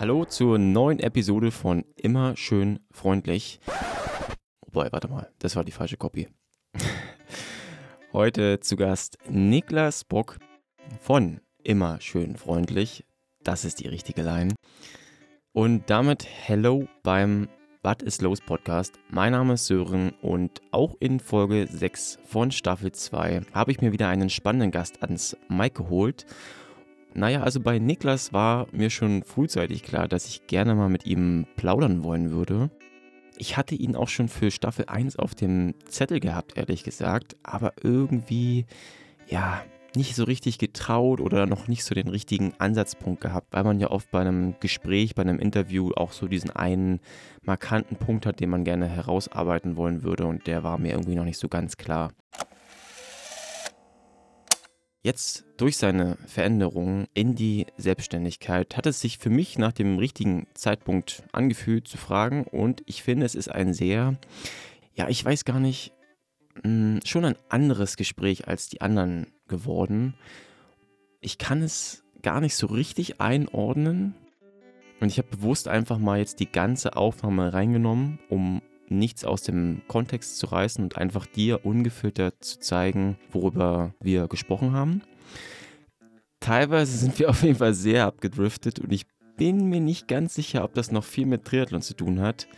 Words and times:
Hallo 0.00 0.24
zur 0.24 0.58
neuen 0.58 1.00
Episode 1.00 1.50
von 1.50 1.84
Immer 1.96 2.36
schön 2.36 2.78
freundlich. 2.92 3.58
Wobei, 4.60 4.92
warte 4.92 5.08
mal, 5.08 5.28
das 5.40 5.56
war 5.56 5.64
die 5.64 5.72
falsche 5.72 5.96
Copy. 5.96 6.28
Heute 8.12 8.60
zu 8.60 8.76
Gast 8.76 9.18
Niklas 9.28 10.04
Bock 10.04 10.38
von 11.00 11.40
Immer 11.64 12.00
schön 12.00 12.36
freundlich. 12.36 13.06
Das 13.42 13.64
ist 13.64 13.80
die 13.80 13.88
richtige 13.88 14.22
Line. 14.22 14.54
Und 15.52 15.90
damit 15.90 16.24
Hello 16.24 16.86
beim 17.02 17.48
Was 17.82 17.96
ist 18.04 18.22
los 18.22 18.40
Podcast. 18.40 19.00
Mein 19.10 19.32
Name 19.32 19.54
ist 19.54 19.66
Sören 19.66 20.10
und 20.22 20.60
auch 20.70 20.94
in 21.00 21.18
Folge 21.18 21.66
6 21.66 22.20
von 22.24 22.52
Staffel 22.52 22.92
2 22.92 23.40
habe 23.52 23.72
ich 23.72 23.80
mir 23.80 23.90
wieder 23.90 24.06
einen 24.06 24.30
spannenden 24.30 24.70
Gast 24.70 25.02
ans 25.02 25.36
Mic 25.48 25.74
geholt. 25.74 26.24
Naja, 27.18 27.42
also 27.42 27.58
bei 27.58 27.80
Niklas 27.80 28.32
war 28.32 28.68
mir 28.70 28.90
schon 28.90 29.24
frühzeitig 29.24 29.82
klar, 29.82 30.06
dass 30.06 30.28
ich 30.28 30.46
gerne 30.46 30.76
mal 30.76 30.88
mit 30.88 31.04
ihm 31.04 31.46
plaudern 31.56 32.04
wollen 32.04 32.30
würde. 32.30 32.70
Ich 33.36 33.56
hatte 33.56 33.74
ihn 33.74 33.96
auch 33.96 34.06
schon 34.06 34.28
für 34.28 34.52
Staffel 34.52 34.84
1 34.86 35.18
auf 35.18 35.34
dem 35.34 35.74
Zettel 35.88 36.20
gehabt, 36.20 36.56
ehrlich 36.56 36.84
gesagt, 36.84 37.34
aber 37.42 37.72
irgendwie, 37.82 38.66
ja, 39.26 39.64
nicht 39.96 40.14
so 40.14 40.22
richtig 40.22 40.58
getraut 40.58 41.20
oder 41.20 41.46
noch 41.46 41.66
nicht 41.66 41.82
so 41.82 41.92
den 41.92 42.06
richtigen 42.06 42.52
Ansatzpunkt 42.58 43.20
gehabt, 43.20 43.48
weil 43.50 43.64
man 43.64 43.80
ja 43.80 43.90
oft 43.90 44.12
bei 44.12 44.20
einem 44.20 44.54
Gespräch, 44.60 45.16
bei 45.16 45.22
einem 45.22 45.40
Interview 45.40 45.90
auch 45.96 46.12
so 46.12 46.28
diesen 46.28 46.50
einen 46.50 47.00
markanten 47.42 47.96
Punkt 47.96 48.26
hat, 48.26 48.38
den 48.38 48.50
man 48.50 48.62
gerne 48.62 48.86
herausarbeiten 48.86 49.74
wollen 49.74 50.04
würde 50.04 50.24
und 50.26 50.46
der 50.46 50.62
war 50.62 50.78
mir 50.78 50.92
irgendwie 50.92 51.16
noch 51.16 51.24
nicht 51.24 51.38
so 51.38 51.48
ganz 51.48 51.76
klar. 51.76 52.12
Jetzt 55.08 55.46
durch 55.56 55.78
seine 55.78 56.18
Veränderungen 56.26 57.08
in 57.14 57.34
die 57.34 57.64
Selbstständigkeit 57.78 58.76
hat 58.76 58.84
es 58.84 59.00
sich 59.00 59.16
für 59.16 59.30
mich 59.30 59.56
nach 59.56 59.72
dem 59.72 59.96
richtigen 59.96 60.46
Zeitpunkt 60.52 61.22
angefühlt 61.32 61.88
zu 61.88 61.96
fragen 61.96 62.44
und 62.44 62.82
ich 62.84 63.02
finde, 63.02 63.24
es 63.24 63.34
ist 63.34 63.50
ein 63.50 63.72
sehr, 63.72 64.18
ja, 64.92 65.08
ich 65.08 65.24
weiß 65.24 65.46
gar 65.46 65.60
nicht, 65.60 65.94
mh, 66.62 67.00
schon 67.06 67.24
ein 67.24 67.38
anderes 67.48 67.96
Gespräch 67.96 68.48
als 68.48 68.68
die 68.68 68.82
anderen 68.82 69.28
geworden. 69.46 70.12
Ich 71.22 71.38
kann 71.38 71.62
es 71.62 72.04
gar 72.20 72.42
nicht 72.42 72.54
so 72.54 72.66
richtig 72.66 73.18
einordnen 73.18 74.14
und 75.00 75.08
ich 75.08 75.16
habe 75.16 75.28
bewusst 75.28 75.68
einfach 75.68 75.96
mal 75.96 76.18
jetzt 76.18 76.38
die 76.38 76.52
ganze 76.52 76.96
Aufnahme 76.98 77.54
reingenommen, 77.54 78.18
um 78.28 78.60
nichts 78.90 79.24
aus 79.24 79.42
dem 79.42 79.82
Kontext 79.88 80.38
zu 80.38 80.46
reißen 80.46 80.82
und 80.82 80.96
einfach 80.96 81.26
dir 81.26 81.64
ungefiltert 81.64 82.42
zu 82.44 82.60
zeigen, 82.60 83.18
worüber 83.30 83.94
wir 84.00 84.28
gesprochen 84.28 84.72
haben. 84.72 85.02
Teilweise 86.40 86.96
sind 86.96 87.18
wir 87.18 87.30
auf 87.30 87.42
jeden 87.42 87.56
Fall 87.56 87.74
sehr 87.74 88.06
abgedriftet 88.06 88.78
und 88.78 88.92
ich 88.92 89.06
bin 89.36 89.68
mir 89.68 89.80
nicht 89.80 90.08
ganz 90.08 90.34
sicher, 90.34 90.64
ob 90.64 90.74
das 90.74 90.90
noch 90.90 91.04
viel 91.04 91.26
mit 91.26 91.44
Triathlon 91.44 91.82
zu 91.82 91.94
tun 91.94 92.20
hat. 92.20 92.48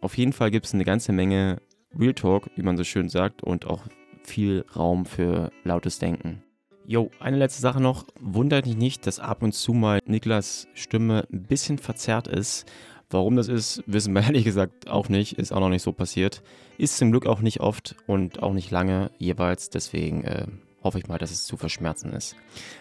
Auf 0.00 0.16
jeden 0.16 0.32
Fall 0.32 0.50
gibt 0.50 0.66
es 0.66 0.74
eine 0.74 0.84
ganze 0.84 1.12
Menge 1.12 1.60
Real 1.98 2.14
Talk, 2.14 2.50
wie 2.56 2.62
man 2.62 2.76
so 2.76 2.84
schön 2.84 3.08
sagt, 3.08 3.42
und 3.42 3.66
auch 3.66 3.86
viel 4.22 4.64
Raum 4.74 5.06
für 5.06 5.50
lautes 5.64 5.98
Denken. 5.98 6.42
Jo, 6.86 7.10
eine 7.20 7.36
letzte 7.36 7.60
Sache 7.60 7.82
noch. 7.82 8.06
Wundert 8.18 8.64
dich 8.64 8.76
nicht, 8.76 9.06
dass 9.06 9.20
ab 9.20 9.42
und 9.42 9.52
zu 9.52 9.74
mal 9.74 10.00
Niklas 10.06 10.68
Stimme 10.72 11.26
ein 11.30 11.42
bisschen 11.42 11.76
verzerrt 11.76 12.28
ist. 12.28 12.64
Warum 13.10 13.36
das 13.36 13.48
ist, 13.48 13.82
wissen 13.86 14.12
wir 14.12 14.22
ehrlich 14.22 14.44
gesagt 14.44 14.88
auch 14.88 15.08
nicht. 15.08 15.34
Ist 15.34 15.52
auch 15.52 15.60
noch 15.60 15.70
nicht 15.70 15.82
so 15.82 15.92
passiert. 15.92 16.42
Ist 16.76 16.98
zum 16.98 17.10
Glück 17.10 17.26
auch 17.26 17.40
nicht 17.40 17.60
oft 17.60 17.96
und 18.06 18.42
auch 18.42 18.52
nicht 18.52 18.70
lange 18.70 19.10
jeweils. 19.18 19.70
Deswegen 19.70 20.24
äh, 20.24 20.46
hoffe 20.82 20.98
ich 20.98 21.08
mal, 21.08 21.18
dass 21.18 21.30
es 21.30 21.44
zu 21.44 21.56
verschmerzen 21.56 22.12
ist. 22.12 22.36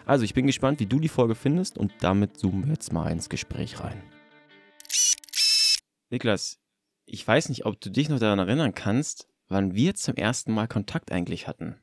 Also, 0.05 0.25
ich 0.25 0.33
bin 0.33 0.45
gespannt, 0.45 0.79
wie 0.79 0.85
du 0.85 0.99
die 0.99 1.07
Folge 1.07 1.35
findest 1.35 1.77
und 1.77 1.93
damit 2.01 2.37
zoomen 2.37 2.65
wir 2.65 2.73
jetzt 2.73 2.93
mal 2.93 3.09
ins 3.11 3.29
Gespräch 3.29 3.79
rein. 3.79 4.01
Niklas, 6.09 6.59
ich 7.05 7.27
weiß 7.27 7.49
nicht, 7.49 7.65
ob 7.65 7.79
du 7.81 7.89
dich 7.89 8.09
noch 8.09 8.19
daran 8.19 8.39
erinnern 8.39 8.73
kannst, 8.73 9.27
wann 9.49 9.75
wir 9.75 9.95
zum 9.95 10.15
ersten 10.15 10.53
Mal 10.53 10.67
Kontakt 10.67 11.11
eigentlich 11.11 11.47
hatten. 11.47 11.77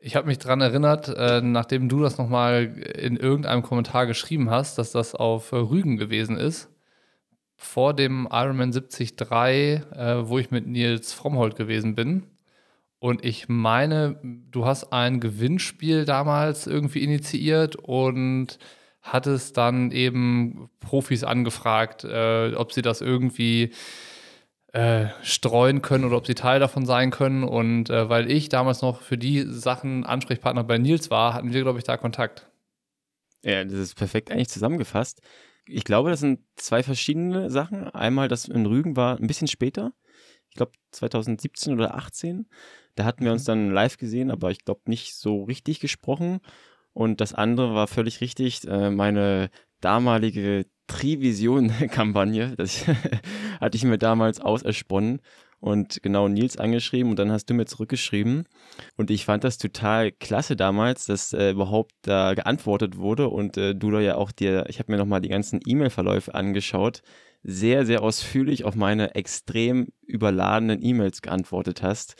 Ich 0.00 0.14
habe 0.14 0.26
mich 0.26 0.38
daran 0.38 0.60
erinnert, 0.60 1.08
äh, 1.08 1.40
nachdem 1.40 1.88
du 1.88 2.00
das 2.00 2.18
nochmal 2.18 2.64
in 2.64 3.16
irgendeinem 3.16 3.62
Kommentar 3.62 4.06
geschrieben 4.06 4.50
hast, 4.50 4.78
dass 4.78 4.92
das 4.92 5.14
auf 5.14 5.52
äh, 5.52 5.56
Rügen 5.56 5.96
gewesen 5.96 6.36
ist 6.36 6.70
vor 7.56 7.94
dem 7.94 8.28
Ironman 8.30 8.70
73, 8.70 9.12
äh, 9.20 10.28
wo 10.28 10.38
ich 10.38 10.50
mit 10.50 10.66
Nils 10.66 11.12
Frommholt 11.12 11.56
gewesen 11.56 11.94
bin. 11.94 12.24
Und 12.98 13.24
ich 13.24 13.48
meine, 13.48 14.18
du 14.22 14.64
hast 14.66 14.92
ein 14.92 15.20
Gewinnspiel 15.20 16.04
damals 16.04 16.66
irgendwie 16.66 17.02
initiiert 17.02 17.76
und 17.76 18.58
hattest 19.02 19.56
dann 19.56 19.90
eben 19.90 20.70
Profis 20.80 21.24
angefragt, 21.24 22.04
äh, 22.04 22.54
ob 22.54 22.72
sie 22.72 22.82
das 22.82 23.00
irgendwie 23.00 23.72
äh, 24.72 25.06
streuen 25.22 25.82
können 25.82 26.04
oder 26.04 26.16
ob 26.16 26.26
sie 26.26 26.34
Teil 26.34 26.60
davon 26.60 26.84
sein 26.84 27.10
können. 27.10 27.44
Und 27.44 27.90
äh, 27.90 28.08
weil 28.08 28.30
ich 28.30 28.48
damals 28.48 28.82
noch 28.82 29.00
für 29.00 29.18
die 29.18 29.44
Sachen 29.48 30.04
Ansprechpartner 30.04 30.64
bei 30.64 30.78
Nils 30.78 31.10
war, 31.10 31.34
hatten 31.34 31.52
wir, 31.52 31.62
glaube 31.62 31.78
ich, 31.78 31.84
da 31.84 31.96
Kontakt. 31.96 32.46
Ja, 33.44 33.62
das 33.64 33.74
ist 33.74 33.94
perfekt 33.94 34.30
eigentlich 34.30 34.48
zusammengefasst 34.48 35.22
ich 35.66 35.84
glaube, 35.84 36.10
das 36.10 36.20
sind 36.20 36.40
zwei 36.56 36.82
verschiedene 36.82 37.50
Sachen. 37.50 37.88
Einmal, 37.88 38.28
das 38.28 38.46
in 38.46 38.66
Rügen 38.66 38.96
war 38.96 39.18
ein 39.18 39.26
bisschen 39.26 39.48
später. 39.48 39.92
Ich 40.50 40.56
glaube 40.56 40.72
2017 40.92 41.74
oder 41.74 41.94
18. 41.94 42.48
Da 42.94 43.04
hatten 43.04 43.24
wir 43.24 43.32
uns 43.32 43.42
mhm. 43.42 43.46
dann 43.46 43.70
live 43.70 43.96
gesehen, 43.96 44.30
aber 44.30 44.50
ich 44.50 44.64
glaube 44.64 44.82
nicht 44.86 45.14
so 45.14 45.44
richtig 45.44 45.80
gesprochen. 45.80 46.40
Und 46.92 47.20
das 47.20 47.34
andere 47.34 47.74
war 47.74 47.88
völlig 47.88 48.20
richtig. 48.20 48.66
Äh, 48.66 48.90
meine 48.90 49.50
damalige 49.80 50.66
Trivision-Kampagne, 50.86 52.54
das 52.56 52.86
hatte 53.60 53.76
ich 53.76 53.84
mir 53.84 53.98
damals 53.98 54.40
ausersponnen 54.40 55.20
und 55.60 56.02
genau 56.02 56.28
Nils 56.28 56.56
angeschrieben 56.56 57.10
und 57.10 57.18
dann 57.18 57.32
hast 57.32 57.46
du 57.46 57.54
mir 57.54 57.66
zurückgeschrieben. 57.66 58.46
Und 58.96 59.10
ich 59.10 59.24
fand 59.24 59.44
das 59.44 59.58
total 59.58 60.12
klasse 60.12 60.56
damals, 60.56 61.06
dass 61.06 61.32
äh, 61.32 61.50
überhaupt 61.50 61.92
da 62.02 62.34
geantwortet 62.34 62.96
wurde 62.96 63.28
und 63.28 63.56
äh, 63.56 63.74
du 63.74 63.90
da 63.90 64.00
ja 64.00 64.16
auch 64.16 64.32
dir, 64.32 64.66
ich 64.68 64.78
habe 64.78 64.92
mir 64.92 64.98
nochmal 64.98 65.20
die 65.20 65.28
ganzen 65.28 65.60
E-Mail-Verläufe 65.64 66.34
angeschaut, 66.34 67.02
sehr, 67.42 67.86
sehr 67.86 68.02
ausführlich 68.02 68.64
auf 68.64 68.74
meine 68.74 69.14
extrem 69.14 69.88
überladenen 70.02 70.82
E-Mails 70.82 71.22
geantwortet 71.22 71.82
hast. 71.82 72.16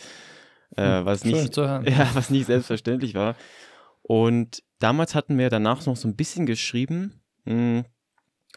Äh, 0.77 0.99
hm, 0.99 1.05
was, 1.05 1.25
nicht, 1.25 1.57
ja, 1.57 2.11
was 2.15 2.31
nicht 2.31 2.47
selbstverständlich 2.47 3.15
war. 3.15 3.37
Und 4.03 4.63
damals 4.79 5.15
hatten 5.15 5.37
wir 5.37 5.51
danach 5.51 5.85
noch 5.87 5.97
so 5.97 6.07
ein 6.07 6.17
bisschen 6.17 6.47
geschrieben. 6.47 7.21
Hm, 7.45 7.85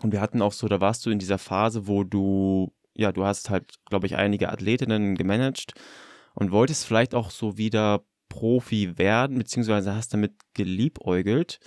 und 0.01 0.11
wir 0.11 0.21
hatten 0.21 0.41
auch 0.41 0.53
so, 0.53 0.67
da 0.67 0.79
warst 0.79 1.05
du 1.05 1.09
in 1.09 1.19
dieser 1.19 1.37
Phase, 1.37 1.87
wo 1.87 2.03
du 2.03 2.71
ja, 2.99 3.11
du 3.11 3.25
hast 3.25 3.49
halt, 3.49 3.75
glaube 3.85 4.07
ich, 4.07 4.15
einige 4.15 4.49
Athletinnen 4.49 5.15
gemanagt 5.15 5.73
und 6.33 6.51
wolltest 6.51 6.85
vielleicht 6.85 7.15
auch 7.15 7.31
so 7.31 7.57
wieder 7.57 8.03
Profi 8.27 8.97
werden, 8.97 9.37
beziehungsweise 9.37 9.95
hast 9.95 10.13
damit 10.13 10.33
geliebäugelt. 10.53 11.59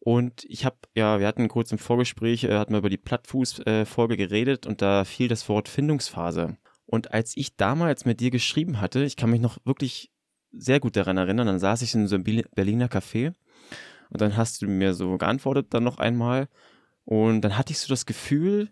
Und 0.00 0.44
ich 0.44 0.64
habe, 0.64 0.76
ja, 0.94 1.20
wir 1.20 1.26
hatten 1.26 1.48
kurz 1.48 1.72
im 1.72 1.78
Vorgespräch, 1.78 2.44
äh, 2.44 2.54
hatten 2.54 2.72
wir 2.72 2.78
über 2.78 2.90
die 2.90 2.96
Plattfuß-Folge 2.96 4.14
äh, 4.14 4.16
geredet 4.16 4.66
und 4.66 4.80
da 4.80 5.04
fiel 5.04 5.28
das 5.28 5.48
Wort 5.48 5.68
Findungsphase. 5.68 6.56
Und 6.86 7.12
als 7.12 7.36
ich 7.36 7.56
damals 7.56 8.04
mit 8.04 8.20
dir 8.20 8.30
geschrieben 8.30 8.80
hatte, 8.80 9.04
ich 9.04 9.16
kann 9.16 9.30
mich 9.30 9.40
noch 9.40 9.58
wirklich 9.64 10.10
sehr 10.52 10.80
gut 10.80 10.96
daran 10.96 11.18
erinnern, 11.18 11.46
dann 11.46 11.58
saß 11.58 11.82
ich 11.82 11.94
in 11.94 12.06
so 12.06 12.14
einem 12.14 12.24
Berliner 12.24 12.88
Café 12.88 13.34
und 14.08 14.20
dann 14.20 14.36
hast 14.36 14.62
du 14.62 14.66
mir 14.66 14.94
so 14.94 15.18
geantwortet 15.18 15.66
dann 15.70 15.84
noch 15.84 15.98
einmal 15.98 16.48
und 17.04 17.42
dann 17.42 17.58
hatte 17.58 17.72
ich 17.72 17.78
so 17.78 17.88
das 17.88 18.06
Gefühl, 18.06 18.70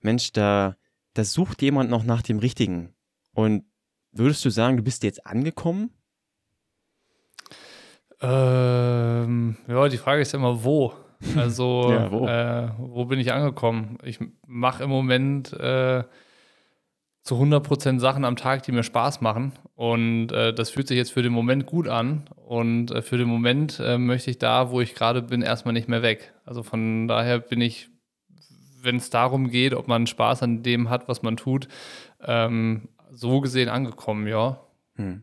Mensch, 0.00 0.32
da, 0.32 0.76
da 1.14 1.24
sucht 1.24 1.62
jemand 1.62 1.90
noch 1.90 2.04
nach 2.04 2.22
dem 2.22 2.38
Richtigen. 2.38 2.94
Und 3.32 3.64
würdest 4.12 4.44
du 4.44 4.50
sagen, 4.50 4.76
du 4.76 4.82
bist 4.82 5.02
jetzt 5.04 5.26
angekommen? 5.26 5.90
Ähm, 8.20 9.56
ja, 9.68 9.88
die 9.88 9.96
Frage 9.96 10.22
ist 10.22 10.32
ja 10.32 10.38
immer, 10.38 10.64
wo. 10.64 10.92
Also, 11.36 11.90
ja, 11.90 12.12
wo? 12.12 12.26
Äh, 12.26 12.68
wo? 12.76 13.06
bin 13.06 13.18
ich 13.18 13.32
angekommen? 13.32 13.96
Ich 14.02 14.18
mache 14.46 14.84
im 14.84 14.90
Moment 14.90 15.54
äh, 15.54 16.04
zu 17.22 17.36
100% 17.36 17.98
Sachen 17.98 18.26
am 18.26 18.36
Tag, 18.36 18.62
die 18.64 18.72
mir 18.72 18.82
Spaß 18.82 19.22
machen. 19.22 19.52
Und 19.74 20.32
äh, 20.32 20.52
das 20.52 20.68
fühlt 20.68 20.86
sich 20.86 20.98
jetzt 20.98 21.12
für 21.12 21.22
den 21.22 21.32
Moment 21.32 21.64
gut 21.64 21.88
an. 21.88 22.28
Und 22.36 22.90
äh, 22.90 23.00
für 23.00 23.16
den 23.16 23.28
Moment 23.28 23.80
äh, 23.82 23.96
möchte 23.96 24.30
ich 24.30 24.38
da, 24.38 24.70
wo 24.70 24.82
ich 24.82 24.94
gerade 24.94 25.22
bin, 25.22 25.40
erstmal 25.40 25.72
nicht 25.72 25.88
mehr 25.88 26.02
weg. 26.02 26.34
Also 26.44 26.62
von 26.62 27.08
daher 27.08 27.38
bin 27.38 27.62
ich 27.62 27.88
wenn 28.84 28.96
es 28.96 29.10
darum 29.10 29.50
geht, 29.50 29.74
ob 29.74 29.88
man 29.88 30.06
Spaß 30.06 30.42
an 30.42 30.62
dem 30.62 30.90
hat, 30.90 31.08
was 31.08 31.22
man 31.22 31.36
tut, 31.36 31.68
ähm, 32.20 32.88
so 33.10 33.40
gesehen 33.40 33.68
angekommen, 33.68 34.26
ja. 34.26 34.60
Hm. 34.96 35.22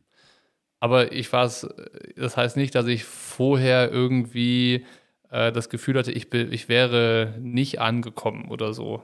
Aber 0.80 1.12
ich 1.12 1.32
war 1.32 1.46
es, 1.46 1.68
das 2.16 2.38
heißt 2.38 2.58
nicht, 2.58 2.74
dass 2.74 2.88
ich 2.88 3.04
vorher 3.04 3.92
irgendwie 3.92 4.86
äh, 5.30 5.52
das 5.52 5.70
Gefühl 5.70 5.98
hatte, 5.98 6.12
ich, 6.12 6.34
ich 6.34 6.70
wäre 6.70 7.36
nicht 7.40 7.80
angekommen 7.80 8.50
oder 8.50 8.74
so. 8.74 9.04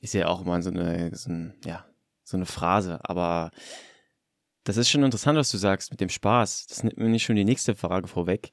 Ist 0.00 0.14
ja 0.14 0.28
auch 0.28 0.42
immer 0.42 0.60
so 0.62 0.70
eine, 0.70 1.14
so, 1.14 1.30
ein, 1.30 1.54
ja, 1.64 1.84
so 2.24 2.36
eine 2.36 2.46
Phrase, 2.46 3.00
aber 3.02 3.50
das 4.64 4.76
ist 4.76 4.90
schon 4.90 5.02
interessant, 5.02 5.38
was 5.38 5.50
du 5.50 5.56
sagst 5.56 5.90
mit 5.90 6.00
dem 6.00 6.08
Spaß. 6.08 6.66
Das 6.66 6.82
nimmt 6.82 6.98
mir 6.98 7.08
nicht 7.08 7.24
schon 7.24 7.36
die 7.36 7.44
nächste 7.44 7.74
Frage 7.74 8.06
vorweg. 8.06 8.50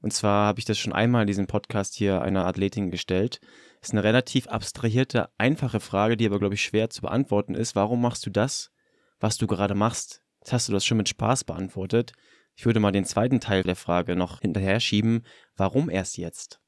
Und 0.00 0.12
zwar 0.12 0.46
habe 0.46 0.58
ich 0.58 0.64
das 0.64 0.78
schon 0.78 0.92
einmal 0.92 1.22
in 1.22 1.28
diesem 1.28 1.46
Podcast 1.46 1.94
hier 1.94 2.20
einer 2.22 2.46
Athletin 2.46 2.90
gestellt. 2.90 3.40
Ist 3.82 3.92
eine 3.92 4.04
relativ 4.04 4.46
abstrahierte, 4.46 5.28
einfache 5.38 5.80
Frage, 5.80 6.16
die 6.16 6.26
aber, 6.26 6.38
glaube 6.38 6.54
ich, 6.54 6.62
schwer 6.62 6.88
zu 6.88 7.02
beantworten 7.02 7.56
ist. 7.56 7.74
Warum 7.74 8.00
machst 8.00 8.24
du 8.24 8.30
das, 8.30 8.70
was 9.18 9.38
du 9.38 9.48
gerade 9.48 9.74
machst? 9.74 10.22
Jetzt 10.40 10.52
hast 10.52 10.68
du 10.68 10.72
das 10.72 10.84
schon 10.84 10.98
mit 10.98 11.08
Spaß 11.08 11.42
beantwortet. 11.44 12.12
Ich 12.54 12.64
würde 12.64 12.78
mal 12.78 12.92
den 12.92 13.04
zweiten 13.04 13.40
Teil 13.40 13.64
der 13.64 13.74
Frage 13.74 14.14
noch 14.14 14.40
hinterher 14.40 14.78
schieben. 14.78 15.24
Warum 15.56 15.90
erst 15.90 16.16
jetzt? 16.16 16.60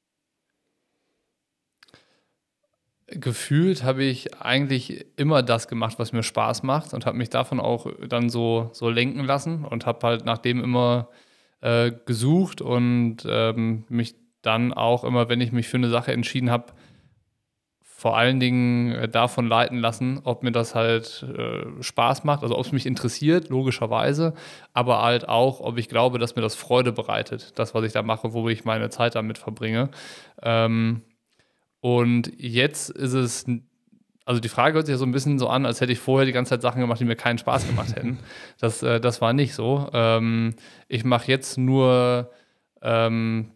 Gefühlt 3.06 3.84
habe 3.84 4.02
ich 4.02 4.34
eigentlich 4.40 5.06
immer 5.16 5.42
das 5.42 5.68
gemacht, 5.68 5.98
was 5.98 6.12
mir 6.12 6.22
Spaß 6.22 6.64
macht 6.64 6.94
und 6.94 7.06
habe 7.06 7.18
mich 7.18 7.30
davon 7.30 7.60
auch 7.60 7.86
dann 8.08 8.28
so, 8.28 8.70
so 8.72 8.88
lenken 8.88 9.22
lassen 9.24 9.64
und 9.64 9.86
habe 9.86 10.04
halt 10.04 10.24
nach 10.24 10.38
dem 10.38 10.64
immer 10.64 11.10
äh, 11.60 11.92
gesucht 12.06 12.60
und 12.60 13.18
ähm, 13.28 13.84
mich 13.88 14.16
dann 14.42 14.72
auch 14.72 15.04
immer, 15.04 15.28
wenn 15.28 15.40
ich 15.40 15.52
mich 15.52 15.68
für 15.68 15.76
eine 15.76 15.90
Sache 15.90 16.12
entschieden 16.12 16.50
habe, 16.50 16.72
vor 18.04 18.18
allen 18.18 18.38
Dingen 18.38 18.92
äh, 18.92 19.08
davon 19.08 19.46
leiten 19.46 19.78
lassen, 19.78 20.20
ob 20.24 20.42
mir 20.42 20.52
das 20.52 20.74
halt 20.74 21.26
äh, 21.38 21.82
Spaß 21.82 22.24
macht, 22.24 22.42
also 22.42 22.54
ob 22.58 22.66
es 22.66 22.70
mich 22.70 22.84
interessiert, 22.84 23.48
logischerweise, 23.48 24.34
aber 24.74 25.00
halt 25.00 25.26
auch, 25.26 25.60
ob 25.60 25.78
ich 25.78 25.88
glaube, 25.88 26.18
dass 26.18 26.36
mir 26.36 26.42
das 26.42 26.54
Freude 26.54 26.92
bereitet, 26.92 27.58
das, 27.58 27.74
was 27.74 27.82
ich 27.82 27.94
da 27.94 28.02
mache, 28.02 28.34
wo 28.34 28.46
ich 28.50 28.66
meine 28.66 28.90
Zeit 28.90 29.14
damit 29.14 29.38
verbringe. 29.38 29.88
Ähm, 30.42 31.00
und 31.80 32.30
jetzt 32.36 32.90
ist 32.90 33.14
es, 33.14 33.46
also 34.26 34.38
die 34.38 34.50
Frage 34.50 34.74
hört 34.74 34.84
sich 34.84 34.92
ja 34.92 34.98
so 34.98 35.06
ein 35.06 35.12
bisschen 35.12 35.38
so 35.38 35.48
an, 35.48 35.64
als 35.64 35.80
hätte 35.80 35.92
ich 35.92 35.98
vorher 35.98 36.26
die 36.26 36.32
ganze 36.32 36.50
Zeit 36.50 36.60
Sachen 36.60 36.82
gemacht, 36.82 37.00
die 37.00 37.06
mir 37.06 37.16
keinen 37.16 37.38
Spaß 37.38 37.66
gemacht 37.66 37.96
hätten. 37.96 38.18
Das, 38.60 38.82
äh, 38.82 39.00
das 39.00 39.22
war 39.22 39.32
nicht 39.32 39.54
so. 39.54 39.88
Ähm, 39.94 40.56
ich 40.88 41.06
mache 41.06 41.28
jetzt 41.28 41.56
nur 41.56 42.30
ähm, 42.82 43.52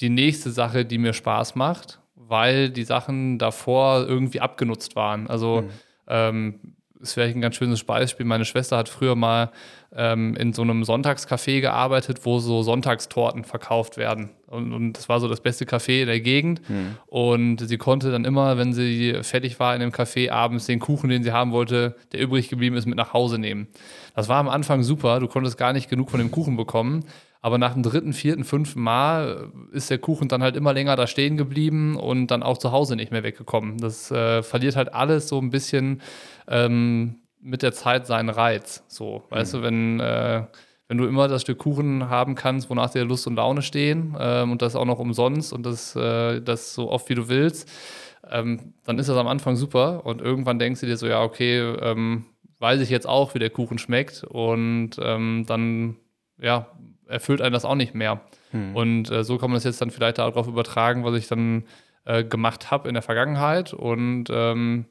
die 0.00 0.08
nächste 0.08 0.50
Sache, 0.50 0.86
die 0.86 0.96
mir 0.96 1.12
Spaß 1.12 1.56
macht 1.56 2.00
weil 2.28 2.70
die 2.70 2.84
Sachen 2.84 3.38
davor 3.38 4.06
irgendwie 4.06 4.40
abgenutzt 4.40 4.96
waren. 4.96 5.28
Also 5.28 5.62
mhm. 5.62 5.70
ähm, 6.08 6.60
ist 7.00 7.14
vielleicht 7.14 7.36
ein 7.36 7.40
ganz 7.40 7.56
schönes 7.56 7.84
Beispiel. 7.84 8.26
Meine 8.26 8.44
Schwester 8.44 8.76
hat 8.76 8.88
früher 8.88 9.14
mal 9.14 9.50
ähm, 9.96 10.36
in 10.36 10.52
so 10.52 10.62
einem 10.62 10.82
Sonntagscafé 10.82 11.60
gearbeitet, 11.60 12.20
wo 12.24 12.38
so 12.38 12.62
Sonntagstorten 12.62 13.44
verkauft 13.44 13.96
werden. 13.96 14.30
Und, 14.46 14.72
und 14.72 14.92
das 14.92 15.08
war 15.08 15.20
so 15.20 15.26
das 15.26 15.40
beste 15.40 15.64
Café 15.64 16.02
in 16.02 16.06
der 16.06 16.20
Gegend. 16.20 16.60
Mhm. 16.68 16.96
Und 17.06 17.66
sie 17.66 17.78
konnte 17.78 18.10
dann 18.10 18.26
immer, 18.26 18.58
wenn 18.58 18.74
sie 18.74 19.18
fertig 19.22 19.58
war 19.58 19.74
in 19.74 19.80
dem 19.80 19.90
Café, 19.90 20.30
abends 20.30 20.66
den 20.66 20.80
Kuchen, 20.80 21.08
den 21.08 21.22
sie 21.22 21.32
haben 21.32 21.50
wollte, 21.50 21.96
der 22.12 22.20
übrig 22.20 22.50
geblieben 22.50 22.76
ist, 22.76 22.86
mit 22.86 22.96
nach 22.96 23.14
Hause 23.14 23.38
nehmen. 23.38 23.68
Das 24.14 24.28
war 24.28 24.36
am 24.36 24.50
Anfang 24.50 24.82
super. 24.82 25.18
Du 25.18 25.28
konntest 25.28 25.56
gar 25.56 25.72
nicht 25.72 25.88
genug 25.88 26.10
von 26.10 26.20
dem 26.20 26.30
Kuchen 26.30 26.56
bekommen. 26.56 27.04
Aber 27.40 27.58
nach 27.58 27.74
dem 27.74 27.82
dritten, 27.82 28.12
vierten, 28.12 28.44
fünften 28.44 28.80
Mal 28.80 29.50
ist 29.72 29.88
der 29.88 29.98
Kuchen 29.98 30.28
dann 30.28 30.42
halt 30.42 30.56
immer 30.56 30.72
länger 30.72 30.96
da 30.96 31.06
stehen 31.06 31.36
geblieben 31.36 31.96
und 31.96 32.26
dann 32.26 32.42
auch 32.42 32.58
zu 32.58 32.72
Hause 32.72 32.96
nicht 32.96 33.12
mehr 33.12 33.22
weggekommen. 33.22 33.78
Das 33.78 34.10
äh, 34.10 34.42
verliert 34.42 34.74
halt 34.74 34.92
alles 34.92 35.28
so 35.28 35.38
ein 35.38 35.50
bisschen 35.50 36.02
ähm, 36.48 37.20
mit 37.46 37.62
der 37.62 37.72
Zeit 37.72 38.06
seinen 38.06 38.28
Reiz. 38.28 38.84
So, 38.88 39.22
mhm. 39.30 39.34
weißt 39.34 39.54
du, 39.54 39.62
wenn, 39.62 40.00
äh, 40.00 40.44
wenn 40.88 40.98
du 40.98 41.06
immer 41.06 41.28
das 41.28 41.42
Stück 41.42 41.58
Kuchen 41.58 42.08
haben 42.08 42.34
kannst, 42.34 42.68
wonach 42.70 42.90
dir 42.90 43.04
Lust 43.04 43.26
und 43.26 43.36
Laune 43.36 43.62
stehen 43.62 44.16
ähm, 44.18 44.52
und 44.52 44.62
das 44.62 44.76
auch 44.76 44.84
noch 44.84 44.98
umsonst 44.98 45.52
und 45.52 45.64
das, 45.64 45.96
äh, 45.96 46.40
das 46.40 46.74
so 46.74 46.90
oft 46.90 47.08
wie 47.08 47.14
du 47.14 47.28
willst, 47.28 47.70
ähm, 48.28 48.74
dann 48.84 48.98
ist 48.98 49.08
das 49.08 49.16
am 49.16 49.28
Anfang 49.28 49.56
super 49.56 50.04
und 50.04 50.20
irgendwann 50.20 50.58
denkst 50.58 50.80
du 50.80 50.86
dir 50.86 50.96
so, 50.96 51.06
ja, 51.06 51.22
okay, 51.22 51.58
ähm, 51.58 52.26
weiß 52.58 52.80
ich 52.80 52.90
jetzt 52.90 53.06
auch, 53.08 53.34
wie 53.34 53.38
der 53.38 53.50
Kuchen 53.50 53.78
schmeckt 53.78 54.24
und 54.24 54.90
ähm, 55.00 55.44
dann 55.46 55.96
ja, 56.38 56.66
erfüllt 57.06 57.40
einen 57.40 57.52
das 57.52 57.64
auch 57.64 57.74
nicht 57.74 57.94
mehr. 57.94 58.20
Hm. 58.50 58.74
Und 58.74 59.10
äh, 59.10 59.24
so 59.24 59.38
kann 59.38 59.50
man 59.50 59.56
das 59.56 59.64
jetzt 59.64 59.80
dann 59.80 59.90
vielleicht 59.90 60.18
darauf 60.18 60.48
übertragen, 60.48 61.04
was 61.04 61.14
ich 61.14 61.28
dann 61.28 61.64
äh, 62.04 62.24
gemacht 62.24 62.70
habe 62.70 62.88
in 62.88 62.94
der 62.94 63.02
Vergangenheit. 63.02 63.72
Und 63.72 64.26
ähm, 64.30 64.86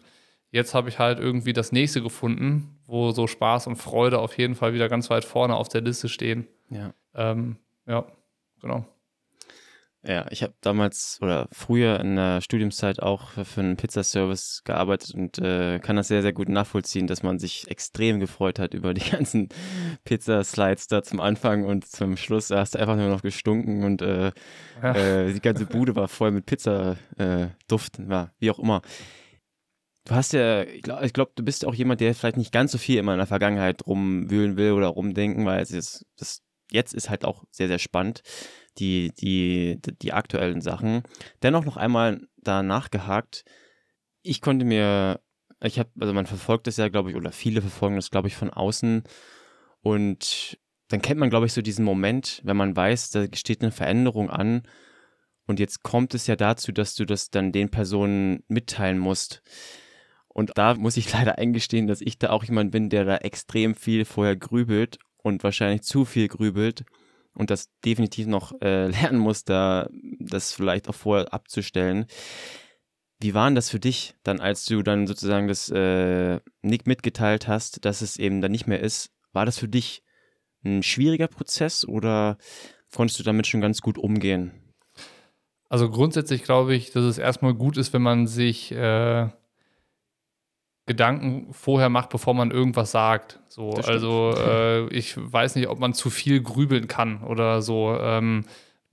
jetzt 0.55 0.73
habe 0.73 0.89
ich 0.89 0.99
halt 0.99 1.19
irgendwie 1.19 1.53
das 1.53 1.71
nächste 1.71 2.01
gefunden, 2.01 2.79
wo 2.87 3.11
so 3.11 3.27
Spaß 3.27 3.67
und 3.67 3.75
Freude 3.75 4.19
auf 4.19 4.37
jeden 4.37 4.55
Fall 4.55 4.73
wieder 4.73 4.87
ganz 4.87 5.09
weit 5.09 5.25
vorne 5.25 5.55
auf 5.55 5.67
der 5.67 5.81
Liste 5.81 6.07
stehen. 6.07 6.47
Ja. 6.69 6.93
Ähm, 7.13 7.57
ja, 7.85 8.05
genau. 8.61 8.85
Ja, 10.07 10.27
ich 10.29 10.43
habe 10.43 10.53
damals 10.61 11.17
oder 11.21 11.47
früher 11.51 11.99
in 11.99 12.15
der 12.15 12.39
Studiumszeit 12.39 13.01
auch 13.01 13.31
für 13.31 13.61
einen 13.61 13.75
Pizzaservice 13.75 14.61
gearbeitet 14.63 15.15
und 15.15 15.39
äh, 15.39 15.79
kann 15.79 15.95
das 15.95 16.09
sehr, 16.09 16.21
sehr 16.21 16.31
gut 16.31 16.47
nachvollziehen, 16.47 17.07
dass 17.07 17.23
man 17.23 17.39
sich 17.39 17.67
extrem 17.69 18.19
gefreut 18.19 18.59
hat 18.59 18.75
über 18.75 18.93
die 18.93 19.09
ganzen 19.09 19.49
Pizzaslides 20.05 20.87
da 20.87 21.01
zum 21.01 21.19
Anfang 21.19 21.65
und 21.65 21.87
zum 21.87 22.17
Schluss 22.17 22.51
hast 22.51 22.75
du 22.75 22.79
einfach 22.79 22.95
nur 22.95 23.09
noch 23.09 23.23
gestunken 23.23 23.83
und 23.83 24.03
äh, 24.03 24.31
ja. 24.81 24.95
äh, 24.95 25.33
die 25.33 25.41
ganze 25.41 25.65
Bude 25.65 25.95
war 25.95 26.07
voll 26.07 26.31
mit 26.31 26.45
Pizzaduft, 26.45 26.99
äh, 27.17 28.03
ja, 28.07 28.29
wie 28.37 28.51
auch 28.51 28.59
immer. 28.59 28.83
Du 30.05 30.13
hast 30.13 30.33
ja, 30.33 30.63
ich 30.63 30.83
glaube, 30.83 31.09
glaub, 31.09 31.35
du 31.35 31.43
bist 31.43 31.65
auch 31.65 31.73
jemand, 31.73 31.99
der 31.99 32.13
vielleicht 32.13 32.37
nicht 32.37 32.51
ganz 32.51 32.71
so 32.71 32.77
viel 32.77 32.99
immer 32.99 33.13
in 33.13 33.17
der 33.17 33.27
Vergangenheit 33.27 33.85
rumwühlen 33.87 34.55
will 34.55 34.71
oder 34.71 34.87
rumdenken, 34.87 35.45
weil 35.45 35.61
es 35.61 35.71
ist, 35.71 36.05
das 36.17 36.43
jetzt 36.71 36.93
ist 36.93 37.09
halt 37.09 37.25
auch 37.25 37.43
sehr, 37.51 37.67
sehr 37.67 37.79
spannend 37.79 38.21
die, 38.77 39.11
die, 39.19 39.79
die 40.01 40.13
aktuellen 40.13 40.61
Sachen. 40.61 41.03
Dennoch 41.41 41.65
noch 41.65 41.77
einmal 41.77 42.27
da 42.37 42.61
nachgehakt. 42.61 43.45
Ich 44.21 44.41
konnte 44.41 44.65
mir, 44.65 45.21
ich 45.61 45.79
habe, 45.79 45.89
also 45.99 46.13
man 46.13 46.25
verfolgt 46.25 46.67
das 46.67 46.77
ja, 46.77 46.89
glaube 46.89 47.09
ich, 47.09 47.15
oder 47.15 47.31
viele 47.31 47.61
verfolgen 47.61 47.95
das, 47.95 48.11
glaube 48.11 48.27
ich, 48.27 48.35
von 48.35 48.49
außen. 48.49 49.03
Und 49.81 50.59
dann 50.89 51.01
kennt 51.01 51.19
man, 51.19 51.29
glaube 51.29 51.45
ich, 51.45 51.53
so 51.53 51.61
diesen 51.61 51.85
Moment, 51.85 52.41
wenn 52.43 52.57
man 52.57 52.75
weiß, 52.75 53.11
da 53.11 53.25
steht 53.33 53.61
eine 53.61 53.71
Veränderung 53.71 54.29
an. 54.29 54.63
Und 55.47 55.59
jetzt 55.59 55.83
kommt 55.83 56.13
es 56.13 56.27
ja 56.27 56.35
dazu, 56.35 56.71
dass 56.71 56.95
du 56.95 57.05
das 57.05 57.29
dann 57.29 57.51
den 57.51 57.69
Personen 57.69 58.43
mitteilen 58.47 58.97
musst. 58.97 59.41
Und 60.35 60.51
da 60.55 60.75
muss 60.75 60.97
ich 60.97 61.11
leider 61.13 61.37
eingestehen, 61.37 61.87
dass 61.87 62.01
ich 62.01 62.19
da 62.19 62.29
auch 62.29 62.43
jemand 62.43 62.71
bin, 62.71 62.89
der 62.89 63.05
da 63.05 63.17
extrem 63.17 63.73
viel 63.73 64.05
vorher 64.05 64.35
grübelt 64.35 64.99
und 65.17 65.43
wahrscheinlich 65.43 65.83
zu 65.83 66.03
viel 66.05 66.27
grübelt 66.27 66.83
und 67.33 67.49
das 67.49 67.69
definitiv 67.85 68.27
noch 68.27 68.51
äh, 68.61 68.87
lernen 69.01 69.17
muss, 69.17 69.45
da 69.45 69.89
das 70.19 70.51
vielleicht 70.51 70.89
auch 70.89 70.95
vorher 70.95 71.33
abzustellen. 71.33 72.05
Wie 73.21 73.33
war 73.33 73.47
denn 73.47 73.55
das 73.55 73.69
für 73.69 73.79
dich 73.79 74.13
dann, 74.23 74.41
als 74.41 74.65
du 74.65 74.83
dann 74.83 75.07
sozusagen 75.07 75.47
das 75.47 75.69
äh, 75.69 76.41
Nick 76.61 76.85
mitgeteilt 76.85 77.47
hast, 77.47 77.85
dass 77.85 78.01
es 78.01 78.17
eben 78.17 78.41
dann 78.41 78.51
nicht 78.51 78.67
mehr 78.67 78.81
ist? 78.81 79.11
War 79.31 79.45
das 79.45 79.57
für 79.57 79.69
dich 79.69 80.03
ein 80.65 80.83
schwieriger 80.83 81.27
Prozess 81.27 81.87
oder 81.87 82.37
konntest 82.93 83.19
du 83.19 83.23
damit 83.23 83.47
schon 83.47 83.61
ganz 83.61 83.81
gut 83.81 83.97
umgehen? 83.97 84.51
Also 85.69 85.89
grundsätzlich 85.89 86.43
glaube 86.43 86.75
ich, 86.75 86.91
dass 86.91 87.05
es 87.05 87.17
erstmal 87.17 87.53
gut 87.53 87.77
ist, 87.77 87.93
wenn 87.93 88.01
man 88.01 88.27
sich 88.27 88.73
äh, 88.73 89.29
Gedanken 90.85 91.47
vorher 91.51 91.89
macht, 91.89 92.09
bevor 92.09 92.33
man 92.33 92.51
irgendwas 92.51 92.91
sagt. 92.91 93.39
So, 93.47 93.71
also 93.71 94.33
äh, 94.37 94.87
ich 94.89 95.15
weiß 95.17 95.55
nicht, 95.55 95.67
ob 95.67 95.79
man 95.79 95.93
zu 95.93 96.09
viel 96.09 96.41
grübeln 96.41 96.87
kann 96.87 97.23
oder 97.23 97.61
so. 97.61 97.97
Ähm, 97.99 98.45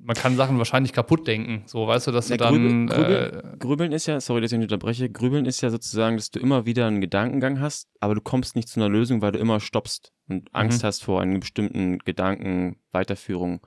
man 0.05 0.17
kann 0.17 0.37
Sachen 0.37 0.59
wahrscheinlich 0.59 0.93
kaputt 0.93 1.29
denken. 1.29 1.63
So, 1.67 1.87
weißt 1.87 2.09
du, 2.09 2.13
dass 2.13 2.29
ja, 2.29 2.37
du 2.37 2.45
dann. 2.45 2.55
Grübel, 2.55 2.87
grübeln, 2.89 3.55
äh, 3.55 3.57
grübeln 3.59 3.93
ist 3.93 4.07
ja, 4.07 4.21
sorry, 4.21 4.41
dass 4.41 4.53
ich 4.53 4.59
mich 4.59 4.65
unterbreche, 4.65 5.11
grübeln 5.11 5.47
ist 5.47 5.61
ja 5.61 5.71
sozusagen, 5.71 6.17
dass 6.17 6.31
du 6.31 6.41
immer 6.41 6.67
wieder 6.67 6.87
einen 6.87 7.01
Gedankengang 7.01 7.61
hast, 7.61 7.89
aber 8.01 8.15
du 8.15 8.21
kommst 8.21 8.57
nicht 8.57 8.69
zu 8.69 8.81
einer 8.81 8.89
Lösung, 8.89 9.23
weil 9.23 9.33
du 9.33 9.39
immer 9.39 9.61
stoppst 9.61 10.13
und 10.29 10.53
Angst 10.55 10.83
mhm. 10.83 10.87
hast 10.87 11.05
vor 11.05 11.21
einem 11.21 11.41
bestimmten 11.41 11.99
Gedanken, 11.99 12.77
Weiterführung. 12.91 13.61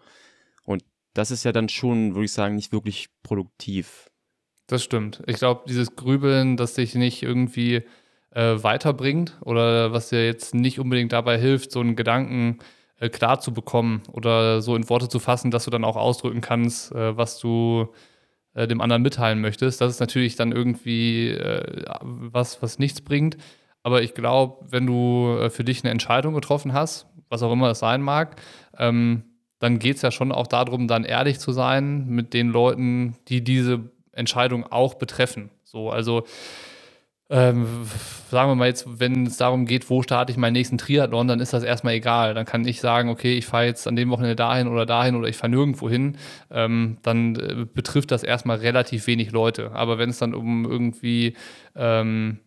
Und 0.64 0.84
das 1.14 1.32
ist 1.32 1.46
ja 1.46 1.52
dann 1.52 1.70
schon, 1.70 2.16
würde 2.16 2.26
ich 2.26 2.34
sagen, 2.34 2.56
nicht 2.56 2.74
wirklich 2.74 3.10
produktiv. 3.24 4.10
Das 4.68 4.84
stimmt. 4.84 5.22
Ich 5.28 5.38
glaube, 5.38 5.64
dieses 5.68 5.96
Grübeln, 5.96 6.58
dass 6.58 6.74
dich 6.74 6.96
nicht 6.96 7.22
irgendwie 7.24 7.84
äh, 8.36 8.62
weiterbringt 8.62 9.38
oder 9.42 9.94
was 9.94 10.10
dir 10.10 10.26
jetzt 10.26 10.54
nicht 10.54 10.80
unbedingt 10.80 11.14
dabei 11.14 11.40
hilft, 11.40 11.72
so 11.72 11.80
einen 11.80 11.96
Gedanken 11.96 12.60
äh, 13.00 13.10
klar 13.10 13.40
zu 13.40 13.54
bekommen 13.54 14.04
oder 14.12 14.62
so 14.62 14.76
in 14.76 14.88
Worte 14.90 15.10
zu 15.10 15.20
fassen, 15.20 15.52
dass 15.52 15.66
du 15.66 15.72
dann 15.72 15.86
auch 15.86 15.96
ausdrücken 15.96 16.42
kannst, 16.42 16.92
äh, 16.92 17.18
was 17.18 17.40
du 17.40 17.88
äh, 18.54 18.68
dem 18.68 18.82
anderen 18.82 19.02
mitteilen 19.02 19.42
möchtest. 19.42 19.82
Das 19.82 19.92
ist 19.92 20.00
natürlich 20.02 20.36
dann 20.36 20.52
irgendwie 20.52 21.30
äh, 21.30 21.86
was, 22.02 22.62
was 22.62 22.78
nichts 22.78 23.02
bringt. 23.02 23.38
Aber 23.84 24.02
ich 24.02 24.14
glaube, 24.14 24.66
wenn 24.70 24.86
du 24.86 25.38
äh, 25.40 25.50
für 25.50 25.64
dich 25.64 25.84
eine 25.84 25.92
Entscheidung 25.92 26.34
getroffen 26.34 26.74
hast, 26.74 27.08
was 27.30 27.42
auch 27.42 27.54
immer 27.54 27.72
es 27.72 27.80
sein 27.80 28.02
mag, 28.02 28.42
ähm, 28.78 29.24
dann 29.60 29.80
geht 29.80 29.96
es 29.96 30.02
ja 30.02 30.12
schon 30.12 30.32
auch 30.34 30.48
darum, 30.48 30.88
dann 30.88 31.06
ehrlich 31.06 31.40
zu 31.40 31.54
sein 31.54 32.08
mit 32.08 32.34
den 32.34 32.50
Leuten, 32.50 33.16
die 33.30 33.44
diese 33.44 33.90
Entscheidung 34.12 34.66
auch 34.66 34.96
betreffen. 34.96 35.52
So, 35.64 35.90
also 35.90 36.24
ähm, 37.30 37.66
sagen 38.30 38.52
wir 38.52 38.56
mal 38.56 38.68
jetzt, 38.68 38.86
wenn 39.00 39.26
es 39.26 39.38
darum 39.38 39.66
geht, 39.66 39.90
wo 39.90 40.04
starte 40.04 40.32
ich 40.32 40.38
meinen 40.38 40.54
nächsten 40.54 40.78
Triathlon, 40.78 41.28
dann 41.28 41.40
ist 41.40 41.54
das 41.54 41.64
erstmal 41.64 41.96
egal. 41.96 42.34
Dann 42.36 42.46
kann 42.46 42.68
ich 42.68 42.82
sagen, 42.82 43.10
okay, 43.10 43.38
ich 43.38 43.46
fahre 43.48 43.66
jetzt 43.66 43.88
an 43.88 43.96
dem 43.96 44.10
Wochenende 44.12 44.36
dahin 44.36 44.68
oder 44.68 44.86
dahin 44.86 45.16
oder 45.16 45.28
ich 45.28 45.38
fahre 45.38 45.50
nirgendwo 45.52 45.90
hin. 45.90 46.18
Ähm, 46.52 46.98
dann 47.02 47.36
äh, 47.36 47.66
betrifft 47.74 48.12
das 48.12 48.24
erstmal 48.24 48.58
relativ 48.58 49.08
wenig 49.08 49.32
Leute. 49.32 49.72
Aber 49.74 49.98
wenn 49.98 50.10
es 50.12 50.20
dann 50.20 50.36
um 50.36 50.66
irgendwie 50.66 51.36
ähm, 51.76 52.40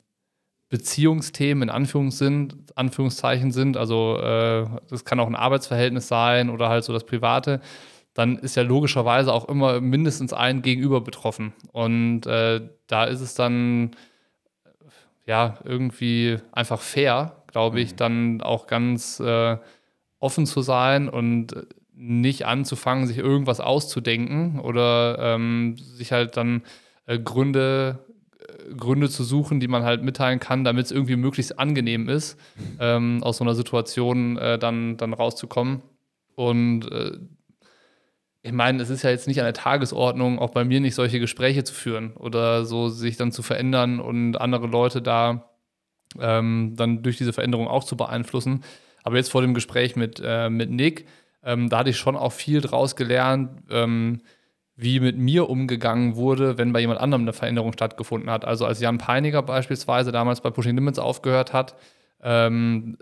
Beziehungsthemen 0.71 1.65
in 1.65 1.71
Anführungszeichen 1.71 3.53
sind, 3.53 3.77
also 3.77 4.19
äh, 4.21 4.67
das 4.91 5.05
kann 5.05 5.21
auch 5.21 5.27
ein 5.29 5.37
Arbeitsverhältnis 5.37 6.09
sein 6.09 6.51
oder 6.51 6.69
halt 6.69 6.85
so 6.85 6.93
das 6.93 7.07
Private, 7.07 7.61
dann 8.15 8.39
ist 8.39 8.57
ja 8.57 8.63
logischerweise 8.65 9.33
auch 9.33 9.49
immer 9.49 9.81
mindestens 9.81 10.33
ein 10.33 10.63
Gegenüber 10.63 11.01
betroffen. 11.01 11.55
Und 11.73 12.27
äh, 12.27 12.61
da 12.87 13.05
ist 13.05 13.21
es 13.21 13.35
dann 13.35 13.93
ja 15.29 15.59
irgendwie 15.63 16.39
einfach 16.53 16.81
fair, 16.81 17.43
glaube 17.47 17.81
ich, 17.81 17.93
mhm. 17.93 17.97
dann 17.97 18.41
auch 18.41 18.67
ganz 18.67 19.21
äh, 19.21 19.59
offen 20.19 20.47
zu 20.47 20.63
sein 20.63 21.09
und 21.09 21.55
nicht 21.95 22.47
anzufangen, 22.47 23.07
sich 23.07 23.19
irgendwas 23.19 23.61
auszudenken 23.61 24.59
oder 24.59 25.19
ähm, 25.21 25.77
sich 25.77 26.13
halt 26.13 26.37
dann 26.37 26.63
äh, 27.07 27.19
Gründe, 27.19 27.99
äh, 28.39 28.75
Gründe 28.75 29.11
zu 29.11 29.23
suchen, 29.23 29.61
die 29.61 29.69
man 29.69 29.83
halt 29.83 30.03
mitteilen 30.03 30.41
kann, 30.41 30.65
damit 30.65 30.87
es 30.87 30.93
irgendwie 30.93 31.17
möglichst 31.17 31.59
angenehm 31.59 32.09
ist, 32.09 32.39
ähm, 32.81 33.23
aus 33.23 33.39
so 33.39 33.45
einer 33.45 33.55
Situation 33.55 34.39
äh, 34.39 34.59
dann, 34.59 34.97
dann 34.97 35.13
rauszukommen. 35.13 35.83
Und 36.37 36.91
äh, 36.91 37.19
ich 38.49 38.55
meine, 38.55 38.83
es 38.83 38.89
ist 38.89 39.03
ja 39.03 39.11
jetzt 39.11 39.29
nicht 39.29 39.41
an 39.41 39.45
der 39.45 39.53
Tagesordnung, 39.53 40.39
auch 40.39 40.51
bei 40.51 40.65
mir 40.65 40.81
nicht 40.81 40.95
solche 40.95 41.21
Gespräche 41.21 41.65
zu 41.65 41.75
führen 41.75 42.15
oder 42.15 42.65
so 42.65 42.89
sich 42.89 43.19
dann 43.19 43.31
zu 43.31 43.43
verändern 43.43 44.01
und 44.01 44.37
andere 44.41 44.67
Leute 44.67 45.03
da 45.03 45.51
ähm, 46.19 46.73
dann 46.75 47.03
durch 47.03 47.19
diese 47.19 47.35
Veränderung 47.35 47.69
auch 47.69 47.85
zu 47.85 47.95
beeinflussen. 47.95 48.65
Aber 49.05 49.17
jetzt 49.17 49.31
vor 49.31 49.43
dem 49.43 49.53
Gespräch 49.53 49.97
mit, 49.97 50.23
äh, 50.25 50.49
mit 50.49 50.71
Nick, 50.71 51.07
ähm, 51.45 51.69
da 51.69 51.81
hatte 51.81 51.91
ich 51.91 51.99
schon 51.99 52.17
auch 52.17 52.33
viel 52.33 52.63
draus 52.63 52.97
gelernt, 52.97 53.51
ähm, 53.71 54.23
wie 54.77 54.99
mit 54.99 55.19
mir 55.19 55.51
umgegangen 55.51 56.17
wurde, 56.17 56.57
wenn 56.57 56.73
bei 56.73 56.81
jemand 56.81 57.01
anderem 57.01 57.23
eine 57.23 57.35
Veränderung 57.35 57.75
stattgefunden 57.75 58.31
hat. 58.31 58.47
Also 58.47 58.65
als 58.65 58.81
Jan 58.81 58.97
Peiniger 58.97 59.43
beispielsweise 59.43 60.11
damals 60.11 60.41
bei 60.41 60.51
Pushing 60.51 60.75
Limits 60.75 60.99
aufgehört 60.99 61.53
hat, 61.53 61.77
ähm, 62.23 62.97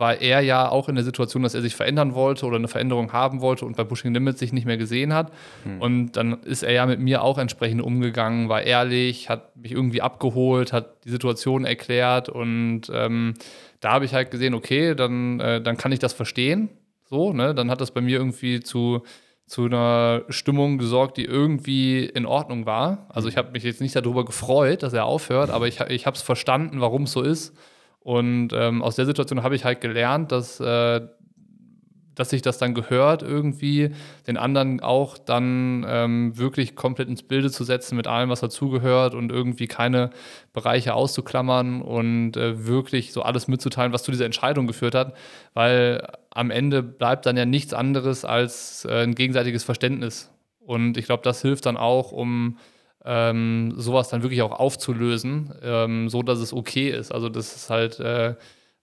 war 0.00 0.20
er 0.20 0.40
ja 0.40 0.68
auch 0.68 0.88
in 0.88 0.94
der 0.94 1.04
Situation, 1.04 1.42
dass 1.42 1.54
er 1.54 1.60
sich 1.60 1.76
verändern 1.76 2.14
wollte 2.14 2.46
oder 2.46 2.56
eine 2.56 2.68
Veränderung 2.68 3.12
haben 3.12 3.40
wollte 3.40 3.66
und 3.66 3.76
bei 3.76 3.84
Pushing 3.84 4.14
Limits 4.14 4.40
sich 4.40 4.52
nicht 4.52 4.66
mehr 4.66 4.78
gesehen 4.78 5.12
hat. 5.12 5.30
Hm. 5.64 5.80
Und 5.80 6.12
dann 6.12 6.42
ist 6.42 6.62
er 6.62 6.72
ja 6.72 6.86
mit 6.86 7.00
mir 7.00 7.22
auch 7.22 7.38
entsprechend 7.38 7.82
umgegangen, 7.82 8.48
war 8.48 8.62
ehrlich, 8.62 9.28
hat 9.28 9.56
mich 9.56 9.72
irgendwie 9.72 10.02
abgeholt, 10.02 10.72
hat 10.72 11.04
die 11.04 11.10
Situation 11.10 11.64
erklärt 11.64 12.28
und 12.28 12.82
ähm, 12.92 13.34
da 13.80 13.92
habe 13.92 14.04
ich 14.04 14.14
halt 14.14 14.30
gesehen, 14.30 14.54
okay, 14.54 14.94
dann, 14.94 15.38
äh, 15.40 15.60
dann 15.60 15.76
kann 15.76 15.92
ich 15.92 15.98
das 15.98 16.12
verstehen. 16.12 16.70
So, 17.08 17.32
ne? 17.32 17.54
Dann 17.54 17.70
hat 17.70 17.80
das 17.80 17.90
bei 17.90 18.00
mir 18.00 18.18
irgendwie 18.18 18.60
zu, 18.60 19.02
zu 19.46 19.64
einer 19.64 20.22
Stimmung 20.28 20.78
gesorgt, 20.78 21.16
die 21.16 21.24
irgendwie 21.24 22.04
in 22.04 22.24
Ordnung 22.24 22.66
war. 22.66 23.06
Also 23.08 23.28
ich 23.28 23.36
habe 23.36 23.50
mich 23.50 23.64
jetzt 23.64 23.80
nicht 23.80 23.96
darüber 23.96 24.24
gefreut, 24.24 24.82
dass 24.82 24.92
er 24.92 25.06
aufhört, 25.06 25.50
aber 25.50 25.66
ich, 25.66 25.80
ich 25.80 26.06
habe 26.06 26.16
es 26.16 26.22
verstanden, 26.22 26.80
warum 26.80 27.02
es 27.02 27.12
so 27.12 27.22
ist. 27.22 27.54
Und 28.00 28.52
ähm, 28.54 28.82
aus 28.82 28.96
der 28.96 29.06
Situation 29.06 29.42
habe 29.42 29.54
ich 29.54 29.64
halt 29.64 29.80
gelernt, 29.80 30.32
dass, 30.32 30.58
äh, 30.58 31.02
dass 32.14 32.30
sich 32.30 32.42
das 32.42 32.58
dann 32.58 32.74
gehört, 32.74 33.22
irgendwie 33.22 33.90
den 34.26 34.36
anderen 34.36 34.80
auch 34.80 35.18
dann 35.18 35.84
ähm, 35.86 36.36
wirklich 36.36 36.76
komplett 36.76 37.08
ins 37.08 37.22
Bilde 37.22 37.50
zu 37.50 37.62
setzen 37.62 37.96
mit 37.96 38.06
allem, 38.06 38.30
was 38.30 38.40
dazugehört 38.40 39.14
und 39.14 39.30
irgendwie 39.30 39.66
keine 39.66 40.10
Bereiche 40.52 40.94
auszuklammern 40.94 41.82
und 41.82 42.36
äh, 42.36 42.66
wirklich 42.66 43.12
so 43.12 43.22
alles 43.22 43.48
mitzuteilen, 43.48 43.92
was 43.92 44.02
zu 44.02 44.10
dieser 44.10 44.26
Entscheidung 44.26 44.66
geführt 44.66 44.94
hat, 44.94 45.14
weil 45.52 46.06
am 46.30 46.50
Ende 46.50 46.82
bleibt 46.82 47.26
dann 47.26 47.36
ja 47.36 47.44
nichts 47.44 47.74
anderes 47.74 48.24
als 48.24 48.86
äh, 48.86 49.02
ein 49.02 49.14
gegenseitiges 49.14 49.62
Verständnis. 49.62 50.30
Und 50.58 50.96
ich 50.96 51.06
glaube, 51.06 51.22
das 51.22 51.42
hilft 51.42 51.66
dann 51.66 51.76
auch, 51.76 52.12
um 52.12 52.58
ähm, 53.04 53.74
sowas 53.76 54.08
dann 54.08 54.22
wirklich 54.22 54.42
auch 54.42 54.52
aufzulösen, 54.52 55.52
ähm, 55.62 56.08
so 56.08 56.22
dass 56.22 56.38
es 56.38 56.52
okay 56.52 56.90
ist. 56.90 57.12
Also 57.12 57.28
das 57.28 57.56
ist 57.56 57.70
halt, 57.70 57.98
äh, 58.00 58.34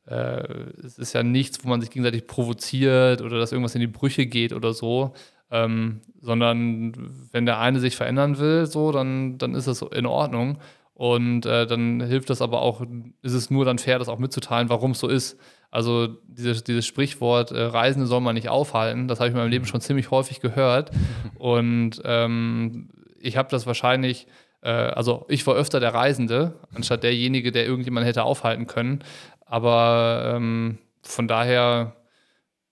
äh, 0.07 0.71
es 0.83 0.97
ist 0.97 1.13
ja 1.13 1.23
nichts, 1.23 1.63
wo 1.63 1.69
man 1.69 1.81
sich 1.81 1.91
gegenseitig 1.91 2.27
provoziert 2.27 3.21
oder 3.21 3.37
dass 3.37 3.51
irgendwas 3.51 3.75
in 3.75 3.81
die 3.81 3.87
Brüche 3.87 4.25
geht 4.25 4.53
oder 4.53 4.73
so, 4.73 5.13
ähm, 5.51 6.01
sondern 6.19 6.93
wenn 7.31 7.45
der 7.45 7.59
eine 7.59 7.79
sich 7.79 7.95
verändern 7.95 8.37
will, 8.39 8.65
so, 8.65 8.91
dann, 8.91 9.37
dann 9.37 9.55
ist 9.55 9.67
das 9.67 9.81
in 9.81 10.05
Ordnung. 10.05 10.57
Und 10.93 11.45
äh, 11.45 11.67
dann 11.67 12.01
hilft 12.01 12.31
das 12.31 12.41
aber 12.41 12.63
auch, 12.63 12.81
ist 13.21 13.33
es 13.33 13.51
nur 13.51 13.65
dann 13.65 13.77
fair, 13.77 13.99
das 13.99 14.09
auch 14.09 14.17
mitzuteilen, 14.17 14.69
warum 14.69 14.91
es 14.91 14.99
so 14.99 15.07
ist. 15.07 15.37
Also 15.69 16.07
dieses, 16.27 16.63
dieses 16.63 16.87
Sprichwort, 16.87 17.51
äh, 17.51 17.61
Reisende 17.61 18.07
soll 18.07 18.21
man 18.21 18.33
nicht 18.33 18.49
aufhalten, 18.49 19.07
das 19.07 19.19
habe 19.19 19.27
ich 19.27 19.35
in 19.35 19.39
meinem 19.39 19.51
Leben 19.51 19.65
schon 19.67 19.79
ziemlich 19.79 20.09
häufig 20.09 20.39
gehört. 20.39 20.89
Und 21.37 22.01
ähm, 22.03 22.89
ich 23.27 23.37
habe 23.37 23.49
das 23.49 23.67
wahrscheinlich, 23.67 24.27
äh, 24.61 24.69
also 24.69 25.25
ich 25.27 25.45
war 25.45 25.55
öfter 25.55 25.79
der 25.79 25.93
Reisende, 25.93 26.59
anstatt 26.73 27.03
derjenige, 27.03 27.51
der 27.51 27.65
irgendjemand 27.65 28.05
hätte 28.05 28.23
aufhalten 28.23 28.67
können. 28.67 29.03
Aber 29.45 30.33
ähm, 30.35 30.77
von 31.03 31.27
daher 31.27 31.95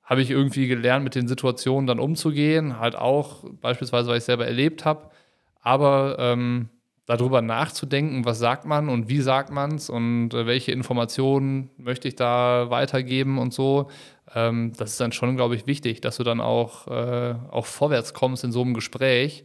habe 0.03 0.21
ich 0.21 0.29
irgendwie 0.31 0.67
gelernt, 0.67 1.03
mit 1.03 1.15
den 1.15 1.27
Situationen 1.27 1.87
dann 1.87 1.99
umzugehen, 1.99 2.79
halt 2.79 2.95
auch 2.95 3.43
beispielsweise, 3.61 4.09
weil 4.09 4.19
ich 4.19 4.23
selber 4.23 4.45
erlebt 4.45 4.85
habe. 4.85 5.09
Aber 5.61 6.17
ähm, 6.19 6.69
darüber 7.05 7.41
nachzudenken, 7.41 8.23
was 8.23 8.39
sagt 8.39 8.65
man 8.65 8.87
und 8.87 9.09
wie 9.09 9.21
sagt 9.21 9.51
man 9.51 9.75
es 9.75 9.89
und 9.89 10.33
äh, 10.33 10.45
welche 10.45 10.71
Informationen 10.71 11.69
möchte 11.77 12.07
ich 12.07 12.15
da 12.15 12.69
weitergeben 12.69 13.39
und 13.39 13.53
so. 13.53 13.89
Ähm, 14.33 14.73
das 14.77 14.91
ist 14.91 14.99
dann 14.99 15.11
schon, 15.11 15.35
glaube 15.35 15.55
ich, 15.55 15.67
wichtig, 15.67 16.01
dass 16.01 16.17
du 16.17 16.23
dann 16.23 16.39
auch, 16.39 16.87
äh, 16.87 17.35
auch 17.51 17.65
vorwärts 17.65 18.13
kommst 18.13 18.43
in 18.43 18.51
so 18.51 18.61
einem 18.61 18.73
Gespräch 18.73 19.43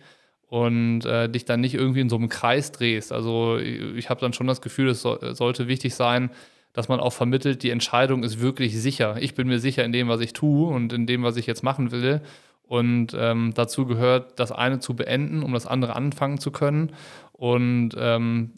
und 0.51 1.05
äh, 1.05 1.29
dich 1.29 1.45
dann 1.45 1.61
nicht 1.61 1.75
irgendwie 1.75 2.01
in 2.01 2.09
so 2.09 2.17
einem 2.17 2.29
Kreis 2.29 2.73
drehst. 2.73 3.13
Also 3.13 3.57
ich 3.59 4.11
habe 4.11 4.21
dann 4.21 4.33
schon 4.33 4.49
das 4.49 4.61
Gefühl, 4.61 4.89
es 4.89 5.01
so, 5.01 5.17
sollte 5.33 5.69
wichtig 5.69 5.95
sein, 5.95 6.31
dass 6.73 6.89
man 6.89 6.99
auch 6.99 7.13
vermittelt, 7.13 7.63
die 7.63 7.71
Entscheidung 7.71 8.25
ist 8.25 8.41
wirklich 8.41 8.77
sicher. 8.77 9.17
Ich 9.21 9.37
bin 9.37 9.47
mir 9.47 9.61
sicher 9.61 9.85
in 9.85 9.93
dem, 9.93 10.09
was 10.09 10.21
ich 10.21 10.33
tue 10.33 10.69
und 10.69 10.93
in 10.93 11.07
dem, 11.07 11.23
was 11.23 11.37
ich 11.37 11.47
jetzt 11.47 11.63
machen 11.63 11.93
will. 11.93 12.21
Und 12.65 13.15
ähm, 13.17 13.53
dazu 13.55 13.87
gehört, 13.87 14.41
das 14.41 14.51
eine 14.51 14.81
zu 14.81 14.97
beenden, 14.97 15.45
um 15.45 15.53
das 15.53 15.67
andere 15.67 15.95
anfangen 15.95 16.39
zu 16.39 16.51
können. 16.51 16.97
Und 17.31 17.91
ähm, 17.97 18.55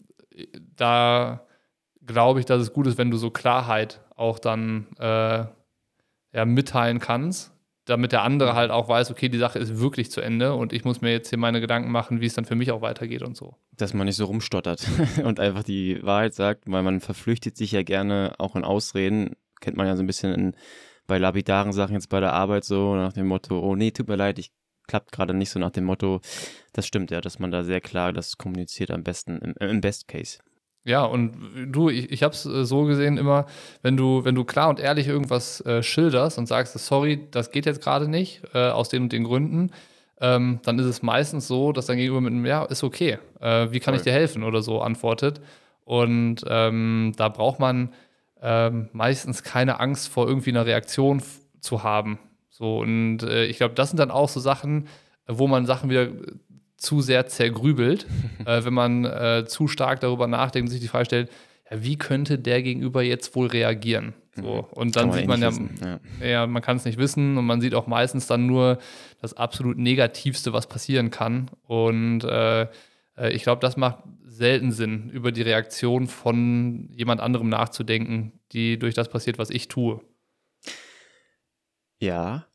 da 0.75 1.45
glaube 2.03 2.39
ich, 2.39 2.47
dass 2.47 2.59
es 2.59 2.73
gut 2.73 2.87
ist, 2.87 2.97
wenn 2.97 3.11
du 3.11 3.17
so 3.17 3.29
Klarheit 3.29 4.01
auch 4.15 4.39
dann 4.39 4.87
äh, 4.97 5.45
ja, 6.33 6.45
mitteilen 6.45 6.97
kannst 6.97 7.52
damit 7.85 8.11
der 8.11 8.21
andere 8.21 8.53
halt 8.53 8.71
auch 8.71 8.87
weiß, 8.87 9.11
okay, 9.11 9.29
die 9.29 9.37
Sache 9.37 9.59
ist 9.59 9.79
wirklich 9.79 10.09
zu 10.09 10.21
Ende 10.21 10.53
und 10.53 10.71
ich 10.71 10.85
muss 10.85 11.01
mir 11.01 11.11
jetzt 11.11 11.29
hier 11.29 11.37
meine 11.37 11.59
Gedanken 11.59 11.91
machen, 11.91 12.21
wie 12.21 12.25
es 12.25 12.33
dann 12.33 12.45
für 12.45 12.55
mich 12.55 12.71
auch 12.71 12.81
weitergeht 12.81 13.23
und 13.23 13.35
so. 13.35 13.57
Dass 13.75 13.93
man 13.93 14.07
nicht 14.07 14.15
so 14.15 14.25
rumstottert 14.25 14.87
und 15.23 15.39
einfach 15.39 15.63
die 15.63 16.01
Wahrheit 16.03 16.33
sagt, 16.33 16.63
weil 16.65 16.83
man 16.83 17.01
verflüchtet 17.01 17.57
sich 17.57 17.71
ja 17.71 17.83
gerne 17.83 18.35
auch 18.37 18.55
in 18.55 18.63
Ausreden, 18.63 19.35
kennt 19.59 19.77
man 19.77 19.87
ja 19.87 19.95
so 19.95 20.03
ein 20.03 20.07
bisschen 20.07 20.33
in, 20.33 20.55
bei 21.07 21.17
lapidaren 21.17 21.73
Sachen 21.73 21.93
jetzt 21.93 22.09
bei 22.09 22.19
der 22.19 22.33
Arbeit 22.33 22.63
so 22.63 22.95
nach 22.95 23.13
dem 23.13 23.27
Motto, 23.27 23.59
oh 23.59 23.75
nee, 23.75 23.91
tut 23.91 24.07
mir 24.07 24.15
leid, 24.15 24.39
ich 24.39 24.51
klappt 24.87 25.11
gerade 25.11 25.33
nicht 25.33 25.49
so 25.49 25.59
nach 25.59 25.71
dem 25.71 25.85
Motto. 25.85 26.21
Das 26.73 26.85
stimmt 26.85 27.11
ja, 27.11 27.21
dass 27.21 27.39
man 27.39 27.51
da 27.51 27.63
sehr 27.63 27.81
klar 27.81 28.13
das 28.13 28.37
kommuniziert 28.37 28.91
am 28.91 29.03
besten 29.03 29.39
im, 29.39 29.55
im 29.59 29.81
Best 29.81 30.07
Case. 30.07 30.39
Ja, 30.85 31.05
und 31.05 31.33
du, 31.67 31.89
ich, 31.89 32.11
ich 32.11 32.23
habe 32.23 32.33
es 32.33 32.45
äh, 32.45 32.65
so 32.65 32.83
gesehen 32.83 33.17
immer, 33.17 33.45
wenn 33.81 33.95
du, 33.95 34.25
wenn 34.25 34.35
du 34.35 34.43
klar 34.43 34.69
und 34.69 34.79
ehrlich 34.79 35.07
irgendwas 35.07 35.61
äh, 35.61 35.81
schilderst 35.81 36.37
und 36.37 36.47
sagst, 36.47 36.77
sorry, 36.77 37.27
das 37.31 37.51
geht 37.51 37.65
jetzt 37.65 37.81
gerade 37.81 38.07
nicht, 38.09 38.41
äh, 38.53 38.69
aus 38.69 38.89
den 38.89 39.03
und 39.03 39.13
den 39.13 39.23
Gründen, 39.23 39.71
ähm, 40.19 40.59
dann 40.63 40.79
ist 40.79 40.85
es 40.85 41.01
meistens 41.01 41.47
so, 41.47 41.71
dass 41.71 41.85
dein 41.85 41.97
Gegenüber 41.97 42.21
mit 42.21 42.33
einem 42.33 42.45
Ja, 42.45 42.63
ist 42.65 42.83
okay, 42.83 43.17
äh, 43.39 43.71
wie 43.71 43.79
kann 43.79 43.93
Voll. 43.93 43.99
ich 43.99 44.03
dir 44.03 44.13
helfen 44.13 44.43
oder 44.43 44.61
so 44.61 44.81
antwortet. 44.81 45.41
Und 45.85 46.43
ähm, 46.47 47.13
da 47.17 47.29
braucht 47.29 47.59
man 47.59 47.93
ähm, 48.41 48.89
meistens 48.93 49.43
keine 49.43 49.79
Angst 49.79 50.09
vor 50.09 50.27
irgendwie 50.27 50.51
einer 50.51 50.65
Reaktion 50.65 51.21
zu 51.59 51.83
haben. 51.83 52.19
So, 52.49 52.79
und 52.79 53.23
äh, 53.23 53.45
ich 53.45 53.57
glaube, 53.57 53.73
das 53.73 53.89
sind 53.89 53.97
dann 53.97 54.11
auch 54.11 54.29
so 54.29 54.39
Sachen, 54.39 54.87
wo 55.27 55.47
man 55.47 55.65
Sachen 55.65 55.89
wieder 55.89 56.07
zu 56.83 57.01
sehr 57.01 57.27
zergrübelt, 57.27 58.05
äh, 58.45 58.63
wenn 58.63 58.73
man 58.73 59.05
äh, 59.05 59.45
zu 59.47 59.67
stark 59.67 60.01
darüber 60.01 60.27
nachdenkt 60.27 60.67
und 60.67 60.71
sich 60.71 60.81
die 60.81 60.87
Frage 60.87 61.05
stellt, 61.05 61.31
ja, 61.69 61.83
wie 61.83 61.97
könnte 61.97 62.37
der 62.37 62.61
Gegenüber 62.61 63.01
jetzt 63.01 63.35
wohl 63.35 63.47
reagieren? 63.47 64.13
So. 64.35 64.41
Mhm. 64.41 64.63
Und 64.71 64.95
dann 64.95 65.11
sieht 65.11 65.27
man 65.27 65.41
ja, 65.41 65.51
ja, 66.21 66.27
ja. 66.27 66.47
man 66.47 66.61
kann 66.61 66.77
es 66.77 66.85
nicht 66.85 66.97
wissen 66.97 67.37
und 67.37 67.45
man 67.45 67.61
sieht 67.61 67.75
auch 67.75 67.87
meistens 67.87 68.27
dann 68.27 68.47
nur 68.47 68.79
das 69.21 69.35
absolut 69.35 69.77
Negativste, 69.77 70.53
was 70.53 70.67
passieren 70.67 71.11
kann. 71.11 71.49
Und 71.63 72.23
äh, 72.23 72.63
äh 73.15 73.31
ich 73.31 73.43
glaube, 73.43 73.61
das 73.61 73.77
macht 73.77 73.99
selten 74.25 74.71
Sinn, 74.71 75.09
über 75.11 75.31
die 75.31 75.43
Reaktion 75.43 76.07
von 76.07 76.89
jemand 76.91 77.21
anderem 77.21 77.49
nachzudenken, 77.49 78.33
die 78.51 78.79
durch 78.79 78.95
das 78.95 79.09
passiert, 79.09 79.37
was 79.37 79.51
ich 79.51 79.67
tue. 79.67 80.01
Ja, 81.99 82.47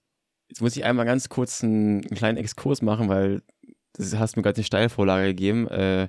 jetzt 0.49 0.61
muss 0.61 0.77
ich 0.77 0.85
einmal 0.85 1.07
ganz 1.07 1.29
kurz 1.29 1.63
einen, 1.63 2.01
einen 2.03 2.15
kleinen 2.17 2.39
Exkurs 2.39 2.83
machen, 2.83 3.09
weil 3.09 3.43
das 3.95 4.15
hast 4.17 4.37
mir 4.37 4.43
gerade 4.43 4.57
eine 4.57 4.65
Steilvorlage 4.65 5.29
gegeben. 5.29 5.69
Äh, 5.69 6.09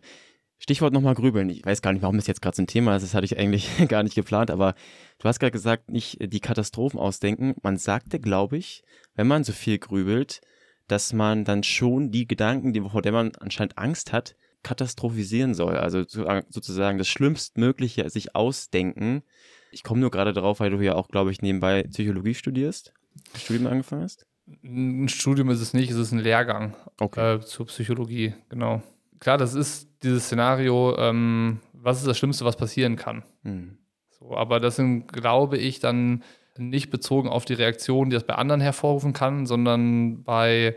Stichwort 0.60 0.94
nochmal 0.94 1.16
grübeln. 1.16 1.50
Ich 1.50 1.66
weiß 1.66 1.82
gar 1.82 1.94
nicht, 1.94 2.02
warum 2.02 2.18
das 2.18 2.28
jetzt 2.28 2.42
gerade 2.42 2.56
so 2.56 2.62
ein 2.62 2.68
Thema 2.68 2.96
ist. 2.96 3.04
Das 3.04 3.14
hatte 3.14 3.26
ich 3.26 3.38
eigentlich 3.38 3.70
gar 3.88 4.04
nicht 4.04 4.16
geplant. 4.16 4.52
Aber 4.52 4.76
du 5.18 5.28
hast 5.28 5.40
gerade 5.40 5.52
gesagt, 5.52 5.90
nicht 5.90 6.18
die 6.22 6.42
Katastrophen 6.42 7.00
ausdenken. 7.00 7.56
Man 7.64 7.78
sagte, 7.78 8.20
glaube 8.20 8.58
ich, 8.58 8.84
wenn 9.16 9.28
man 9.28 9.44
so 9.44 9.54
viel 9.54 9.80
grübelt, 9.80 10.42
dass 10.88 11.14
man 11.14 11.46
dann 11.46 11.64
schon 11.64 12.12
die 12.12 12.28
Gedanken, 12.28 12.74
die, 12.74 12.82
vor 12.82 13.02
der 13.02 13.14
man 13.14 13.32
anscheinend 13.40 13.78
Angst 13.78 14.12
hat, 14.12 14.36
katastrophisieren 14.64 15.54
soll. 15.54 15.78
Also 15.78 16.04
sozusagen 16.04 16.98
das 16.98 17.08
Schlimmstmögliche 17.08 18.10
sich 18.10 18.36
ausdenken. 18.36 19.24
Ich 19.72 19.84
komme 19.84 20.02
nur 20.02 20.12
gerade 20.12 20.34
drauf, 20.34 20.60
weil 20.60 20.72
du 20.72 20.82
ja 20.82 20.96
auch, 20.96 21.08
glaube 21.08 21.32
ich, 21.32 21.42
nebenbei 21.42 21.84
Psychologie 21.84 22.34
studierst, 22.34 22.94
Studium 23.38 23.68
angefangen 23.68 24.04
hast. 24.04 24.26
Ein 24.64 25.10
Studium 25.10 25.50
ist 25.50 25.62
es 25.62 25.74
nicht, 25.74 25.92
es 25.92 25.98
ist 25.98 26.12
ein 26.12 26.20
Lehrgang 26.20 26.76
okay. 27.00 27.36
äh, 27.36 27.40
zur 27.42 27.68
Psychologie, 27.68 28.34
genau. 28.50 28.82
Klar, 29.20 29.38
das 29.38 29.54
ist 29.54 29.90
dieses 30.04 30.26
Szenario, 30.26 30.98
ähm, 30.98 31.60
was 31.74 32.00
ist 32.00 32.08
das 32.08 32.18
Schlimmste, 32.18 32.46
was 32.46 32.56
passieren 32.56 32.96
kann. 32.96 33.24
Mhm. 33.44 33.78
So, 34.10 34.36
aber 34.36 34.60
das 34.60 34.76
sind, 34.76 35.12
glaube 35.12 35.58
ich, 35.58 35.80
dann 35.80 36.24
nicht 36.58 36.90
bezogen 36.90 37.30
auf 37.30 37.46
die 37.46 37.54
Reaktion, 37.54 38.10
die 38.10 38.16
das 38.16 38.26
bei 38.26 38.36
anderen 38.36 38.62
hervorrufen 38.62 39.14
kann, 39.14 39.46
sondern 39.46 40.24
bei 40.24 40.76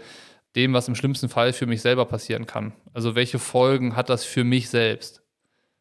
dem, 0.54 0.74
was 0.74 0.88
im 0.88 0.94
schlimmsten 0.94 1.28
Fall 1.28 1.52
für 1.52 1.66
mich 1.66 1.82
selber 1.82 2.04
passieren 2.04 2.46
kann. 2.46 2.72
Also 2.92 3.14
welche 3.14 3.38
Folgen 3.38 3.96
hat 3.96 4.10
das 4.10 4.24
für 4.24 4.44
mich 4.44 4.68
selbst? 4.68 5.22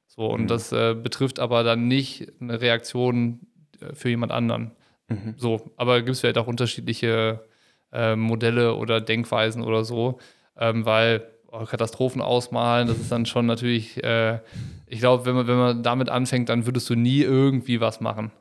So, 0.08 0.28
und 0.28 0.44
mhm. 0.44 0.48
das 0.48 0.72
äh, 0.72 0.96
betrifft 0.96 1.40
aber 1.40 1.64
dann 1.64 1.88
nicht 1.88 2.32
eine 2.42 2.62
Reaktion 2.62 3.42
äh, 3.80 3.94
für 3.94 4.10
jemand 4.10 4.32
anderen. 4.32 4.72
Mhm. 5.08 5.36
So, 5.38 5.72
aber 5.78 6.00
gibt 6.00 6.12
es 6.12 6.22
vielleicht 6.22 6.38
auch 6.38 6.48
unterschiedliche 6.48 7.46
äh, 7.92 8.16
Modelle 8.16 8.76
oder 8.76 9.02
Denkweisen 9.02 9.64
oder 9.64 9.84
so, 9.84 10.20
ähm, 10.58 10.86
weil 10.86 11.28
oh, 11.48 11.66
Katastrophen 11.66 12.22
ausmalen, 12.22 12.88
das 12.88 12.98
ist 12.98 13.12
dann 13.12 13.26
schon 13.26 13.46
natürlich, 13.46 14.04
äh, 14.04 14.40
ich 14.88 15.00
glaube, 15.00 15.26
wenn 15.26 15.36
man, 15.36 15.48
wenn 15.48 15.58
man 15.58 15.84
damit 15.84 16.10
anfängt, 16.10 16.50
dann 16.50 16.66
würdest 16.66 16.90
du 16.90 16.96
nie 16.96 17.22
irgendwie 17.22 17.82
was 17.82 18.02
machen. 18.02 18.32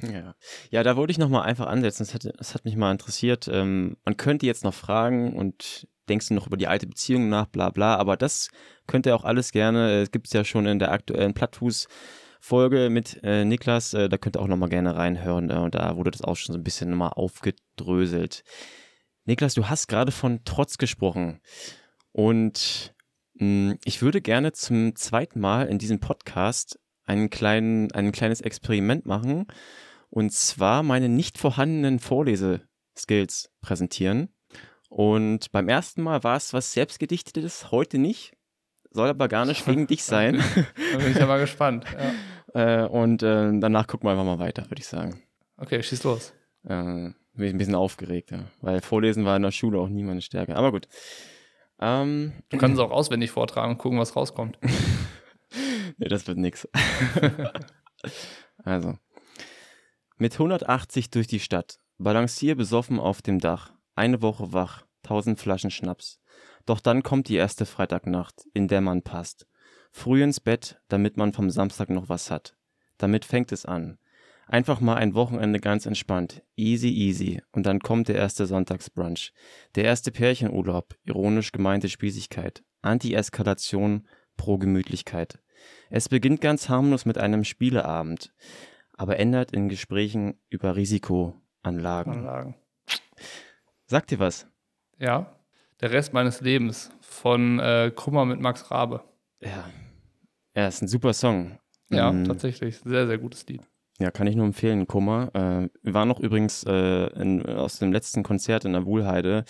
Ja. 0.00 0.34
ja, 0.70 0.82
da 0.82 0.96
wollte 0.96 1.10
ich 1.10 1.18
nochmal 1.18 1.42
einfach 1.42 1.66
ansetzen. 1.66 2.04
Das 2.04 2.14
hat, 2.14 2.32
das 2.38 2.54
hat 2.54 2.64
mich 2.64 2.74
mal 2.74 2.90
interessiert. 2.90 3.48
Ähm, 3.52 3.98
man 4.04 4.16
könnte 4.16 4.46
jetzt 4.46 4.64
noch 4.64 4.72
fragen 4.72 5.36
und 5.36 5.86
denkst 6.08 6.28
du 6.28 6.34
noch 6.34 6.46
über 6.46 6.56
die 6.56 6.68
alte 6.68 6.86
Beziehung 6.86 7.28
nach, 7.28 7.46
bla 7.46 7.68
bla, 7.68 7.96
aber 7.96 8.16
das 8.16 8.48
könnt 8.86 9.04
ihr 9.04 9.14
auch 9.14 9.24
alles 9.24 9.52
gerne, 9.52 10.00
es 10.00 10.10
gibt 10.10 10.26
es 10.26 10.32
ja 10.32 10.44
schon 10.44 10.66
in 10.66 10.78
der 10.78 10.92
aktuellen 10.92 11.34
Plattfuß- 11.34 11.86
Folge 12.44 12.90
mit 12.90 13.20
äh, 13.22 13.46
Niklas, 13.46 13.94
äh, 13.94 14.10
da 14.10 14.18
könnt 14.18 14.36
ihr 14.36 14.42
auch 14.42 14.46
nochmal 14.46 14.68
gerne 14.68 14.94
reinhören. 14.94 15.48
Äh, 15.48 15.54
und 15.54 15.74
da 15.74 15.96
wurde 15.96 16.10
das 16.10 16.20
auch 16.20 16.36
schon 16.36 16.52
so 16.52 16.60
ein 16.60 16.62
bisschen 16.62 16.90
nochmal 16.90 17.12
aufgedröselt. 17.14 18.44
Niklas, 19.26 19.54
du 19.54 19.68
hast 19.68 19.88
gerade 19.88 20.12
von 20.12 20.40
Trotz 20.44 20.76
gesprochen. 20.76 21.40
Und 22.12 22.94
mh, 23.34 23.72
hm, 23.72 23.78
ich 23.84 24.02
würde 24.02 24.20
gerne 24.20 24.52
zum 24.52 24.94
zweiten 24.96 25.40
Mal 25.40 25.66
in 25.66 25.78
diesem 25.78 25.98
Podcast 25.98 26.78
einen 27.04 27.30
kleinen, 27.30 27.90
ein 27.92 28.12
kleines 28.12 28.40
Experiment 28.40 29.06
machen. 29.06 29.46
Und 30.10 30.32
zwar 30.32 30.82
meine 30.82 31.08
nicht 31.08 31.38
vorhandenen 31.38 31.98
Vorleseskills 31.98 33.50
präsentieren. 33.62 34.28
Und 34.90 35.50
beim 35.52 35.68
ersten 35.68 36.02
Mal 36.02 36.22
war 36.22 36.36
es 36.36 36.52
was 36.52 36.72
Selbstgedichtetes, 36.72 37.70
heute 37.70 37.98
nicht. 37.98 38.36
Soll 38.90 39.08
aber 39.08 39.26
gar 39.28 39.44
nicht 39.46 39.66
wegen 39.66 39.86
dich 39.86 40.04
sein. 40.04 40.42
da 40.92 40.98
bin 40.98 41.12
ich 41.12 41.22
aber 41.22 41.38
gespannt. 41.38 41.84
Ja. 42.54 42.84
Äh, 42.84 42.86
und 42.86 43.24
äh, 43.24 43.50
danach 43.58 43.88
gucken 43.88 44.06
wir 44.06 44.12
einfach 44.12 44.24
mal 44.24 44.38
weiter, 44.38 44.70
würde 44.70 44.80
ich 44.80 44.86
sagen. 44.86 45.24
Okay, 45.56 45.82
schieß 45.82 46.04
los. 46.04 46.32
Äh, 46.62 47.10
bin 47.34 47.46
ich 47.46 47.54
ein 47.54 47.58
bisschen 47.58 47.74
aufgeregt, 47.74 48.30
ja. 48.30 48.44
Weil 48.60 48.80
Vorlesen 48.80 49.24
war 49.24 49.36
in 49.36 49.42
der 49.42 49.50
Schule 49.50 49.78
auch 49.78 49.88
nie 49.88 50.02
meine 50.02 50.22
Stärke. 50.22 50.56
Aber 50.56 50.72
gut. 50.72 50.88
Ähm, 51.80 52.32
du 52.48 52.58
kannst 52.58 52.78
es 52.78 52.84
auch 52.84 52.90
auswendig 52.90 53.30
vortragen 53.30 53.72
und 53.72 53.78
gucken, 53.78 53.98
was 53.98 54.14
rauskommt. 54.14 54.58
nee, 55.98 56.08
das 56.08 56.26
wird 56.26 56.38
nix. 56.38 56.68
also. 58.64 58.96
Mit 60.16 60.34
180 60.34 61.10
durch 61.10 61.26
die 61.26 61.40
Stadt, 61.40 61.80
balancier 61.98 62.54
besoffen 62.54 63.00
auf 63.00 63.20
dem 63.20 63.40
Dach, 63.40 63.72
eine 63.96 64.22
Woche 64.22 64.52
wach, 64.52 64.84
tausend 65.02 65.40
Flaschen 65.40 65.70
Schnaps. 65.70 66.20
Doch 66.66 66.80
dann 66.80 67.02
kommt 67.02 67.28
die 67.28 67.36
erste 67.36 67.66
Freitagnacht, 67.66 68.46
in 68.54 68.68
der 68.68 68.80
man 68.80 69.02
passt. 69.02 69.46
Früh 69.90 70.22
ins 70.22 70.40
Bett, 70.40 70.80
damit 70.88 71.16
man 71.16 71.32
vom 71.32 71.50
Samstag 71.50 71.90
noch 71.90 72.08
was 72.08 72.30
hat. 72.30 72.56
Damit 72.96 73.24
fängt 73.24 73.52
es 73.52 73.66
an. 73.66 73.98
Einfach 74.46 74.80
mal 74.80 74.96
ein 74.96 75.14
Wochenende 75.14 75.58
ganz 75.58 75.86
entspannt. 75.86 76.42
Easy, 76.56 76.88
easy. 76.88 77.42
Und 77.52 77.66
dann 77.66 77.80
kommt 77.80 78.08
der 78.08 78.16
erste 78.16 78.46
Sonntagsbrunch. 78.46 79.32
Der 79.74 79.84
erste 79.84 80.10
Pärchenurlaub. 80.10 80.94
Ironisch 81.04 81.52
gemeinte 81.52 81.88
Spießigkeit. 81.88 82.62
Anti-Eskalation 82.82 84.06
pro 84.36 84.58
Gemütlichkeit. 84.58 85.38
Es 85.90 86.08
beginnt 86.08 86.40
ganz 86.40 86.68
harmlos 86.68 87.06
mit 87.06 87.18
einem 87.18 87.44
Spieleabend, 87.44 88.34
aber 88.92 89.18
ändert 89.18 89.52
in 89.52 89.68
Gesprächen 89.68 90.38
über 90.50 90.76
Risikoanlagen. 90.76 92.12
Anlagen. 92.12 92.54
Sagt 93.86 94.10
dir 94.10 94.18
was? 94.18 94.46
Ja. 94.98 95.38
Der 95.80 95.90
Rest 95.90 96.12
meines 96.12 96.40
Lebens 96.40 96.90
von 97.00 97.58
äh, 97.58 97.90
Kummer 97.94 98.24
mit 98.24 98.40
Max 98.40 98.70
Rabe. 98.70 99.02
Ja. 99.40 99.68
Ja, 100.54 100.68
ist 100.68 100.82
ein 100.82 100.88
super 100.88 101.12
Song. 101.12 101.58
Ja, 101.90 102.10
ähm, 102.10 102.24
tatsächlich. 102.24 102.78
Sehr, 102.78 103.06
sehr 103.06 103.18
gutes 103.18 103.46
Lied. 103.46 103.62
Ja, 104.04 104.10
kann 104.10 104.26
ich 104.26 104.36
nur 104.36 104.44
empfehlen, 104.44 104.86
Kummer. 104.86 105.30
Äh, 105.32 105.70
wir 105.82 105.94
waren 105.94 106.08
noch 106.08 106.20
übrigens 106.20 106.62
äh, 106.64 107.06
in, 107.18 107.46
aus 107.46 107.78
dem 107.78 107.90
letzten 107.90 108.22
Konzert 108.22 108.66
in 108.66 108.74
der 108.74 108.84
Wuhlheide. 108.84 109.46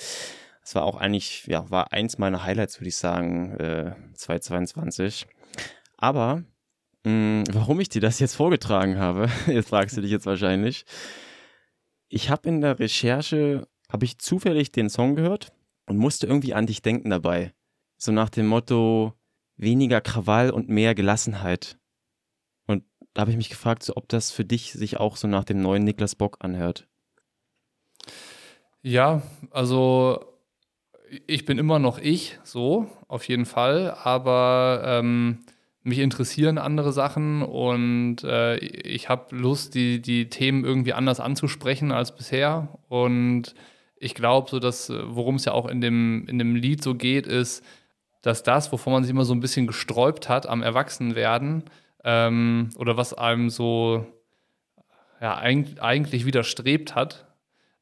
Das 0.61 0.77
war 0.77 0.85
auch 0.85 0.95
eigentlich, 0.95 1.45
ja, 1.47 1.69
war 1.73 1.93
eins 1.93 2.19
meiner 2.19 2.45
Highlights, 2.45 2.79
würde 2.79 2.88
ich 2.90 2.97
sagen, 2.97 3.57
äh, 3.59 3.97
2022. 4.14 5.27
Aber 5.97 6.45
mh, 7.03 7.11
mm, 7.11 7.45
warum 7.53 7.81
ich 7.81 7.88
dir 7.88 8.01
das 8.01 8.21
jetzt 8.21 8.37
vorgetragen 8.37 8.97
habe, 8.97 9.29
jetzt 9.49 9.71
fragst 9.71 9.97
du 9.97 10.03
dich 10.03 10.12
jetzt 10.12 10.27
wahrscheinlich. 10.27 10.85
Ich 12.09 12.31
habe 12.31 12.49
in 12.49 12.61
der 12.61 12.79
Recherche, 12.79 13.67
habe 13.90 14.05
ich 14.05 14.21
zufällig 14.21 14.71
den 14.71 14.88
Song 14.88 15.17
gehört 15.17 15.53
und 15.87 15.97
musste 15.97 16.29
irgendwie 16.29 16.55
an 16.55 16.67
dich 16.67 16.81
denken 16.81 17.11
dabei. 17.11 17.53
So 17.97 18.12
nach 18.12 18.31
dem 18.31 18.47
Motto, 18.47 19.14
weniger 19.57 20.01
Krawall 20.01 20.51
und 20.51 20.69
mehr 20.69 20.95
Gelassenheit. 20.95 21.77
Da 23.14 23.20
habe 23.22 23.31
ich 23.31 23.37
mich 23.37 23.48
gefragt, 23.48 23.85
so, 23.85 23.96
ob 23.96 24.09
das 24.09 24.31
für 24.31 24.44
dich 24.44 24.72
sich 24.72 24.98
auch 24.98 25.16
so 25.16 25.29
nach 25.29 25.44
dem 25.44 25.62
neuen 25.62 25.85
Niklas 25.85 26.16
Bock 26.16 26.38
anhört. 26.40 26.87
Ja, 28.83 29.22
also 29.50 30.24
ich 31.27 31.44
bin 31.44 31.59
immer 31.59 31.79
noch 31.79 31.98
ich, 31.98 32.38
so, 32.42 32.88
auf 33.09 33.27
jeden 33.29 33.46
Fall, 33.46 33.96
aber 34.03 34.83
ähm, 34.85 35.38
mich 35.85 36.00
interessieren 36.00 36.59
andere 36.59 36.92
Sachen 36.92 37.42
und 37.42 38.24
äh, 38.24 38.57
ich 38.57 39.09
habe 39.09 39.37
Lust, 39.37 39.74
die, 39.74 40.00
die 40.00 40.29
Themen 40.29 40.64
irgendwie 40.64 40.94
anders 40.94 41.20
anzusprechen 41.20 41.92
als 41.92 42.16
bisher. 42.16 42.68
Und 42.88 43.55
ich 43.96 44.14
glaube, 44.14 44.50
so 44.50 44.59
dass, 44.59 44.90
worum 44.90 45.37
es 45.37 45.44
ja 45.44 45.53
auch 45.53 45.68
in 45.68 45.81
dem, 45.81 46.27
in 46.27 46.38
dem 46.38 46.57
Lied 46.57 46.83
so 46.83 46.94
geht, 46.94 47.27
ist, 47.27 47.62
dass 48.22 48.42
das, 48.42 48.72
wovon 48.72 48.94
man 48.94 49.05
sich 49.05 49.11
immer 49.11 49.27
so 49.27 49.35
ein 49.35 49.40
bisschen 49.40 49.66
gesträubt 49.66 50.29
hat 50.29 50.46
am 50.46 50.62
Erwachsenwerden, 50.62 51.64
ähm, 52.05 52.71
oder 52.77 52.97
was 52.97 53.14
einem 53.14 53.51
so 53.51 54.07
ja, 55.21 55.37
eigentlich 55.38 56.27
widerstrebt 56.27 56.95
hat, 56.95 57.27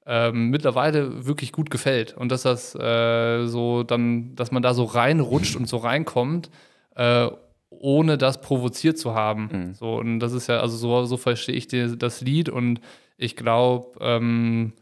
ähm, 0.06 0.50
mittlerweile 0.50 1.26
wirklich 1.26 1.52
gut 1.52 1.70
gefällt. 1.70 2.16
Und 2.16 2.30
dass 2.30 2.42
das 2.42 2.74
äh, 2.74 3.46
so 3.46 3.82
dann, 3.82 4.34
dass 4.34 4.50
man 4.50 4.62
da 4.62 4.74
so 4.74 4.84
reinrutscht 4.84 5.56
und 5.56 5.68
so 5.68 5.76
reinkommt, 5.78 6.50
äh, 6.94 7.28
ohne 7.68 8.18
das 8.18 8.40
provoziert 8.40 8.98
zu 8.98 9.14
haben. 9.14 9.48
Mhm. 9.52 9.74
So, 9.74 9.96
und 9.96 10.20
das 10.20 10.32
ist 10.32 10.46
ja, 10.46 10.60
also 10.60 10.76
so, 10.76 11.04
so 11.04 11.16
verstehe 11.16 11.54
ich 11.54 11.66
die, 11.66 11.96
das 11.96 12.20
Lied 12.20 12.48
und 12.48 12.80
ich 13.16 13.36
glaube, 13.36 13.98
ähm, 14.00 14.72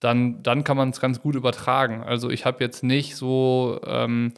dann, 0.00 0.42
dann 0.42 0.62
kann 0.62 0.76
man 0.76 0.90
es 0.90 1.00
ganz 1.00 1.20
gut 1.20 1.34
übertragen. 1.34 2.02
Also 2.02 2.30
ich 2.30 2.44
habe 2.44 2.62
jetzt 2.62 2.82
nicht 2.82 3.16
so 3.16 3.80
ähm, 3.86 4.32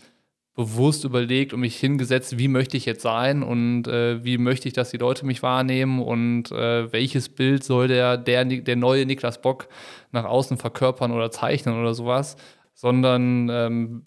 bewusst 0.58 1.04
überlegt 1.04 1.52
und 1.52 1.60
mich 1.60 1.76
hingesetzt, 1.76 2.36
wie 2.36 2.48
möchte 2.48 2.76
ich 2.76 2.84
jetzt 2.84 3.02
sein 3.02 3.44
und 3.44 3.86
äh, 3.86 4.24
wie 4.24 4.38
möchte 4.38 4.66
ich, 4.66 4.74
dass 4.74 4.90
die 4.90 4.96
Leute 4.96 5.24
mich 5.24 5.40
wahrnehmen 5.40 6.02
und 6.02 6.50
äh, 6.50 6.92
welches 6.92 7.28
Bild 7.28 7.62
soll 7.62 7.86
der, 7.86 8.16
der, 8.16 8.44
der 8.44 8.74
neue 8.74 9.06
Niklas 9.06 9.40
Bock 9.40 9.68
nach 10.10 10.24
außen 10.24 10.56
verkörpern 10.56 11.12
oder 11.12 11.30
zeichnen 11.30 11.78
oder 11.78 11.94
sowas, 11.94 12.34
sondern 12.74 13.48
ähm, 13.48 14.06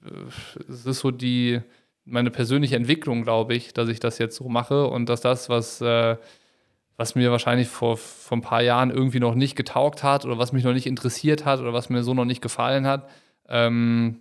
es 0.67 0.85
ist 0.85 0.99
so 0.99 1.11
die, 1.11 1.61
meine 2.03 2.31
persönliche 2.31 2.75
Entwicklung, 2.75 3.23
glaube 3.23 3.53
ich, 3.53 3.71
dass 3.71 3.87
ich 3.87 4.01
das 4.01 4.17
jetzt 4.17 4.35
so 4.35 4.49
mache 4.49 4.87
und 4.87 5.07
dass 5.07 5.21
das, 5.21 5.47
was 5.47 5.79
äh, 5.79 6.17
was 6.97 7.15
mir 7.15 7.31
wahrscheinlich 7.31 7.69
vor, 7.69 7.95
vor 7.95 8.37
ein 8.37 8.41
paar 8.41 8.61
Jahren 8.61 8.91
irgendwie 8.91 9.21
noch 9.21 9.35
nicht 9.35 9.55
getaugt 9.55 10.03
hat 10.03 10.25
oder 10.25 10.37
was 10.37 10.51
mich 10.51 10.65
noch 10.65 10.73
nicht 10.73 10.85
interessiert 10.85 11.45
hat 11.45 11.61
oder 11.61 11.71
was 11.71 11.89
mir 11.89 12.03
so 12.03 12.13
noch 12.13 12.25
nicht 12.25 12.41
gefallen 12.41 12.85
hat, 12.85 13.09
ähm, 13.47 14.19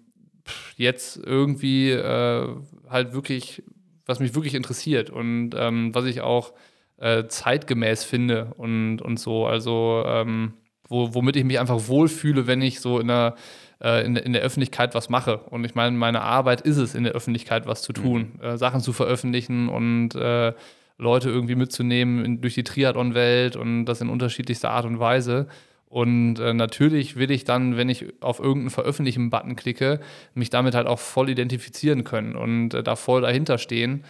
jetzt 0.76 1.16
irgendwie 1.16 1.90
äh, 1.90 2.48
halt 2.88 3.12
wirklich, 3.12 3.62
was 4.06 4.20
mich 4.20 4.34
wirklich 4.34 4.54
interessiert 4.54 5.10
und 5.10 5.50
ähm, 5.56 5.94
was 5.94 6.04
ich 6.04 6.20
auch 6.20 6.52
äh, 6.98 7.26
zeitgemäß 7.28 8.04
finde 8.04 8.52
und, 8.56 9.00
und 9.00 9.18
so. 9.18 9.46
Also, 9.46 10.04
ähm, 10.06 10.54
wo, 10.88 11.14
womit 11.14 11.36
ich 11.36 11.44
mich 11.44 11.58
einfach 11.58 11.88
wohlfühle, 11.88 12.46
wenn 12.46 12.60
ich 12.62 12.80
so 12.80 12.98
in 12.98 13.08
der, 13.08 13.36
äh, 13.80 14.04
in, 14.04 14.16
in, 14.16 14.32
der 14.32 14.42
Öffentlichkeit 14.42 14.94
was 14.94 15.08
mache. 15.08 15.38
Und 15.38 15.64
ich 15.64 15.74
meine, 15.74 15.96
meine 15.96 16.20
Arbeit 16.20 16.60
ist 16.62 16.76
es, 16.76 16.94
in 16.94 17.04
der 17.04 17.12
Öffentlichkeit 17.12 17.66
was 17.66 17.82
zu 17.82 17.92
tun, 17.92 18.38
mhm. 18.42 18.56
Sachen 18.56 18.80
zu 18.80 18.92
veröffentlichen 18.92 19.68
und 19.68 20.14
äh, 20.14 20.52
Leute 20.98 21.30
irgendwie 21.30 21.54
mitzunehmen 21.54 22.24
in, 22.24 22.40
durch 22.40 22.54
die 22.54 22.64
Triathlon-Welt 22.64 23.56
und 23.56 23.86
das 23.86 24.00
in 24.00 24.10
unterschiedlichster 24.10 24.70
Art 24.70 24.84
und 24.84 24.98
Weise. 24.98 25.46
Und 25.90 26.38
äh, 26.38 26.54
natürlich 26.54 27.16
will 27.16 27.32
ich 27.32 27.42
dann, 27.42 27.76
wenn 27.76 27.88
ich 27.88 28.06
auf 28.22 28.38
irgendeinen 28.38 28.70
Veröffentlichen-Button 28.70 29.56
klicke, 29.56 29.98
mich 30.34 30.48
damit 30.48 30.76
halt 30.76 30.86
auch 30.86 31.00
voll 31.00 31.28
identifizieren 31.28 32.04
können 32.04 32.36
und 32.36 32.74
äh, 32.74 32.84
da 32.84 32.94
voll 32.94 33.22
dahinter 33.22 33.58
stehen. 33.58 34.04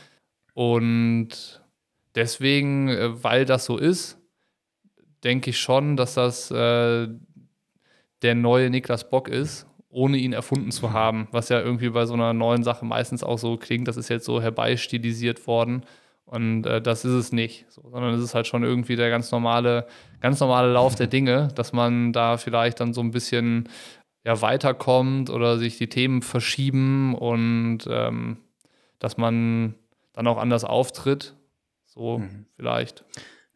Und 0.53 1.63
deswegen, 2.15 2.91
äh, 2.91 3.25
weil 3.25 3.47
das 3.47 3.65
so 3.65 3.79
ist, 3.79 4.19
denke 5.25 5.49
ich 5.51 5.59
schon, 5.59 5.97
dass 5.97 6.15
das 6.15 6.51
äh, 6.51 7.09
der 8.21 8.35
neue 8.35 8.69
Niklas 8.69 9.09
Bock 9.09 9.31
ist, 9.31 9.67
ohne 9.89 10.19
ihn 10.19 10.35
erfunden 10.35 10.73
zu 10.73 10.93
haben, 10.93 11.29
was 11.33 11.49
ja 11.49 11.61
irgendwie 11.61 11.89
bei 11.89 12.05
so 12.05 12.13
einer 12.13 12.35
neuen 12.35 12.63
Sache 12.63 12.85
meistens 12.85 13.25
auch 13.25 13.39
so 13.39 13.57
klingt, 13.57 13.89
das 13.89 13.97
ist 13.97 14.11
jetzt 14.11 14.27
so 14.27 14.43
herbeistilisiert 14.43 15.47
worden. 15.47 15.85
Und 16.31 16.65
äh, 16.65 16.81
das 16.81 17.05
ist 17.05 17.13
es 17.13 17.33
nicht, 17.33 17.67
so, 17.71 17.83
sondern 17.91 18.15
es 18.15 18.23
ist 18.23 18.37
halt 18.37 18.47
schon 18.47 18.63
irgendwie 18.63 18.95
der 18.95 19.11
ganz 19.11 19.33
normale, 19.33 19.89
ganz 20.21 20.39
normale 20.39 20.73
Lauf 20.73 20.95
der 20.95 21.09
Dinge, 21.09 21.49
dass 21.57 21.73
man 21.73 22.13
da 22.13 22.37
vielleicht 22.37 22.79
dann 22.79 22.95
so 22.95 23.01
ein 23.01 23.11
bisschen 23.11 23.69
ja, 24.25 24.41
weiterkommt 24.41 25.29
oder 25.29 25.59
sich 25.59 25.77
die 25.77 25.89
Themen 25.89 26.23
verschieben 26.23 27.17
und 27.17 27.81
ähm, 27.91 28.37
dass 29.01 29.17
man 29.17 29.75
dann 30.13 30.29
auch 30.29 30.39
anders 30.39 30.63
auftritt. 30.63 31.35
So 31.85 32.19
mhm. 32.19 32.47
vielleicht. 32.55 33.05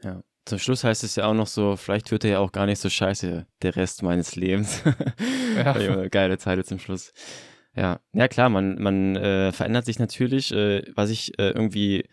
Ja. 0.03 0.25
Zum 0.45 0.59
Schluss 0.59 0.83
heißt 0.83 1.05
es 1.05 1.15
ja 1.15 1.27
auch 1.27 1.35
noch 1.35 1.47
so, 1.47 1.77
vielleicht 1.77 2.11
wird 2.11 2.25
er 2.25 2.31
ja 2.31 2.39
auch 2.41 2.51
gar 2.51 2.67
nicht 2.67 2.81
so 2.81 2.91
scheiße, 2.91 3.47
der 3.63 3.77
Rest 3.77 4.03
meines 4.03 4.35
Lebens. 4.35 4.83
ja. 5.57 6.09
Geile 6.09 6.39
Zeile 6.39 6.65
zum 6.65 6.81
Schluss. 6.81 7.13
Ja, 7.77 8.01
ja 8.13 8.27
klar, 8.27 8.49
man, 8.49 8.83
man 8.83 9.15
äh, 9.15 9.53
verändert 9.53 9.85
sich 9.85 10.01
natürlich. 10.01 10.53
Äh, 10.53 10.83
was 10.97 11.11
ich 11.11 11.39
äh, 11.39 11.51
irgendwie 11.51 12.09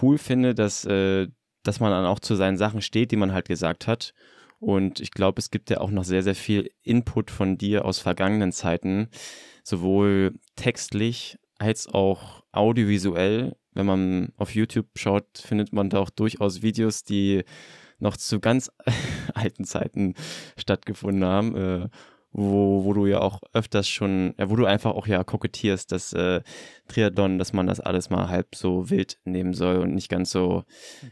cool 0.00 0.18
finde, 0.18 0.54
dass, 0.54 0.84
äh, 0.84 1.28
dass 1.62 1.80
man 1.80 1.90
dann 1.90 2.06
auch 2.06 2.20
zu 2.20 2.34
seinen 2.34 2.56
Sachen 2.56 2.82
steht, 2.82 3.10
die 3.10 3.16
man 3.16 3.32
halt 3.32 3.48
gesagt 3.48 3.86
hat. 3.86 4.14
Und 4.58 5.00
ich 5.00 5.10
glaube, 5.10 5.40
es 5.40 5.50
gibt 5.50 5.70
ja 5.70 5.80
auch 5.80 5.90
noch 5.90 6.04
sehr, 6.04 6.22
sehr 6.22 6.36
viel 6.36 6.70
Input 6.82 7.30
von 7.30 7.58
dir 7.58 7.84
aus 7.84 7.98
vergangenen 7.98 8.52
Zeiten, 8.52 9.08
sowohl 9.64 10.34
textlich 10.54 11.36
als 11.58 11.88
auch 11.88 12.44
audiovisuell. 12.52 13.56
Wenn 13.72 13.86
man 13.86 14.32
auf 14.36 14.54
YouTube 14.54 14.86
schaut, 14.96 15.26
findet 15.38 15.72
man 15.72 15.90
da 15.90 15.98
auch 15.98 16.10
durchaus 16.10 16.62
Videos, 16.62 17.02
die 17.02 17.42
noch 17.98 18.16
zu 18.16 18.40
ganz 18.40 18.70
alten 19.34 19.64
Zeiten 19.64 20.14
stattgefunden 20.56 21.24
haben. 21.24 21.56
Äh, 21.56 21.88
wo, 22.32 22.84
wo 22.84 22.92
du 22.92 23.06
ja 23.06 23.20
auch 23.20 23.40
öfters 23.52 23.88
schon, 23.88 24.34
ja, 24.38 24.50
wo 24.50 24.56
du 24.56 24.64
einfach 24.64 24.92
auch 24.92 25.06
ja 25.06 25.22
kokettierst, 25.22 25.92
dass 25.92 26.12
äh, 26.12 26.42
Triathlon, 26.88 27.38
dass 27.38 27.52
man 27.52 27.66
das 27.66 27.80
alles 27.80 28.10
mal 28.10 28.28
halb 28.28 28.54
so 28.54 28.90
wild 28.90 29.18
nehmen 29.24 29.54
soll 29.54 29.76
und 29.78 29.94
nicht 29.94 30.08
ganz 30.08 30.30
so 30.30 30.64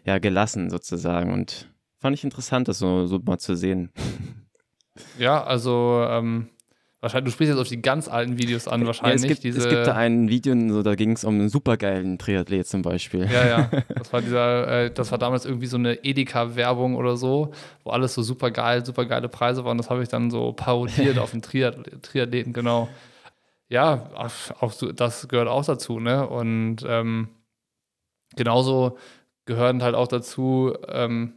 ja 0.05 0.19
gelassen 0.19 0.71
sozusagen. 0.71 1.33
Und 1.33 1.71
fand 1.99 2.17
ich 2.17 2.25
interessant, 2.25 2.69
das 2.69 2.79
so, 2.79 3.07
so 3.07 3.19
mal 3.19 3.39
zu 3.39 3.55
sehen. 3.55 3.93
Ja, 5.19 5.43
also 5.45 6.05
ähm, 6.09 6.51
Wahrscheinlich, 7.03 7.33
du 7.33 7.37
sprichst 7.37 7.53
jetzt 7.55 7.61
auf 7.61 7.69
die 7.69 7.81
ganz 7.81 8.09
alten 8.09 8.37
Videos 8.37 8.69
an, 8.69 8.85
wahrscheinlich. 8.85 9.23
Ja, 9.23 9.31
es, 9.31 9.41
gibt, 9.41 9.57
es 9.57 9.69
gibt 9.69 9.87
da 9.87 9.95
ein 9.95 10.29
Video, 10.29 10.55
so, 10.69 10.83
da 10.83 10.95
ging 10.95 11.13
es 11.13 11.25
um 11.25 11.35
einen 11.35 11.49
supergeilen 11.49 12.19
Triathlet 12.19 12.67
zum 12.67 12.83
Beispiel. 12.83 13.27
Ja, 13.31 13.47
ja. 13.47 13.71
Das 13.95 14.13
war 14.13 14.21
dieser, 14.21 14.69
äh, 14.69 14.91
das 14.91 15.11
war 15.11 15.17
damals 15.17 15.47
irgendwie 15.47 15.67
so 15.67 15.79
eine 15.79 16.05
Edeka-Werbung 16.05 16.97
oder 16.97 17.17
so, 17.17 17.53
wo 17.85 17.91
alles 17.91 18.13
so 18.13 18.23
supergeil, 18.23 18.85
supergeile 18.85 19.31
Preise 19.31 19.65
waren. 19.65 19.79
Das 19.79 19.89
habe 19.89 20.03
ich 20.03 20.11
dann 20.11 20.31
so 20.31 20.53
parodiert 20.53 21.19
auf 21.19 21.31
den 21.31 21.41
Triathleten, 21.41 22.53
genau. 22.53 22.89
Ja, 23.71 24.11
auch 24.61 24.75
das 24.95 25.27
gehört 25.29 25.49
auch 25.49 25.65
dazu, 25.65 26.01
ne? 26.01 26.29
Und 26.29 26.85
ähm, 26.87 27.29
genauso 28.37 28.99
gehören 29.47 29.83
halt 29.83 29.95
auch 29.95 30.09
dazu, 30.09 30.75
ähm, 30.89 31.35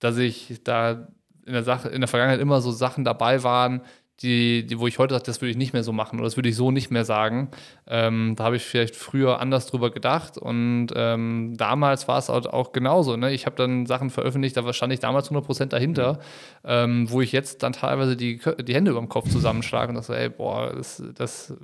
dass 0.00 0.16
ich 0.16 0.62
da 0.64 1.06
in 1.46 1.52
der 1.52 1.62
Sache, 1.62 1.88
in 1.90 2.00
der 2.00 2.08
Vergangenheit 2.08 2.40
immer 2.40 2.60
so 2.60 2.70
Sachen 2.70 3.04
dabei 3.04 3.42
waren, 3.44 3.82
die, 4.22 4.66
die, 4.66 4.78
wo 4.78 4.86
ich 4.86 4.98
heute 4.98 5.14
sage, 5.14 5.24
das 5.24 5.40
würde 5.40 5.50
ich 5.50 5.56
nicht 5.56 5.72
mehr 5.72 5.82
so 5.82 5.92
machen 5.92 6.18
oder 6.18 6.26
das 6.26 6.36
würde 6.36 6.50
ich 6.50 6.56
so 6.56 6.70
nicht 6.70 6.90
mehr 6.90 7.04
sagen. 7.06 7.50
Ähm, 7.86 8.34
da 8.36 8.44
habe 8.44 8.56
ich 8.56 8.62
vielleicht 8.64 8.94
früher 8.94 9.40
anders 9.40 9.66
drüber 9.66 9.90
gedacht 9.90 10.36
und 10.36 10.88
ähm, 10.94 11.54
damals 11.56 12.06
war 12.06 12.18
es 12.18 12.28
auch, 12.28 12.72
genauso. 12.72 13.16
Ne? 13.16 13.32
Ich 13.32 13.46
habe 13.46 13.56
dann 13.56 13.86
Sachen 13.86 14.10
veröffentlicht, 14.10 14.56
da 14.56 14.72
stand 14.72 14.92
ich 14.92 15.00
damals 15.00 15.30
100% 15.30 15.66
dahinter, 15.66 16.18
ähm, 16.64 17.10
wo 17.10 17.22
ich 17.22 17.32
jetzt 17.32 17.62
dann 17.62 17.72
teilweise 17.72 18.16
die, 18.16 18.40
die 18.62 18.74
Hände 18.74 18.90
über 18.90 19.00
dem 19.00 19.08
Kopf 19.08 19.30
zusammenschlage 19.30 19.88
und 19.88 19.94
dachte, 19.96 20.16
ey, 20.16 20.28
boah, 20.28 20.74
das, 20.74 21.02
das 21.14 21.54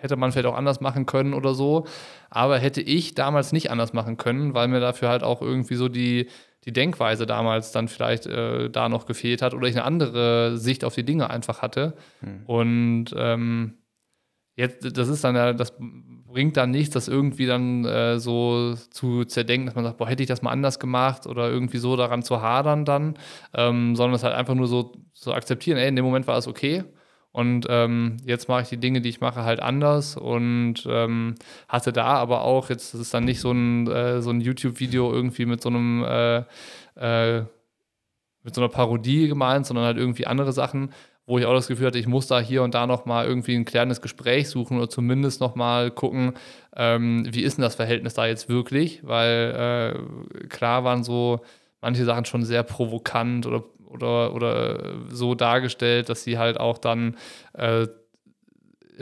hätte 0.00 0.16
man 0.16 0.30
vielleicht 0.30 0.46
auch 0.46 0.56
anders 0.56 0.80
machen 0.80 1.06
können 1.06 1.34
oder 1.34 1.54
so. 1.54 1.86
Aber 2.30 2.58
hätte 2.58 2.80
ich 2.80 3.14
damals 3.14 3.52
nicht 3.52 3.70
anders 3.70 3.92
machen 3.92 4.16
können, 4.16 4.54
weil 4.54 4.68
mir 4.68 4.80
dafür 4.80 5.08
halt 5.08 5.22
auch 5.24 5.42
irgendwie 5.42 5.74
so 5.74 5.88
die 5.88 6.28
die 6.64 6.72
Denkweise 6.72 7.26
damals 7.26 7.72
dann 7.72 7.88
vielleicht 7.88 8.26
äh, 8.26 8.70
da 8.70 8.88
noch 8.88 9.06
gefehlt 9.06 9.42
hat 9.42 9.54
oder 9.54 9.68
ich 9.68 9.76
eine 9.76 9.84
andere 9.84 10.56
Sicht 10.56 10.84
auf 10.84 10.94
die 10.94 11.04
Dinge 11.04 11.30
einfach 11.30 11.62
hatte. 11.62 11.94
Mhm. 12.20 12.42
Und 12.46 13.04
ähm, 13.16 13.74
jetzt, 14.56 14.96
das 14.96 15.08
ist 15.08 15.24
dann 15.24 15.36
ja, 15.36 15.52
das 15.52 15.74
bringt 15.78 16.56
dann 16.56 16.70
nichts, 16.70 16.94
das 16.94 17.06
irgendwie 17.06 17.46
dann 17.46 17.84
äh, 17.84 18.18
so 18.18 18.74
zu 18.90 19.24
zerdenken, 19.24 19.66
dass 19.66 19.74
man 19.74 19.84
sagt, 19.84 19.98
boah, 19.98 20.08
hätte 20.08 20.22
ich 20.22 20.28
das 20.28 20.42
mal 20.42 20.50
anders 20.50 20.78
gemacht 20.78 21.26
oder 21.26 21.48
irgendwie 21.48 21.78
so 21.78 21.96
daran 21.96 22.22
zu 22.22 22.42
hadern 22.42 22.84
dann, 22.84 23.14
ähm, 23.54 23.94
sondern 23.94 24.16
es 24.16 24.24
halt 24.24 24.34
einfach 24.34 24.54
nur 24.54 24.66
so 24.66 24.82
zu 24.82 25.30
so 25.30 25.32
akzeptieren, 25.32 25.78
ey, 25.78 25.88
in 25.88 25.96
dem 25.96 26.04
Moment 26.04 26.26
war 26.26 26.36
es 26.38 26.48
okay 26.48 26.84
und 27.34 27.66
ähm, 27.68 28.18
jetzt 28.24 28.48
mache 28.48 28.62
ich 28.62 28.68
die 28.68 28.76
Dinge, 28.76 29.00
die 29.00 29.08
ich 29.08 29.20
mache, 29.20 29.42
halt 29.42 29.58
anders. 29.58 30.16
Und 30.16 30.86
ähm, 30.88 31.34
hatte 31.68 31.92
da 31.92 32.04
aber 32.04 32.42
auch, 32.42 32.70
jetzt 32.70 32.94
das 32.94 33.00
ist 33.00 33.12
dann 33.12 33.24
nicht 33.24 33.40
so 33.40 33.50
ein, 33.50 33.88
äh, 33.88 34.22
so 34.22 34.30
ein 34.30 34.40
YouTube-Video 34.40 35.12
irgendwie 35.12 35.44
mit 35.44 35.60
so 35.60 35.68
einem 35.68 36.04
äh, 36.04 36.44
äh, 36.94 37.44
mit 38.44 38.54
so 38.54 38.60
einer 38.60 38.68
Parodie 38.68 39.26
gemeint, 39.26 39.66
sondern 39.66 39.84
halt 39.84 39.96
irgendwie 39.96 40.28
andere 40.28 40.52
Sachen, 40.52 40.92
wo 41.26 41.36
ich 41.36 41.44
auch 41.44 41.54
das 41.54 41.66
Gefühl 41.66 41.88
hatte, 41.88 41.98
ich 41.98 42.06
muss 42.06 42.28
da 42.28 42.38
hier 42.38 42.62
und 42.62 42.72
da 42.72 42.86
nochmal 42.86 43.26
irgendwie 43.26 43.56
ein 43.56 43.64
klärendes 43.64 44.00
Gespräch 44.00 44.48
suchen 44.48 44.76
oder 44.76 44.88
zumindest 44.88 45.40
nochmal 45.40 45.90
gucken, 45.90 46.34
ähm, 46.76 47.26
wie 47.34 47.42
ist 47.42 47.58
denn 47.58 47.62
das 47.62 47.74
Verhältnis 47.74 48.14
da 48.14 48.26
jetzt 48.26 48.48
wirklich, 48.48 49.04
weil 49.04 49.96
äh, 50.38 50.46
klar 50.46 50.84
waren 50.84 51.02
so 51.02 51.40
manche 51.80 52.04
Sachen 52.04 52.26
schon 52.26 52.44
sehr 52.44 52.62
provokant 52.62 53.44
oder 53.44 53.64
oder, 53.94 54.34
oder 54.34 54.94
so 55.08 55.34
dargestellt, 55.34 56.08
dass 56.08 56.24
sie 56.24 56.38
halt 56.38 56.60
auch 56.60 56.78
dann 56.78 57.16
äh, 57.54 57.86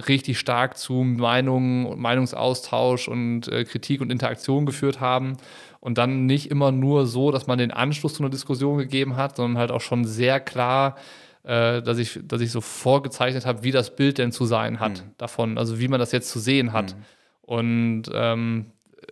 richtig 0.07 0.39
stark 0.39 0.79
zu 0.79 0.95
Meinungen 0.95 2.01
Meinungsaustausch 2.01 3.09
und 3.09 3.49
äh, 3.49 3.65
Kritik 3.65 4.01
und 4.01 4.11
Interaktion 4.11 4.67
geführt 4.67 5.01
haben. 5.01 5.37
Und 5.81 5.99
dann 5.99 6.27
nicht 6.27 6.51
immer 6.51 6.71
nur 6.71 7.07
so, 7.07 7.33
dass 7.33 7.49
man 7.49 7.59
den 7.59 7.73
Anschluss 7.73 8.15
zu 8.15 8.23
einer 8.23 8.31
Diskussion 8.31 8.79
gegeben 8.79 9.17
hat, 9.17 9.37
sondern 9.37 9.59
halt 9.59 9.73
auch 9.73 9.81
schon 9.81 10.05
sehr 10.05 10.39
klar, 10.39 10.97
äh, 11.43 11.83
dass, 11.83 11.99
ich, 11.99 12.21
dass 12.23 12.41
ich 12.41 12.53
so 12.53 12.61
vorgezeichnet 12.61 13.47
habe, 13.47 13.65
wie 13.65 13.73
das 13.73 13.97
Bild 13.97 14.19
denn 14.19 14.31
zu 14.31 14.45
sein 14.45 14.79
hat 14.79 15.05
mhm. 15.05 15.11
davon, 15.19 15.59
also 15.59 15.81
wie 15.81 15.89
man 15.89 15.99
das 15.99 16.13
jetzt 16.13 16.31
zu 16.31 16.39
sehen 16.39 16.73
hat. 16.73 16.95
Mhm. 16.95 17.03
Und 17.43 18.03
ähm, 18.15 18.67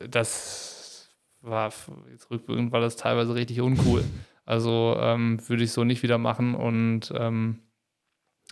das 0.08 1.10
war 1.42 1.72
jetzt 2.12 2.30
rückblickend 2.30 2.70
war 2.70 2.80
das 2.80 2.96
teilweise 2.96 3.34
richtig 3.34 3.60
uncool. 3.60 4.04
Also 4.50 4.96
ähm, 4.98 5.38
würde 5.48 5.62
ich 5.62 5.70
so 5.70 5.84
nicht 5.84 6.02
wieder 6.02 6.18
machen 6.18 6.56
und 6.56 7.12
ähm, 7.16 7.60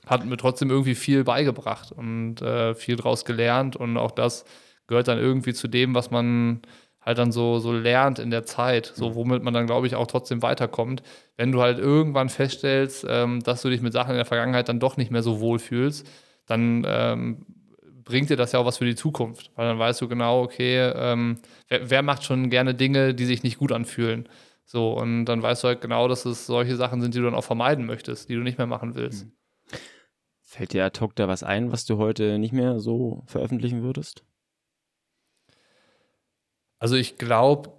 hat 0.07 0.25
mir 0.25 0.37
trotzdem 0.37 0.71
irgendwie 0.71 0.95
viel 0.95 1.25
beigebracht 1.25 1.91
und 1.91 2.41
äh, 2.41 2.77
viel 2.77 2.95
draus 2.95 3.25
gelernt 3.25 3.75
und 3.75 3.97
auch 3.97 4.13
das 4.13 4.45
gehört 4.87 5.09
dann 5.09 5.19
irgendwie 5.19 5.55
zu 5.55 5.67
dem, 5.67 5.97
was 5.97 6.13
man 6.13 6.63
halt 7.05 7.19
dann 7.19 7.33
so, 7.33 7.59
so 7.59 7.73
lernt 7.73 8.21
in 8.21 8.31
der 8.31 8.45
Zeit, 8.45 8.93
so 8.95 9.11
mhm. 9.11 9.15
womit 9.17 9.43
man 9.43 9.53
dann, 9.53 9.67
glaube 9.67 9.89
ich, 9.89 9.97
auch 9.97 10.07
trotzdem 10.07 10.41
weiterkommt. 10.41 11.03
Wenn 11.37 11.51
du 11.51 11.61
halt 11.61 11.81
irgendwann 11.81 12.29
feststellst, 12.29 13.05
ähm, 13.09 13.43
dass 13.43 13.63
du 13.63 13.69
dich 13.69 13.81
mit 13.81 13.93
Sachen 13.93 14.11
in 14.11 14.19
der 14.19 14.25
Vergangenheit 14.25 14.69
dann 14.69 14.79
doch 14.79 14.99
nicht 14.99 15.11
mehr 15.11 15.25
so 15.25 15.41
wohl 15.41 15.59
fühlst, 15.59 16.09
dann 16.47 16.87
ähm, 16.87 17.45
bringt 18.05 18.31
dir 18.31 18.37
das 18.37 18.53
ja 18.53 18.61
auch 18.61 18.67
was 18.67 18.79
für 18.79 18.85
die 18.85 18.95
Zukunft, 18.95 19.51
weil 19.57 19.67
dann 19.67 19.81
weißt 19.81 20.01
du 20.01 20.07
genau, 20.07 20.45
okay, 20.45 20.93
ähm, 20.95 21.39
wer, 21.67 21.91
wer, 21.91 22.03
macht 22.03 22.23
schon 22.23 22.51
gerne 22.51 22.73
Dinge, 22.73 23.15
die 23.15 23.27
sich 23.27 23.43
nicht 23.43 23.59
gut 23.59 23.73
anfühlen. 23.73 24.29
So, 24.71 24.93
und 24.93 25.25
dann 25.25 25.43
weißt 25.43 25.65
du 25.65 25.69
halt 25.69 25.81
genau, 25.81 26.09
dass 26.09 26.27
es 26.27 26.45
solche 26.45 26.77
Sachen 26.77 27.01
sind, 27.01 27.15
die 27.15 27.21
du 27.21 27.25
dann 27.25 27.35
auch 27.35 27.45
vermeiden 27.45 27.87
möchtest, 27.87 28.29
die 28.29 28.35
du 28.35 28.43
nicht 28.43 28.59
mehr 28.59 28.67
machen 28.67 28.95
willst. 28.95 29.23
Hm. 29.23 29.33
Fällt 30.43 30.75
dir 30.75 30.85
ad 30.85 31.01
hoc 31.01 31.17
da 31.17 31.27
was 31.27 31.43
ein, 31.43 31.73
was 31.73 31.87
du 31.87 31.97
heute 31.97 32.39
nicht 32.39 32.53
mehr 32.53 32.79
so 32.79 33.23
veröffentlichen 33.25 33.83
würdest? 33.83 34.25
Also 36.79 36.97
ich 36.97 37.17
glaube, 37.17 37.77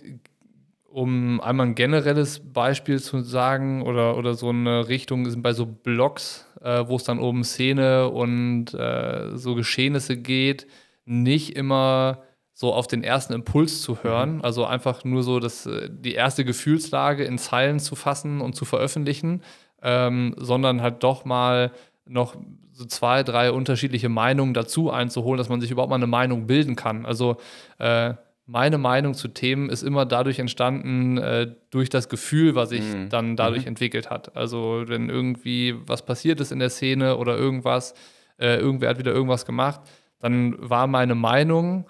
um 0.90 1.40
einmal 1.42 1.68
ein 1.68 1.76
generelles 1.76 2.42
Beispiel 2.54 3.00
zu 3.00 3.22
sagen 3.22 3.84
oder, 3.84 4.18
oder 4.18 4.34
so 4.34 4.50
eine 4.50 4.88
Richtung 4.88 5.30
sind 5.30 5.44
bei 5.44 5.54
so 5.54 5.68
Blogs, 5.68 6.48
äh, 6.60 6.88
wo 6.88 6.96
es 6.96 7.04
dann 7.04 7.20
um 7.20 7.44
Szene 7.44 8.10
und 8.10 8.74
äh, 8.74 9.38
so 9.38 9.54
Geschehnisse 9.54 10.18
geht, 10.18 10.66
nicht 11.06 11.56
immer 11.56 12.24
so 12.60 12.74
auf 12.74 12.88
den 12.88 13.06
ersten 13.06 13.32
Impuls 13.32 13.82
zu 13.82 14.04
hören, 14.04 14.36
mhm. 14.36 14.42
also 14.42 14.66
einfach 14.66 15.06
nur 15.06 15.24
so 15.24 15.40
das, 15.40 15.66
äh, 15.66 15.90
die 15.90 16.14
erste 16.14 16.44
Gefühlslage 16.44 17.24
in 17.24 17.38
Zeilen 17.38 17.80
zu 17.80 17.96
fassen 17.96 18.42
und 18.42 18.54
zu 18.54 18.66
veröffentlichen, 18.66 19.44
ähm, 19.82 20.36
sondern 20.38 20.82
halt 20.82 21.02
doch 21.04 21.24
mal 21.24 21.72
noch 22.06 22.36
so 22.74 22.84
zwei, 22.84 23.24
drei 23.24 23.54
unterschiedliche 23.54 24.10
Meinungen 24.10 24.54
dazu 24.54 24.92
einzuholen, 24.92 25.38
dass 25.38 25.48
man 25.48 25.62
sich 25.62 25.72
überhaupt 25.72 25.90
mal 25.90 25.96
eine 25.96 26.08
Meinung 26.08 26.48
bilden 26.48 26.76
kann. 26.76 27.06
Also 27.06 27.38
äh, 27.78 28.16
meine 28.46 28.78
Meinung 28.78 29.14
zu 29.14 29.30
Themen 29.30 29.70
ist 29.70 29.82
immer 29.82 30.06
dadurch 30.06 30.40
entstanden, 30.40 31.18
äh, 31.18 31.56
durch 31.70 31.88
das 31.88 32.10
Gefühl, 32.10 32.56
was 32.56 32.72
sich 32.72 32.82
mhm. 32.82 33.08
dann 33.08 33.38
dadurch 33.38 33.62
mhm. 33.62 33.70
entwickelt 33.70 34.10
hat. 34.10 34.36
Also 34.36 34.84
wenn 34.86 35.08
irgendwie 35.08 35.76
was 35.88 36.04
passiert 36.04 36.42
ist 36.42 36.52
in 36.52 36.60
der 36.60 36.72
Szene 36.72 37.16
oder 37.16 37.38
irgendwas, 37.38 37.94
äh, 38.38 38.58
irgendwer 38.58 38.90
hat 38.90 39.00
wieder 39.00 39.14
irgendwas 39.14 39.46
gemacht, 39.46 39.80
dann 40.20 40.58
war 40.60 40.88
meine 40.88 41.16
Meinung, 41.16 41.86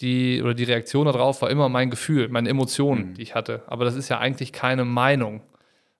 die 0.00 0.42
oder 0.42 0.54
die 0.54 0.64
Reaktion 0.64 1.06
darauf 1.06 1.42
war 1.42 1.50
immer 1.50 1.68
mein 1.68 1.90
Gefühl, 1.90 2.28
meine 2.28 2.48
Emotionen, 2.48 3.10
mhm. 3.10 3.14
die 3.14 3.22
ich 3.22 3.34
hatte. 3.34 3.62
Aber 3.66 3.84
das 3.84 3.94
ist 3.94 4.08
ja 4.08 4.18
eigentlich 4.18 4.52
keine 4.52 4.84
Meinung. 4.84 5.42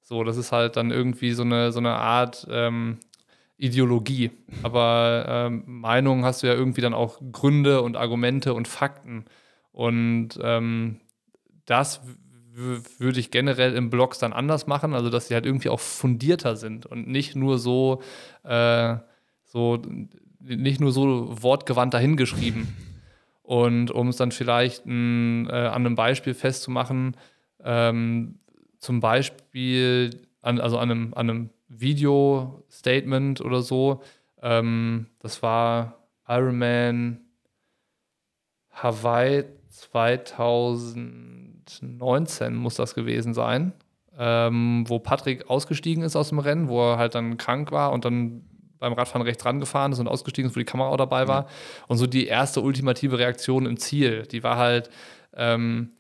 So, 0.03 0.25
das 0.25 0.37
ist 0.37 0.53
halt 0.53 0.77
dann 0.77 0.91
irgendwie 0.91 1.33
so 1.33 1.43
eine, 1.43 1.73
so 1.73 1.79
eine 1.79 1.95
Art, 1.95 2.47
ähm, 2.51 2.99
Ideologie. 3.57 4.31
Aber 4.63 5.25
ähm, 5.29 5.63
Meinung 5.67 6.25
hast 6.25 6.43
du 6.43 6.47
ja 6.47 6.55
irgendwie 6.55 6.81
dann 6.81 6.95
auch 6.95 7.21
Gründe 7.33 7.83
und 7.83 7.97
Argumente 7.97 8.53
und 8.55 8.69
Fakten. 8.69 9.25
Und 9.73 10.39
ähm, 10.43 11.01
das 11.65 12.01
würde 12.53 13.19
ich 13.19 13.31
generell 13.31 13.75
im 13.75 13.91
Blogs 13.91 14.19
dann 14.19 14.33
anders 14.33 14.69
machen, 14.69 14.95
also 14.95 15.11
dass 15.11 15.27
sie 15.27 15.35
halt 15.35 15.45
irgendwie 15.45 15.71
auch 15.71 15.81
fundierter 15.81 16.55
sind 16.55 16.87
und 16.87 17.09
nicht 17.09 17.35
nur 17.35 17.59
so, 17.59 18.01
äh, 18.45 18.97
so 19.43 19.83
nicht 20.41 20.81
nur 20.81 20.93
so 20.93 21.43
wortgewandt 21.43 21.95
dahingeschrieben. 21.95 22.69
Und 23.45 23.91
um 23.91 24.09
es 24.09 24.17
dann 24.17 24.33
vielleicht 24.33 24.87
ein, 24.87 25.47
äh, 25.51 25.53
an 25.53 25.85
einem 25.85 25.97
Beispiel 25.97 26.33
festzumachen, 26.33 27.15
ähm, 27.63 28.39
zum 28.79 29.01
Beispiel 29.01 30.23
an, 30.41 30.59
also 30.61 30.79
an 30.79 30.91
einem, 30.91 31.13
an 31.15 31.29
einem 31.29 31.51
Video-Statement 31.69 33.43
oder 33.43 33.61
so, 33.61 34.03
ähm, 34.43 35.09
das 35.19 35.43
war 35.43 36.09
Ironman 36.27 37.21
Hawaii 38.71 39.45
2019 39.69 42.55
muss 42.55 42.77
das 42.77 42.95
gewesen 42.95 43.35
sein, 43.35 43.75
ähm, 44.17 44.85
wo 44.87 44.99
Patrick 44.99 45.51
ausgestiegen 45.51 46.03
ist 46.03 46.17
aus 46.17 46.31
dem 46.31 46.39
Rennen, 46.39 46.69
wo 46.69 46.93
er 46.93 46.97
halt 46.97 47.15
dann 47.15 47.37
krank 47.37 47.73
war 47.73 47.93
und 47.93 48.07
dann 48.07 48.54
beim 48.79 48.93
Radfahren 48.93 49.23
rechts 49.23 49.45
rangefahren 49.45 49.93
ist 49.93 49.99
und 49.99 50.09
ausgestiegen 50.09 50.51
ist, 50.51 50.57
wo 50.57 50.61
die 50.61 50.65
Kamera 50.65 50.89
auch 50.89 50.97
dabei 50.97 51.29
war. 51.29 51.45
Ja. 51.45 51.49
Und 51.89 51.99
so 51.99 52.07
die 52.07 52.27
erste 52.27 52.61
ultimative 52.61 53.19
Reaktion 53.19 53.67
im 53.67 53.77
Ziel, 53.77 54.23
die 54.31 54.43
war 54.43 54.57
halt, 54.57 54.91
ähm, 55.35 55.93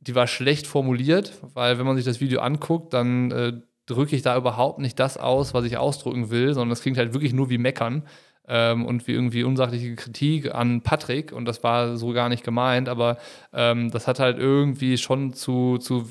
die 0.00 0.14
war 0.14 0.26
schlecht 0.26 0.66
formuliert, 0.66 1.32
weil 1.54 1.78
wenn 1.78 1.86
man 1.86 1.96
sich 1.96 2.04
das 2.04 2.20
Video 2.20 2.40
anguckt, 2.40 2.92
dann 2.92 3.30
äh, 3.30 3.52
drücke 3.86 4.16
ich 4.16 4.22
da 4.22 4.36
überhaupt 4.36 4.78
nicht 4.78 4.98
das 4.98 5.16
aus, 5.16 5.54
was 5.54 5.64
ich 5.64 5.76
ausdrücken 5.76 6.30
will, 6.30 6.54
sondern 6.54 6.72
es 6.72 6.82
klingt 6.82 6.98
halt 6.98 7.12
wirklich 7.12 7.32
nur 7.32 7.50
wie 7.50 7.58
Meckern 7.58 8.04
ähm, 8.48 8.84
und 8.84 9.06
wie 9.06 9.12
irgendwie 9.12 9.44
unsachliche 9.44 9.94
Kritik 9.94 10.54
an 10.54 10.82
Patrick 10.82 11.32
und 11.32 11.44
das 11.46 11.62
war 11.62 11.96
so 11.96 12.12
gar 12.12 12.28
nicht 12.28 12.44
gemeint, 12.44 12.88
aber 12.88 13.18
ähm, 13.52 13.90
das 13.90 14.06
hat 14.06 14.20
halt 14.20 14.38
irgendwie 14.38 14.98
schon 14.98 15.32
zu, 15.32 15.78
zu 15.78 16.08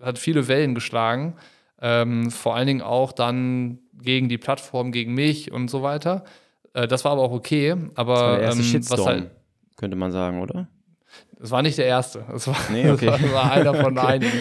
hat 0.00 0.18
viele 0.18 0.48
Wellen 0.48 0.74
geschlagen, 0.74 1.34
ähm, 1.80 2.30
vor 2.30 2.56
allen 2.56 2.66
Dingen 2.66 2.82
auch 2.82 3.12
dann 3.12 3.78
gegen 3.92 4.28
die 4.28 4.38
Plattform, 4.38 4.92
gegen 4.92 5.14
mich 5.14 5.52
und 5.52 5.68
so 5.68 5.82
weiter. 5.82 6.24
Äh, 6.74 6.88
das 6.88 7.04
war 7.04 7.12
aber 7.12 7.22
auch 7.22 7.32
okay, 7.32 7.76
aber 7.94 8.14
das 8.14 8.22
war 8.22 8.36
der 8.36 8.44
erste 8.44 8.62
ähm, 8.62 8.68
Shitstorm, 8.68 8.98
was 8.98 9.06
halt, 9.06 9.30
könnte 9.76 9.96
man 9.96 10.12
sagen, 10.12 10.40
oder? 10.40 10.68
Es 11.40 11.50
war 11.50 11.62
nicht 11.62 11.76
der 11.76 11.86
erste. 11.86 12.24
Es 12.34 12.46
war, 12.46 12.56
nee, 12.70 12.88
okay. 12.90 13.06
war, 13.06 13.32
war, 13.32 13.52
einer 13.52 13.74
von 13.74 13.98
okay. 13.98 14.06
einigen. 14.06 14.38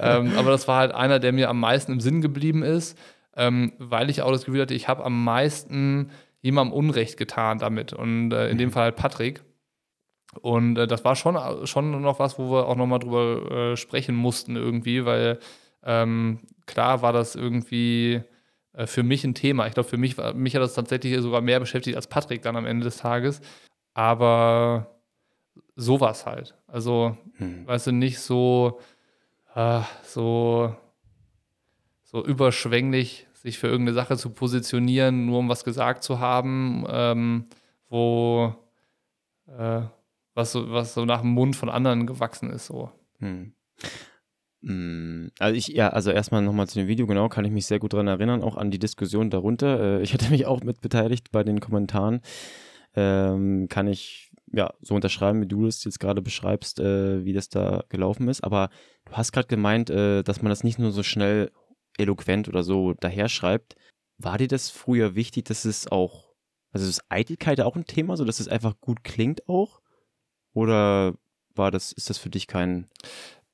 Ähm, 0.00 0.32
aber 0.36 0.50
das 0.50 0.68
war 0.68 0.78
halt 0.78 0.92
einer, 0.92 1.18
der 1.18 1.32
mir 1.32 1.50
am 1.50 1.60
meisten 1.60 1.92
im 1.92 2.00
Sinn 2.00 2.20
geblieben 2.20 2.62
ist, 2.62 2.96
ähm, 3.36 3.72
weil 3.78 4.08
ich 4.08 4.22
auch 4.22 4.30
das 4.30 4.44
Gefühl 4.44 4.62
hatte, 4.62 4.74
ich 4.74 4.88
habe 4.88 5.04
am 5.04 5.24
meisten 5.24 6.10
jemandem 6.40 6.76
Unrecht 6.76 7.16
getan 7.16 7.58
damit. 7.58 7.92
Und 7.92 8.32
äh, 8.32 8.48
in 8.50 8.58
dem 8.58 8.68
mhm. 8.68 8.72
Fall 8.72 8.84
halt 8.84 8.96
Patrick. 8.96 9.42
Und 10.40 10.78
äh, 10.78 10.86
das 10.86 11.04
war 11.04 11.16
schon, 11.16 11.66
schon 11.66 12.00
noch 12.02 12.18
was, 12.18 12.38
wo 12.38 12.50
wir 12.50 12.68
auch 12.68 12.76
nochmal 12.76 13.00
drüber 13.00 13.72
äh, 13.72 13.76
sprechen 13.76 14.14
mussten 14.14 14.56
irgendwie, 14.56 15.04
weil 15.04 15.38
ähm, 15.82 16.40
klar 16.66 17.02
war 17.02 17.12
das 17.12 17.34
irgendwie 17.34 18.22
äh, 18.74 18.86
für 18.86 19.02
mich 19.02 19.24
ein 19.24 19.34
Thema. 19.34 19.66
Ich 19.66 19.74
glaube, 19.74 19.88
für 19.88 19.96
mich, 19.96 20.16
mich 20.34 20.54
hat 20.54 20.62
das 20.62 20.74
tatsächlich 20.74 21.18
sogar 21.20 21.40
mehr 21.40 21.60
beschäftigt 21.60 21.96
als 21.96 22.06
Patrick 22.06 22.42
dann 22.42 22.56
am 22.56 22.66
Ende 22.66 22.84
des 22.84 22.98
Tages. 22.98 23.40
Aber 23.94 25.00
sowas 25.76 26.26
halt. 26.26 26.54
Also, 26.66 27.16
hm. 27.36 27.66
weißt 27.66 27.88
du, 27.88 27.92
nicht 27.92 28.18
so, 28.18 28.80
äh, 29.54 29.80
so, 30.02 30.74
so 32.02 32.24
überschwänglich 32.24 33.26
sich 33.34 33.58
für 33.58 33.68
irgendeine 33.68 33.94
Sache 33.94 34.16
zu 34.16 34.30
positionieren, 34.30 35.26
nur 35.26 35.38
um 35.38 35.48
was 35.48 35.64
gesagt 35.64 36.02
zu 36.02 36.18
haben, 36.18 36.84
ähm, 36.88 37.46
wo 37.88 38.54
äh, 39.46 39.82
was, 40.34 40.52
so, 40.52 40.70
was 40.72 40.94
so 40.94 41.04
nach 41.04 41.20
dem 41.20 41.30
Mund 41.30 41.54
von 41.54 41.68
anderen 41.68 42.06
gewachsen 42.06 42.50
ist. 42.50 42.66
So. 42.66 42.90
Hm. 43.18 43.52
Hm. 44.66 45.30
Also 45.38 45.56
ich, 45.56 45.68
ja, 45.68 45.90
also 45.90 46.10
erstmal 46.10 46.42
nochmal 46.42 46.66
zu 46.68 46.78
dem 46.78 46.88
Video, 46.88 47.06
genau, 47.06 47.28
kann 47.28 47.44
ich 47.44 47.52
mich 47.52 47.66
sehr 47.66 47.78
gut 47.78 47.92
daran 47.92 48.06
erinnern, 48.06 48.42
auch 48.42 48.56
an 48.56 48.70
die 48.70 48.78
Diskussion 48.78 49.30
darunter. 49.30 49.98
Äh, 49.98 50.02
ich 50.02 50.14
hatte 50.14 50.28
mich 50.30 50.46
auch 50.46 50.62
mit 50.62 50.80
beteiligt 50.80 51.30
bei 51.30 51.44
den 51.44 51.60
Kommentaren. 51.60 52.20
Ähm, 52.96 53.68
kann 53.68 53.88
ich 53.88 54.30
ja 54.52 54.72
so 54.80 54.94
unterschreiben, 54.94 55.42
wie 55.42 55.48
du 55.48 55.66
das 55.66 55.84
jetzt 55.84 56.00
gerade 56.00 56.22
beschreibst, 56.22 56.80
äh, 56.80 57.24
wie 57.24 57.32
das 57.32 57.48
da 57.48 57.84
gelaufen 57.88 58.28
ist. 58.28 58.42
Aber 58.42 58.70
du 59.04 59.12
hast 59.12 59.32
gerade 59.32 59.48
gemeint, 59.48 59.90
äh, 59.90 60.22
dass 60.22 60.42
man 60.42 60.50
das 60.50 60.64
nicht 60.64 60.78
nur 60.78 60.92
so 60.92 61.02
schnell 61.02 61.50
eloquent 61.98 62.48
oder 62.48 62.62
so 62.62 62.94
daherschreibt. 62.94 63.76
War 64.16 64.38
dir 64.38 64.48
das 64.48 64.70
früher 64.70 65.14
wichtig, 65.14 65.44
dass 65.46 65.64
es 65.64 65.90
auch, 65.90 66.32
also 66.72 66.88
ist 66.88 67.04
Eitelkeit 67.08 67.60
auch 67.60 67.76
ein 67.76 67.86
Thema, 67.86 68.16
so 68.16 68.24
dass 68.24 68.40
es 68.40 68.48
einfach 68.48 68.80
gut 68.80 69.04
klingt 69.04 69.48
auch? 69.48 69.80
Oder 70.52 71.14
war 71.54 71.70
das, 71.70 71.92
ist 71.92 72.10
das 72.10 72.18
für 72.18 72.30
dich 72.30 72.46
kein 72.46 72.88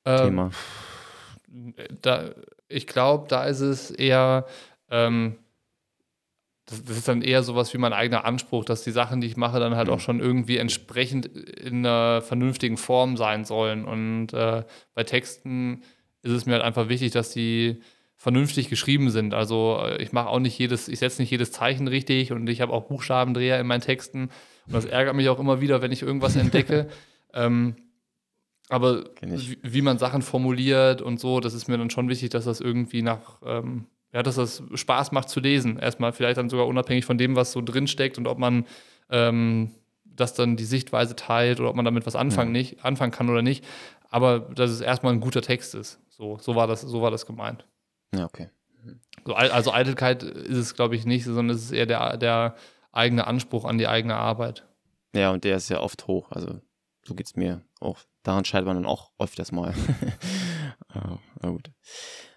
ähm, 0.04 0.18
Thema? 0.18 0.50
Da, 2.02 2.30
ich 2.68 2.86
glaube, 2.86 3.26
da 3.28 3.44
ist 3.44 3.60
es 3.60 3.90
eher, 3.90 4.46
ähm, 4.88 5.36
das, 6.66 6.84
das, 6.84 6.98
ist 6.98 7.08
dann 7.08 7.22
eher 7.22 7.42
sowas 7.42 7.74
wie 7.74 7.78
mein 7.78 7.92
eigener 7.92 8.24
Anspruch, 8.24 8.64
dass 8.64 8.84
die 8.84 8.92
Sachen, 8.92 9.20
die 9.20 9.26
ich 9.26 9.36
mache, 9.36 9.58
dann 9.58 9.74
halt 9.74 9.88
mhm. 9.88 9.94
auch 9.94 10.00
schon 10.00 10.20
irgendwie 10.20 10.58
entsprechend 10.58 11.26
in 11.26 11.84
einer 11.84 12.22
vernünftigen 12.22 12.76
Form 12.76 13.16
sein 13.16 13.44
sollen. 13.44 13.84
Und 13.84 14.32
äh, 14.32 14.64
bei 14.94 15.04
Texten 15.04 15.82
ist 16.22 16.32
es 16.32 16.46
mir 16.46 16.52
halt 16.52 16.62
einfach 16.62 16.88
wichtig, 16.88 17.10
dass 17.10 17.32
die 17.32 17.80
vernünftig 18.16 18.68
geschrieben 18.68 19.10
sind. 19.10 19.32
Also 19.32 19.80
äh, 19.82 20.02
ich 20.02 20.12
mache 20.12 20.28
auch 20.28 20.40
nicht 20.40 20.58
jedes, 20.58 20.88
ich 20.88 20.98
setze 20.98 21.22
nicht 21.22 21.30
jedes 21.30 21.52
Zeichen 21.52 21.88
richtig 21.88 22.32
und 22.32 22.48
ich 22.48 22.60
habe 22.60 22.72
auch 22.72 22.86
Buchstabendreher 22.86 23.58
in 23.58 23.66
meinen 23.66 23.80
Texten. 23.80 24.30
Und 24.66 24.74
das 24.74 24.84
ärgert 24.84 25.16
mich 25.16 25.28
auch 25.30 25.40
immer 25.40 25.60
wieder, 25.60 25.82
wenn 25.82 25.90
ich 25.90 26.02
irgendwas 26.02 26.36
entdecke. 26.36 26.88
ähm, 27.32 27.76
aber 28.70 29.04
wie, 29.20 29.82
man 29.82 29.98
Sachen 29.98 30.22
formuliert 30.22 31.02
und 31.02 31.18
so, 31.18 31.40
das 31.40 31.54
ist 31.54 31.68
mir 31.68 31.76
dann 31.76 31.90
schon 31.90 32.08
wichtig, 32.08 32.30
dass 32.30 32.44
das 32.44 32.60
irgendwie 32.60 33.02
nach, 33.02 33.40
ähm, 33.44 33.86
ja, 34.12 34.22
dass 34.22 34.36
das 34.36 34.62
Spaß 34.74 35.12
macht 35.12 35.28
zu 35.28 35.40
lesen. 35.40 35.78
Erstmal 35.78 36.12
vielleicht 36.12 36.38
dann 36.38 36.48
sogar 36.48 36.66
unabhängig 36.66 37.04
von 37.04 37.18
dem, 37.18 37.36
was 37.36 37.52
so 37.52 37.62
drinsteckt 37.62 38.16
und 38.16 38.28
ob 38.28 38.38
man 38.38 38.66
ähm, 39.10 39.72
das 40.04 40.34
dann 40.34 40.56
die 40.56 40.64
Sichtweise 40.64 41.16
teilt 41.16 41.60
oder 41.60 41.70
ob 41.70 41.76
man 41.76 41.84
damit 41.84 42.06
was 42.06 42.16
anfangen, 42.16 42.54
ja. 42.54 42.60
nicht, 42.60 42.84
anfangen 42.84 43.12
kann 43.12 43.28
oder 43.28 43.42
nicht. 43.42 43.64
Aber 44.08 44.40
dass 44.40 44.70
es 44.70 44.80
erstmal 44.80 45.12
ein 45.12 45.20
guter 45.20 45.42
Text 45.42 45.74
ist. 45.74 46.00
So, 46.08 46.38
so, 46.40 46.54
war, 46.54 46.66
das, 46.66 46.82
so 46.82 47.02
war 47.02 47.10
das 47.10 47.26
gemeint. 47.26 47.66
Ja, 48.14 48.24
okay. 48.24 48.50
So, 49.24 49.34
also 49.34 49.72
Eitelkeit 49.72 50.22
ist 50.22 50.56
es, 50.56 50.74
glaube 50.74 50.96
ich, 50.96 51.06
nicht, 51.06 51.24
sondern 51.24 51.50
es 51.50 51.64
ist 51.64 51.72
eher 51.72 51.86
der, 51.86 52.16
der 52.16 52.56
eigene 52.92 53.26
Anspruch 53.26 53.64
an 53.64 53.78
die 53.78 53.88
eigene 53.88 54.16
Arbeit. 54.16 54.64
Ja, 55.14 55.30
und 55.30 55.44
der 55.44 55.56
ist 55.56 55.68
ja 55.68 55.80
oft 55.80 56.06
hoch. 56.06 56.30
Also 56.30 56.60
so 57.04 57.14
geht 57.14 57.26
es 57.26 57.36
mir 57.36 57.62
auch. 57.80 57.98
Daran 58.22 58.44
scheitert 58.44 58.66
man 58.66 58.76
dann 58.76 58.86
auch 58.86 59.12
öfters 59.18 59.52
mal. 59.52 59.74
oh, 60.94 61.18
na 61.42 61.50
gut. 61.50 61.70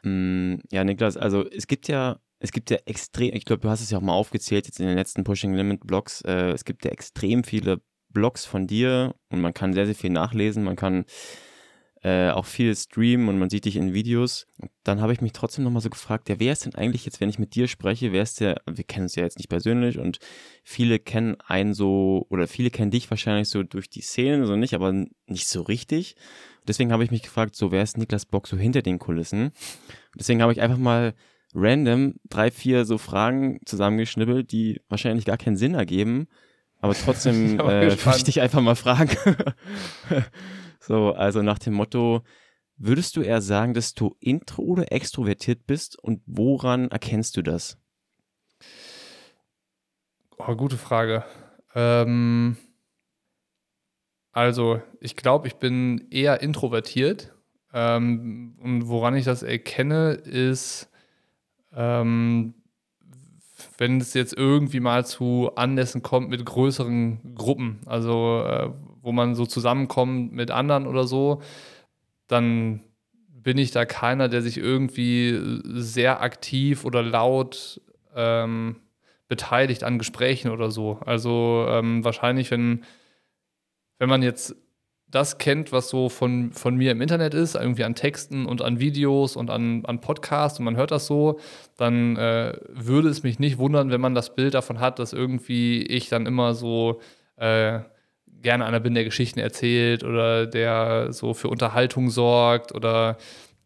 Mm, 0.04 0.56
ja, 0.72 0.84
Niklas, 0.84 1.18
also 1.18 1.48
es 1.50 1.68
gibt 1.68 1.88
ja, 1.88 2.20
es 2.40 2.52
gibt 2.52 2.70
ja 2.70 2.78
extrem, 2.86 3.34
ich 3.34 3.46
glaube, 3.46 3.62
du 3.62 3.70
hast 3.70 3.82
es 3.82 3.92
ja 3.92 3.98
auch 3.98 4.02
mal 4.02 4.14
aufgezählt 4.14 4.66
jetzt 4.66 4.80
in 4.80 4.88
den 4.88 4.98
letzten 4.98 5.24
Pushing 5.24 5.54
Limit 5.54 5.86
Blogs. 5.86 6.22
Äh, 6.22 6.52
es 6.52 6.66
gibt 6.66 6.86
ja 6.86 6.92
extrem 6.92 7.44
viele 7.44 7.82
Blogs 8.10 8.46
von 8.46 8.68
dir 8.68 9.16
und 9.30 9.42
man 9.42 9.54
kann 9.54 9.74
sehr, 9.74 9.86
sehr 9.86 9.96
viel 9.96 10.12
nachlesen. 10.12 10.64
Man 10.64 10.76
kann 10.76 11.06
äh, 12.04 12.32
auch 12.32 12.46
viel 12.46 12.76
streamen 12.76 13.30
und 13.30 13.40
man 13.40 13.50
sieht 13.50 13.64
dich 13.64 13.78
in 13.78 13.94
Videos. 13.94 14.46
Dann 14.84 15.00
habe 15.00 15.14
ich 15.14 15.22
mich 15.22 15.32
trotzdem 15.32 15.64
nochmal 15.64 15.82
so 15.82 15.90
gefragt, 15.90 16.28
ja, 16.28 16.38
wer 16.38 16.52
ist 16.52 16.66
denn 16.66 16.76
eigentlich 16.76 17.06
jetzt, 17.06 17.22
wenn 17.22 17.30
ich 17.30 17.40
mit 17.40 17.56
dir 17.56 17.70
spreche, 17.70 18.12
wer 18.12 18.24
ist 18.24 18.42
der, 18.42 18.62
wir 18.70 18.84
kennen 18.84 19.06
uns 19.06 19.16
ja 19.16 19.24
jetzt 19.24 19.38
nicht 19.38 19.48
persönlich 19.48 19.98
und 19.98 20.20
viele 20.66 21.00
kennen 21.00 21.38
einen 21.48 21.74
so, 21.74 22.28
oder 22.30 22.48
viele 22.48 22.72
kennen 22.72 22.92
dich 22.92 23.10
wahrscheinlich 23.10 23.48
so 23.48 23.64
durch 23.64 23.90
die 23.90 24.02
Szene, 24.02 24.46
so 24.46 24.58
nicht, 24.58 24.74
aber 24.74 24.92
nicht 25.28 25.48
so 25.48 25.62
richtig. 25.62 26.18
Deswegen 26.68 26.92
habe 26.92 27.06
ich 27.06 27.12
mich 27.12 27.24
gefragt, 27.24 27.56
so, 27.56 27.72
wer 27.72 27.84
ist 27.84 27.98
Niklas 27.98 28.26
Bock 28.26 28.48
so 28.48 28.58
hinter 28.58 28.82
den 28.82 29.00
Kulissen? 29.00 29.52
Deswegen 30.14 30.42
habe 30.42 30.52
ich 30.52 30.60
einfach 30.60 30.78
mal 30.78 31.14
random 31.56 32.16
drei, 32.30 32.52
vier 32.52 32.84
so 32.84 32.98
Fragen 32.98 33.62
zusammengeschnibbelt, 33.66 34.52
die 34.52 34.82
wahrscheinlich 34.90 35.24
gar 35.24 35.38
keinen 35.38 35.56
Sinn 35.56 35.76
ergeben, 35.76 36.28
aber 36.82 36.96
trotzdem 36.96 37.60
äh, 37.62 37.96
möchte 38.06 38.30
ich 38.30 38.42
einfach 38.42 38.62
mal 38.62 38.76
fragen. 38.76 39.16
So, 40.86 41.14
also 41.14 41.42
nach 41.42 41.60
dem 41.60 41.76
Motto, 41.76 42.24
würdest 42.76 43.16
du 43.16 43.22
eher 43.22 43.42
sagen, 43.42 43.74
dass 43.74 43.94
du 43.94 44.18
intro 44.20 44.64
oder 44.64 44.92
extrovertiert 44.92 45.66
bist 45.66 45.98
und 45.98 46.22
woran 46.26 46.92
erkennst 46.92 47.38
du 47.38 47.42
das? 47.42 47.78
Oh, 50.38 50.54
gute 50.58 50.76
Frage. 50.76 51.24
Ähm, 51.74 52.58
also, 54.34 54.82
ich 55.00 55.16
glaube, 55.16 55.48
ich 55.48 55.56
bin 55.56 56.10
eher 56.12 56.42
introvertiert. 56.42 57.34
Ähm, 57.72 58.58
und 58.62 58.90
woran 58.90 59.16
ich 59.16 59.24
das 59.24 59.42
erkenne, 59.42 60.12
ist, 60.12 60.92
ähm, 61.72 62.56
wenn 63.78 64.00
es 64.00 64.14
jetzt 64.14 64.36
irgendwie 64.36 64.80
mal 64.80 65.06
zu 65.06 65.52
Anlässen 65.56 66.02
kommt 66.02 66.30
mit 66.30 66.46
größeren 66.46 67.36
Gruppen, 67.36 67.82
also 67.86 68.44
äh, 68.46 68.70
wo 69.02 69.12
man 69.12 69.36
so 69.36 69.46
zusammenkommt 69.46 70.34
mit 70.34 70.52
anderen 70.52 70.88
oder 70.88 71.06
so, 71.06 71.42
dann 72.28 72.82
bin 73.30 73.58
ich 73.58 73.72
da 73.72 73.86
keiner, 73.86 74.30
der 74.30 74.42
sich 74.42 74.58
irgendwie 74.58 75.62
sehr 75.66 76.22
aktiv 76.22 76.86
oder 76.86 77.04
laut 77.04 77.82
ähm, 78.16 78.78
beteiligt 79.28 79.84
an 79.84 79.98
Gesprächen 79.98 80.50
oder 80.50 80.72
so. 80.72 81.00
Also 81.06 81.66
ähm, 81.68 82.04
wahrscheinlich, 82.04 82.52
wenn, 82.52 82.84
wenn 84.00 84.10
man 84.10 84.24
jetzt 84.24 84.56
das 85.14 85.38
kennt, 85.38 85.72
was 85.72 85.90
so 85.90 86.10
von, 86.10 86.52
von 86.54 86.76
mir 86.76 86.92
im 86.92 87.00
Internet 87.00 87.36
ist, 87.36 87.54
irgendwie 87.54 87.84
an 87.84 87.94
Texten 87.94 88.48
und 88.48 88.64
an 88.64 88.80
Videos 88.80 89.36
und 89.36 89.52
an, 89.52 89.86
an 89.86 90.02
Podcasts 90.02 90.58
und 90.58 90.66
man 90.66 90.76
hört 90.76 90.90
das 90.90 91.06
so, 91.06 91.40
dann 91.78 92.18
äh, 92.18 92.58
würde 92.68 93.10
es 93.10 93.22
mich 93.22 93.38
nicht 93.38 93.60
wundern, 93.60 93.92
wenn 93.92 94.02
man 94.02 94.16
das 94.16 94.36
Bild 94.36 94.56
davon 94.56 94.80
hat, 94.80 94.98
dass 94.98 95.14
irgendwie 95.14 95.84
ich 95.84 96.10
dann 96.10 96.26
immer 96.26 96.56
so 96.56 97.00
äh, 97.36 97.82
gerne 98.42 98.66
einer 98.66 98.80
bin, 98.80 98.96
der 98.96 99.04
Geschichten 99.04 99.40
erzählt 99.40 100.04
oder 100.04 100.48
der 100.48 101.14
so 101.14 101.36
für 101.36 101.48
Unterhaltung 101.48 102.10
sorgt 102.10 102.74
oder 102.74 103.18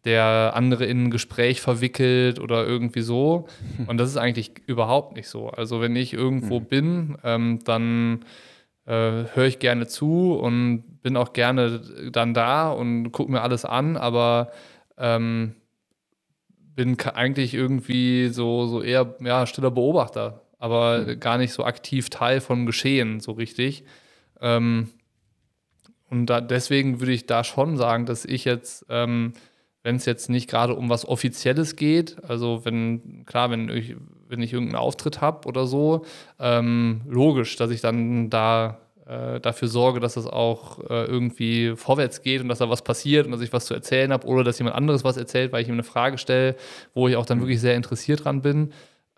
der 0.04 0.52
andere 0.54 0.84
in 0.84 1.04
ein 1.04 1.10
Gespräch 1.10 1.62
verwickelt 1.62 2.40
oder 2.40 2.66
irgendwie 2.66 3.00
so. 3.00 3.48
Und 3.86 3.96
das 3.96 4.10
ist 4.10 4.18
eigentlich 4.18 4.52
überhaupt 4.66 5.16
nicht 5.16 5.28
so. 5.28 5.48
Also 5.48 5.80
wenn 5.80 5.96
ich 5.96 6.12
irgendwo 6.12 6.60
mhm. 6.60 6.64
bin, 6.66 7.18
ähm, 7.24 7.58
dann 7.64 8.20
höre 8.92 9.46
ich 9.46 9.58
gerne 9.58 9.86
zu 9.86 10.34
und 10.34 11.02
bin 11.02 11.16
auch 11.16 11.32
gerne 11.32 11.80
dann 12.10 12.34
da 12.34 12.70
und 12.70 13.12
gucke 13.12 13.30
mir 13.30 13.42
alles 13.42 13.64
an, 13.64 13.96
aber 13.96 14.50
ähm, 14.96 15.54
bin 16.74 16.96
eigentlich 17.00 17.54
irgendwie 17.54 18.28
so, 18.28 18.66
so 18.66 18.82
eher 18.82 19.16
ja, 19.20 19.46
stiller 19.46 19.70
Beobachter, 19.70 20.42
aber 20.58 21.00
mhm. 21.00 21.20
gar 21.20 21.36
nicht 21.36 21.52
so 21.52 21.64
aktiv 21.64 22.08
Teil 22.08 22.40
vom 22.40 22.66
Geschehen, 22.66 23.20
so 23.20 23.32
richtig. 23.32 23.84
Ähm, 24.40 24.88
und 26.08 26.26
da, 26.26 26.40
deswegen 26.40 27.00
würde 27.00 27.12
ich 27.12 27.26
da 27.26 27.44
schon 27.44 27.76
sagen, 27.76 28.06
dass 28.06 28.24
ich 28.24 28.44
jetzt, 28.44 28.86
ähm, 28.88 29.32
wenn 29.82 29.96
es 29.96 30.06
jetzt 30.06 30.30
nicht 30.30 30.48
gerade 30.48 30.74
um 30.74 30.88
was 30.88 31.06
Offizielles 31.06 31.76
geht, 31.76 32.22
also 32.24 32.64
wenn, 32.64 33.24
klar, 33.26 33.50
wenn 33.50 33.68
ich, 33.68 33.96
wenn 34.28 34.42
ich 34.42 34.52
irgendeinen 34.52 34.80
Auftritt 34.80 35.20
habe 35.20 35.48
oder 35.48 35.66
so, 35.66 36.04
ähm, 36.38 37.00
logisch, 37.08 37.56
dass 37.56 37.70
ich 37.70 37.80
dann 37.80 38.30
da 38.30 38.78
äh, 39.08 39.40
dafür 39.40 39.68
sorge, 39.68 40.00
dass 40.00 40.16
es 40.16 40.26
auch 40.26 40.78
äh, 40.90 41.04
irgendwie 41.04 41.74
vorwärts 41.76 42.22
geht 42.22 42.42
und 42.42 42.48
dass 42.48 42.58
da 42.58 42.68
was 42.68 42.82
passiert 42.82 43.26
und 43.26 43.32
dass 43.32 43.40
ich 43.40 43.52
was 43.52 43.64
zu 43.64 43.74
erzählen 43.74 44.12
habe 44.12 44.26
oder 44.26 44.44
dass 44.44 44.58
jemand 44.58 44.76
anderes 44.76 45.02
was 45.02 45.16
erzählt, 45.16 45.50
weil 45.52 45.62
ich 45.62 45.68
ihm 45.68 45.74
eine 45.74 45.82
Frage 45.82 46.18
stelle, 46.18 46.56
wo 46.94 47.08
ich 47.08 47.16
auch 47.16 47.26
dann 47.26 47.40
wirklich 47.40 47.60
sehr 47.60 47.74
interessiert 47.74 48.24
dran 48.24 48.42
bin. 48.42 48.72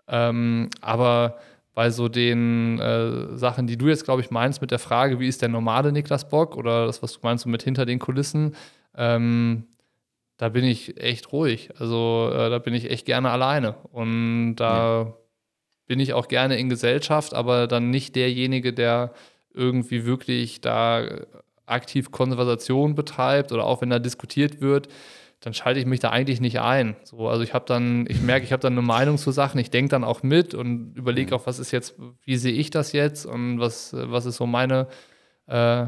Ähm, 0.07 0.69
aber 0.79 1.37
bei 1.73 1.89
so 1.89 2.09
den 2.09 2.79
äh, 2.79 3.37
Sachen, 3.37 3.67
die 3.67 3.77
du 3.77 3.87
jetzt, 3.87 4.05
glaube 4.05 4.21
ich, 4.21 4.31
meinst 4.31 4.61
mit 4.61 4.71
der 4.71 4.79
Frage, 4.79 5.19
wie 5.19 5.27
ist 5.27 5.41
der 5.41 5.49
normale 5.49 5.91
Niklas 5.91 6.27
Bock 6.27 6.55
oder 6.55 6.85
das, 6.85 7.01
was 7.01 7.13
du 7.13 7.19
meinst 7.23 7.43
so 7.43 7.49
mit 7.49 7.63
hinter 7.63 7.85
den 7.85 7.99
Kulissen, 7.99 8.55
ähm, 8.95 9.65
da 10.41 10.49
bin 10.49 10.63
ich 10.63 10.99
echt 10.99 11.31
ruhig. 11.31 11.69
Also 11.77 12.31
äh, 12.33 12.49
da 12.49 12.57
bin 12.57 12.73
ich 12.73 12.89
echt 12.89 13.05
gerne 13.05 13.29
alleine. 13.29 13.75
Und 13.91 14.55
da 14.55 15.03
ja. 15.03 15.13
bin 15.85 15.99
ich 15.99 16.13
auch 16.13 16.27
gerne 16.27 16.57
in 16.57 16.67
Gesellschaft, 16.67 17.35
aber 17.35 17.67
dann 17.67 17.91
nicht 17.91 18.15
derjenige, 18.15 18.73
der 18.73 19.13
irgendwie 19.53 20.03
wirklich 20.03 20.59
da 20.59 21.07
aktiv 21.67 22.09
Konversation 22.09 22.95
betreibt 22.95 23.51
oder 23.51 23.65
auch 23.65 23.81
wenn 23.81 23.91
da 23.91 23.99
diskutiert 23.99 24.61
wird, 24.61 24.87
dann 25.41 25.53
schalte 25.53 25.79
ich 25.79 25.85
mich 25.85 25.99
da 25.99 26.09
eigentlich 26.09 26.41
nicht 26.41 26.59
ein. 26.59 26.95
So, 27.03 27.29
also 27.29 27.43
ich 27.43 27.53
habe 27.53 27.65
dann, 27.67 28.07
ich 28.09 28.19
merke, 28.19 28.43
ich 28.43 28.51
habe 28.51 28.63
dann 28.63 28.73
eine 28.73 28.81
Meinung 28.81 29.19
zu 29.19 29.29
Sachen, 29.29 29.59
ich 29.59 29.69
denke 29.69 29.89
dann 29.91 30.03
auch 30.03 30.23
mit 30.23 30.55
und 30.55 30.95
überlege 30.95 31.35
mhm. 31.35 31.39
auch, 31.39 31.45
was 31.45 31.59
ist 31.59 31.69
jetzt, 31.69 31.93
wie 32.25 32.37
sehe 32.37 32.53
ich 32.53 32.71
das 32.71 32.93
jetzt 32.93 33.27
und 33.27 33.59
was, 33.59 33.93
was 33.93 34.25
ist 34.25 34.37
so 34.37 34.47
meine, 34.47 34.87
äh, 35.45 35.85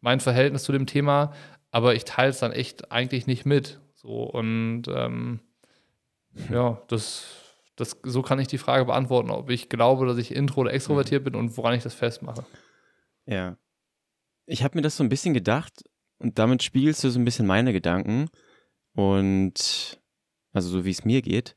mein 0.00 0.20
Verhältnis 0.20 0.62
zu 0.62 0.70
dem 0.70 0.86
Thema. 0.86 1.32
Aber 1.70 1.94
ich 1.94 2.04
teile 2.04 2.30
es 2.30 2.40
dann 2.40 2.52
echt 2.52 2.90
eigentlich 2.90 3.26
nicht 3.26 3.46
mit. 3.46 3.80
So 3.94 4.24
und 4.24 4.84
ähm, 4.88 5.40
ja, 6.50 6.80
das, 6.88 7.26
das, 7.76 7.98
so 8.02 8.22
kann 8.22 8.38
ich 8.38 8.48
die 8.48 8.58
Frage 8.58 8.84
beantworten, 8.84 9.30
ob 9.30 9.50
ich 9.50 9.68
glaube, 9.68 10.06
dass 10.06 10.18
ich 10.18 10.34
intro 10.34 10.62
oder 10.62 10.72
extrovertiert 10.72 11.22
mhm. 11.22 11.24
bin 11.24 11.34
und 11.34 11.56
woran 11.56 11.74
ich 11.74 11.82
das 11.82 11.94
festmache. 11.94 12.44
Ja. 13.26 13.56
Ich 14.46 14.64
habe 14.64 14.78
mir 14.78 14.82
das 14.82 14.96
so 14.96 15.04
ein 15.04 15.08
bisschen 15.08 15.34
gedacht 15.34 15.84
und 16.18 16.38
damit 16.38 16.62
spiegelst 16.62 17.04
du 17.04 17.10
so 17.10 17.18
ein 17.18 17.24
bisschen 17.24 17.46
meine 17.46 17.72
Gedanken 17.72 18.28
und 18.94 20.00
also 20.52 20.68
so 20.68 20.84
wie 20.84 20.90
es 20.90 21.04
mir 21.04 21.22
geht, 21.22 21.56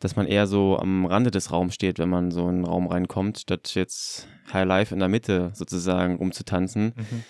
dass 0.00 0.16
man 0.16 0.26
eher 0.26 0.46
so 0.46 0.78
am 0.78 1.06
Rande 1.06 1.30
des 1.30 1.52
Raums 1.52 1.74
steht, 1.74 1.98
wenn 1.98 2.08
man 2.08 2.30
so 2.30 2.42
in 2.42 2.56
einen 2.56 2.64
Raum 2.64 2.86
reinkommt, 2.86 3.38
statt 3.38 3.74
jetzt 3.74 4.28
High 4.52 4.66
Life 4.66 4.94
in 4.94 5.00
der 5.00 5.08
Mitte 5.08 5.50
sozusagen 5.54 6.16
rumzutanzen. 6.16 6.94
Mhm. 6.96 7.24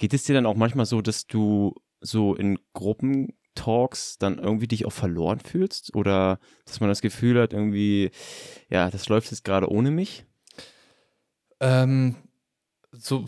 Geht 0.00 0.14
es 0.14 0.24
dir 0.24 0.32
dann 0.32 0.46
auch 0.46 0.56
manchmal 0.56 0.86
so, 0.86 1.02
dass 1.02 1.26
du 1.26 1.74
so 2.00 2.34
in 2.34 2.58
Gruppentalks 2.72 4.16
dann 4.16 4.38
irgendwie 4.38 4.66
dich 4.66 4.86
auch 4.86 4.92
verloren 4.92 5.40
fühlst 5.40 5.94
oder 5.94 6.40
dass 6.64 6.80
man 6.80 6.88
das 6.88 7.02
Gefühl 7.02 7.38
hat, 7.38 7.52
irgendwie, 7.52 8.10
ja, 8.70 8.88
das 8.88 9.10
läuft 9.10 9.30
jetzt 9.30 9.44
gerade 9.44 9.70
ohne 9.70 9.90
mich? 9.90 10.24
Ähm, 11.60 12.16
so, 12.92 13.26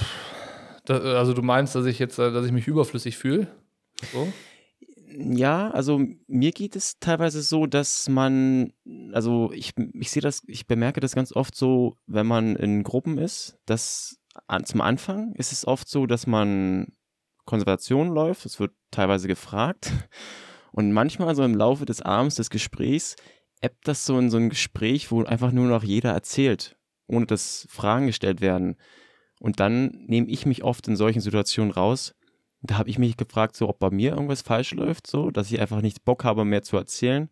da, 0.87 0.99
also 1.19 1.35
du 1.35 1.43
meinst, 1.43 1.75
dass 1.75 1.85
ich 1.85 1.99
jetzt, 1.99 2.19
äh, 2.19 2.33
dass 2.33 2.47
ich 2.47 2.53
mich 2.53 2.67
überflüssig 2.67 3.19
fühle? 3.19 3.49
So? 4.11 4.33
Ja, 5.15 5.71
also 5.73 6.01
mir 6.27 6.53
geht 6.53 6.75
es 6.75 6.99
teilweise 7.01 7.43
so, 7.43 7.67
dass 7.67 8.09
man, 8.09 8.73
also 9.13 9.53
ich, 9.53 9.75
ich 9.93 10.11
sehe 10.11 10.23
das, 10.23 10.43
ich 10.47 10.67
bemerke 10.67 11.01
das 11.01 11.15
ganz 11.15 11.37
oft 11.37 11.55
so, 11.55 11.99
wenn 12.07 12.27
man 12.27 12.57
in 12.57 12.83
Gruppen 12.83 13.19
ist, 13.19 13.59
dass 13.67 14.22
an, 14.47 14.64
zum 14.64 14.81
Anfang 14.81 15.35
ist 15.35 15.53
es 15.53 15.66
oft 15.66 15.88
so, 15.88 16.07
dass 16.07 16.27
man 16.27 16.92
Konservation 17.45 18.09
läuft, 18.09 18.47
es 18.47 18.61
wird 18.61 18.73
teilweise 18.90 19.29
gefragt 19.29 19.92
und 20.73 20.92
manchmal 20.92 21.35
so 21.35 21.42
im 21.42 21.55
Laufe 21.55 21.85
des 21.85 22.03
Abends 22.03 22.37
des 22.37 22.51
Gesprächs 22.51 23.16
ebbt 23.62 23.87
das 23.87 24.05
so 24.05 24.18
in 24.18 24.31
so 24.31 24.37
ein 24.37 24.51
Gespräch, 24.51 25.11
wo 25.11 25.23
einfach 25.23 25.53
nur 25.53 25.66
noch 25.66 25.85
jeder 25.85 26.11
erzählt, 26.11 26.77
ohne 27.07 27.27
dass 27.27 27.66
Fragen 27.71 28.07
gestellt 28.07 28.40
werden. 28.40 28.77
Und 29.40 29.61
dann 29.61 30.05
nehme 30.07 30.29
ich 30.29 30.47
mich 30.47 30.64
oft 30.64 30.87
in 30.88 30.97
solchen 30.97 31.21
Situationen 31.21 31.73
raus. 31.73 32.14
Da 32.61 32.77
habe 32.79 32.90
ich 32.90 32.99
mich 32.99 33.16
gefragt, 33.16 33.57
so 33.57 33.68
ob 33.68 33.79
bei 33.79 33.90
mir 33.90 34.12
irgendwas 34.12 34.42
falsch 34.42 34.73
läuft, 34.73 35.07
so, 35.07 35.31
dass 35.31 35.51
ich 35.51 35.61
einfach 35.61 35.81
nicht 35.81 36.05
Bock 36.05 36.25
habe, 36.25 36.45
mehr 36.45 36.62
zu 36.62 36.77
erzählen. 36.77 37.31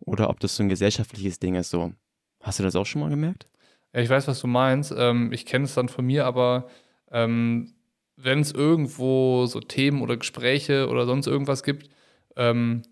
Oder 0.00 0.30
ob 0.30 0.38
das 0.40 0.56
so 0.56 0.62
ein 0.62 0.68
gesellschaftliches 0.68 1.38
Ding 1.38 1.54
ist, 1.54 1.70
so. 1.70 1.92
Hast 2.40 2.58
du 2.58 2.62
das 2.62 2.76
auch 2.76 2.86
schon 2.86 3.00
mal 3.00 3.10
gemerkt? 3.10 3.48
Ja, 3.98 4.04
ich 4.04 4.10
weiß, 4.10 4.28
was 4.28 4.38
du 4.38 4.46
meinst. 4.46 4.94
Ähm, 4.96 5.32
ich 5.32 5.44
kenne 5.44 5.64
es 5.64 5.74
dann 5.74 5.88
von 5.88 6.06
mir, 6.06 6.24
aber 6.24 6.68
ähm, 7.10 7.74
wenn 8.16 8.38
es 8.38 8.52
irgendwo 8.52 9.46
so 9.46 9.58
Themen 9.58 10.02
oder 10.02 10.16
Gespräche 10.16 10.88
oder 10.88 11.04
sonst 11.04 11.26
irgendwas 11.26 11.64
gibt, 11.64 11.90
ähm, 12.36 12.82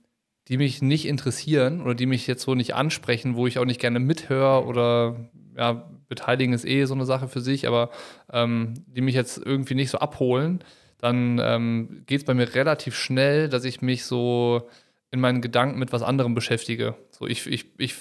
die 0.48 0.56
mich 0.56 0.82
nicht 0.82 1.06
interessieren 1.06 1.80
oder 1.80 1.94
die 1.94 2.06
mich 2.06 2.26
jetzt 2.26 2.42
so 2.42 2.56
nicht 2.56 2.74
ansprechen, 2.74 3.36
wo 3.36 3.46
ich 3.46 3.60
auch 3.60 3.64
nicht 3.64 3.80
gerne 3.80 4.00
mithöre 4.00 4.64
oder 4.66 5.30
ja, 5.56 5.88
beteiligen 6.08 6.52
ist 6.52 6.64
eh 6.66 6.84
so 6.86 6.94
eine 6.94 7.06
Sache 7.06 7.28
für 7.28 7.40
sich, 7.40 7.68
aber 7.68 7.90
ähm, 8.32 8.74
die 8.88 9.00
mich 9.00 9.14
jetzt 9.14 9.38
irgendwie 9.38 9.76
nicht 9.76 9.90
so 9.90 9.98
abholen, 9.98 10.64
dann 10.98 11.40
ähm, 11.40 12.02
geht 12.06 12.22
es 12.22 12.24
bei 12.24 12.34
mir 12.34 12.52
relativ 12.56 12.96
schnell, 12.96 13.48
dass 13.48 13.64
ich 13.64 13.80
mich 13.80 14.04
so 14.06 14.68
in 15.12 15.20
meinen 15.20 15.40
Gedanken 15.40 15.78
mit 15.78 15.92
was 15.92 16.02
anderem 16.02 16.34
beschäftige. 16.34 16.96
So, 17.12 17.28
ich, 17.28 17.46
ich, 17.46 17.66
ich 17.78 17.94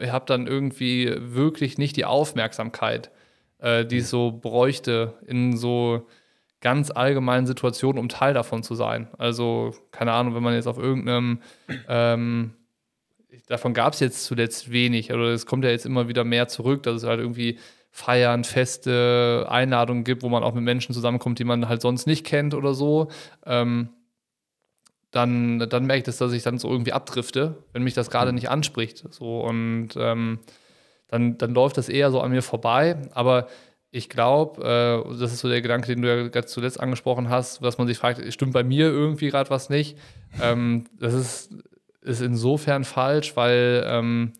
habe 0.00 0.26
dann 0.26 0.46
irgendwie 0.46 1.12
wirklich 1.18 1.78
nicht 1.78 1.96
die 1.96 2.04
Aufmerksamkeit, 2.04 3.10
äh, 3.58 3.84
die 3.84 3.98
es 3.98 4.10
so 4.10 4.32
bräuchte 4.32 5.14
in 5.26 5.56
so 5.56 6.06
ganz 6.60 6.90
allgemeinen 6.90 7.46
Situationen, 7.46 7.98
um 7.98 8.08
Teil 8.08 8.34
davon 8.34 8.62
zu 8.62 8.74
sein. 8.74 9.08
Also, 9.16 9.74
keine 9.90 10.12
Ahnung, 10.12 10.34
wenn 10.34 10.42
man 10.42 10.54
jetzt 10.54 10.66
auf 10.66 10.78
irgendeinem 10.78 11.40
ähm, 11.88 12.54
davon 13.46 13.74
gab 13.74 13.94
es 13.94 14.00
jetzt 14.00 14.24
zuletzt 14.24 14.70
wenig. 14.70 15.12
Oder 15.12 15.28
es 15.32 15.46
kommt 15.46 15.64
ja 15.64 15.70
jetzt 15.70 15.86
immer 15.86 16.08
wieder 16.08 16.24
mehr 16.24 16.48
zurück, 16.48 16.82
dass 16.82 16.96
es 16.96 17.04
halt 17.04 17.20
irgendwie 17.20 17.58
Feiern, 17.90 18.44
Feste, 18.44 19.46
Einladungen 19.48 20.04
gibt, 20.04 20.22
wo 20.22 20.28
man 20.28 20.44
auch 20.44 20.54
mit 20.54 20.64
Menschen 20.64 20.94
zusammenkommt, 20.94 21.38
die 21.38 21.44
man 21.44 21.68
halt 21.68 21.80
sonst 21.80 22.06
nicht 22.06 22.24
kennt 22.24 22.54
oder 22.54 22.74
so. 22.74 23.08
Ähm, 23.46 23.88
dann, 25.10 25.58
dann 25.58 25.86
merke 25.86 25.98
ich 25.98 26.04
das, 26.04 26.18
dass 26.18 26.32
ich 26.32 26.42
dann 26.42 26.58
so 26.58 26.70
irgendwie 26.70 26.92
abdrifte, 26.92 27.62
wenn 27.72 27.82
mich 27.82 27.94
das 27.94 28.10
gerade 28.10 28.30
mhm. 28.32 28.36
nicht 28.36 28.50
anspricht. 28.50 29.04
So, 29.10 29.40
und 29.40 29.90
ähm, 29.96 30.40
dann, 31.08 31.38
dann 31.38 31.54
läuft 31.54 31.78
das 31.78 31.88
eher 31.88 32.10
so 32.10 32.20
an 32.20 32.30
mir 32.30 32.42
vorbei. 32.42 32.96
Aber 33.14 33.48
ich 33.90 34.10
glaube, 34.10 34.62
äh, 34.62 35.18
das 35.18 35.32
ist 35.32 35.40
so 35.40 35.48
der 35.48 35.62
Gedanke, 35.62 35.86
den 35.86 36.02
du 36.02 36.08
ja 36.08 36.28
gerade 36.28 36.46
zuletzt 36.46 36.78
angesprochen 36.78 37.30
hast, 37.30 37.64
dass 37.64 37.78
man 37.78 37.86
sich 37.86 37.96
fragt, 37.96 38.20
stimmt 38.32 38.52
bei 38.52 38.64
mir 38.64 38.86
irgendwie 38.86 39.28
gerade 39.28 39.50
was 39.50 39.70
nicht? 39.70 39.96
Ähm, 40.42 40.84
das 41.00 41.14
ist 41.14 41.54
ist 42.08 42.22
insofern 42.22 42.84
falsch, 42.84 43.36
weil 43.36 43.84
ähm, 43.86 44.32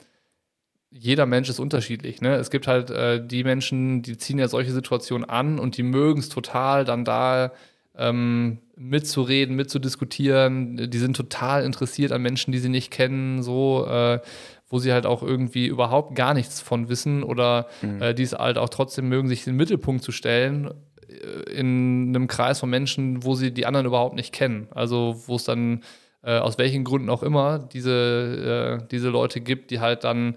jeder 0.90 1.26
Mensch 1.26 1.48
ist 1.48 1.60
unterschiedlich. 1.60 2.20
Ne? 2.20 2.34
Es 2.36 2.50
gibt 2.50 2.66
halt 2.66 2.90
äh, 2.90 3.24
die 3.24 3.44
Menschen, 3.44 4.02
die 4.02 4.16
ziehen 4.16 4.38
ja 4.38 4.48
solche 4.48 4.72
Situationen 4.72 5.28
an 5.28 5.58
und 5.58 5.76
die 5.76 5.82
mögen 5.82 6.20
es 6.20 6.28
total, 6.28 6.84
dann 6.84 7.04
da 7.04 7.52
ähm, 7.98 8.58
mitzureden, 8.76 9.56
mitzudiskutieren. 9.56 10.90
Die 10.90 10.98
sind 10.98 11.16
total 11.16 11.64
interessiert 11.64 12.12
an 12.12 12.22
Menschen, 12.22 12.52
die 12.52 12.58
sie 12.58 12.68
nicht 12.68 12.90
kennen, 12.90 13.42
so, 13.42 13.86
äh, 13.86 14.20
wo 14.68 14.78
sie 14.78 14.92
halt 14.92 15.06
auch 15.06 15.22
irgendwie 15.22 15.66
überhaupt 15.66 16.14
gar 16.14 16.34
nichts 16.34 16.60
von 16.60 16.88
wissen 16.88 17.22
oder 17.22 17.66
mhm. 17.82 18.02
äh, 18.02 18.14
die 18.14 18.22
es 18.22 18.32
halt 18.32 18.58
auch 18.58 18.68
trotzdem 18.68 19.08
mögen, 19.08 19.28
sich 19.28 19.46
in 19.46 19.52
den 19.52 19.56
Mittelpunkt 19.56 20.04
zu 20.04 20.12
stellen 20.12 20.70
äh, 21.08 21.50
in 21.52 22.14
einem 22.14 22.28
Kreis 22.28 22.60
von 22.60 22.70
Menschen, 22.70 23.24
wo 23.24 23.34
sie 23.34 23.52
die 23.52 23.66
anderen 23.66 23.86
überhaupt 23.86 24.14
nicht 24.14 24.32
kennen. 24.32 24.68
Also 24.70 25.22
wo 25.26 25.36
es 25.36 25.44
dann 25.44 25.82
äh, 26.22 26.38
aus 26.38 26.58
welchen 26.58 26.84
Gründen 26.84 27.10
auch 27.10 27.22
immer, 27.22 27.58
diese, 27.58 28.80
äh, 28.82 28.86
diese 28.90 29.08
Leute 29.08 29.40
gibt, 29.40 29.70
die 29.70 29.80
halt 29.80 30.04
dann 30.04 30.36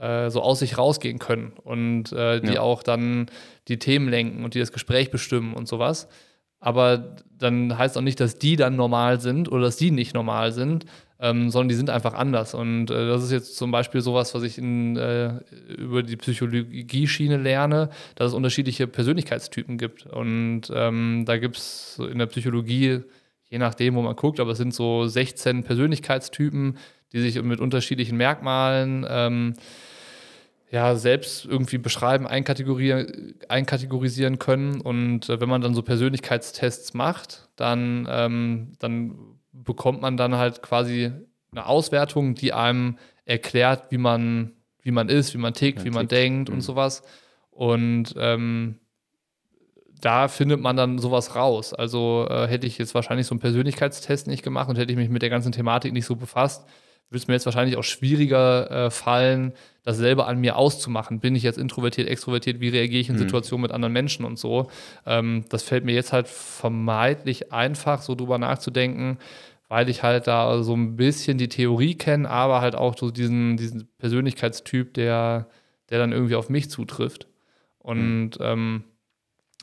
äh, 0.00 0.30
so 0.30 0.40
aus 0.40 0.60
sich 0.60 0.78
rausgehen 0.78 1.18
können 1.18 1.52
und 1.62 2.10
die 2.12 2.54
ja. 2.54 2.60
auch 2.60 2.82
dann 2.82 3.26
die 3.68 3.78
Themen 3.78 4.08
lenken 4.08 4.44
und 4.44 4.54
die 4.54 4.60
das 4.60 4.72
Gespräch 4.72 5.10
bestimmen 5.10 5.54
und 5.54 5.68
sowas. 5.68 6.08
Aber 6.66 7.14
dann 7.38 7.78
heißt 7.78 7.96
auch 7.96 8.02
nicht, 8.02 8.18
dass 8.18 8.40
die 8.40 8.56
dann 8.56 8.74
normal 8.74 9.20
sind 9.20 9.48
oder 9.52 9.66
dass 9.66 9.76
die 9.76 9.92
nicht 9.92 10.14
normal 10.14 10.50
sind, 10.50 10.84
ähm, 11.20 11.48
sondern 11.48 11.68
die 11.68 11.76
sind 11.76 11.90
einfach 11.90 12.14
anders. 12.14 12.54
Und 12.54 12.90
äh, 12.90 13.06
das 13.06 13.22
ist 13.22 13.30
jetzt 13.30 13.56
zum 13.56 13.70
Beispiel 13.70 14.00
sowas, 14.00 14.34
was 14.34 14.42
ich 14.42 14.58
in, 14.58 14.96
äh, 14.96 15.34
über 15.78 16.02
die 16.02 16.16
Psychologie-Schiene 16.16 17.36
lerne, 17.36 17.90
dass 18.16 18.32
es 18.32 18.34
unterschiedliche 18.34 18.88
Persönlichkeitstypen 18.88 19.78
gibt. 19.78 20.06
Und 20.06 20.62
ähm, 20.74 21.22
da 21.24 21.38
gibt 21.38 21.56
es 21.56 22.00
in 22.00 22.18
der 22.18 22.26
Psychologie, 22.26 23.02
je 23.48 23.58
nachdem, 23.58 23.94
wo 23.94 24.02
man 24.02 24.16
guckt, 24.16 24.40
aber 24.40 24.50
es 24.50 24.58
sind 24.58 24.74
so 24.74 25.06
16 25.06 25.62
Persönlichkeitstypen, 25.62 26.78
die 27.12 27.20
sich 27.20 27.40
mit 27.40 27.60
unterschiedlichen 27.60 28.16
Merkmalen 28.16 29.06
ähm, 29.08 29.54
ja, 30.76 30.94
selbst 30.94 31.46
irgendwie 31.46 31.78
beschreiben, 31.78 32.26
einkategorisieren, 32.26 33.34
einkategorisieren 33.48 34.38
können. 34.38 34.82
Und 34.82 35.30
äh, 35.30 35.40
wenn 35.40 35.48
man 35.48 35.62
dann 35.62 35.74
so 35.74 35.80
Persönlichkeitstests 35.80 36.92
macht, 36.92 37.48
dann, 37.56 38.06
ähm, 38.10 38.74
dann 38.78 39.38
bekommt 39.52 40.02
man 40.02 40.18
dann 40.18 40.36
halt 40.36 40.60
quasi 40.60 41.12
eine 41.50 41.64
Auswertung, 41.64 42.34
die 42.34 42.52
einem 42.52 42.98
erklärt, 43.24 43.90
wie 43.90 43.96
man, 43.96 44.52
wie 44.82 44.90
man 44.90 45.08
ist, 45.08 45.32
wie 45.32 45.38
man 45.38 45.54
tickt, 45.54 45.82
wie 45.82 45.90
man 45.90 46.08
tickt. 46.08 46.12
denkt 46.12 46.48
mhm. 46.50 46.56
und 46.56 46.60
sowas. 46.60 47.02
Und 47.50 48.14
ähm, 48.18 48.78
da 50.02 50.28
findet 50.28 50.60
man 50.60 50.76
dann 50.76 50.98
sowas 50.98 51.34
raus. 51.36 51.72
Also 51.72 52.26
äh, 52.28 52.48
hätte 52.48 52.66
ich 52.66 52.76
jetzt 52.76 52.94
wahrscheinlich 52.94 53.26
so 53.26 53.32
einen 53.32 53.40
Persönlichkeitstest 53.40 54.26
nicht 54.26 54.42
gemacht 54.42 54.68
und 54.68 54.76
hätte 54.76 54.92
ich 54.92 54.98
mich 54.98 55.08
mit 55.08 55.22
der 55.22 55.30
ganzen 55.30 55.52
Thematik 55.52 55.94
nicht 55.94 56.04
so 56.04 56.16
befasst, 56.16 56.68
würde 57.08 57.18
es 57.18 57.28
mir 57.28 57.34
jetzt 57.34 57.46
wahrscheinlich 57.46 57.76
auch 57.76 57.84
schwieriger 57.84 58.70
äh, 58.70 58.90
fallen, 58.90 59.52
das 59.84 59.96
selber 59.96 60.26
an 60.26 60.40
mir 60.40 60.56
auszumachen. 60.56 61.20
Bin 61.20 61.36
ich 61.36 61.44
jetzt 61.44 61.58
introvertiert, 61.58 62.08
extrovertiert, 62.08 62.60
wie 62.60 62.68
reagiere 62.68 63.00
ich 63.00 63.08
in 63.08 63.14
mhm. 63.14 63.20
Situationen 63.20 63.62
mit 63.62 63.70
anderen 63.70 63.92
Menschen 63.92 64.24
und 64.24 64.38
so. 64.38 64.68
Ähm, 65.06 65.44
das 65.48 65.62
fällt 65.62 65.84
mir 65.84 65.94
jetzt 65.94 66.12
halt 66.12 66.26
vermeintlich 66.26 67.52
einfach, 67.52 68.02
so 68.02 68.16
drüber 68.16 68.38
nachzudenken, 68.38 69.18
weil 69.68 69.88
ich 69.88 70.02
halt 70.02 70.26
da 70.26 70.62
so 70.64 70.74
ein 70.74 70.96
bisschen 70.96 71.38
die 71.38 71.48
Theorie 71.48 71.94
kenne, 71.94 72.28
aber 72.28 72.60
halt 72.60 72.74
auch 72.74 72.96
so 72.98 73.12
diesen, 73.12 73.56
diesen 73.56 73.88
Persönlichkeitstyp, 73.98 74.94
der, 74.94 75.48
der 75.90 75.98
dann 75.98 76.10
irgendwie 76.12 76.34
auf 76.34 76.48
mich 76.48 76.70
zutrifft. 76.70 77.28
Und 77.78 78.40
mhm. 78.40 78.44
ähm, 78.44 78.84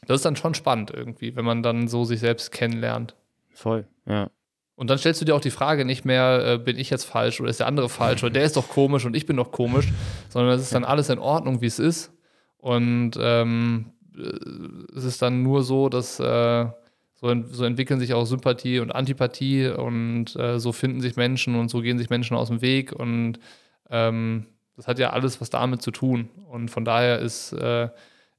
das 0.07 0.17
ist 0.17 0.25
dann 0.25 0.37
schon 0.37 0.53
spannend 0.53 0.91
irgendwie, 0.91 1.35
wenn 1.35 1.45
man 1.45 1.63
dann 1.63 1.89
so 1.89 2.05
sich 2.05 2.21
selbst 2.21 2.51
kennenlernt. 2.51 3.15
Voll, 3.51 3.85
ja. 4.05 4.29
Und 4.75 4.89
dann 4.89 4.97
stellst 4.97 5.21
du 5.21 5.25
dir 5.25 5.35
auch 5.35 5.41
die 5.41 5.51
Frage 5.51 5.85
nicht 5.85 6.03
mehr, 6.03 6.53
äh, 6.53 6.57
bin 6.57 6.79
ich 6.79 6.89
jetzt 6.89 7.05
falsch 7.05 7.39
oder 7.39 7.49
ist 7.49 7.59
der 7.59 7.67
andere 7.67 7.89
falsch 7.89 8.23
oder 8.23 8.33
der 8.33 8.43
ist 8.43 8.57
doch 8.57 8.69
komisch 8.69 9.05
und 9.05 9.15
ich 9.15 9.25
bin 9.25 9.37
doch 9.37 9.51
komisch, 9.51 9.89
sondern 10.29 10.55
es 10.55 10.63
ist 10.63 10.73
dann 10.73 10.83
alles 10.83 11.09
in 11.09 11.19
Ordnung, 11.19 11.61
wie 11.61 11.67
es 11.67 11.79
ist. 11.79 12.11
Und 12.57 13.11
ähm, 13.19 13.91
äh, 14.17 14.97
es 14.97 15.03
ist 15.03 15.21
dann 15.21 15.43
nur 15.43 15.63
so, 15.63 15.89
dass 15.89 16.19
äh, 16.19 16.65
so, 17.13 17.43
so, 17.51 17.65
entwickeln 17.65 17.99
sich 17.99 18.13
auch 18.13 18.25
Sympathie 18.25 18.79
und 18.79 18.91
Antipathie 18.91 19.67
und 19.67 20.35
äh, 20.35 20.59
so 20.59 20.71
finden 20.71 21.01
sich 21.01 21.15
Menschen 21.15 21.55
und 21.55 21.69
so 21.69 21.81
gehen 21.81 21.97
sich 21.97 22.09
Menschen 22.09 22.35
aus 22.35 22.47
dem 22.47 22.61
Weg 22.61 22.91
und 22.91 23.39
ähm, 23.89 24.47
das 24.75 24.87
hat 24.87 24.99
ja 24.99 25.11
alles 25.11 25.39
was 25.39 25.49
damit 25.49 25.81
zu 25.81 25.91
tun. 25.91 26.29
Und 26.49 26.69
von 26.69 26.83
daher 26.83 27.19
ist 27.19 27.53
äh, 27.53 27.89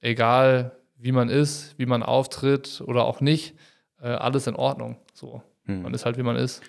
egal, 0.00 0.72
wie 0.98 1.12
man 1.12 1.28
ist, 1.28 1.78
wie 1.78 1.86
man 1.86 2.02
auftritt 2.02 2.82
oder 2.84 3.04
auch 3.04 3.20
nicht, 3.20 3.54
äh, 4.02 4.08
alles 4.08 4.46
in 4.46 4.56
Ordnung. 4.56 4.96
So. 5.12 5.42
Hm. 5.64 5.82
Man 5.82 5.94
ist 5.94 6.04
halt, 6.04 6.18
wie 6.18 6.22
man 6.22 6.36
ist. 6.36 6.62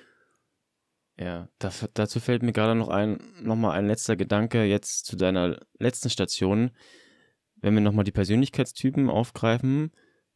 Ja, 1.18 1.48
das, 1.60 1.88
dazu 1.94 2.20
fällt 2.20 2.44
mir 2.44 2.52
gerade 2.52 2.76
noch 2.76 2.90
ein, 2.90 3.20
nochmal 3.42 3.78
ein 3.78 3.88
letzter 3.88 4.16
Gedanke 4.16 4.64
jetzt 4.64 5.06
zu 5.06 5.16
deiner 5.16 5.60
letzten 5.80 6.10
Station. 6.10 6.72
Wenn 7.56 7.74
wir 7.74 7.82
nochmal 7.82 8.04
die 8.04 8.12
Persönlichkeitstypen 8.12 9.10
aufgreifen, 9.10 9.92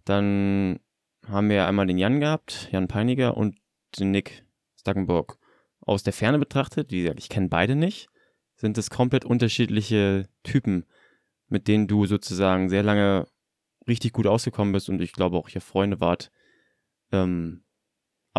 dann 0.06 0.80
haben 1.28 1.50
wir 1.50 1.68
einmal 1.68 1.86
den 1.86 1.98
Jan 1.98 2.22
gehabt, 2.22 2.70
Jan 2.72 2.88
Peiniger 2.88 3.36
und 3.36 3.58
den 4.00 4.12
Nick 4.12 4.46
Stackenburg. 4.80 5.38
Aus 5.82 6.04
der 6.04 6.14
Ferne 6.14 6.40
betrachtet, 6.40 6.92
wie 6.92 7.02
gesagt, 7.02 7.20
ich 7.20 7.30
kenne 7.30 7.50
beide 7.50 7.76
nicht, 7.76 8.10
sind 8.56 8.78
es 8.78 8.90
komplett 8.90 9.26
unterschiedliche 9.26 10.30
Typen, 10.44 10.86
mit 11.48 11.68
denen 11.68 11.88
du 11.88 12.06
sozusagen 12.06 12.70
sehr 12.70 12.84
lange 12.84 13.28
richtig 13.88 14.14
gut 14.14 14.28
ausgekommen 14.28 14.72
bist 14.72 14.90
und 14.90 15.02
ich 15.02 15.14
glaube 15.14 15.38
auch 15.38 15.50
hier 15.50 15.62
Freunde 15.62 16.00
wart. 16.00 16.32
Ähm, 17.12 17.64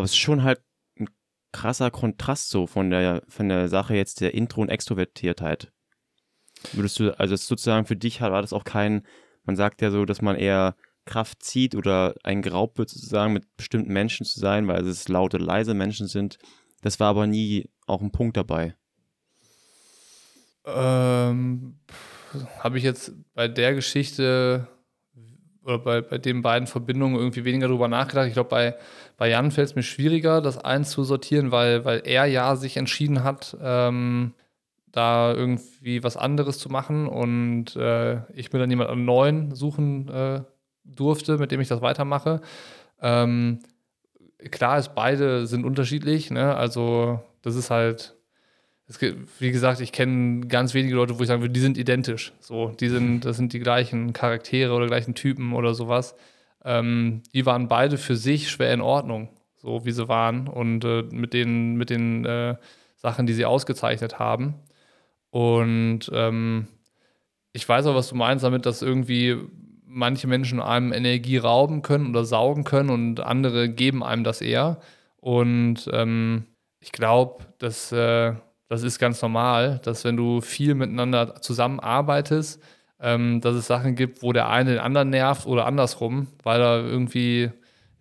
aber 0.01 0.07
es 0.07 0.13
ist 0.13 0.17
schon 0.17 0.43
halt 0.43 0.63
ein 0.99 1.09
krasser 1.53 1.91
Kontrast 1.91 2.49
so 2.49 2.67
von 2.67 2.89
der, 2.89 3.23
von 3.29 3.51
der 3.51 3.69
Sache 3.69 3.95
jetzt 3.95 4.23
der 4.23 4.33
Intro- 4.33 4.63
und 4.63 4.71
Extrovertiertheit. 4.71 5.71
Würdest 6.73 6.99
du, 6.99 7.19
also 7.19 7.37
sozusagen 7.37 7.85
für 7.85 7.97
dich 7.97 8.23
war 8.23 8.41
das 8.41 8.55
auch 8.55 8.65
kein, 8.65 9.07
man 9.45 9.57
sagt 9.57 9.83
ja 9.83 9.91
so, 9.91 10.07
dass 10.07 10.23
man 10.23 10.37
eher 10.37 10.75
Kraft 11.05 11.43
zieht 11.43 11.75
oder 11.75 12.15
ein 12.23 12.41
geraubt 12.41 12.79
wird 12.79 12.89
sozusagen 12.89 13.35
mit 13.35 13.45
bestimmten 13.59 13.93
Menschen 13.93 14.25
zu 14.25 14.41
sein, 14.41 14.69
weil 14.69 14.87
es 14.87 15.09
laute, 15.09 15.37
leise 15.37 15.75
Menschen 15.75 16.07
sind. 16.07 16.39
Das 16.81 16.99
war 16.99 17.09
aber 17.09 17.27
nie 17.27 17.69
auch 17.87 18.01
ein 18.01 18.13
Punkt 18.13 18.39
dabei. 18.39 18.75
Ähm, 20.65 21.79
Habe 22.61 22.79
ich 22.79 22.85
jetzt 22.85 23.13
bei 23.35 23.49
der 23.49 23.75
Geschichte 23.75 24.67
bei, 25.65 26.01
bei 26.01 26.19
den 26.19 26.43
beiden 26.43 26.67
Verbindungen 26.67 27.17
irgendwie 27.17 27.45
weniger 27.45 27.69
drüber 27.69 27.89
nachgedacht. 27.89 28.27
Ich 28.27 28.35
glaube, 28.35 28.51
bei, 28.51 28.77
bei 29.17 29.29
Jan 29.29 29.51
fällt 29.51 29.69
es 29.69 29.75
mir 29.75 29.83
schwieriger, 29.83 30.41
das 30.41 30.59
einzusortieren, 30.59 31.53
weil, 31.53 31.85
weil 31.85 32.03
er 32.05 32.27
ja 32.27 32.57
sich 32.57 32.77
entschieden 32.77 33.25
hat, 33.25 33.57
ähm, 33.63 34.35
da 34.93 35.33
irgendwie 35.33 36.03
was 36.03 36.17
anderes 36.17 36.59
zu 36.59 36.69
machen 36.69 37.07
und 37.07 37.77
äh, 37.77 38.23
ich 38.33 38.53
mir 38.53 38.59
dann 38.59 38.71
jemanden 38.71 39.05
neuen 39.05 39.55
suchen 39.55 40.09
äh, 40.09 40.43
durfte, 40.85 41.39
mit 41.39 41.53
dem 41.53 41.61
ich 41.61 41.69
das 41.69 41.83
weitermache. 41.83 42.41
Ähm, 43.01 43.61
klar 44.51 44.79
ist, 44.79 44.95
beide 44.95 45.47
sind 45.47 45.65
unterschiedlich, 45.65 46.31
ne? 46.31 46.57
also 46.57 47.21
das 47.43 47.55
ist 47.55 47.71
halt 47.71 48.17
gibt, 48.99 49.41
wie 49.41 49.53
gesagt, 49.53 49.81
ich 49.81 49.93
kenne 49.93 50.47
ganz 50.47 50.75
wenige 50.75 50.97
Leute, 50.97 51.19
wo 51.19 51.23
ich 51.23 51.29
sagen 51.29 51.43
würde, 51.43 51.53
die 51.53 51.61
sind 51.61 51.79
identisch. 51.79 52.33
So, 52.41 52.69
die 52.69 52.89
sind, 52.89 53.25
das 53.25 53.37
sind 53.37 53.53
die 53.53 53.61
gleichen 53.61 54.13
Charaktere 54.13 54.73
oder 54.73 54.87
gleichen 54.87 55.15
Typen 55.15 55.53
oder 55.53 55.75
sowas. 55.75 56.15
Ähm, 56.65 57.23
die 57.33 57.47
waren 57.47 57.69
beide 57.69 57.99
für 57.99 58.17
sich 58.17 58.51
schwer 58.51 58.75
in 58.75 58.81
Ordnung, 58.81 59.29
so 59.57 59.85
wie 59.85 59.93
sie 59.93 60.09
waren 60.09 60.49
und 60.49 60.85
äh, 60.85 61.03
mit 61.11 61.33
den, 61.33 61.77
mit 61.77 61.91
den 61.91 62.25
äh, 62.25 62.57
Sachen, 62.97 63.27
die 63.27 63.33
sie 63.33 63.47
ausgezeichnet 63.47 64.19
haben. 64.19 64.55
Und 65.31 66.11
ähm, 66.13 66.67
ich 67.53 67.69
weiß 67.69 67.87
auch, 67.87 67.95
was 67.95 68.09
du 68.09 68.17
meinst 68.17 68.45
damit, 68.45 68.67
dass 68.67 68.83
irgendwie 68.83 69.37
manche 69.87 70.27
Menschen 70.27 70.61
einem 70.61 70.93
Energie 70.93 71.37
rauben 71.37 71.83
können 71.83 72.11
oder 72.11 72.25
saugen 72.25 72.65
können 72.65 72.91
und 72.91 73.21
andere 73.21 73.69
geben 73.69 74.03
einem 74.03 74.25
das 74.25 74.41
eher. 74.41 74.81
Und 75.17 75.89
ähm, 75.93 76.47
ich 76.81 76.93
glaube, 76.93 77.45
dass 77.59 77.93
äh, 77.93 78.35
das 78.71 78.85
ist 78.85 79.01
ganz 79.01 79.21
normal, 79.21 79.81
dass 79.83 80.05
wenn 80.05 80.17
du 80.17 80.41
viel 80.41 80.77
miteinander 80.77 81.41
zusammenarbeitest, 81.41 82.63
ähm, 83.01 83.41
dass 83.41 83.57
es 83.57 83.67
Sachen 83.67 83.97
gibt, 83.97 84.23
wo 84.23 84.33
der 84.33 84.49
eine 84.49 84.71
den 84.71 84.79
anderen 84.79 85.11
nervt 85.11 85.45
oder 85.47 85.67
andersrum, 85.67 86.29
weil 86.45 86.61
er 86.61 86.85
irgendwie 86.85 87.51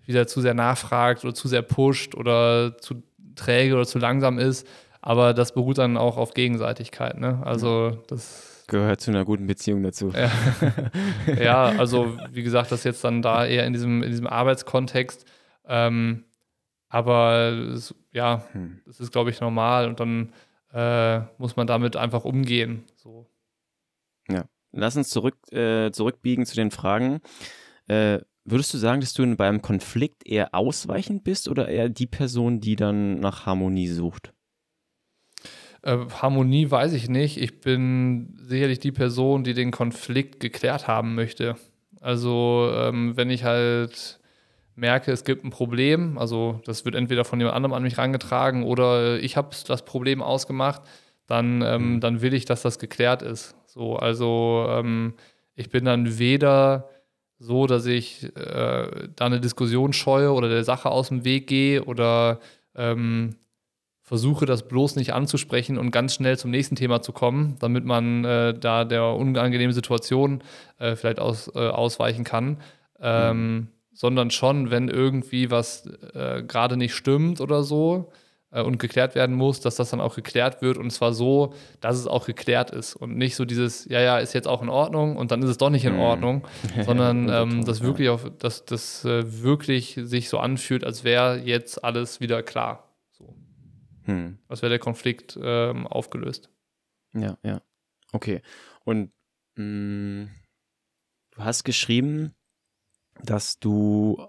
wieder 0.05 0.27
zu 0.27 0.41
sehr 0.41 0.53
nachfragt 0.53 1.23
oder 1.23 1.33
zu 1.33 1.47
sehr 1.47 1.63
pusht 1.63 2.13
oder 2.13 2.77
zu 2.77 3.01
träge 3.35 3.73
oder 3.73 3.87
zu 3.87 3.97
langsam 3.97 4.37
ist. 4.37 4.67
Aber 5.01 5.33
das 5.33 5.53
beruht 5.53 5.79
dann 5.79 5.97
auch 5.97 6.17
auf 6.17 6.35
Gegenseitigkeit. 6.35 7.19
Ne? 7.19 7.41
Also 7.43 7.97
das 8.05 8.65
gehört 8.67 9.01
zu 9.01 9.09
einer 9.09 9.25
guten 9.25 9.47
Beziehung 9.47 9.81
dazu. 9.81 10.13
Ja. 10.13 10.29
ja, 11.43 11.63
also 11.79 12.15
wie 12.31 12.43
gesagt, 12.43 12.71
das 12.71 12.83
jetzt 12.83 13.03
dann 13.03 13.23
da 13.23 13.43
eher 13.43 13.65
in 13.65 13.73
diesem, 13.73 14.03
in 14.03 14.11
diesem 14.11 14.27
Arbeitskontext. 14.27 15.25
Ähm, 15.67 16.25
aber 16.89 17.53
es, 17.73 17.95
ja, 18.11 18.43
hm. 18.51 18.81
das 18.85 18.99
ist, 18.99 19.11
glaube 19.11 19.31
ich, 19.31 19.41
normal. 19.41 19.87
Und 19.87 19.99
dann 19.99 20.31
äh, 20.73 21.19
muss 21.37 21.55
man 21.55 21.67
damit 21.67 21.95
einfach 21.95 22.25
umgehen. 22.25 22.83
So. 22.95 23.27
Ja. 24.29 24.45
Lass 24.71 24.95
uns 24.95 25.09
zurück, 25.09 25.35
äh, 25.51 25.91
zurückbiegen 25.91 26.45
zu 26.45 26.55
den 26.55 26.71
Fragen. 26.71 27.21
Äh, 27.87 28.19
würdest 28.43 28.73
du 28.73 28.77
sagen, 28.77 29.01
dass 29.01 29.13
du 29.13 29.35
beim 29.35 29.61
Konflikt 29.61 30.25
eher 30.27 30.53
ausweichend 30.53 31.23
bist 31.23 31.47
oder 31.47 31.67
eher 31.67 31.89
die 31.89 32.07
Person, 32.07 32.59
die 32.59 32.75
dann 32.75 33.19
nach 33.19 33.45
Harmonie 33.45 33.87
sucht? 33.87 34.33
Äh, 35.81 35.97
Harmonie 36.21 36.69
weiß 36.69 36.93
ich 36.93 37.09
nicht. 37.09 37.37
Ich 37.37 37.61
bin 37.61 38.37
sicherlich 38.41 38.79
die 38.79 38.91
Person, 38.91 39.43
die 39.43 39.53
den 39.53 39.71
Konflikt 39.71 40.39
geklärt 40.39 40.87
haben 40.87 41.15
möchte. 41.15 41.55
Also, 42.01 42.71
ähm, 42.73 43.17
wenn 43.17 43.29
ich 43.29 43.43
halt 43.43 44.18
merke, 44.79 45.11
es 45.11 45.23
gibt 45.23 45.43
ein 45.43 45.49
Problem, 45.49 46.17
also 46.17 46.61
das 46.65 46.85
wird 46.85 46.95
entweder 46.95 47.25
von 47.25 47.39
jemand 47.39 47.55
anderem 47.55 47.73
an 47.73 47.83
mich 47.83 47.97
rangetragen 47.97 48.63
oder 48.63 49.19
ich 49.19 49.37
habe 49.37 49.49
das 49.67 49.83
Problem 49.83 50.21
ausgemacht, 50.21 50.81
dann, 51.27 51.61
ähm, 51.61 51.93
mhm. 51.93 51.99
dann 51.99 52.21
will 52.21 52.33
ich, 52.33 52.45
dass 52.45 52.61
das 52.61 52.79
geklärt 52.79 53.21
ist. 53.21 53.55
So, 53.67 53.97
also 53.97 54.65
ähm, 54.69 55.13
ich 55.55 55.69
bin 55.69 55.85
dann 55.85 56.17
weder 56.17 56.89
so, 57.37 57.67
dass 57.67 57.85
ich 57.85 58.23
äh, 58.35 59.09
da 59.15 59.25
eine 59.25 59.39
Diskussion 59.39 59.93
scheue 59.93 60.31
oder 60.33 60.49
der 60.49 60.63
Sache 60.63 60.89
aus 60.89 61.09
dem 61.09 61.23
Weg 61.23 61.47
gehe 61.47 61.83
oder 61.83 62.39
ähm, 62.75 63.35
versuche 64.01 64.47
das 64.47 64.67
bloß 64.67 64.95
nicht 64.95 65.13
anzusprechen 65.13 65.77
und 65.77 65.91
ganz 65.91 66.15
schnell 66.15 66.37
zum 66.37 66.49
nächsten 66.49 66.75
Thema 66.75 67.01
zu 67.01 67.13
kommen, 67.13 67.57
damit 67.59 67.85
man 67.85 68.25
äh, 68.25 68.53
da 68.57 68.83
der 68.83 69.05
unangenehmen 69.05 69.71
Situation 69.73 70.41
äh, 70.79 70.95
vielleicht 70.95 71.19
aus, 71.19 71.47
äh, 71.53 71.59
ausweichen 71.59 72.23
kann. 72.23 72.57
Ähm, 72.99 73.53
mhm. 73.53 73.67
Sondern 73.99 74.31
schon, 74.31 74.71
wenn 74.71 74.87
irgendwie 74.87 75.51
was 75.51 75.85
äh, 76.13 76.41
gerade 76.43 76.77
nicht 76.77 76.95
stimmt 76.95 77.41
oder 77.41 77.63
so, 77.63 78.11
äh, 78.51 78.61
und 78.61 78.79
geklärt 78.79 79.15
werden 79.15 79.35
muss, 79.35 79.59
dass 79.59 79.75
das 79.75 79.91
dann 79.91 80.01
auch 80.01 80.15
geklärt 80.15 80.61
wird 80.61 80.77
und 80.77 80.89
zwar 80.91 81.13
so, 81.13 81.53
dass 81.81 81.97
es 81.97 82.07
auch 82.07 82.25
geklärt 82.25 82.71
ist 82.71 82.95
und 82.95 83.15
nicht 83.15 83.35
so 83.35 83.45
dieses, 83.45 83.85
ja, 83.85 83.99
ja, 84.01 84.17
ist 84.17 84.33
jetzt 84.33 84.47
auch 84.47 84.61
in 84.61 84.69
Ordnung 84.69 85.17
und 85.17 85.31
dann 85.31 85.43
ist 85.43 85.49
es 85.49 85.57
doch 85.57 85.69
nicht 85.69 85.85
in 85.85 85.93
mhm. 85.93 85.99
Ordnung, 85.99 86.47
sondern 86.85 87.29
ähm, 87.29 87.65
dass 87.65 87.81
wirklich 87.81 88.09
auf, 88.09 88.31
dass 88.39 88.65
das 88.65 89.05
äh, 89.05 89.43
wirklich 89.43 89.99
sich 90.01 90.29
so 90.29 90.39
anfühlt, 90.39 90.83
als 90.83 91.03
wäre 91.03 91.39
jetzt 91.39 91.83
alles 91.83 92.21
wieder 92.21 92.41
klar. 92.41 92.91
So. 93.11 93.35
Hm. 94.05 94.39
Als 94.47 94.61
wäre 94.61 94.71
der 94.71 94.79
Konflikt 94.79 95.37
ähm, 95.41 95.85
aufgelöst. 95.85 96.49
Ja, 97.13 97.37
ja. 97.43 97.61
Okay. 98.11 98.41
Und 98.83 99.11
mh, 99.55 99.63
mm, 99.63 100.29
du 101.35 101.43
hast 101.43 101.63
geschrieben, 101.63 102.33
dass 103.23 103.59
du 103.59 104.27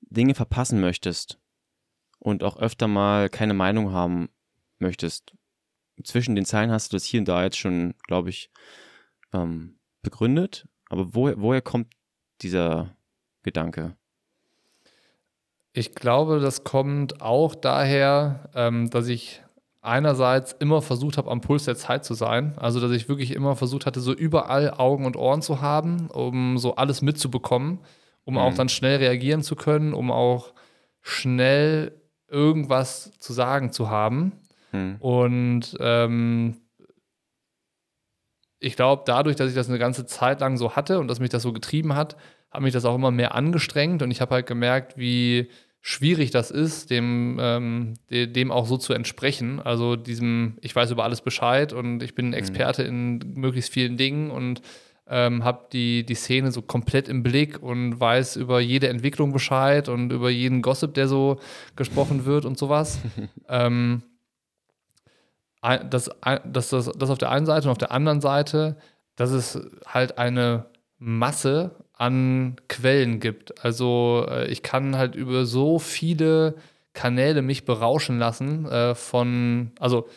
Dinge 0.00 0.34
verpassen 0.34 0.80
möchtest 0.80 1.38
und 2.18 2.42
auch 2.42 2.56
öfter 2.56 2.88
mal 2.88 3.28
keine 3.28 3.54
Meinung 3.54 3.92
haben 3.92 4.28
möchtest. 4.78 5.34
Zwischen 6.04 6.34
den 6.34 6.44
Zeilen 6.44 6.70
hast 6.70 6.92
du 6.92 6.96
das 6.96 7.04
hier 7.04 7.20
und 7.20 7.28
da 7.28 7.42
jetzt 7.42 7.58
schon, 7.58 7.94
glaube 8.06 8.30
ich, 8.30 8.50
ähm, 9.32 9.78
begründet. 10.02 10.66
Aber 10.88 11.14
woher, 11.14 11.40
woher 11.40 11.62
kommt 11.62 11.92
dieser 12.42 12.96
Gedanke? 13.42 13.96
Ich 15.72 15.94
glaube, 15.94 16.40
das 16.40 16.64
kommt 16.64 17.20
auch 17.20 17.54
daher, 17.54 18.50
ähm, 18.54 18.90
dass 18.90 19.06
ich 19.06 19.42
einerseits 19.82 20.52
immer 20.52 20.82
versucht 20.82 21.16
habe, 21.16 21.30
am 21.30 21.40
Puls 21.40 21.64
der 21.64 21.76
Zeit 21.76 22.04
zu 22.04 22.14
sein. 22.14 22.58
Also, 22.58 22.80
dass 22.80 22.90
ich 22.90 23.08
wirklich 23.08 23.30
immer 23.32 23.56
versucht 23.56 23.86
hatte, 23.86 24.00
so 24.00 24.12
überall 24.12 24.74
Augen 24.74 25.06
und 25.06 25.16
Ohren 25.16 25.42
zu 25.42 25.60
haben, 25.60 26.08
um 26.10 26.58
so 26.58 26.74
alles 26.74 27.02
mitzubekommen, 27.02 27.78
um 28.24 28.34
mhm. 28.34 28.40
auch 28.40 28.54
dann 28.54 28.68
schnell 28.68 28.98
reagieren 28.98 29.42
zu 29.42 29.56
können, 29.56 29.94
um 29.94 30.10
auch 30.10 30.52
schnell 31.02 32.00
irgendwas 32.28 33.18
zu 33.18 33.32
sagen 33.32 33.72
zu 33.72 33.90
haben. 33.90 34.32
Hm. 34.70 34.96
Und 35.00 35.76
ähm, 35.80 36.56
ich 38.60 38.76
glaube, 38.76 39.02
dadurch, 39.06 39.36
dass 39.36 39.48
ich 39.48 39.54
das 39.54 39.68
eine 39.68 39.78
ganze 39.78 40.06
Zeit 40.06 40.40
lang 40.40 40.56
so 40.56 40.76
hatte 40.76 40.98
und 40.98 41.08
dass 41.08 41.20
mich 41.20 41.30
das 41.30 41.42
so 41.42 41.52
getrieben 41.52 41.96
hat, 41.96 42.16
hat 42.50 42.62
mich 42.62 42.72
das 42.72 42.84
auch 42.84 42.94
immer 42.94 43.10
mehr 43.10 43.34
angestrengt 43.34 44.02
und 44.02 44.10
ich 44.10 44.20
habe 44.20 44.34
halt 44.34 44.46
gemerkt, 44.46 44.96
wie 44.96 45.50
schwierig 45.80 46.30
das 46.30 46.50
ist, 46.50 46.90
dem, 46.90 47.38
ähm, 47.40 47.94
dem 48.10 48.52
auch 48.52 48.66
so 48.66 48.76
zu 48.76 48.92
entsprechen. 48.92 49.60
Also 49.60 49.96
diesem, 49.96 50.58
ich 50.60 50.76
weiß 50.76 50.90
über 50.90 51.04
alles 51.04 51.22
Bescheid 51.22 51.72
und 51.72 52.02
ich 52.02 52.14
bin 52.14 52.26
hm. 52.26 52.34
Experte 52.34 52.86
hm. 52.86 52.88
in 52.88 53.34
möglichst 53.34 53.72
vielen 53.72 53.96
Dingen 53.96 54.30
und 54.30 54.60
ähm, 55.10 55.42
habe 55.42 55.66
die, 55.72 56.06
die 56.06 56.14
Szene 56.14 56.52
so 56.52 56.62
komplett 56.62 57.08
im 57.08 57.24
Blick 57.24 57.60
und 57.60 57.98
weiß 57.98 58.36
über 58.36 58.60
jede 58.60 58.88
Entwicklung 58.88 59.32
Bescheid 59.32 59.88
und 59.88 60.12
über 60.12 60.30
jeden 60.30 60.62
Gossip, 60.62 60.94
der 60.94 61.08
so 61.08 61.40
gesprochen 61.74 62.24
wird 62.24 62.44
und 62.44 62.56
sowas. 62.56 63.00
ähm, 63.48 64.02
das, 65.62 66.10
das, 66.44 66.68
das, 66.70 66.90
das 66.96 67.10
auf 67.10 67.18
der 67.18 67.30
einen 67.30 67.44
Seite 67.44 67.66
und 67.66 67.72
auf 67.72 67.78
der 67.78 67.92
anderen 67.92 68.20
Seite, 68.20 68.76
dass 69.16 69.30
es 69.32 69.60
halt 69.84 70.16
eine 70.16 70.66
Masse 70.98 71.72
an 71.92 72.56
Quellen 72.68 73.20
gibt. 73.20 73.64
Also 73.64 74.26
äh, 74.30 74.46
ich 74.46 74.62
kann 74.62 74.96
halt 74.96 75.16
über 75.16 75.44
so 75.44 75.78
viele 75.78 76.54
Kanäle 76.94 77.42
mich 77.42 77.64
berauschen 77.64 78.18
lassen 78.18 78.64
äh, 78.66 78.94
von, 78.94 79.72
also 79.78 80.08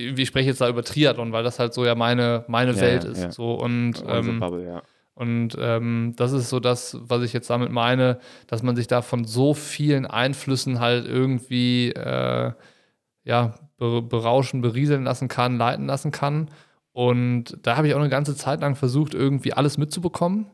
ich 0.00 0.28
spreche 0.28 0.48
jetzt 0.48 0.60
da 0.60 0.68
über 0.68 0.82
Triathlon, 0.82 1.32
weil 1.32 1.44
das 1.44 1.58
halt 1.58 1.74
so 1.74 1.84
ja 1.84 1.94
meine, 1.94 2.44
meine 2.48 2.72
ja, 2.72 2.80
Welt 2.80 3.04
ist. 3.04 3.22
Ja. 3.22 3.32
So 3.32 3.54
und, 3.54 4.02
ähm, 4.06 4.40
Bubble, 4.40 4.82
und 5.14 5.56
ähm, 5.60 6.14
das 6.16 6.32
ist 6.32 6.48
so 6.48 6.60
das, 6.60 6.96
was 7.00 7.22
ich 7.22 7.32
jetzt 7.32 7.50
damit 7.50 7.70
meine, 7.70 8.18
dass 8.46 8.62
man 8.62 8.74
sich 8.74 8.86
da 8.86 9.02
von 9.02 9.24
so 9.26 9.52
vielen 9.52 10.06
Einflüssen 10.06 10.80
halt 10.80 11.06
irgendwie 11.06 11.90
äh, 11.90 12.52
ja, 13.24 13.54
berauschen, 13.78 14.62
berieseln 14.62 15.04
lassen 15.04 15.28
kann, 15.28 15.58
leiten 15.58 15.86
lassen 15.86 16.10
kann. 16.10 16.48
Und 16.92 17.58
da 17.62 17.76
habe 17.76 17.88
ich 17.88 17.94
auch 17.94 18.00
eine 18.00 18.08
ganze 18.08 18.34
Zeit 18.34 18.60
lang 18.60 18.76
versucht, 18.76 19.14
irgendwie 19.14 19.52
alles 19.52 19.78
mitzubekommen 19.78 20.46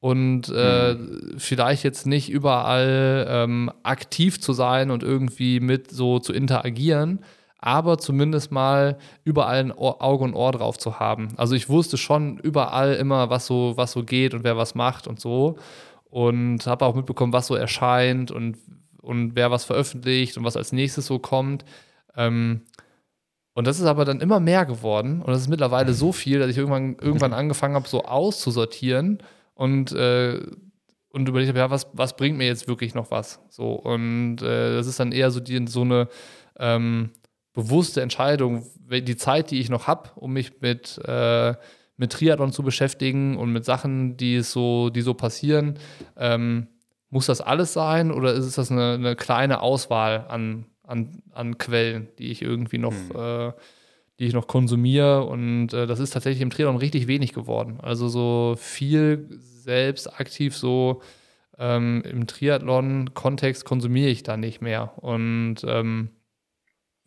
und 0.00 0.52
äh, 0.54 0.94
mhm. 0.94 1.34
vielleicht 1.38 1.82
jetzt 1.84 2.06
nicht 2.06 2.30
überall 2.30 3.26
ähm, 3.28 3.70
aktiv 3.82 4.40
zu 4.40 4.52
sein 4.52 4.90
und 4.90 5.02
irgendwie 5.02 5.60
mit 5.60 5.90
so 5.90 6.18
zu 6.18 6.32
interagieren, 6.32 7.20
aber 7.58 7.98
zumindest 7.98 8.52
mal 8.52 8.98
überall 9.24 9.58
ein 9.58 9.72
Ohr, 9.72 10.02
Auge 10.02 10.24
und 10.24 10.34
Ohr 10.34 10.52
drauf 10.52 10.78
zu 10.78 11.00
haben. 11.00 11.28
Also 11.36 11.54
ich 11.54 11.68
wusste 11.68 11.96
schon 11.96 12.38
überall 12.38 12.94
immer, 12.94 13.30
was 13.30 13.46
so, 13.46 13.76
was 13.76 13.92
so 13.92 14.04
geht 14.04 14.32
und 14.34 14.44
wer 14.44 14.56
was 14.56 14.74
macht 14.74 15.06
und 15.06 15.20
so. 15.20 15.58
Und 16.04 16.66
habe 16.66 16.86
auch 16.86 16.94
mitbekommen, 16.94 17.32
was 17.32 17.48
so 17.48 17.54
erscheint 17.54 18.30
und, 18.30 18.56
und 19.02 19.34
wer 19.34 19.50
was 19.50 19.64
veröffentlicht 19.64 20.38
und 20.38 20.44
was 20.44 20.56
als 20.56 20.72
nächstes 20.72 21.06
so 21.06 21.18
kommt. 21.18 21.64
Ähm, 22.16 22.62
und 23.54 23.66
das 23.66 23.80
ist 23.80 23.86
aber 23.86 24.04
dann 24.04 24.20
immer 24.20 24.38
mehr 24.38 24.64
geworden. 24.64 25.20
Und 25.20 25.28
das 25.28 25.40
ist 25.40 25.48
mittlerweile 25.48 25.92
so 25.92 26.12
viel, 26.12 26.38
dass 26.38 26.48
ich 26.48 26.56
irgendwann, 26.56 26.96
irgendwann 27.00 27.32
angefangen 27.32 27.74
habe, 27.74 27.88
so 27.88 28.04
auszusortieren 28.04 29.18
und, 29.54 29.90
äh, 29.90 30.40
und 31.10 31.28
überlegt 31.28 31.48
habe, 31.48 31.58
ja, 31.58 31.70
was, 31.70 31.88
was 31.92 32.14
bringt 32.16 32.38
mir 32.38 32.46
jetzt 32.46 32.68
wirklich 32.68 32.94
noch 32.94 33.10
was? 33.10 33.40
So, 33.50 33.72
und 33.72 34.42
äh, 34.42 34.74
das 34.76 34.86
ist 34.86 35.00
dann 35.00 35.10
eher 35.10 35.32
so, 35.32 35.40
die, 35.40 35.66
so 35.66 35.80
eine 35.80 36.08
ähm, 36.60 37.10
bewusste 37.52 38.02
Entscheidung, 38.02 38.66
die 38.90 39.16
Zeit, 39.16 39.50
die 39.50 39.60
ich 39.60 39.68
noch 39.68 39.86
habe, 39.86 40.10
um 40.16 40.32
mich 40.32 40.60
mit, 40.60 40.98
äh, 41.04 41.54
mit 41.96 42.12
Triathlon 42.12 42.52
zu 42.52 42.62
beschäftigen 42.62 43.36
und 43.36 43.52
mit 43.52 43.64
Sachen, 43.64 44.16
die 44.16 44.40
so, 44.40 44.90
die 44.90 45.02
so 45.02 45.14
passieren, 45.14 45.78
ähm, 46.16 46.68
muss 47.10 47.26
das 47.26 47.40
alles 47.40 47.72
sein 47.72 48.12
oder 48.12 48.34
ist 48.34 48.58
das 48.58 48.70
eine, 48.70 48.92
eine 48.92 49.16
kleine 49.16 49.60
Auswahl 49.60 50.26
an, 50.28 50.66
an, 50.84 51.22
an 51.32 51.58
Quellen, 51.58 52.08
die 52.18 52.30
ich 52.30 52.42
irgendwie 52.42 52.78
noch, 52.78 52.92
mhm. 52.92 53.16
äh, 53.16 53.52
die 54.18 54.26
ich 54.26 54.34
noch 54.34 54.46
konsumiere? 54.46 55.24
Und 55.24 55.72
äh, 55.72 55.86
das 55.86 56.00
ist 56.00 56.10
tatsächlich 56.10 56.42
im 56.42 56.50
Triathlon 56.50 56.76
richtig 56.76 57.06
wenig 57.06 57.32
geworden. 57.32 57.78
Also 57.80 58.08
so 58.08 58.54
viel 58.58 59.26
selbst 59.40 60.20
aktiv 60.20 60.56
so 60.56 61.02
ähm, 61.58 62.02
im 62.08 62.26
Triathlon-Kontext 62.26 63.64
konsumiere 63.64 64.10
ich 64.10 64.22
da 64.22 64.36
nicht 64.36 64.60
mehr. 64.60 64.92
Und 64.96 65.56
ähm, 65.66 66.10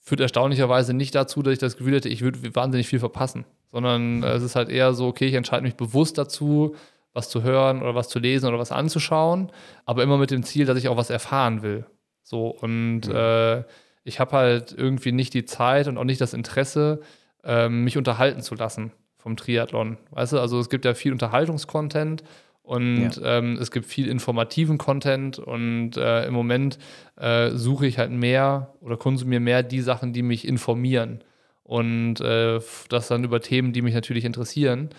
führt 0.01 0.19
erstaunlicherweise 0.19 0.93
nicht 0.93 1.15
dazu, 1.15 1.41
dass 1.41 1.53
ich 1.53 1.59
das 1.59 1.77
Gefühl 1.77 1.95
hätte, 1.95 2.09
ich 2.09 2.21
würde 2.21 2.55
wahnsinnig 2.55 2.87
viel 2.87 2.99
verpassen, 2.99 3.45
sondern 3.71 4.23
äh, 4.23 4.33
es 4.33 4.43
ist 4.43 4.55
halt 4.55 4.69
eher 4.69 4.93
so, 4.93 5.07
okay, 5.07 5.27
ich 5.27 5.35
entscheide 5.35 5.63
mich 5.63 5.75
bewusst 5.75 6.17
dazu, 6.17 6.75
was 7.13 7.29
zu 7.29 7.43
hören 7.43 7.81
oder 7.81 7.93
was 7.93 8.09
zu 8.09 8.19
lesen 8.19 8.47
oder 8.47 8.57
was 8.57 8.71
anzuschauen, 8.71 9.51
aber 9.85 10.03
immer 10.03 10.17
mit 10.17 10.31
dem 10.31 10.43
Ziel, 10.43 10.65
dass 10.65 10.77
ich 10.77 10.87
auch 10.87 10.97
was 10.97 11.09
erfahren 11.09 11.61
will. 11.61 11.85
So 12.23 12.47
und 12.47 13.07
mhm. 13.07 13.15
äh, 13.15 13.63
ich 14.03 14.19
habe 14.19 14.31
halt 14.31 14.73
irgendwie 14.75 15.11
nicht 15.11 15.33
die 15.33 15.45
Zeit 15.45 15.87
und 15.87 15.97
auch 15.97 16.03
nicht 16.03 16.21
das 16.21 16.33
Interesse, 16.33 17.01
äh, 17.43 17.69
mich 17.69 17.97
unterhalten 17.97 18.41
zu 18.41 18.55
lassen 18.55 18.91
vom 19.17 19.37
Triathlon. 19.37 19.97
Weißt 20.09 20.33
du, 20.33 20.39
also 20.39 20.59
es 20.59 20.69
gibt 20.69 20.85
ja 20.85 20.95
viel 20.95 21.11
Unterhaltungskontent 21.11 22.23
und 22.63 23.17
ja. 23.17 23.37
ähm, 23.37 23.57
es 23.59 23.71
gibt 23.71 23.85
viel 23.85 24.07
informativen 24.07 24.77
Content 24.77 25.39
und 25.39 25.97
äh, 25.97 26.25
im 26.25 26.33
Moment 26.33 26.77
äh, 27.17 27.49
suche 27.51 27.87
ich 27.87 27.97
halt 27.97 28.11
mehr 28.11 28.75
oder 28.81 28.97
konsumiere 28.97 29.41
mehr 29.41 29.63
die 29.63 29.81
Sachen, 29.81 30.13
die 30.13 30.21
mich 30.21 30.47
informieren. 30.47 31.23
Und 31.63 32.21
äh, 32.21 32.59
das 32.89 33.07
dann 33.07 33.23
über 33.23 33.41
Themen, 33.41 33.73
die 33.73 33.81
mich 33.81 33.93
natürlich 33.93 34.25
interessieren. 34.25 34.89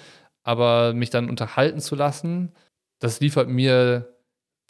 Aber 0.42 0.92
mich 0.92 1.10
dann 1.10 1.30
unterhalten 1.30 1.80
zu 1.80 1.94
lassen, 1.94 2.52
das 2.98 3.20
liefert 3.20 3.48
mir 3.48 4.08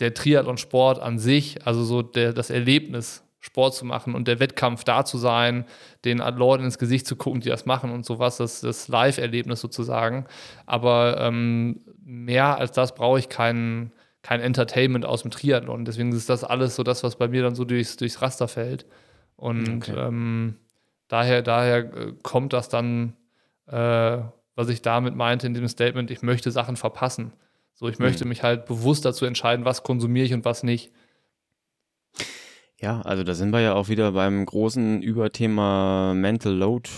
der 0.01 0.13
Triathlon-Sport 0.13 1.01
an 1.01 1.19
sich, 1.19 1.67
also 1.67 1.85
so 1.85 2.03
der, 2.03 2.33
das 2.33 2.51
Erlebnis, 2.51 3.25
Sport 3.41 3.75
zu 3.75 3.85
machen 3.85 4.15
und 4.15 4.29
der 4.29 4.39
Wettkampf 4.39 4.85
da 4.85 5.05
zu 5.05 5.19
sein, 5.19 5.65
den 6.05 6.19
Leuten 6.19 6.65
ins 6.65 6.79
Gesicht 6.79 7.09
zu 7.09 7.17
gucken, 7.17 7.41
die 7.41 7.49
das 7.49 7.67
machen 7.67 7.91
und 7.91 8.07
sowas, 8.07 8.37
das, 8.37 8.61
das 8.61 8.87
Live-Erlebnis 8.87 9.61
sozusagen. 9.61 10.27
Aber 10.65 11.17
ähm, 11.21 11.81
mehr 12.05 12.59
als 12.59 12.73
das 12.73 12.95
brauche 12.95 13.19
ich 13.19 13.29
kein, 13.29 13.93
kein 14.23 14.41
Entertainment 14.41 15.05
aus 15.05 15.23
dem 15.23 15.31
Triathlon. 15.31 15.85
Deswegen 15.85 16.13
ist 16.13 16.29
das 16.29 16.45
alles 16.45 16.77
so 16.77 16.83
das, 16.83 17.03
was 17.03 17.17
bei 17.17 17.29
mir 17.29 17.43
dann 17.43 17.55
so 17.55 17.65
durchs, 17.65 17.97
durchs 17.97 18.23
Raster 18.23 18.49
fällt. 18.49 18.87
Und 19.37 19.89
okay. 19.89 19.95
ähm, 19.97 20.57
daher, 21.09 21.43
daher 21.43 21.79
äh, 21.79 22.13
kommt 22.23 22.53
das 22.53 22.69
dann, 22.69 23.15
äh, 23.67 24.19
was 24.55 24.69
ich 24.69 24.83
damit 24.83 25.15
meinte 25.15 25.47
in 25.47 25.55
dem 25.55 25.69
Statement, 25.69 26.11
ich 26.11 26.23
möchte 26.23 26.51
Sachen 26.51 26.77
verpassen. 26.77 27.33
So, 27.75 27.89
ich 27.89 27.99
möchte 27.99 28.25
mhm. 28.25 28.31
mich 28.31 28.43
halt 28.43 28.67
bewusst 28.67 29.05
dazu 29.05 29.25
entscheiden, 29.25 29.65
was 29.65 29.83
konsumiere 29.83 30.27
ich 30.27 30.35
und 30.35 30.45
was 30.45 30.63
nicht. 30.63 30.93
Ja, 32.81 33.01
also 33.03 33.23
da 33.23 33.35
sind 33.35 33.53
wir 33.53 33.61
ja 33.61 33.75
auch 33.75 33.89
wieder 33.89 34.13
beim 34.13 34.45
großen 34.45 35.03
Überthema 35.03 36.15
Mental 36.15 36.53
Load, 36.53 36.91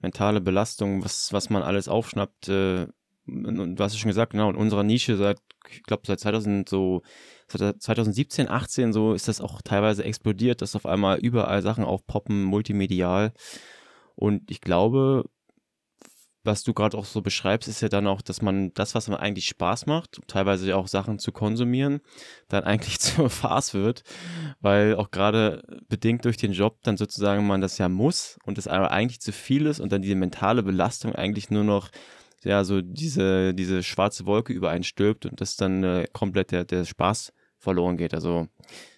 mentale 0.00 0.40
Belastung, 0.40 1.04
was, 1.04 1.32
was 1.32 1.50
man 1.50 1.62
alles 1.62 1.88
aufschnappt. 1.88 2.48
Äh, 2.48 2.86
du 3.26 3.76
hast 3.78 3.92
es 3.92 3.98
schon 3.98 4.10
gesagt, 4.10 4.32
genau, 4.32 4.50
in 4.50 4.56
unserer 4.56 4.82
Nische 4.82 5.16
seit, 5.16 5.38
ich 5.70 5.82
glaube, 5.82 6.02
seit 6.06 6.20
2000 6.20 6.68
so 6.68 7.02
2017, 7.48 8.48
18 8.48 8.92
so 8.92 9.12
ist 9.12 9.28
das 9.28 9.40
auch 9.40 9.62
teilweise 9.62 10.04
explodiert, 10.04 10.62
dass 10.62 10.76
auf 10.76 10.86
einmal 10.86 11.18
überall 11.18 11.62
Sachen 11.62 11.84
aufpoppen, 11.84 12.42
multimedial. 12.42 13.32
Und 14.14 14.50
ich 14.50 14.60
glaube, 14.60 15.24
was 16.44 16.62
du 16.62 16.74
gerade 16.74 16.96
auch 16.96 17.06
so 17.06 17.22
beschreibst, 17.22 17.68
ist 17.68 17.80
ja 17.80 17.88
dann 17.88 18.06
auch, 18.06 18.20
dass 18.20 18.42
man 18.42 18.72
das, 18.74 18.94
was 18.94 19.08
man 19.08 19.18
eigentlich 19.18 19.48
Spaß 19.48 19.86
macht, 19.86 20.20
teilweise 20.26 20.76
auch 20.76 20.88
Sachen 20.88 21.18
zu 21.18 21.32
konsumieren, 21.32 22.00
dann 22.48 22.64
eigentlich 22.64 23.00
zur 23.00 23.30
Farce 23.30 23.74
wird, 23.74 24.02
weil 24.60 24.96
auch 24.96 25.10
gerade 25.10 25.62
bedingt 25.88 26.24
durch 26.24 26.36
den 26.36 26.52
Job 26.52 26.78
dann 26.82 26.96
sozusagen 26.96 27.46
man 27.46 27.62
das 27.62 27.78
ja 27.78 27.88
muss 27.88 28.38
und 28.44 28.58
es 28.58 28.68
eigentlich 28.68 29.20
zu 29.20 29.32
viel 29.32 29.66
ist 29.66 29.80
und 29.80 29.90
dann 29.90 30.02
diese 30.02 30.14
mentale 30.14 30.62
Belastung 30.62 31.14
eigentlich 31.14 31.50
nur 31.50 31.64
noch 31.64 31.90
ja 32.44 32.64
so 32.64 32.80
diese, 32.80 33.54
diese 33.54 33.82
schwarze 33.82 34.26
Wolke 34.26 34.52
übereinstülpt 34.52 35.26
und 35.26 35.40
das 35.40 35.56
dann 35.56 35.82
äh, 35.84 36.06
komplett 36.12 36.52
der, 36.52 36.64
der 36.64 36.84
Spaß 36.84 37.32
verloren 37.58 37.96
geht. 37.96 38.14
Also 38.14 38.48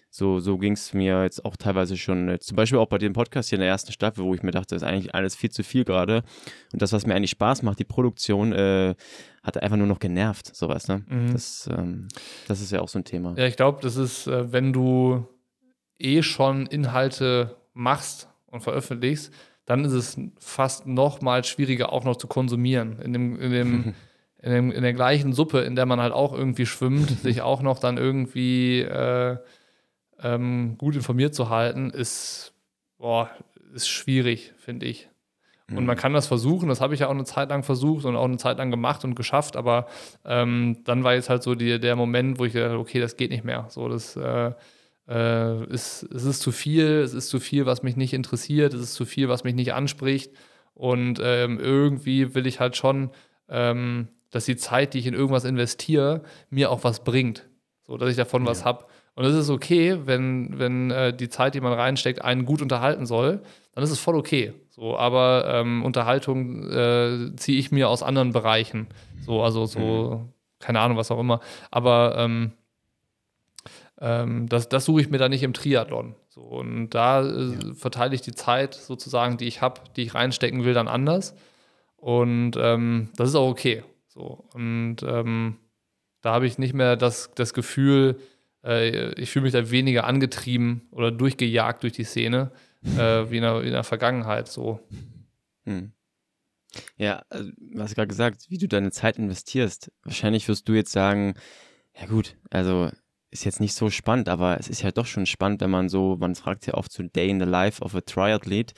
so, 0.09 0.39
so 0.39 0.57
ging 0.57 0.73
es 0.73 0.93
mir 0.93 1.21
jetzt 1.23 1.45
auch 1.45 1.55
teilweise 1.57 1.95
schon, 1.95 2.27
äh, 2.29 2.39
zum 2.39 2.55
Beispiel 2.55 2.79
auch 2.79 2.87
bei 2.87 2.97
dem 2.97 3.13
Podcast 3.13 3.49
hier 3.49 3.57
in 3.57 3.61
der 3.61 3.69
ersten 3.69 3.91
Staffel, 3.91 4.23
wo 4.23 4.33
ich 4.33 4.41
mir 4.41 4.51
dachte, 4.51 4.73
das 4.73 4.81
ist 4.81 4.87
eigentlich 4.87 5.13
alles 5.13 5.35
viel 5.35 5.51
zu 5.51 5.63
viel 5.63 5.83
gerade. 5.83 6.23
Und 6.73 6.81
das, 6.81 6.91
was 6.91 7.05
mir 7.05 7.13
eigentlich 7.13 7.31
Spaß 7.31 7.61
macht, 7.61 7.77
die 7.79 7.83
Produktion, 7.83 8.51
äh, 8.53 8.95
hat 9.43 9.61
einfach 9.61 9.77
nur 9.77 9.87
noch 9.87 9.99
genervt, 9.99 10.55
sowas, 10.55 10.87
ne? 10.87 11.05
Mhm. 11.07 11.33
Das, 11.33 11.69
ähm, 11.71 12.07
das 12.47 12.61
ist 12.61 12.71
ja 12.71 12.81
auch 12.81 12.89
so 12.89 12.99
ein 12.99 13.05
Thema. 13.05 13.35
Ja, 13.37 13.45
ich 13.45 13.57
glaube, 13.57 13.79
das 13.81 13.95
ist, 13.95 14.27
äh, 14.27 14.51
wenn 14.51 14.73
du 14.73 15.27
eh 15.99 16.23
schon 16.23 16.65
Inhalte 16.65 17.55
machst 17.73 18.27
und 18.47 18.61
veröffentlichst, 18.61 19.31
dann 19.67 19.85
ist 19.85 19.91
es 19.91 20.17
fast 20.39 20.87
noch 20.87 21.21
mal 21.21 21.43
schwieriger, 21.43 21.93
auch 21.93 22.03
noch 22.03 22.15
zu 22.15 22.27
konsumieren. 22.27 22.99
In 22.99 23.13
dem, 23.13 23.39
in 23.39 23.51
dem 23.51 23.93
in, 24.41 24.51
dem, 24.51 24.71
in 24.71 24.81
der 24.81 24.93
gleichen 24.93 25.33
Suppe, 25.33 25.59
in 25.59 25.75
der 25.75 25.85
man 25.85 25.99
halt 25.99 26.13
auch 26.13 26.33
irgendwie 26.33 26.65
schwimmt, 26.65 27.09
sich 27.21 27.41
auch 27.41 27.61
noch 27.61 27.79
dann 27.79 27.97
irgendwie 27.97 28.81
äh, 28.81 29.37
ähm, 30.23 30.77
gut 30.77 30.95
informiert 30.95 31.35
zu 31.35 31.49
halten, 31.49 31.89
ist, 31.89 32.53
boah, 32.97 33.29
ist 33.73 33.89
schwierig, 33.89 34.53
finde 34.57 34.85
ich. 34.85 35.09
Und 35.69 35.85
man 35.85 35.97
mhm. 35.97 35.99
kann 35.99 36.13
das 36.13 36.27
versuchen, 36.27 36.69
das 36.69 36.79
habe 36.79 36.93
ich 36.93 37.01
ja 37.01 37.07
auch 37.07 37.11
eine 37.11 37.25
Zeit 37.25 37.49
lang 37.49 37.61
versucht 37.61 38.05
und 38.05 38.15
auch 38.15 38.23
eine 38.23 38.37
Zeit 38.37 38.57
lang 38.57 38.71
gemacht 38.71 39.03
und 39.03 39.15
geschafft, 39.15 39.57
aber 39.57 39.87
ähm, 40.23 40.77
dann 40.85 41.03
war 41.03 41.13
jetzt 41.13 41.29
halt 41.29 41.43
so 41.43 41.55
die, 41.55 41.77
der 41.77 41.97
Moment, 41.97 42.39
wo 42.39 42.45
ich 42.45 42.53
gedacht 42.53 42.77
okay, 42.77 43.01
das 43.01 43.17
geht 43.17 43.31
nicht 43.31 43.43
mehr. 43.43 43.65
So, 43.67 43.89
das 43.89 44.15
äh, 44.15 44.53
äh, 45.07 45.65
ist, 45.65 46.03
es 46.03 46.23
ist 46.23 46.41
zu 46.41 46.51
viel, 46.51 46.85
es 46.85 47.13
ist 47.13 47.29
zu 47.29 47.39
viel, 47.39 47.65
was 47.65 47.83
mich 47.83 47.95
nicht 47.95 48.13
interessiert, 48.13 48.73
es 48.73 48.81
ist 48.81 48.93
zu 48.93 49.05
viel, 49.05 49.29
was 49.29 49.43
mich 49.43 49.55
nicht 49.55 49.73
anspricht. 49.73 50.31
Und 50.73 51.19
ähm, 51.23 51.59
irgendwie 51.59 52.35
will 52.35 52.45
ich 52.45 52.59
halt 52.59 52.75
schon, 52.75 53.09
ähm, 53.49 54.09
dass 54.29 54.45
die 54.45 54.57
Zeit, 54.57 54.93
die 54.93 54.99
ich 54.99 55.07
in 55.07 55.13
irgendwas 55.13 55.45
investiere, 55.45 56.21
mir 56.49 56.71
auch 56.71 56.83
was 56.83 57.03
bringt. 57.03 57.47
So, 57.85 57.97
dass 57.97 58.09
ich 58.09 58.17
davon 58.17 58.43
ja. 58.43 58.49
was 58.49 58.65
habe. 58.65 58.85
Und 59.15 59.25
es 59.25 59.33
ist 59.33 59.49
okay, 59.49 59.97
wenn, 60.05 60.59
wenn 60.59 60.91
äh, 60.91 61.11
die 61.15 61.29
Zeit, 61.29 61.55
die 61.55 61.61
man 61.61 61.73
reinsteckt, 61.73 62.21
einen 62.21 62.45
gut 62.45 62.61
unterhalten 62.61 63.07
soll, 63.07 63.41
dann 63.73 63.83
ist 63.83 63.89
es 63.89 63.99
voll 63.99 64.15
okay. 64.15 64.53
So, 64.69 64.95
aber 64.95 65.45
ähm, 65.47 65.83
Unterhaltung 65.83 66.69
äh, 66.69 67.35
ziehe 67.35 67.57
ich 67.57 67.71
mir 67.71 67.89
aus 67.89 68.03
anderen 68.03 68.31
Bereichen. 68.31 68.87
So, 69.25 69.41
also 69.41 69.65
so, 69.65 69.79
mhm. 69.79 70.33
keine 70.59 70.81
Ahnung, 70.81 70.97
was 70.97 71.09
auch 71.09 71.19
immer. 71.19 71.39
Aber 71.71 72.15
ähm, 72.17 72.51
ähm, 73.99 74.47
das, 74.47 74.69
das 74.69 74.85
suche 74.85 75.01
ich 75.01 75.09
mir 75.09 75.17
da 75.17 75.29
nicht 75.29 75.43
im 75.43 75.53
Triathlon. 75.53 76.15
So, 76.29 76.41
und 76.41 76.91
da 76.91 77.21
äh, 77.21 77.53
ja. 77.53 77.73
verteile 77.73 78.13
ich 78.15 78.21
die 78.21 78.35
Zeit 78.35 78.75
sozusagen, 78.75 79.37
die 79.37 79.45
ich 79.47 79.61
habe, 79.61 79.81
die 79.95 80.03
ich 80.03 80.13
reinstecken 80.13 80.63
will, 80.63 80.73
dann 80.73 80.87
anders. 80.87 81.35
Und 81.95 82.53
ähm, 82.57 83.09
das 83.15 83.29
ist 83.29 83.35
auch 83.35 83.49
okay. 83.49 83.83
So, 84.07 84.47
und 84.53 84.97
ähm, 85.03 85.57
da 86.21 86.33
habe 86.33 86.47
ich 86.47 86.57
nicht 86.57 86.73
mehr 86.73 86.95
das, 86.95 87.31
das 87.35 87.53
Gefühl, 87.53 88.19
äh, 88.63 89.13
ich 89.13 89.31
fühle 89.31 89.43
mich 89.43 89.53
da 89.53 89.71
weniger 89.71 90.05
angetrieben 90.05 90.87
oder 90.91 91.11
durchgejagt 91.11 91.83
durch 91.83 91.93
die 91.93 92.03
Szene 92.03 92.51
äh, 92.83 93.29
wie, 93.29 93.37
in 93.37 93.43
der, 93.43 93.61
in 93.63 93.71
der 93.71 93.83
Vergangenheit 93.83 94.47
so. 94.47 94.79
Hm. 95.65 95.91
Ja, 96.97 97.23
also, 97.29 97.49
du 97.57 97.81
hast 97.81 97.95
gerade 97.95 98.07
gesagt, 98.07 98.45
wie 98.49 98.57
du 98.57 98.67
deine 98.67 98.91
Zeit 98.91 99.17
investierst. 99.17 99.91
Wahrscheinlich 100.03 100.47
wirst 100.47 100.67
du 100.67 100.73
jetzt 100.73 100.91
sagen, 100.91 101.35
ja 101.99 102.05
gut, 102.05 102.35
also 102.51 102.91
ist 103.29 103.45
jetzt 103.45 103.59
nicht 103.59 103.73
so 103.73 103.89
spannend, 103.89 104.29
aber 104.29 104.59
es 104.59 104.69
ist 104.69 104.81
ja 104.81 104.91
doch 104.91 105.05
schon 105.05 105.25
spannend, 105.25 105.61
wenn 105.61 105.69
man 105.69 105.89
so, 105.89 106.15
man 106.19 106.35
fragt 106.35 106.65
ja 106.65 106.75
oft 106.75 106.91
so 106.91 107.03
Day 107.03 107.29
in 107.29 107.39
the 107.39 107.45
Life 107.45 107.83
of 107.83 107.95
a 107.95 108.01
Triathlete 108.01 108.73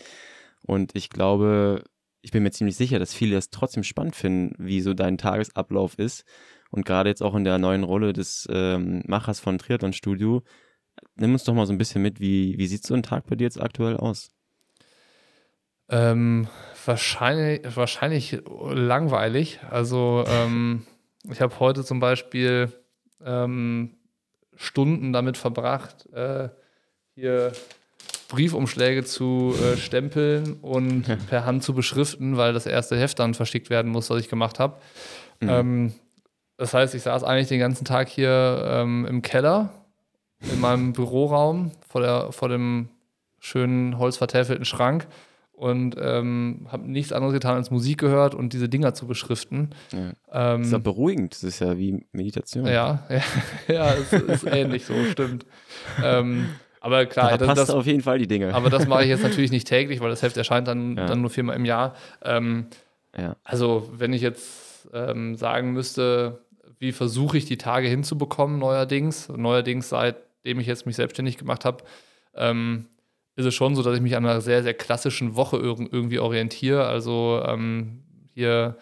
und 0.64 0.96
ich 0.96 1.10
glaube, 1.10 1.84
ich 2.22 2.32
bin 2.32 2.44
mir 2.44 2.52
ziemlich 2.52 2.76
sicher, 2.76 3.00
dass 3.00 3.14
viele 3.14 3.36
das 3.36 3.50
trotzdem 3.50 3.84
spannend 3.84 4.16
finden, 4.16 4.56
wie 4.58 4.82
so 4.82 4.94
dein 4.94 5.18
Tagesablauf 5.18 5.98
ist 5.98 6.26
und 6.72 6.86
gerade 6.86 7.10
jetzt 7.10 7.22
auch 7.22 7.36
in 7.36 7.44
der 7.44 7.58
neuen 7.58 7.84
Rolle 7.84 8.14
des 8.14 8.48
ähm, 8.52 9.04
Machers 9.08 9.40
von 9.40 9.58
Triathlon 9.58 9.94
Studio, 9.94 10.44
nimm 11.16 11.34
uns 11.34 11.44
doch 11.44 11.54
mal 11.54 11.66
so 11.66 11.74
ein 11.74 11.78
bisschen 11.78 12.02
mit, 12.02 12.20
wie, 12.20 12.58
wie 12.58 12.68
sieht 12.68 12.86
so 12.86 12.94
ein 12.94 13.04
Tag 13.04 13.28
bei 13.28 13.36
dir 13.36 13.46
jetzt 13.46 13.62
aktuell 13.62 13.98
aus? 13.98 14.32
Ähm, 15.90 16.48
wahrscheinlich, 16.86 17.76
wahrscheinlich 17.76 18.42
langweilig. 18.46 19.60
Also 19.70 20.24
ähm, 20.28 20.86
ich 21.30 21.42
habe 21.42 21.60
heute 21.60 21.84
zum 21.84 22.00
Beispiel 22.00 22.72
ähm, 23.26 23.99
Stunden 24.62 25.14
damit 25.14 25.38
verbracht, 25.38 26.12
äh, 26.12 26.50
hier 27.16 27.54
Briefumschläge 28.28 29.06
zu 29.06 29.56
äh, 29.56 29.78
stempeln 29.78 30.58
und 30.62 31.06
per 31.30 31.46
Hand 31.46 31.64
zu 31.64 31.74
beschriften, 31.74 32.36
weil 32.36 32.52
das 32.52 32.66
erste 32.66 32.98
Heft 32.98 33.20
dann 33.20 33.34
verschickt 33.34 33.70
werden 33.70 33.90
muss, 33.90 34.10
was 34.10 34.20
ich 34.20 34.30
gemacht 34.30 34.60
habe. 34.60 34.76
Mhm. 35.40 35.50
Ähm, 35.50 35.94
das 36.58 36.74
heißt, 36.74 36.94
ich 36.94 37.04
saß 37.04 37.24
eigentlich 37.24 37.48
den 37.48 37.62
ganzen 37.62 37.86
Tag 37.86 38.10
hier 38.10 38.62
ähm, 38.70 39.06
im 39.06 39.22
Keller, 39.22 39.70
in 40.42 40.60
meinem 40.60 40.92
Büroraum, 40.92 41.72
vor, 41.88 42.02
der, 42.02 42.34
vor 42.34 42.50
dem 42.50 42.90
schönen 43.40 43.98
holzvertäfelten 43.98 44.66
Schrank 44.66 45.08
und 45.60 45.98
ähm, 46.00 46.68
habe 46.72 46.90
nichts 46.90 47.12
anderes 47.12 47.34
getan, 47.34 47.58
als 47.58 47.70
Musik 47.70 48.00
gehört 48.00 48.34
und 48.34 48.54
diese 48.54 48.70
Dinger 48.70 48.94
zu 48.94 49.08
beschriften. 49.08 49.72
Ja. 49.92 50.54
Ähm, 50.54 50.60
das 50.60 50.68
ist 50.68 50.72
ja 50.72 50.78
beruhigend, 50.78 51.34
das 51.34 51.44
ist 51.44 51.60
ja 51.60 51.78
wie 51.78 52.06
Meditation. 52.14 52.66
Ja, 52.66 53.06
ja, 53.10 53.22
ja 53.68 53.94
es 53.94 54.14
ist 54.14 54.48
ähnlich 54.48 54.86
so, 54.86 54.94
stimmt. 55.12 55.46
Ähm, 56.02 56.48
aber 56.80 57.06
klar, 57.08 57.38
da 57.38 57.46
passt 57.46 57.62
das, 57.62 57.70
auf 57.72 57.86
jeden 57.86 58.02
Fall 58.02 58.20
die 58.20 58.28
Dinge. 58.28 58.54
Aber 58.54 58.70
das 58.70 58.88
mache 58.88 59.04
ich 59.04 59.10
jetzt 59.10 59.24
natürlich 59.30 59.52
nicht 59.52 59.68
täglich, 59.68 60.00
weil 60.00 60.10
das 60.10 60.22
Heft 60.22 60.38
erscheint 60.38 60.70
dann, 60.70 60.96
ja. 60.96 61.08
dann 61.08 61.20
nur 61.20 61.30
viermal 61.30 61.58
im 61.58 61.66
Jahr. 61.66 61.94
Ähm, 62.24 62.68
ja. 63.18 63.36
Also, 63.44 63.90
wenn 63.92 64.14
ich 64.14 64.22
jetzt 64.22 64.88
ähm, 64.94 65.36
sagen 65.36 65.74
müsste, 65.74 66.40
wie 66.80 66.94
versuche 66.94 67.38
ich 67.38 67.44
die 67.44 67.58
Tage 67.58 67.90
hinzubekommen 67.90 68.60
neuerdings. 68.60 69.28
Neuerdings, 69.28 69.90
seitdem 69.90 70.62
ich 70.62 70.68
jetzt 70.68 70.86
mich 70.86 70.96
selbstständig 70.96 71.38
gemacht 71.38 71.66
habe, 71.66 71.84
ähm, 72.34 72.86
ist 73.40 73.46
es 73.46 73.56
schon 73.56 73.74
so, 73.74 73.82
dass 73.82 73.96
ich 73.96 74.02
mich 74.02 74.18
an 74.18 74.26
einer 74.26 74.42
sehr, 74.42 74.64
sehr 74.64 74.74
klassischen 74.74 75.38
Woche 75.38 75.56
irgendwie 75.58 76.20
orientiere. 76.20 76.86
Also 76.86 77.42
ähm, 77.46 78.04
hier 78.34 78.78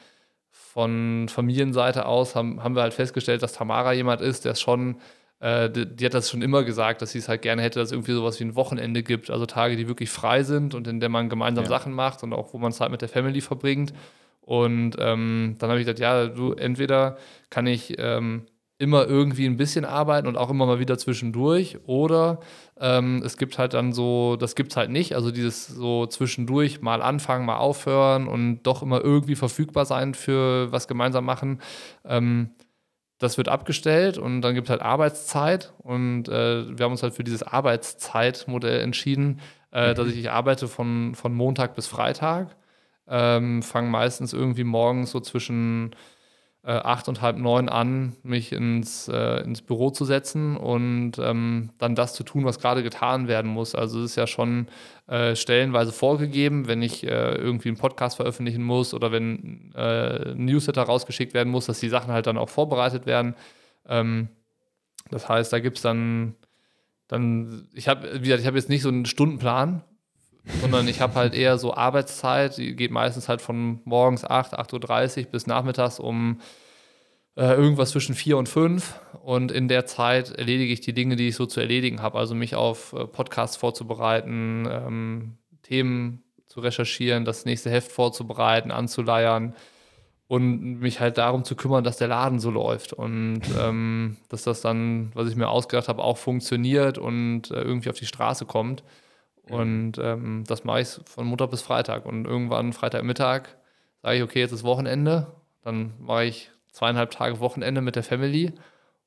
von 0.49 1.29
Familienseite 1.29 2.07
aus 2.07 2.35
haben, 2.35 2.63
haben 2.63 2.75
wir 2.75 2.81
halt 2.81 2.95
festgestellt, 2.95 3.43
dass 3.43 3.53
Tamara 3.53 3.93
jemand 3.93 4.21
ist, 4.21 4.45
der 4.45 4.53
es 4.53 4.61
schon, 4.61 4.97
äh, 5.41 5.69
die, 5.69 5.85
die, 5.85 6.05
hat 6.05 6.15
das 6.15 6.31
schon 6.31 6.41
immer 6.41 6.63
gesagt, 6.63 7.03
dass 7.03 7.11
sie 7.11 7.19
es 7.19 7.29
halt 7.29 7.43
gerne 7.43 7.61
hätte, 7.61 7.77
dass 7.77 7.89
es 7.89 7.91
irgendwie 7.91 8.13
sowas 8.13 8.39
wie 8.39 8.45
ein 8.45 8.55
Wochenende 8.55 9.03
gibt. 9.03 9.29
Also 9.29 9.45
Tage, 9.45 9.75
die 9.75 9.87
wirklich 9.87 10.09
frei 10.09 10.41
sind 10.41 10.73
und 10.73 10.87
in 10.87 10.99
der 10.99 11.09
man 11.09 11.29
gemeinsam 11.29 11.65
ja. 11.65 11.69
Sachen 11.69 11.93
macht 11.93 12.23
und 12.23 12.33
auch 12.33 12.51
wo 12.51 12.57
man 12.57 12.71
Zeit 12.71 12.89
mit 12.89 13.03
der 13.03 13.09
Family 13.09 13.41
verbringt. 13.41 13.93
Und 14.41 14.95
ähm, 14.97 15.55
dann 15.59 15.69
habe 15.69 15.79
ich 15.79 15.85
gesagt, 15.85 15.99
ja, 15.99 16.25
du, 16.25 16.53
entweder 16.53 17.17
kann 17.51 17.67
ich 17.67 17.93
ähm, 17.99 18.47
immer 18.79 19.07
irgendwie 19.07 19.45
ein 19.45 19.57
bisschen 19.57 19.85
arbeiten 19.85 20.27
und 20.27 20.37
auch 20.37 20.49
immer 20.49 20.65
mal 20.65 20.79
wieder 20.79 20.97
zwischendurch. 20.97 21.79
Oder 21.85 22.39
ähm, 22.79 23.21
es 23.25 23.37
gibt 23.37 23.57
halt 23.57 23.73
dann 23.73 23.91
so, 23.91 24.35
das 24.35 24.55
gibt 24.55 24.71
es 24.71 24.77
halt 24.77 24.91
nicht. 24.91 25.15
Also 25.15 25.31
dieses 25.31 25.67
so 25.67 26.05
zwischendurch 26.05 26.81
mal 26.81 27.01
anfangen, 27.01 27.45
mal 27.45 27.57
aufhören 27.57 28.27
und 28.27 28.63
doch 28.63 28.83
immer 28.83 29.01
irgendwie 29.03 29.35
verfügbar 29.35 29.85
sein 29.85 30.13
für 30.13 30.71
was 30.71 30.87
gemeinsam 30.87 31.25
machen. 31.25 31.61
Ähm, 32.05 32.51
das 33.17 33.37
wird 33.37 33.49
abgestellt 33.49 34.19
und 34.19 34.41
dann 34.41 34.53
gibt 34.53 34.67
es 34.67 34.71
halt 34.71 34.81
Arbeitszeit. 34.83 35.73
Und 35.79 36.29
äh, 36.29 36.77
wir 36.77 36.83
haben 36.83 36.91
uns 36.91 37.01
halt 37.01 37.15
für 37.15 37.23
dieses 37.23 37.41
Arbeitszeitmodell 37.41 38.81
entschieden, 38.81 39.39
äh, 39.71 39.91
mhm. 39.91 39.95
dass 39.95 40.07
ich, 40.09 40.17
ich 40.19 40.29
arbeite 40.29 40.67
von, 40.67 41.15
von 41.15 41.33
Montag 41.33 41.73
bis 41.75 41.87
Freitag 41.87 42.55
ähm, 43.07 43.63
fange 43.63 43.89
meistens 43.89 44.33
irgendwie 44.33 44.63
morgens 44.63 45.11
so 45.11 45.19
zwischen 45.19 45.95
äh, 46.63 46.71
acht 46.71 47.07
und 47.07 47.21
halb 47.21 47.37
neun 47.37 47.69
an, 47.69 48.15
mich 48.23 48.51
ins, 48.51 49.07
äh, 49.07 49.41
ins 49.43 49.61
Büro 49.61 49.89
zu 49.89 50.05
setzen 50.05 50.57
und 50.57 51.13
ähm, 51.19 51.69
dann 51.77 51.95
das 51.95 52.13
zu 52.13 52.23
tun, 52.23 52.45
was 52.45 52.59
gerade 52.59 52.83
getan 52.83 53.27
werden 53.27 53.49
muss. 53.49 53.73
Also 53.73 53.99
es 53.99 54.11
ist 54.11 54.15
ja 54.17 54.27
schon 54.27 54.67
äh, 55.07 55.35
stellenweise 55.35 55.91
vorgegeben, 55.93 56.67
wenn 56.67 56.81
ich 56.81 57.03
äh, 57.03 57.35
irgendwie 57.35 57.69
einen 57.69 57.77
Podcast 57.77 58.17
veröffentlichen 58.17 58.63
muss 58.63 58.93
oder 58.93 59.11
wenn 59.11 59.71
äh, 59.75 60.31
ein 60.31 60.45
Newsletter 60.45 60.83
rausgeschickt 60.83 61.33
werden 61.33 61.49
muss, 61.49 61.67
dass 61.67 61.79
die 61.79 61.89
Sachen 61.89 62.11
halt 62.11 62.27
dann 62.27 62.37
auch 62.37 62.49
vorbereitet 62.49 63.05
werden. 63.05 63.35
Ähm, 63.87 64.29
das 65.09 65.29
heißt, 65.29 65.53
da 65.53 65.59
gibt 65.59 65.77
es 65.77 65.83
dann, 65.83 66.35
dann, 67.07 67.67
ich 67.73 67.87
habe, 67.87 68.15
wie 68.15 68.25
gesagt, 68.25 68.41
ich 68.41 68.47
habe 68.47 68.57
jetzt 68.57 68.69
nicht 68.69 68.81
so 68.81 68.89
einen 68.89 69.05
Stundenplan, 69.05 69.83
sondern 70.61 70.87
ich 70.87 71.01
habe 71.01 71.15
halt 71.15 71.33
eher 71.33 71.57
so 71.57 71.73
Arbeitszeit, 71.73 72.57
die 72.57 72.75
geht 72.75 72.91
meistens 72.91 73.29
halt 73.29 73.41
von 73.41 73.81
morgens 73.85 74.23
8, 74.23 74.57
8.30 74.57 75.25
Uhr 75.25 75.31
bis 75.31 75.47
nachmittags 75.47 75.99
um 75.99 76.39
äh, 77.35 77.53
irgendwas 77.53 77.91
zwischen 77.91 78.15
4 78.15 78.37
und 78.37 78.49
5 78.49 78.99
und 79.23 79.51
in 79.51 79.67
der 79.67 79.85
Zeit 79.85 80.31
erledige 80.31 80.73
ich 80.73 80.81
die 80.81 80.93
Dinge, 80.93 81.15
die 81.15 81.27
ich 81.29 81.35
so 81.35 81.45
zu 81.45 81.59
erledigen 81.59 82.01
habe, 82.01 82.17
also 82.17 82.33
mich 82.33 82.55
auf 82.55 82.93
äh, 82.93 83.05
Podcasts 83.05 83.57
vorzubereiten, 83.57 84.67
ähm, 84.69 85.37
Themen 85.61 86.23
zu 86.47 86.61
recherchieren, 86.61 87.25
das 87.25 87.45
nächste 87.45 87.69
Heft 87.69 87.91
vorzubereiten, 87.91 88.71
anzuleiern 88.71 89.53
und 90.27 90.79
mich 90.79 90.99
halt 90.99 91.17
darum 91.17 91.43
zu 91.43 91.55
kümmern, 91.55 91.83
dass 91.83 91.97
der 91.97 92.07
Laden 92.07 92.39
so 92.39 92.49
läuft 92.49 92.93
und 92.93 93.41
ähm, 93.59 94.17
dass 94.29 94.43
das 94.43 94.61
dann, 94.61 95.11
was 95.13 95.29
ich 95.29 95.35
mir 95.35 95.49
ausgedacht 95.49 95.87
habe, 95.87 96.03
auch 96.03 96.17
funktioniert 96.17 96.97
und 96.97 97.51
äh, 97.51 97.61
irgendwie 97.61 97.89
auf 97.89 97.97
die 97.97 98.05
Straße 98.05 98.45
kommt. 98.45 98.83
Und 99.49 99.97
ähm, 99.99 100.43
das 100.47 100.63
mache 100.63 100.81
ich 100.81 100.99
von 101.05 101.27
Montag 101.27 101.51
bis 101.51 101.61
Freitag. 101.61 102.05
Und 102.05 102.25
irgendwann 102.25 102.73
Freitagmittag 102.73 103.49
sage 104.01 104.17
ich, 104.17 104.23
okay, 104.23 104.39
jetzt 104.39 104.51
ist 104.51 104.63
Wochenende. 104.63 105.35
Dann 105.63 105.93
mache 105.99 106.25
ich 106.25 106.51
zweieinhalb 106.71 107.11
Tage 107.11 107.39
Wochenende 107.39 107.81
mit 107.81 107.95
der 107.95 108.03
Family 108.03 108.53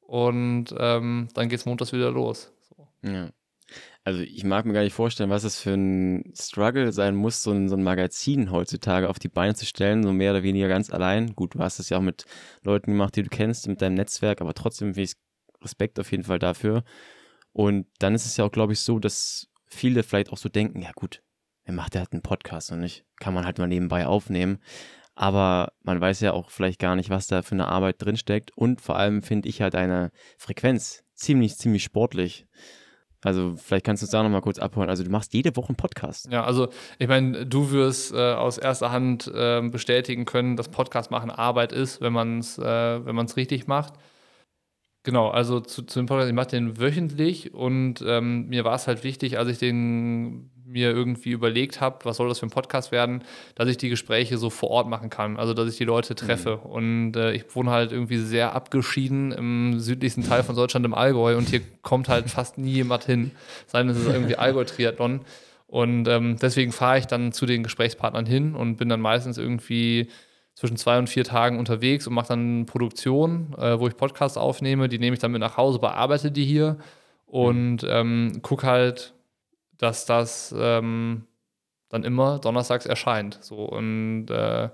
und 0.01 0.74
ähm, 0.76 1.28
dann 1.34 1.49
geht 1.49 1.61
es 1.61 1.66
montags 1.66 1.93
wieder 1.93 2.11
los. 2.11 2.53
So. 2.68 2.88
Ja. 3.09 3.30
Also 4.03 4.22
ich 4.22 4.43
mag 4.43 4.64
mir 4.64 4.72
gar 4.72 4.82
nicht 4.82 4.95
vorstellen, 4.95 5.30
was 5.30 5.45
es 5.45 5.61
für 5.61 5.74
ein 5.74 6.32
Struggle 6.34 6.91
sein 6.93 7.14
muss, 7.14 7.43
so 7.43 7.53
ein, 7.53 7.68
so 7.68 7.76
ein 7.76 7.82
Magazin 7.84 8.51
heutzutage 8.51 9.09
auf 9.09 9.20
die 9.20 9.28
Beine 9.28 9.55
zu 9.55 9.66
stellen, 9.66 10.03
so 10.03 10.12
mehr 10.12 10.32
oder 10.32 10.43
weniger 10.43 10.66
ganz 10.66 10.91
allein. 10.91 11.36
Gut, 11.36 11.55
du 11.55 11.61
hast 11.61 11.78
es 11.78 11.91
ja 11.91 11.99
auch 11.99 12.03
mit 12.03 12.24
Leuten 12.64 12.93
gemacht, 12.93 13.14
die 13.14 13.22
du 13.22 13.28
kennst, 13.28 13.68
mit 13.68 13.80
deinem 13.80 13.95
Netzwerk, 13.95 14.41
aber 14.41 14.55
trotzdem 14.55 14.95
finde 14.95 15.03
ich 15.03 15.12
Respekt 15.62 16.01
auf 16.01 16.11
jeden 16.11 16.24
Fall 16.24 16.41
dafür. 16.41 16.82
Und 17.53 17.86
dann 18.01 18.14
ist 18.14 18.26
es 18.26 18.36
ja 18.36 18.45
auch, 18.45 18.53
glaube 18.53 18.72
ich, 18.72 18.80
so, 18.80 18.99
dass 18.99 19.50
viele 19.71 20.03
vielleicht 20.03 20.33
auch 20.33 20.39
so 20.39 20.49
denken, 20.49 20.83
ja 20.83 20.93
gut, 20.95 21.23
er 21.64 21.73
macht 21.73 21.95
ja 21.95 22.01
halt 22.01 22.12
einen 22.12 22.23
Podcast 22.23 22.73
und 22.73 22.81
nicht, 22.81 23.05
kann 23.18 23.35
man 23.35 23.45
halt 23.45 23.59
mal 23.59 23.68
nebenbei 23.68 24.07
aufnehmen. 24.07 24.59
Aber 25.14 25.73
man 25.83 26.01
weiß 26.01 26.21
ja 26.21 26.33
auch 26.33 26.51
vielleicht 26.51 26.79
gar 26.79 26.97
nicht, 26.97 27.11
was 27.11 27.27
da 27.27 27.43
für 27.43 27.55
eine 27.55 27.68
Arbeit 27.68 27.97
drinsteckt. 27.99 28.57
Und 28.57 28.81
vor 28.81 28.97
allem 28.97 29.23
finde 29.23 29.49
ich 29.49 29.61
halt 29.61 29.75
eine 29.75 30.12
Frequenz 30.39 31.05
ziemlich, 31.14 31.57
ziemlich 31.57 31.85
sportlich. 31.85 32.47
Also 33.23 33.55
vielleicht 33.57 33.85
kannst 33.85 34.03
du 34.03 34.05
uns 34.05 34.12
da 34.12 34.23
nochmal 34.23 34.41
kurz 34.41 34.59
abholen. 34.59 34.89
Also 34.89 35.05
du 35.05 35.11
machst 35.11 35.35
jede 35.35 35.55
Woche 35.57 35.68
einen 35.68 35.77
Podcast. 35.77 36.29
Ja, 36.33 36.45
also 36.45 36.68
ich 36.99 37.07
meine, 37.07 37.45
du 37.47 37.71
wirst 37.71 38.14
äh, 38.14 38.33
aus 38.33 38.57
erster 38.57 38.93
Hand 38.93 39.27
äh, 39.27 39.61
bestätigen 39.61 40.25
können, 40.25 40.57
dass 40.57 40.71
Podcast 40.71 41.11
machen 41.11 41.31
Arbeit 41.31 41.73
ist, 41.73 42.01
wenn 42.01 42.14
man 42.14 42.39
es 42.39 42.57
äh, 42.57 42.64
richtig 42.64 43.66
macht. 43.66 43.93
Genau, 45.03 45.29
also 45.29 45.61
zu, 45.61 45.83
zu 45.83 45.99
dem 45.99 46.07
Podcast, 46.07 46.29
ich 46.29 46.35
mache 46.35 46.49
den 46.49 46.79
wöchentlich 46.79 47.55
und 47.55 48.05
ähm, 48.07 48.49
mir 48.49 48.65
war 48.65 48.75
es 48.75 48.87
halt 48.87 49.03
wichtig, 49.03 49.39
als 49.39 49.49
ich 49.49 49.59
den 49.59 50.51
mir 50.67 50.91
irgendwie 50.91 51.31
überlegt 51.31 51.81
habe, 51.81 52.05
was 52.05 52.19
soll 52.19 52.29
das 52.29 52.39
für 52.39 52.47
ein 52.47 52.51
Podcast 52.51 52.93
werden, 52.93 53.25
dass 53.55 53.69
ich 53.69 53.77
die 53.77 53.89
Gespräche 53.89 54.39
so 54.39 54.51
vor 54.51 54.71
Ort 54.71 54.89
machen 54.89 55.11
kann, 55.11 55.37
also 55.37 55.55
dass 55.55 55.69
ich 55.69 55.77
die 55.77 55.85
Leute 55.85 56.15
treffe. 56.15 56.61
Mhm. 56.65 56.71
Und 56.71 57.17
äh, 57.17 57.33
ich 57.33 57.45
wohne 57.55 57.71
halt 57.71 57.93
irgendwie 57.93 58.19
sehr 58.19 58.55
abgeschieden 58.55 59.33
im 59.33 59.81
südlichsten 59.81 60.23
Teil 60.23 60.43
von 60.43 60.55
Deutschland, 60.55 60.87
im 60.87 60.95
Allgäu, 60.95 61.37
und 61.37 61.49
hier 61.49 61.61
kommt 61.83 62.09
halt 62.09 62.29
fast 62.31 62.59
nie 62.59 62.73
jemand 62.73 63.05
hin, 63.05 63.33
sei 63.67 63.83
es 63.83 63.97
ist 63.97 64.07
irgendwie 64.07 64.37
Allgäu-Triathlon. 64.37 65.21
Und 65.67 66.09
ähm, 66.09 66.37
deswegen 66.41 66.73
fahre 66.73 66.99
ich 66.99 67.07
dann 67.07 67.33
zu 67.33 67.47
den 67.47 67.63
Gesprächspartnern 67.63 68.27
hin 68.27 68.55
und 68.55 68.77
bin 68.77 68.89
dann 68.89 69.01
meistens 69.01 69.39
irgendwie 69.39 70.09
zwischen 70.61 70.77
zwei 70.77 70.99
und 70.99 71.09
vier 71.09 71.25
Tagen 71.25 71.59
unterwegs 71.59 72.07
und 72.07 72.13
mache 72.13 72.29
dann 72.29 72.67
Produktion, 72.67 73.55
äh, 73.57 73.81
wo 73.81 73.89
ich 73.89 73.97
Podcasts 73.97 74.37
aufnehme. 74.37 74.91
Die 74.91 74.99
nehme 74.99 75.15
ich 75.15 75.19
dann 75.19 75.33
mit 75.33 75.41
nach 75.41 75.57
Hause, 75.57 75.79
bearbeite 75.79 76.31
die 76.31 76.45
hier 76.45 76.77
und 77.25 77.79
ähm, 77.89 78.41
gucke 78.43 78.67
halt, 78.67 79.15
dass 79.79 80.05
das 80.05 80.55
ähm, 80.55 81.25
dann 81.89 82.05
immer 82.05 82.39
donnerstags 82.41 82.85
erscheint. 82.85 83.39
So 83.41 83.65
und 83.65 84.27
äh, 84.29 84.69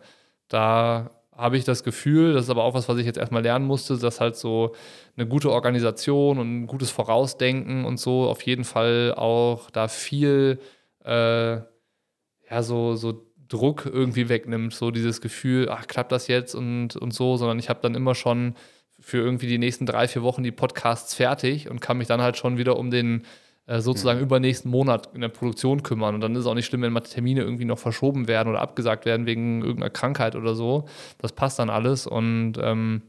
da 0.48 1.10
habe 1.30 1.56
ich 1.56 1.62
das 1.62 1.84
Gefühl, 1.84 2.32
das 2.32 2.46
ist 2.46 2.50
aber 2.50 2.64
auch 2.64 2.74
was, 2.74 2.88
was 2.88 2.98
ich 2.98 3.06
jetzt 3.06 3.18
erstmal 3.18 3.42
lernen 3.42 3.66
musste, 3.66 3.96
dass 3.96 4.20
halt 4.20 4.34
so 4.34 4.74
eine 5.16 5.28
gute 5.28 5.52
Organisation 5.52 6.38
und 6.40 6.62
ein 6.62 6.66
gutes 6.66 6.90
Vorausdenken 6.90 7.84
und 7.84 8.00
so 8.00 8.28
auf 8.28 8.42
jeden 8.42 8.64
Fall 8.64 9.14
auch 9.16 9.70
da 9.70 9.86
viel 9.86 10.58
äh, 11.04 11.58
ja 11.58 12.62
so 12.62 12.96
so 12.96 13.25
Druck 13.48 13.86
irgendwie 13.86 14.28
wegnimmt, 14.28 14.74
so 14.74 14.90
dieses 14.90 15.20
Gefühl, 15.20 15.68
ach, 15.70 15.86
klappt 15.86 16.12
das 16.12 16.28
jetzt 16.28 16.54
und, 16.54 16.96
und 16.96 17.12
so, 17.12 17.36
sondern 17.36 17.58
ich 17.58 17.68
habe 17.68 17.80
dann 17.82 17.94
immer 17.94 18.14
schon 18.14 18.54
für 19.00 19.18
irgendwie 19.18 19.46
die 19.46 19.58
nächsten 19.58 19.86
drei, 19.86 20.08
vier 20.08 20.22
Wochen 20.22 20.42
die 20.42 20.52
Podcasts 20.52 21.14
fertig 21.14 21.70
und 21.70 21.80
kann 21.80 21.98
mich 21.98 22.08
dann 22.08 22.22
halt 22.22 22.36
schon 22.36 22.58
wieder 22.58 22.76
um 22.76 22.90
den 22.90 23.22
äh, 23.66 23.80
sozusagen 23.80 24.18
mhm. 24.18 24.24
übernächsten 24.24 24.70
Monat 24.70 25.10
in 25.14 25.20
der 25.20 25.28
Produktion 25.28 25.82
kümmern. 25.82 26.14
Und 26.14 26.20
dann 26.22 26.34
ist 26.34 26.40
es 26.40 26.46
auch 26.46 26.54
nicht 26.54 26.66
schlimm, 26.66 26.82
wenn 26.82 26.92
mal 26.92 27.00
Termine 27.00 27.42
irgendwie 27.42 27.64
noch 27.64 27.78
verschoben 27.78 28.26
werden 28.26 28.48
oder 28.48 28.60
abgesagt 28.60 29.04
werden 29.04 29.26
wegen 29.26 29.60
irgendeiner 29.60 29.90
Krankheit 29.90 30.34
oder 30.34 30.54
so. 30.54 30.86
Das 31.18 31.32
passt 31.32 31.58
dann 31.58 31.70
alles. 31.70 32.06
Und 32.06 32.54
ähm, 32.60 33.02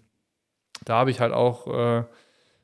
da 0.85 0.97
habe 0.97 1.11
ich 1.11 1.19
halt 1.19 1.33
auch 1.33 1.67
äh, 1.67 2.03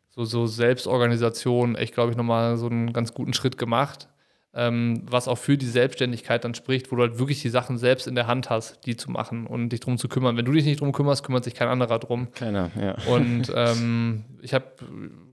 so, 0.10 0.26
so 0.26 0.46
Selbstorganisation 0.46 1.76
echt, 1.76 1.94
glaube 1.94 2.12
ich, 2.12 2.18
nochmal 2.18 2.58
so 2.58 2.68
einen 2.68 2.94
ganz 2.94 3.14
guten 3.14 3.34
Schritt 3.34 3.58
gemacht 3.58 4.10
ähm, 4.56 5.04
was 5.10 5.28
auch 5.28 5.38
für 5.38 5.58
die 5.58 5.66
Selbstständigkeit 5.66 6.44
dann 6.44 6.54
spricht, 6.54 6.92
wo 6.92 6.96
du 6.96 7.02
halt 7.02 7.18
wirklich 7.18 7.42
die 7.42 7.50
Sachen 7.50 7.78
selbst 7.78 8.08
in 8.08 8.16
der 8.16 8.28
Hand 8.28 8.50
hast, 8.50 8.86
die 8.86 8.96
zu 8.96 9.10
machen 9.10 9.48
und 9.48 9.70
dich 9.70 9.80
drum 9.80 9.98
zu 9.98 10.08
kümmern. 10.08 10.38
Wenn 10.38 10.46
du 10.46 10.52
dich 10.52 10.66
nicht 10.66 10.82
drum 10.82 10.92
kümmerst, 10.92 11.24
kümmert 11.24 11.44
sich 11.44 11.56
kein 11.56 11.68
anderer 11.68 11.98
drum. 12.00 12.32
Keiner, 12.34 12.70
ja. 12.80 12.96
Und 13.12 13.52
ähm, 13.56 14.26
ich 14.42 14.54
habe 14.54 14.66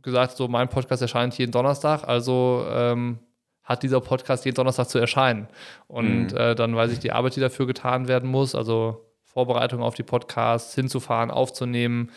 gesagt, 0.02 0.36
so 0.36 0.48
mein 0.48 0.68
Podcast 0.68 1.02
erscheint 1.02 1.36
jeden 1.36 1.52
Donnerstag, 1.52 2.04
also 2.08 2.64
ähm, 2.70 3.18
hat 3.62 3.82
dieser 3.82 4.00
Podcast 4.00 4.46
jeden 4.46 4.54
Donnerstag 4.54 4.88
zu 4.88 4.98
erscheinen. 4.98 5.48
Und 5.86 6.32
mhm. 6.32 6.36
äh, 6.36 6.54
dann 6.54 6.74
weiß 6.74 6.90
ich 6.92 6.98
die 6.98 7.12
Arbeit, 7.12 7.36
die 7.36 7.40
dafür 7.40 7.66
getan 7.66 8.08
werden 8.08 8.28
muss, 8.28 8.54
also 8.54 9.06
Vorbereitung 9.24 9.82
auf 9.82 9.94
die 9.94 10.02
Podcasts, 10.02 10.74
hinzufahren, 10.74 11.30
aufzunehmen, 11.30 12.10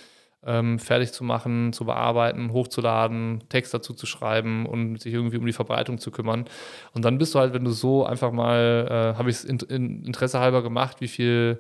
ähm, 0.46 0.80
fertig 0.80 1.14
zu 1.14 1.24
machen, 1.24 1.74
zu 1.74 1.86
bearbeiten, 1.86 2.52
hochzuladen, 2.52 3.44
Text 3.50 3.74
dazu 3.74 3.94
zu 3.94 4.06
schreiben 4.06 4.66
und 4.66 4.98
sich 5.02 5.14
irgendwie 5.14 5.38
um 5.38 5.46
die 5.46 5.54
Verbreitung 5.54 5.98
zu 5.98 6.12
kümmern. 6.12 6.46
Und 6.94 7.06
dann 7.06 7.18
bist 7.18 7.34
du 7.36 7.40
halt, 7.40 7.54
wenn 7.54 7.64
du 7.64 7.72
so 7.72 8.06
einfach 8.06 8.32
mal, 8.32 8.88
äh, 8.90 9.18
habe 9.18 9.30
ich 9.30 9.38
es 9.38 9.46
in, 9.46 9.60
in 9.60 10.04
Interesse 10.04 10.40
halber 10.40 10.64
gemacht, 10.64 11.02
wie 11.02 11.08
viel 11.08 11.60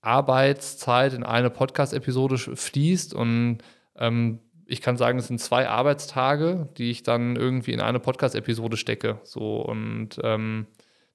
Arbeitszeit 0.00 1.14
in 1.14 1.22
eine 1.22 1.50
Podcast-Episode 1.50 2.36
fließt 2.38 3.14
und 3.14 3.58
ähm, 3.96 4.40
ich 4.66 4.80
kann 4.80 4.96
sagen, 4.96 5.18
es 5.18 5.26
sind 5.26 5.40
zwei 5.40 5.68
Arbeitstage, 5.68 6.68
die 6.78 6.90
ich 6.90 7.02
dann 7.02 7.36
irgendwie 7.36 7.72
in 7.72 7.80
eine 7.80 8.00
Podcast-Episode 8.00 8.76
stecke. 8.76 9.20
So 9.22 9.60
und 9.60 10.20
ähm, 10.22 10.66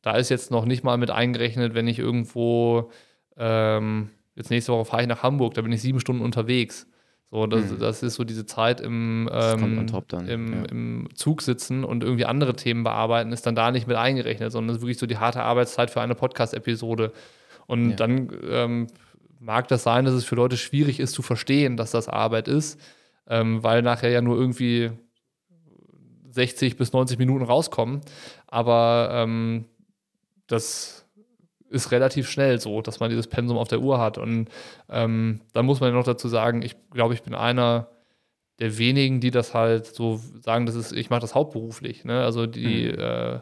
da 0.02 0.16
ist 0.16 0.30
jetzt 0.30 0.52
noch 0.52 0.66
nicht 0.66 0.84
mal 0.84 0.98
mit 0.98 1.12
eingerechnet, 1.12 1.74
wenn 1.74 1.88
ich 1.88 2.00
irgendwo 2.00 2.92
ähm, 3.38 4.10
jetzt 4.36 4.50
nächste 4.50 4.72
Woche 4.72 4.86
fahre 4.86 5.02
ich 5.04 5.08
nach 5.08 5.24
Hamburg, 5.24 5.54
da 5.54 5.62
bin 5.62 5.72
ich 5.72 5.82
sieben 5.82 6.00
Stunden 6.00 6.24
unterwegs. 6.24 6.88
So, 7.32 7.46
das, 7.46 7.72
mhm. 7.72 7.80
das 7.80 8.02
ist 8.02 8.16
so 8.16 8.24
diese 8.24 8.46
Zeit 8.48 8.82
im, 8.82 9.30
ähm, 9.32 9.88
im, 10.28 10.54
ja. 10.54 10.66
im, 10.66 11.10
Zug 11.14 11.44
sitzen 11.44 11.84
und 11.84 12.04
irgendwie 12.04 12.26
andere 12.26 12.56
Themen 12.56 12.84
bearbeiten, 12.84 13.32
ist 13.32 13.46
dann 13.46 13.56
da 13.56 13.70
nicht 13.70 13.88
mit 13.88 13.98
eingerechnet, 13.98 14.52
sondern 14.52 14.70
das 14.70 14.78
ist 14.78 14.82
wirklich 14.82 14.98
so 14.98 15.06
die 15.06 15.18
harte 15.18 15.44
Arbeitszeit 15.44 15.92
für 15.92 16.02
eine 16.02 16.16
Podcast-Episode. 16.16 17.12
Und 17.68 17.92
ja. 17.92 17.96
dann 17.98 18.32
ähm, 18.50 18.88
mag 19.40 19.68
das 19.68 19.84
sein, 19.84 20.06
dass 20.06 20.16
es 20.16 20.26
für 20.26 20.36
Leute 20.36 20.58
schwierig 20.58 21.00
ist 21.00 21.14
zu 21.14 21.22
verstehen, 21.22 21.78
dass 21.78 21.92
das 21.92 22.10
Arbeit 22.10 22.48
ist, 22.48 22.82
ähm, 23.28 23.64
weil 23.64 23.84
nachher 23.84 24.10
ja 24.10 24.22
nur 24.22 24.36
irgendwie 24.36 24.90
60 26.32 26.78
bis 26.78 26.94
90 26.94 27.20
Minuten 27.20 27.46
rauskommen. 27.46 28.02
Aber 28.48 29.12
ähm, 29.14 29.66
das 30.48 31.06
ist 31.70 31.92
relativ 31.92 32.30
schnell 32.30 32.60
so, 32.60 32.82
dass 32.82 33.00
man 33.00 33.10
dieses 33.10 33.28
Pensum 33.28 33.58
auf 33.58 33.68
der 33.68 33.80
Uhr 33.80 34.00
hat. 34.00 34.18
Und 34.18 34.50
ähm, 34.90 35.42
dann 35.54 35.66
muss 35.66 35.80
man 35.80 35.90
ja 35.92 35.96
noch 35.96 36.06
dazu 36.06 36.28
sagen, 36.28 36.62
ich 36.62 36.76
glaube, 36.92 37.14
ich 37.14 37.24
bin 37.24 37.36
einer 37.36 37.90
der 38.60 38.78
wenigen, 38.78 39.22
die 39.22 39.32
das 39.32 39.54
halt 39.54 39.86
so 39.86 40.20
sagen, 40.42 40.66
das 40.66 40.76
ist, 40.76 40.92
ich 40.92 41.10
mache 41.10 41.22
das 41.22 41.36
hauptberuflich. 41.36 42.04
Ne? 42.04 42.22
Also 42.22 42.46
die, 42.46 42.92
mhm. 42.92 43.00
äh, 43.00 43.40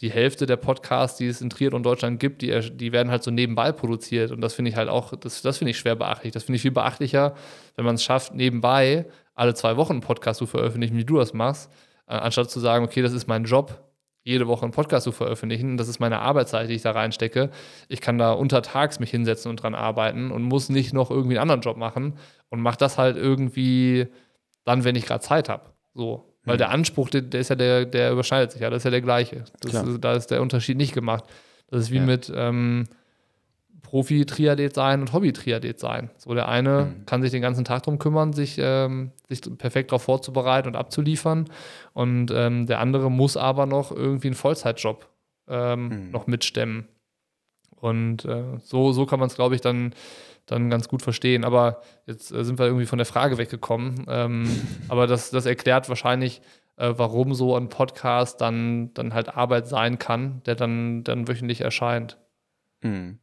die 0.00 0.10
Hälfte 0.10 0.46
der 0.46 0.56
Podcasts, 0.56 1.18
die 1.18 1.26
es 1.26 1.40
in 1.40 1.50
Trier 1.50 1.72
und 1.72 1.84
Deutschland 1.84 2.18
gibt, 2.18 2.42
die, 2.42 2.58
die 2.72 2.92
werden 2.92 3.10
halt 3.10 3.22
so 3.22 3.30
nebenbei 3.30 3.70
produziert. 3.70 4.32
Und 4.32 4.40
das 4.40 4.54
finde 4.54 4.70
ich 4.70 4.76
halt 4.76 4.88
auch, 4.88 5.14
das, 5.14 5.42
das 5.42 5.58
finde 5.58 5.70
ich 5.70 5.78
schwer 5.78 5.94
beachtlich. 5.94 6.32
Das 6.32 6.44
finde 6.44 6.56
ich 6.56 6.62
viel 6.62 6.70
beachtlicher, 6.72 7.34
wenn 7.76 7.84
man 7.84 7.94
es 7.94 8.02
schafft, 8.02 8.34
nebenbei 8.34 9.06
alle 9.34 9.54
zwei 9.54 9.76
Wochen 9.76 9.92
einen 9.92 10.00
Podcast 10.00 10.38
zu 10.38 10.46
veröffentlichen, 10.46 10.96
wie 10.96 11.04
du 11.04 11.16
das 11.16 11.32
machst, 11.32 11.70
äh, 12.06 12.14
anstatt 12.14 12.50
zu 12.50 12.60
sagen, 12.60 12.84
okay, 12.84 13.02
das 13.02 13.12
ist 13.12 13.26
mein 13.26 13.44
Job, 13.44 13.89
jede 14.22 14.46
Woche 14.46 14.64
einen 14.64 14.72
Podcast 14.72 15.04
zu 15.04 15.12
veröffentlichen. 15.12 15.76
Das 15.76 15.88
ist 15.88 15.98
meine 15.98 16.20
Arbeitszeit, 16.20 16.68
die 16.68 16.74
ich 16.74 16.82
da 16.82 16.92
reinstecke. 16.92 17.50
Ich 17.88 18.00
kann 18.00 18.18
da 18.18 18.32
untertags 18.32 19.00
mich 19.00 19.10
hinsetzen 19.10 19.50
und 19.50 19.56
dran 19.56 19.74
arbeiten 19.74 20.30
und 20.30 20.42
muss 20.42 20.68
nicht 20.68 20.92
noch 20.92 21.10
irgendwie 21.10 21.38
einen 21.38 21.50
anderen 21.50 21.62
Job 21.62 21.76
machen 21.76 22.14
und 22.48 22.60
mache 22.60 22.78
das 22.78 22.98
halt 22.98 23.16
irgendwie 23.16 24.08
dann, 24.64 24.84
wenn 24.84 24.96
ich 24.96 25.06
gerade 25.06 25.24
Zeit 25.24 25.48
habe. 25.48 25.70
So. 25.94 26.26
Weil 26.44 26.56
mhm. 26.56 26.58
der 26.58 26.70
Anspruch, 26.70 27.10
der, 27.10 27.22
der, 27.22 27.40
ist 27.40 27.48
ja 27.48 27.56
der, 27.56 27.86
der 27.86 28.12
überschneidet 28.12 28.52
sich 28.52 28.60
ja, 28.60 28.70
das 28.70 28.78
ist 28.78 28.84
ja 28.84 28.90
der 28.90 29.02
gleiche. 29.02 29.44
Das, 29.60 29.84
da 30.00 30.12
ist 30.14 30.30
der 30.30 30.42
Unterschied 30.42 30.76
nicht 30.76 30.94
gemacht. 30.94 31.24
Das 31.68 31.80
ist 31.80 31.90
wie 31.90 31.96
ja. 31.96 32.02
mit 32.02 32.32
ähm, 32.34 32.88
Profi-Triathlet 33.82 34.74
sein 34.74 35.00
und 35.00 35.12
Hobby-Triathlet 35.12 35.78
sein. 35.78 36.10
So 36.16 36.34
der 36.34 36.48
eine 36.48 36.86
mhm. 36.86 37.06
kann 37.06 37.22
sich 37.22 37.30
den 37.30 37.42
ganzen 37.42 37.64
Tag 37.64 37.82
darum 37.82 37.98
kümmern, 37.98 38.32
sich, 38.32 38.56
ähm, 38.58 39.12
sich 39.28 39.40
perfekt 39.58 39.90
darauf 39.90 40.02
vorzubereiten 40.02 40.68
und 40.68 40.76
abzuliefern. 40.76 41.46
Und 41.92 42.30
ähm, 42.32 42.66
der 42.66 42.80
andere 42.80 43.10
muss 43.10 43.36
aber 43.36 43.66
noch 43.66 43.90
irgendwie 43.90 44.28
einen 44.28 44.34
Vollzeitjob 44.34 45.08
ähm, 45.48 45.88
mhm. 45.88 46.10
noch 46.10 46.26
mitstemmen. 46.26 46.88
Und 47.76 48.24
äh, 48.24 48.58
so, 48.58 48.92
so 48.92 49.06
kann 49.06 49.18
man 49.20 49.28
es, 49.28 49.34
glaube 49.34 49.54
ich, 49.54 49.60
dann, 49.60 49.94
dann 50.46 50.70
ganz 50.70 50.88
gut 50.88 51.02
verstehen. 51.02 51.44
Aber 51.44 51.80
jetzt 52.06 52.30
äh, 52.32 52.44
sind 52.44 52.58
wir 52.58 52.66
irgendwie 52.66 52.86
von 52.86 52.98
der 52.98 53.06
Frage 53.06 53.38
weggekommen. 53.38 54.06
Ähm, 54.08 54.48
aber 54.88 55.06
das, 55.06 55.30
das 55.30 55.46
erklärt 55.46 55.88
wahrscheinlich, 55.88 56.42
äh, 56.76 56.92
warum 56.96 57.34
so 57.34 57.56
ein 57.56 57.68
Podcast 57.68 58.40
dann, 58.40 58.92
dann 58.94 59.14
halt 59.14 59.36
Arbeit 59.36 59.66
sein 59.68 59.98
kann, 59.98 60.42
der 60.46 60.54
dann, 60.54 61.04
dann 61.04 61.28
wöchentlich 61.28 61.62
erscheint. 61.62 62.18
Mhm. 62.82 63.18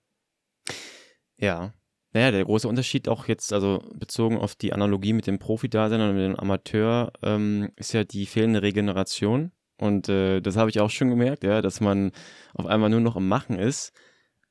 Ja. 1.37 1.73
Naja, 2.13 2.31
der 2.31 2.45
große 2.45 2.67
Unterschied 2.67 3.07
auch 3.09 3.27
jetzt, 3.27 3.53
also 3.53 3.83
bezogen 3.93 4.37
auf 4.37 4.55
die 4.55 4.73
Analogie 4.73 5.13
mit 5.13 5.27
dem 5.27 5.39
Profi-Dasein 5.39 6.01
und 6.01 6.15
dem 6.15 6.35
Amateur, 6.35 7.11
ähm, 7.21 7.69
ist 7.75 7.93
ja 7.93 8.03
die 8.03 8.25
fehlende 8.25 8.61
Regeneration. 8.61 9.51
Und 9.77 10.09
äh, 10.09 10.41
das 10.41 10.57
habe 10.57 10.69
ich 10.69 10.79
auch 10.79 10.89
schon 10.89 11.09
gemerkt, 11.09 11.43
ja, 11.43 11.61
dass 11.61 11.81
man 11.81 12.11
auf 12.53 12.65
einmal 12.65 12.89
nur 12.89 13.01
noch 13.01 13.15
im 13.15 13.27
Machen 13.27 13.59
ist. 13.59 13.91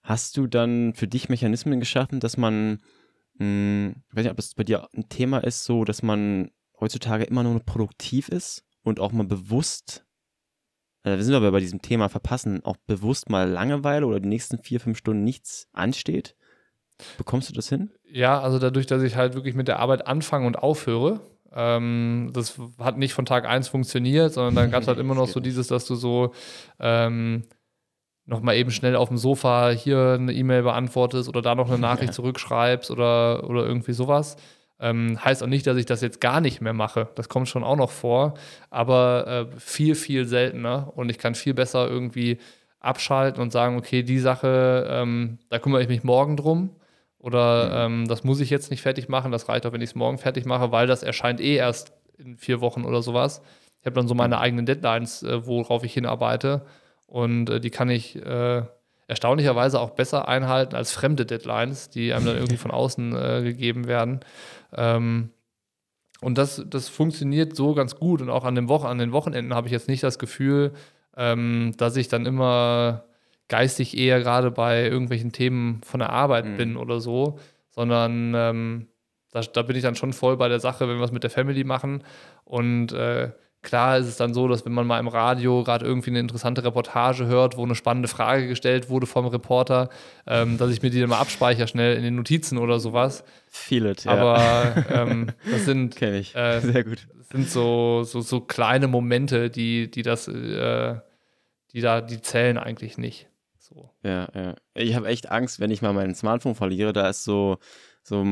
Hast 0.02 0.36
du 0.36 0.46
dann 0.46 0.94
für 0.94 1.08
dich 1.08 1.28
Mechanismen 1.28 1.80
geschaffen, 1.80 2.20
dass 2.20 2.36
man, 2.36 2.82
mh, 3.38 3.44
hm, 3.44 3.94
ich 4.08 4.16
weiß 4.16 4.24
nicht, 4.24 4.30
ob 4.30 4.36
das 4.36 4.54
bei 4.54 4.64
dir 4.64 4.88
ein 4.94 5.08
Thema 5.08 5.38
ist, 5.38 5.64
so, 5.64 5.84
dass 5.84 6.02
man 6.02 6.50
heutzutage 6.78 7.24
immer 7.24 7.42
nur 7.42 7.58
produktiv 7.60 8.28
ist 8.28 8.64
und 8.82 9.00
auch 9.00 9.10
mal 9.10 9.26
bewusst, 9.26 10.06
äh, 11.02 11.16
wir 11.16 11.24
sind 11.24 11.34
aber 11.34 11.50
bei 11.50 11.60
diesem 11.60 11.82
Thema 11.82 12.08
verpassen, 12.08 12.62
auch 12.64 12.76
bewusst 12.86 13.28
mal 13.28 13.48
Langeweile 13.48 14.06
oder 14.06 14.20
die 14.20 14.28
nächsten 14.28 14.58
vier, 14.58 14.78
fünf 14.78 14.98
Stunden 14.98 15.24
nichts 15.24 15.68
ansteht? 15.72 16.35
Bekommst 17.18 17.48
du 17.48 17.54
das 17.54 17.68
hin? 17.68 17.90
Ja, 18.10 18.40
also 18.40 18.58
dadurch, 18.58 18.86
dass 18.86 19.02
ich 19.02 19.16
halt 19.16 19.34
wirklich 19.34 19.54
mit 19.54 19.68
der 19.68 19.78
Arbeit 19.80 20.06
anfange 20.06 20.46
und 20.46 20.58
aufhöre, 20.58 21.20
ähm, 21.54 22.30
das 22.32 22.58
hat 22.78 22.98
nicht 22.98 23.14
von 23.14 23.24
Tag 23.24 23.46
1 23.46 23.68
funktioniert, 23.68 24.32
sondern 24.32 24.54
dann 24.54 24.70
gab 24.70 24.82
es 24.82 24.88
halt 24.88 24.98
immer 25.00 25.14
noch 25.14 25.28
so 25.28 25.40
dieses, 25.40 25.68
dass 25.68 25.86
du 25.86 25.94
so 25.94 26.32
ähm, 26.78 27.44
nochmal 28.26 28.56
eben 28.56 28.70
schnell 28.70 28.96
auf 28.96 29.08
dem 29.08 29.18
Sofa 29.18 29.70
hier 29.70 30.16
eine 30.18 30.32
E-Mail 30.32 30.62
beantwortest 30.62 31.28
oder 31.28 31.42
da 31.42 31.54
noch 31.54 31.68
eine 31.68 31.78
Nachricht 31.78 32.08
ja. 32.08 32.12
zurückschreibst 32.14 32.90
oder, 32.90 33.48
oder 33.48 33.66
irgendwie 33.66 33.92
sowas. 33.92 34.36
Ähm, 34.78 35.18
heißt 35.24 35.42
auch 35.42 35.46
nicht, 35.46 35.66
dass 35.66 35.78
ich 35.78 35.86
das 35.86 36.02
jetzt 36.02 36.20
gar 36.20 36.42
nicht 36.42 36.60
mehr 36.60 36.74
mache. 36.74 37.08
Das 37.14 37.30
kommt 37.30 37.48
schon 37.48 37.64
auch 37.64 37.76
noch 37.76 37.90
vor, 37.90 38.34
aber 38.68 39.26
äh, 39.26 39.58
viel, 39.58 39.94
viel 39.94 40.26
seltener 40.26 40.92
und 40.94 41.08
ich 41.08 41.16
kann 41.16 41.34
viel 41.34 41.54
besser 41.54 41.88
irgendwie 41.88 42.38
abschalten 42.80 43.40
und 43.40 43.52
sagen, 43.52 43.78
okay, 43.78 44.02
die 44.02 44.18
Sache, 44.18 44.86
ähm, 44.90 45.38
da 45.48 45.58
kümmere 45.58 45.82
ich 45.82 45.88
mich 45.88 46.04
morgen 46.04 46.36
drum 46.36 46.70
oder 47.26 47.88
mhm. 47.88 48.02
ähm, 48.02 48.08
das 48.08 48.22
muss 48.22 48.38
ich 48.38 48.50
jetzt 48.50 48.70
nicht 48.70 48.82
fertig 48.82 49.08
machen, 49.08 49.32
das 49.32 49.48
reicht 49.48 49.66
auch, 49.66 49.72
wenn 49.72 49.80
ich 49.80 49.90
es 49.90 49.94
morgen 49.96 50.16
fertig 50.16 50.46
mache, 50.46 50.70
weil 50.70 50.86
das 50.86 51.02
erscheint 51.02 51.40
eh 51.40 51.56
erst 51.56 51.92
in 52.16 52.36
vier 52.36 52.60
Wochen 52.60 52.84
oder 52.84 53.02
sowas. 53.02 53.42
Ich 53.80 53.86
habe 53.86 53.96
dann 53.96 54.06
so 54.06 54.14
meine 54.14 54.36
mhm. 54.36 54.42
eigenen 54.42 54.66
Deadlines, 54.66 55.24
äh, 55.24 55.44
worauf 55.44 55.82
ich 55.82 55.92
hinarbeite 55.92 56.64
und 57.08 57.50
äh, 57.50 57.60
die 57.60 57.70
kann 57.70 57.90
ich 57.90 58.14
äh, 58.24 58.62
erstaunlicherweise 59.08 59.80
auch 59.80 59.90
besser 59.90 60.28
einhalten 60.28 60.76
als 60.76 60.92
fremde 60.92 61.26
Deadlines, 61.26 61.90
die 61.90 62.12
einem 62.12 62.26
dann 62.26 62.36
irgendwie 62.36 62.56
von 62.58 62.70
außen 62.70 63.16
äh, 63.16 63.42
gegeben 63.42 63.88
werden. 63.88 64.20
Ähm, 64.72 65.30
und 66.20 66.38
das, 66.38 66.62
das 66.68 66.88
funktioniert 66.88 67.56
so 67.56 67.74
ganz 67.74 67.96
gut. 67.96 68.22
Und 68.22 68.30
auch 68.30 68.44
an, 68.44 68.54
dem 68.54 68.68
Woche, 68.68 68.88
an 68.88 68.98
den 68.98 69.12
Wochenenden 69.12 69.52
habe 69.52 69.66
ich 69.66 69.72
jetzt 69.72 69.88
nicht 69.88 70.02
das 70.02 70.20
Gefühl, 70.20 70.72
ähm, 71.16 71.74
dass 71.76 71.96
ich 71.96 72.06
dann 72.06 72.24
immer 72.24 73.04
geistig 73.48 73.96
eher 73.96 74.20
gerade 74.20 74.50
bei 74.50 74.84
irgendwelchen 74.84 75.32
Themen 75.32 75.80
von 75.82 76.00
der 76.00 76.10
Arbeit 76.10 76.46
mhm. 76.46 76.56
bin 76.56 76.76
oder 76.76 77.00
so, 77.00 77.38
sondern 77.70 78.32
ähm, 78.34 78.88
da, 79.30 79.40
da, 79.40 79.62
bin 79.62 79.76
ich 79.76 79.82
dann 79.82 79.94
schon 79.94 80.12
voll 80.12 80.36
bei 80.36 80.48
der 80.48 80.60
Sache, 80.60 80.88
wenn 80.88 80.98
wir 80.98 81.04
es 81.04 81.12
mit 81.12 81.22
der 81.22 81.30
Family 81.30 81.64
machen. 81.64 82.02
Und 82.44 82.92
äh, 82.92 83.30
Klar 83.66 83.98
ist 83.98 84.06
es 84.06 84.16
dann 84.16 84.32
so, 84.32 84.46
dass 84.46 84.64
wenn 84.64 84.72
man 84.72 84.86
mal 84.86 85.00
im 85.00 85.08
Radio 85.08 85.64
gerade 85.64 85.84
irgendwie 85.84 86.10
eine 86.10 86.20
interessante 86.20 86.62
Reportage 86.62 87.26
hört, 87.26 87.56
wo 87.56 87.64
eine 87.64 87.74
spannende 87.74 88.06
Frage 88.06 88.46
gestellt 88.46 88.90
wurde 88.90 89.08
vom 89.08 89.26
Reporter, 89.26 89.88
ähm, 90.24 90.56
dass 90.56 90.70
ich 90.70 90.82
mir 90.82 90.90
die 90.90 91.00
dann 91.00 91.08
mal 91.08 91.18
abspeichere 91.18 91.66
schnell 91.66 91.96
in 91.96 92.04
den 92.04 92.14
Notizen 92.14 92.58
oder 92.58 92.78
sowas. 92.78 93.24
Feel 93.48 93.86
it, 93.86 94.04
ja. 94.04 94.12
Aber 94.12 94.84
ähm, 94.88 95.32
das 95.50 95.64
sind, 95.64 95.96
Kenn 95.96 96.14
ich. 96.14 96.36
Äh, 96.36 96.60
Sehr 96.60 96.84
gut. 96.84 97.08
sind 97.32 97.50
so, 97.50 98.04
so, 98.04 98.20
so 98.20 98.40
kleine 98.40 98.86
Momente, 98.86 99.50
die, 99.50 99.90
die 99.90 100.02
das, 100.02 100.28
äh, 100.28 101.00
die 101.72 101.80
da, 101.80 102.02
die 102.02 102.20
zählen 102.20 102.58
eigentlich 102.58 102.98
nicht. 102.98 103.26
So. 103.76 103.90
Ja, 104.02 104.28
ja. 104.34 104.54
Ich 104.74 104.94
habe 104.94 105.08
echt 105.08 105.30
Angst, 105.30 105.60
wenn 105.60 105.70
ich 105.70 105.82
mal 105.82 105.92
mein 105.92 106.14
Smartphone 106.14 106.54
verliere. 106.54 106.94
Da 106.94 107.10
ist 107.10 107.24
so, 107.24 107.58
so, 108.02 108.24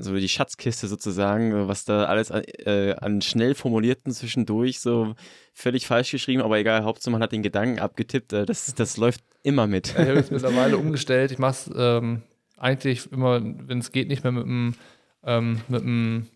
so 0.00 0.16
die 0.16 0.28
Schatzkiste 0.28 0.88
sozusagen, 0.88 1.68
was 1.68 1.84
da 1.84 2.06
alles 2.06 2.32
an, 2.32 2.42
äh, 2.42 2.96
an 2.96 3.22
schnell 3.22 3.54
formulierten 3.54 4.12
zwischendurch 4.12 4.80
so 4.80 5.14
völlig 5.52 5.86
falsch 5.86 6.10
geschrieben, 6.10 6.42
aber 6.42 6.58
egal, 6.58 6.82
Hauptsache 6.82 7.12
man 7.12 7.22
hat 7.22 7.30
den 7.30 7.44
Gedanken 7.44 7.78
abgetippt, 7.78 8.32
äh, 8.32 8.46
das, 8.46 8.74
das 8.74 8.96
läuft 8.96 9.22
immer 9.44 9.68
mit. 9.68 9.90
Ich 9.90 9.96
habe 9.96 10.18
es 10.18 10.30
mittlerweile 10.32 10.76
umgestellt. 10.76 11.30
Ich 11.30 11.38
mache 11.38 11.52
es 11.52 11.70
ähm, 11.76 12.22
eigentlich 12.56 13.12
immer, 13.12 13.40
wenn 13.42 13.78
es 13.78 13.92
geht, 13.92 14.08
nicht 14.08 14.24
mehr 14.24 14.32
mit 14.32 14.44
dem, 14.44 14.74
ähm, 15.22 15.60
mit 15.68 15.82
dem 15.82 16.26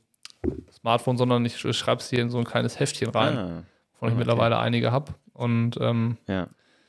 Smartphone, 0.70 1.18
sondern 1.18 1.44
ich 1.44 1.58
schreibe 1.58 2.00
es 2.00 2.08
hier 2.08 2.20
in 2.20 2.30
so 2.30 2.38
ein 2.38 2.44
kleines 2.44 2.78
Heftchen 2.78 3.10
rein, 3.10 3.36
ah, 3.36 3.64
wovon 3.94 4.10
ich 4.10 4.12
okay. 4.12 4.14
mittlerweile 4.14 4.58
einige 4.60 4.92
habe. 4.92 5.12
Und 5.32 5.76
ähm, 5.80 6.18
ja. 6.28 6.46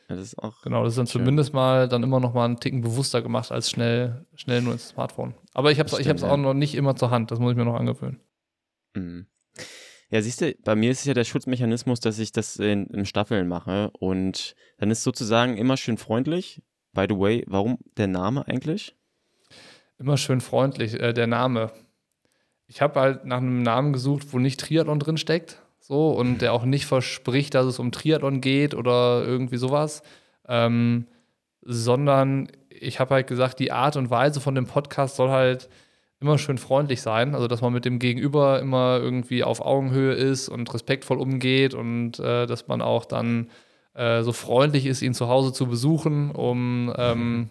Ja, 0.10 0.16
das 0.16 0.26
ist 0.26 0.40
auch. 0.40 0.62
Genau, 0.64 0.84
das 0.84 0.94
ist 0.94 0.98
dann 0.98 1.08
schön. 1.08 1.22
zumindest 1.22 1.54
mal 1.54 1.88
dann 1.88 2.02
immer 2.02 2.20
noch 2.20 2.34
mal 2.34 2.46
einen 2.46 2.60
Ticken 2.60 2.82
bewusster 2.82 3.22
gemacht 3.22 3.52
als 3.52 3.70
schnell, 3.70 4.26
schnell 4.36 4.62
nur 4.62 4.74
ins 4.74 4.90
Smartphone. 4.90 5.36
Aber 5.54 5.72
ich 5.72 5.80
habe 5.80 5.90
es 5.90 6.22
ja. 6.22 6.30
auch 6.30 6.38
noch 6.38 6.56
nicht 6.56 6.74
immer 6.74 6.96
zur 6.96 7.12
Hand, 7.12 7.30
das 7.30 7.40
muss 7.40 7.52
ich 7.52 7.58
mir 7.58 7.66
noch 7.66 7.76
angewöhnen. 7.76 8.20
Mhm. 8.96 9.28
Ja, 10.10 10.22
siehst 10.24 10.42
du, 10.42 10.56
bei 10.64 10.76
mir 10.76 10.90
ist 10.90 11.02
es 11.02 11.06
ja 11.06 11.14
der 11.14 11.24
Schutzmechanismus, 11.24 12.00
dass 12.00 12.18
ich 12.18 12.32
das 12.32 12.56
in, 12.56 12.88
in 12.88 13.06
Staffeln 13.06 13.48
mache 13.48 13.92
und 14.00 14.56
dann 14.80 14.90
ist 14.90 15.04
sozusagen 15.04 15.58
immer 15.58 15.78
schön 15.78 15.98
freundlich. 15.98 16.64
By 16.94 17.06
the 17.08 17.16
way, 17.16 17.44
warum 17.46 17.78
der 17.98 18.08
Name 18.08 18.48
eigentlich? 18.48 18.96
Immer 20.00 20.18
schön 20.18 20.42
freundlich, 20.42 21.00
äh, 21.00 21.14
der 21.14 21.28
Name. 21.28 21.72
Ich 22.66 22.82
habe 22.82 23.00
halt 23.00 23.26
nach 23.26 23.38
einem 23.38 23.62
Namen 23.62 23.94
gesucht, 23.94 24.34
wo 24.34 24.40
nicht 24.40 24.60
Triathlon 24.60 25.00
drin 25.00 25.18
steckt 25.18 25.62
so 25.90 26.12
und 26.12 26.42
der 26.42 26.54
auch 26.54 26.64
nicht 26.64 26.86
verspricht, 26.86 27.56
dass 27.56 27.66
es 27.66 27.80
um 27.80 27.92
Triathlon 27.92 28.42
geht 28.42 28.76
oder 28.76 29.24
irgendwie 29.26 29.58
sowas, 29.58 30.04
ähm, 30.48 31.08
sondern 31.62 32.48
ich 32.70 33.00
habe 33.00 33.16
halt 33.16 33.28
gesagt, 33.28 33.60
die 33.60 33.72
Art 33.72 33.98
und 33.98 34.10
Weise 34.10 34.40
von 34.40 34.56
dem 34.56 34.68
Podcast 34.68 35.16
soll 35.18 35.30
halt 35.30 35.68
immer 36.22 36.38
schön 36.38 36.60
freundlich 36.60 37.02
sein, 37.02 37.34
also 37.34 37.48
dass 37.48 37.62
man 37.62 37.74
mit 37.74 37.86
dem 37.86 37.98
Gegenüber 37.98 38.60
immer 38.60 39.00
irgendwie 39.02 39.44
auf 39.44 39.62
Augenhöhe 39.62 40.14
ist 40.14 40.48
und 40.48 40.72
respektvoll 40.74 41.18
umgeht 41.18 41.74
und 41.74 42.20
äh, 42.20 42.46
dass 42.46 42.68
man 42.68 42.82
auch 42.82 43.06
dann 43.06 43.50
äh, 43.96 44.22
so 44.22 44.32
freundlich 44.32 44.86
ist, 44.86 45.02
ihn 45.02 45.16
zu 45.16 45.28
Hause 45.28 45.54
zu 45.54 45.66
besuchen, 45.66 46.30
um 46.32 46.94
ähm, 46.98 47.50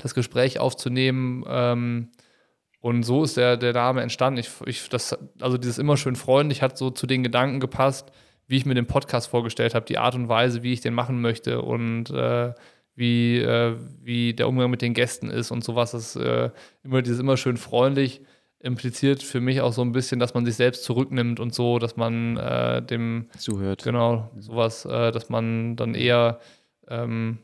das 0.00 0.14
Gespräch 0.14 0.60
aufzunehmen. 0.60 1.44
Ähm, 1.48 2.10
und 2.80 3.02
so 3.02 3.24
ist 3.24 3.36
der, 3.36 3.56
der 3.56 3.72
Name 3.72 4.02
entstanden. 4.02 4.40
Ich, 4.40 4.50
ich, 4.66 4.88
das, 4.88 5.18
also 5.40 5.58
dieses 5.58 5.78
immer 5.78 5.96
schön 5.96 6.16
freundlich 6.16 6.62
hat 6.62 6.78
so 6.78 6.90
zu 6.90 7.06
den 7.06 7.22
Gedanken 7.22 7.60
gepasst, 7.60 8.12
wie 8.46 8.56
ich 8.56 8.66
mir 8.66 8.74
den 8.74 8.86
Podcast 8.86 9.28
vorgestellt 9.28 9.74
habe, 9.74 9.86
die 9.86 9.98
Art 9.98 10.14
und 10.14 10.28
Weise, 10.28 10.62
wie 10.62 10.72
ich 10.72 10.80
den 10.80 10.94
machen 10.94 11.20
möchte 11.20 11.60
und 11.60 12.10
äh, 12.10 12.52
wie, 12.94 13.38
äh, 13.38 13.76
wie 14.02 14.32
der 14.34 14.48
Umgang 14.48 14.70
mit 14.70 14.82
den 14.82 14.94
Gästen 14.94 15.30
ist 15.30 15.50
und 15.50 15.64
sowas. 15.64 15.92
Das 15.92 16.16
äh, 16.16 16.50
immer 16.82 17.02
dieses 17.02 17.20
immer 17.20 17.36
schön 17.36 17.56
freundlich 17.56 18.22
impliziert 18.60 19.22
für 19.22 19.40
mich 19.40 19.60
auch 19.60 19.72
so 19.72 19.82
ein 19.82 19.92
bisschen, 19.92 20.18
dass 20.18 20.34
man 20.34 20.44
sich 20.44 20.56
selbst 20.56 20.84
zurücknimmt 20.84 21.38
und 21.38 21.54
so, 21.54 21.78
dass 21.78 21.96
man 21.96 22.36
äh, 22.36 22.82
dem 22.82 23.28
zuhört. 23.38 23.84
Genau, 23.84 24.30
sowas, 24.36 24.84
äh, 24.84 25.12
dass 25.12 25.28
man 25.28 25.76
dann 25.76 25.94
eher 25.94 26.40
ähm, 26.88 27.38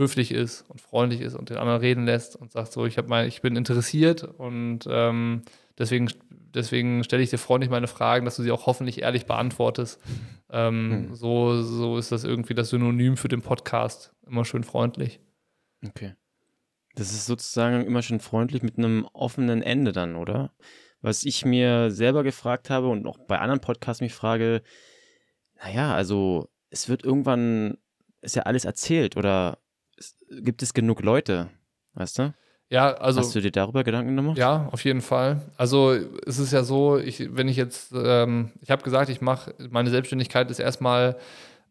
höflich 0.00 0.32
ist 0.32 0.64
und 0.68 0.80
freundlich 0.80 1.20
ist 1.20 1.34
und 1.34 1.50
den 1.50 1.58
anderen 1.58 1.80
reden 1.80 2.06
lässt 2.06 2.34
und 2.34 2.50
sagt 2.50 2.72
so, 2.72 2.86
ich 2.86 2.96
habe 2.96 3.08
mal, 3.08 3.28
ich 3.28 3.42
bin 3.42 3.54
interessiert 3.54 4.24
und 4.24 4.80
ähm, 4.88 5.42
deswegen, 5.78 6.10
deswegen 6.30 7.04
stelle 7.04 7.22
ich 7.22 7.28
dir 7.28 7.38
freundlich 7.38 7.70
meine 7.70 7.86
Fragen, 7.86 8.24
dass 8.24 8.36
du 8.36 8.42
sie 8.42 8.50
auch 8.50 8.66
hoffentlich 8.66 9.02
ehrlich 9.02 9.26
beantwortest. 9.26 10.00
Ähm, 10.52 10.90
hm. 10.90 11.14
so, 11.14 11.62
so 11.62 11.96
ist 11.96 12.10
das 12.10 12.24
irgendwie 12.24 12.54
das 12.54 12.70
Synonym 12.70 13.16
für 13.16 13.28
den 13.28 13.40
Podcast. 13.40 14.12
Immer 14.26 14.44
schön 14.44 14.64
freundlich. 14.64 15.20
Okay. 15.86 16.16
Das 16.96 17.12
ist 17.12 17.26
sozusagen 17.26 17.86
immer 17.86 18.02
schön 18.02 18.18
freundlich 18.18 18.64
mit 18.64 18.76
einem 18.76 19.06
offenen 19.12 19.62
Ende 19.62 19.92
dann, 19.92 20.16
oder? 20.16 20.52
Was 21.02 21.22
ich 21.22 21.44
mir 21.44 21.92
selber 21.92 22.24
gefragt 22.24 22.68
habe 22.68 22.88
und 22.88 23.06
auch 23.06 23.16
bei 23.16 23.38
anderen 23.38 23.60
Podcasts 23.60 24.00
mich 24.00 24.12
frage, 24.12 24.62
naja, 25.62 25.94
also 25.94 26.48
es 26.70 26.88
wird 26.88 27.04
irgendwann, 27.04 27.78
ist 28.20 28.34
ja 28.34 28.42
alles 28.42 28.64
erzählt 28.64 29.16
oder 29.16 29.58
gibt 30.30 30.62
es 30.62 30.74
genug 30.74 31.02
Leute, 31.02 31.48
weißt 31.94 32.18
du? 32.18 32.34
Ja, 32.70 32.92
also. 32.94 33.20
Hast 33.20 33.34
du 33.34 33.40
dir 33.40 33.50
darüber 33.50 33.82
Gedanken 33.82 34.14
gemacht? 34.14 34.38
Ja, 34.38 34.68
auf 34.70 34.84
jeden 34.84 35.00
Fall. 35.00 35.42
Also 35.56 35.92
es 36.24 36.38
ist 36.38 36.52
ja 36.52 36.62
so, 36.62 36.98
ich, 36.98 37.34
wenn 37.34 37.48
ich 37.48 37.56
jetzt, 37.56 37.92
ähm, 37.92 38.52
ich 38.60 38.70
habe 38.70 38.82
gesagt, 38.82 39.10
ich 39.10 39.20
mache, 39.20 39.54
meine 39.70 39.90
Selbstständigkeit 39.90 40.50
ist 40.50 40.60
erstmal 40.60 41.16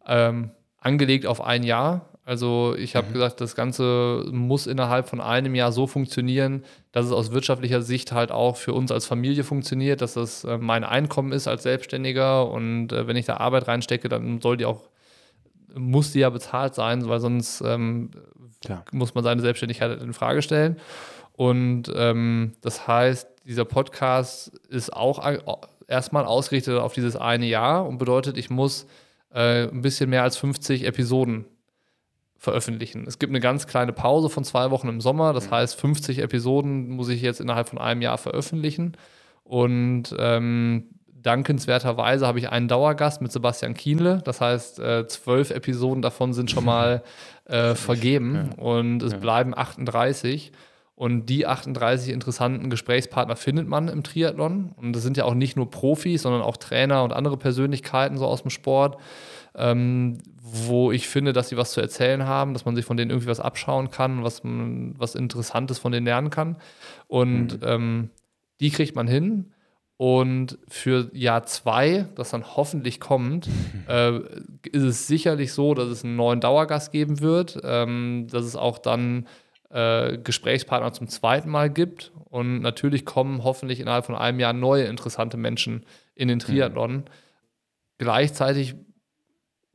ähm, 0.05 0.51
angelegt 0.77 1.25
auf 1.25 1.41
ein 1.41 1.63
Jahr. 1.63 2.09
Also 2.25 2.75
ich 2.77 2.95
habe 2.95 3.07
mhm. 3.07 3.13
gesagt, 3.13 3.39
das 3.41 3.55
Ganze 3.55 4.25
muss 4.31 4.67
innerhalb 4.67 5.07
von 5.07 5.21
einem 5.21 5.55
Jahr 5.55 5.71
so 5.71 5.87
funktionieren, 5.87 6.63
dass 6.91 7.05
es 7.05 7.11
aus 7.13 7.31
wirtschaftlicher 7.31 7.81
Sicht 7.81 8.11
halt 8.11 8.31
auch 8.31 8.57
für 8.57 8.73
uns 8.73 8.91
als 8.91 9.05
Familie 9.05 9.45
funktioniert, 9.45 10.01
dass 10.01 10.13
das 10.13 10.43
äh, 10.43 10.57
mein 10.57 10.83
Einkommen 10.83 11.31
ist 11.31 11.47
als 11.47 11.63
Selbstständiger 11.63 12.51
und 12.51 12.91
äh, 12.91 13.07
wenn 13.07 13.15
ich 13.15 13.25
da 13.25 13.37
Arbeit 13.37 13.67
reinstecke, 13.67 14.09
dann 14.09 14.41
soll 14.41 14.57
die 14.57 14.65
auch 14.65 14.89
muss 15.75 16.11
die 16.11 16.19
ja 16.19 16.29
bezahlt 16.29 16.75
sein, 16.75 17.07
weil 17.07 17.19
sonst 17.19 17.61
ähm, 17.61 18.11
muss 18.91 19.15
man 19.15 19.23
seine 19.23 19.41
Selbstständigkeit 19.41 20.01
in 20.01 20.13
Frage 20.13 20.41
stellen. 20.41 20.77
Und 21.33 21.91
ähm, 21.95 22.53
das 22.61 22.87
heißt, 22.87 23.27
dieser 23.45 23.65
Podcast 23.65 24.49
ist 24.69 24.93
auch 24.93 25.23
erstmal 25.87 26.25
ausgerichtet 26.25 26.77
auf 26.77 26.93
dieses 26.93 27.15
eine 27.15 27.45
Jahr 27.45 27.87
und 27.87 27.97
bedeutet, 27.97 28.37
ich 28.37 28.49
muss 28.49 28.85
äh, 29.33 29.67
ein 29.67 29.81
bisschen 29.81 30.09
mehr 30.09 30.23
als 30.23 30.37
50 30.37 30.85
Episoden 30.85 31.45
veröffentlichen. 32.37 33.05
Es 33.05 33.19
gibt 33.19 33.31
eine 33.31 33.41
ganz 33.41 33.67
kleine 33.67 33.91
Pause 33.91 34.29
von 34.29 34.43
zwei 34.43 34.71
Wochen 34.71 34.87
im 34.87 35.01
Sommer. 35.01 35.33
Das 35.33 35.47
mhm. 35.47 35.51
heißt, 35.51 35.79
50 35.79 36.19
Episoden 36.19 36.89
muss 36.89 37.09
ich 37.09 37.21
jetzt 37.21 37.41
innerhalb 37.41 37.69
von 37.69 37.77
einem 37.77 38.01
Jahr 38.01 38.17
veröffentlichen. 38.17 38.97
Und 39.43 40.15
ähm, 40.17 40.98
dankenswerterweise 41.29 42.25
habe 42.25 42.39
ich 42.39 42.49
einen 42.49 42.67
Dauergast 42.67 43.21
mit 43.21 43.31
Sebastian 43.31 43.73
Kienle. 43.73 44.21
Das 44.25 44.41
heißt, 44.41 44.79
äh, 44.79 45.07
zwölf 45.07 45.51
Episoden 45.51 46.01
davon 46.01 46.33
sind 46.33 46.49
schon 46.51 46.65
mal 46.65 47.03
äh, 47.45 47.75
vergeben 47.75 48.51
ja. 48.57 48.63
und 48.63 49.03
es 49.03 49.13
ja. 49.13 49.17
bleiben 49.19 49.57
38. 49.57 50.51
Und 50.95 51.27
die 51.27 51.47
38 51.47 52.11
interessanten 52.11 52.69
Gesprächspartner 52.69 53.37
findet 53.37 53.67
man 53.67 53.87
im 53.87 54.03
Triathlon. 54.03 54.73
Und 54.75 54.93
das 54.93 55.03
sind 55.03 55.15
ja 55.15 55.23
auch 55.23 55.33
nicht 55.33 55.55
nur 55.55 55.69
Profis, 55.69 56.23
sondern 56.23 56.41
auch 56.41 56.57
Trainer 56.57 57.03
und 57.03 57.13
andere 57.13 57.37
Persönlichkeiten 57.37 58.17
so 58.17 58.25
aus 58.25 58.41
dem 58.41 58.49
Sport 58.49 58.97
ähm, 59.55 60.19
wo 60.41 60.91
ich 60.91 61.07
finde, 61.07 61.33
dass 61.33 61.49
sie 61.49 61.57
was 61.57 61.71
zu 61.71 61.81
erzählen 61.81 62.25
haben, 62.25 62.53
dass 62.53 62.65
man 62.65 62.75
sich 62.75 62.85
von 62.85 62.97
denen 62.97 63.11
irgendwie 63.11 63.29
was 63.29 63.39
abschauen 63.39 63.91
kann, 63.91 64.23
was, 64.23 64.41
was 64.43 65.15
Interessantes 65.15 65.77
von 65.79 65.91
denen 65.91 66.05
lernen 66.05 66.29
kann. 66.29 66.57
Und 67.07 67.61
mhm. 67.61 67.67
ähm, 67.67 68.09
die 68.59 68.71
kriegt 68.71 68.95
man 68.95 69.07
hin. 69.07 69.51
Und 70.01 70.57
für 70.69 71.09
Jahr 71.11 71.43
zwei, 71.43 72.07
das 72.15 72.29
dann 72.29 72.55
hoffentlich 72.55 73.01
kommt, 73.01 73.49
äh, 73.89 74.19
ist 74.71 74.83
es 74.83 75.07
sicherlich 75.07 75.51
so, 75.51 75.73
dass 75.73 75.89
es 75.89 76.05
einen 76.05 76.15
neuen 76.15 76.39
Dauergast 76.39 76.93
geben 76.93 77.19
wird, 77.19 77.59
ähm, 77.65 78.27
dass 78.31 78.45
es 78.45 78.55
auch 78.55 78.77
dann 78.77 79.27
äh, 79.69 80.17
Gesprächspartner 80.17 80.93
zum 80.93 81.09
zweiten 81.09 81.49
Mal 81.49 81.69
gibt. 81.69 82.13
Und 82.29 82.61
natürlich 82.61 83.03
kommen 83.03 83.43
hoffentlich 83.43 83.81
innerhalb 83.81 84.05
von 84.05 84.15
einem 84.15 84.39
Jahr 84.39 84.53
neue 84.53 84.85
interessante 84.85 85.35
Menschen 85.35 85.85
in 86.15 86.29
den 86.29 86.39
Triathlon. 86.39 86.93
Mhm. 86.93 87.03
Gleichzeitig 87.97 88.75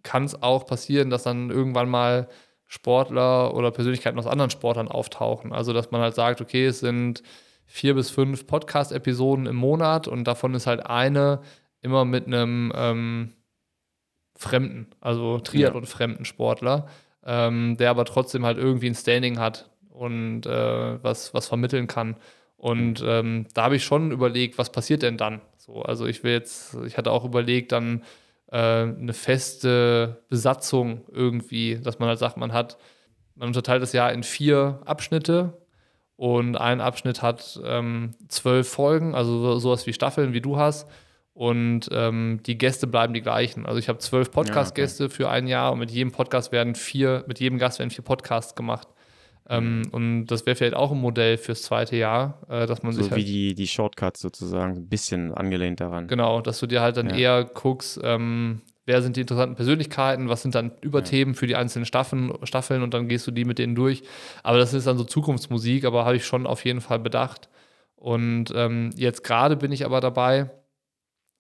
kann 0.03 0.25
es 0.25 0.43
auch 0.43 0.65
passieren, 0.65 1.11
dass 1.11 1.25
dann 1.25 1.51
irgendwann 1.51 1.91
mal 1.91 2.29
Sportler 2.65 3.53
oder 3.53 3.71
Persönlichkeiten 3.71 4.19
aus 4.19 4.27
anderen 4.27 4.51
Sportlern 4.51 4.89
auftauchen. 4.89 5.53
Also, 5.53 5.75
dass 5.75 5.91
man 5.91 6.01
halt 6.01 6.15
sagt, 6.15 6.41
okay, 6.41 6.65
es 6.65 6.81
sind 6.81 7.23
vier 7.67 7.95
bis 7.95 8.11
fünf 8.11 8.47
Podcast-Episoden 8.47 9.47
im 9.47 9.57
Monat 9.57 10.09
und 10.09 10.25
davon 10.25 10.55
ist 10.55 10.67
halt 10.67 10.87
eine 10.87 11.41
immer 11.81 12.05
mit 12.05 12.27
einem 12.27 12.73
ähm, 12.75 13.33
Fremden, 14.37 14.89
also 15.01 15.39
Triathlon-fremden 15.39 16.25
Sportler, 16.25 16.89
ähm, 17.25 17.77
der 17.77 17.91
aber 17.91 18.05
trotzdem 18.05 18.45
halt 18.45 18.59
irgendwie 18.59 18.89
ein 18.89 18.95
Standing 18.95 19.39
hat 19.39 19.71
und 19.91 20.47
äh, 20.47 21.03
was, 21.03 21.35
was 21.35 21.47
vermitteln 21.47 21.87
kann. 21.87 22.17
Und 22.57 23.03
ähm, 23.07 23.47
da 23.55 23.65
habe 23.65 23.77
ich 23.77 23.85
schon 23.85 24.11
überlegt, 24.11 24.59
was 24.59 24.73
passiert 24.73 25.03
denn 25.03 25.17
dann? 25.17 25.41
So, 25.57 25.83
also 25.83 26.07
ich 26.07 26.25
will 26.25 26.33
jetzt, 26.33 26.75
ich 26.87 26.97
hatte 26.97 27.13
auch 27.13 27.25
überlegt, 27.25 27.73
dann 27.73 28.03
äh, 28.51 28.57
eine 28.57 29.13
feste 29.13 30.23
Besatzung 30.29 31.05
irgendwie, 31.13 31.79
dass 31.81 31.99
man 31.99 32.09
halt 32.09 32.19
sagt, 32.19 32.37
man 32.37 32.53
hat, 32.53 32.79
man 33.35 33.49
unterteilt 33.49 33.83
das 33.83 33.93
Jahr 33.93 34.13
in 34.13 34.23
vier 34.23 34.81
Abschnitte 34.85 35.64
und 36.17 36.57
ein 36.57 36.81
Abschnitt 36.81 37.23
hat 37.23 37.61
ähm, 37.65 38.15
zwölf 38.29 38.69
Folgen, 38.69 39.15
also 39.15 39.39
so, 39.41 39.59
sowas 39.59 39.87
wie 39.87 39.93
Staffeln, 39.93 40.33
wie 40.33 40.41
du 40.41 40.57
hast. 40.57 40.89
Und 41.33 41.89
ähm, 41.91 42.41
die 42.47 42.57
Gäste 42.57 42.87
bleiben 42.87 43.13
die 43.13 43.21
gleichen. 43.21 43.67
Also 43.67 43.81
ich 43.81 43.89
habe 43.89 43.99
zwölf 43.99 44.31
Podcast-Gäste 44.31 45.05
ja, 45.05 45.07
okay. 45.09 45.17
für 45.17 45.29
ein 45.31 45.49
Jahr 45.49 45.73
und 45.73 45.81
mit 45.81 45.91
jedem 45.91 46.13
Podcast 46.13 46.53
werden 46.53 46.77
vier, 46.77 47.25
mit 47.27 47.41
jedem 47.41 47.59
Gast 47.59 47.81
werden 47.81 47.91
vier 47.91 48.05
Podcasts 48.05 48.55
gemacht. 48.55 48.87
Ähm, 49.49 49.83
und 49.91 50.27
das 50.27 50.47
wäre 50.47 50.55
vielleicht 50.57 50.77
auch 50.77 50.93
ein 50.93 51.01
Modell 51.01 51.37
fürs 51.37 51.63
zweite 51.63 51.97
Jahr, 51.97 52.39
äh, 52.49 52.67
dass 52.67 52.83
man 52.83 52.93
so 52.93 52.99
sich. 52.99 53.07
So 53.07 53.11
halt 53.11 53.21
wie 53.21 53.25
die, 53.25 53.55
die 53.55 53.67
Shortcuts 53.67 54.21
sozusagen, 54.21 54.77
ein 54.77 54.89
bisschen 54.89 55.35
angelehnt 55.35 55.81
daran. 55.81 56.07
Genau, 56.07 56.41
dass 56.41 56.61
du 56.61 56.67
dir 56.67 56.81
halt 56.81 56.97
dann 56.97 57.11
ja. 57.11 57.17
eher 57.17 57.45
guckst, 57.45 58.01
ähm, 58.03 58.63
wer 58.87 59.03
sind 59.03 59.17
die 59.17 59.23
interessanten 59.23 59.57
Persönlichkeiten, 59.57 60.29
was 60.29 60.43
sind 60.43 60.55
dann 60.55 60.73
Überthemen 60.81 61.35
für 61.35 61.47
die 61.47 61.57
einzelnen 61.57 61.87
Staffeln, 61.87 62.33
Staffeln 62.43 62.83
und 62.83 62.95
dann 62.95 63.09
gehst 63.09 63.27
du 63.27 63.31
die 63.31 63.45
mit 63.45 63.59
denen 63.59 63.75
durch. 63.75 64.03
Aber 64.43 64.59
das 64.59 64.75
ist 64.75 64.87
dann 64.87 64.99
so 64.99 65.05
Zukunftsmusik, 65.05 65.85
aber 65.85 66.05
habe 66.05 66.17
ich 66.17 66.27
schon 66.27 66.47
auf 66.47 66.65
jeden 66.65 66.81
Fall 66.81 66.99
bedacht. 66.99 67.49
Und 67.97 68.53
ähm, 68.55 68.91
jetzt 68.97 69.25
gerade 69.25 69.57
bin 69.57 69.73
ich 69.73 69.85
aber 69.85 70.01
dabei, 70.01 70.51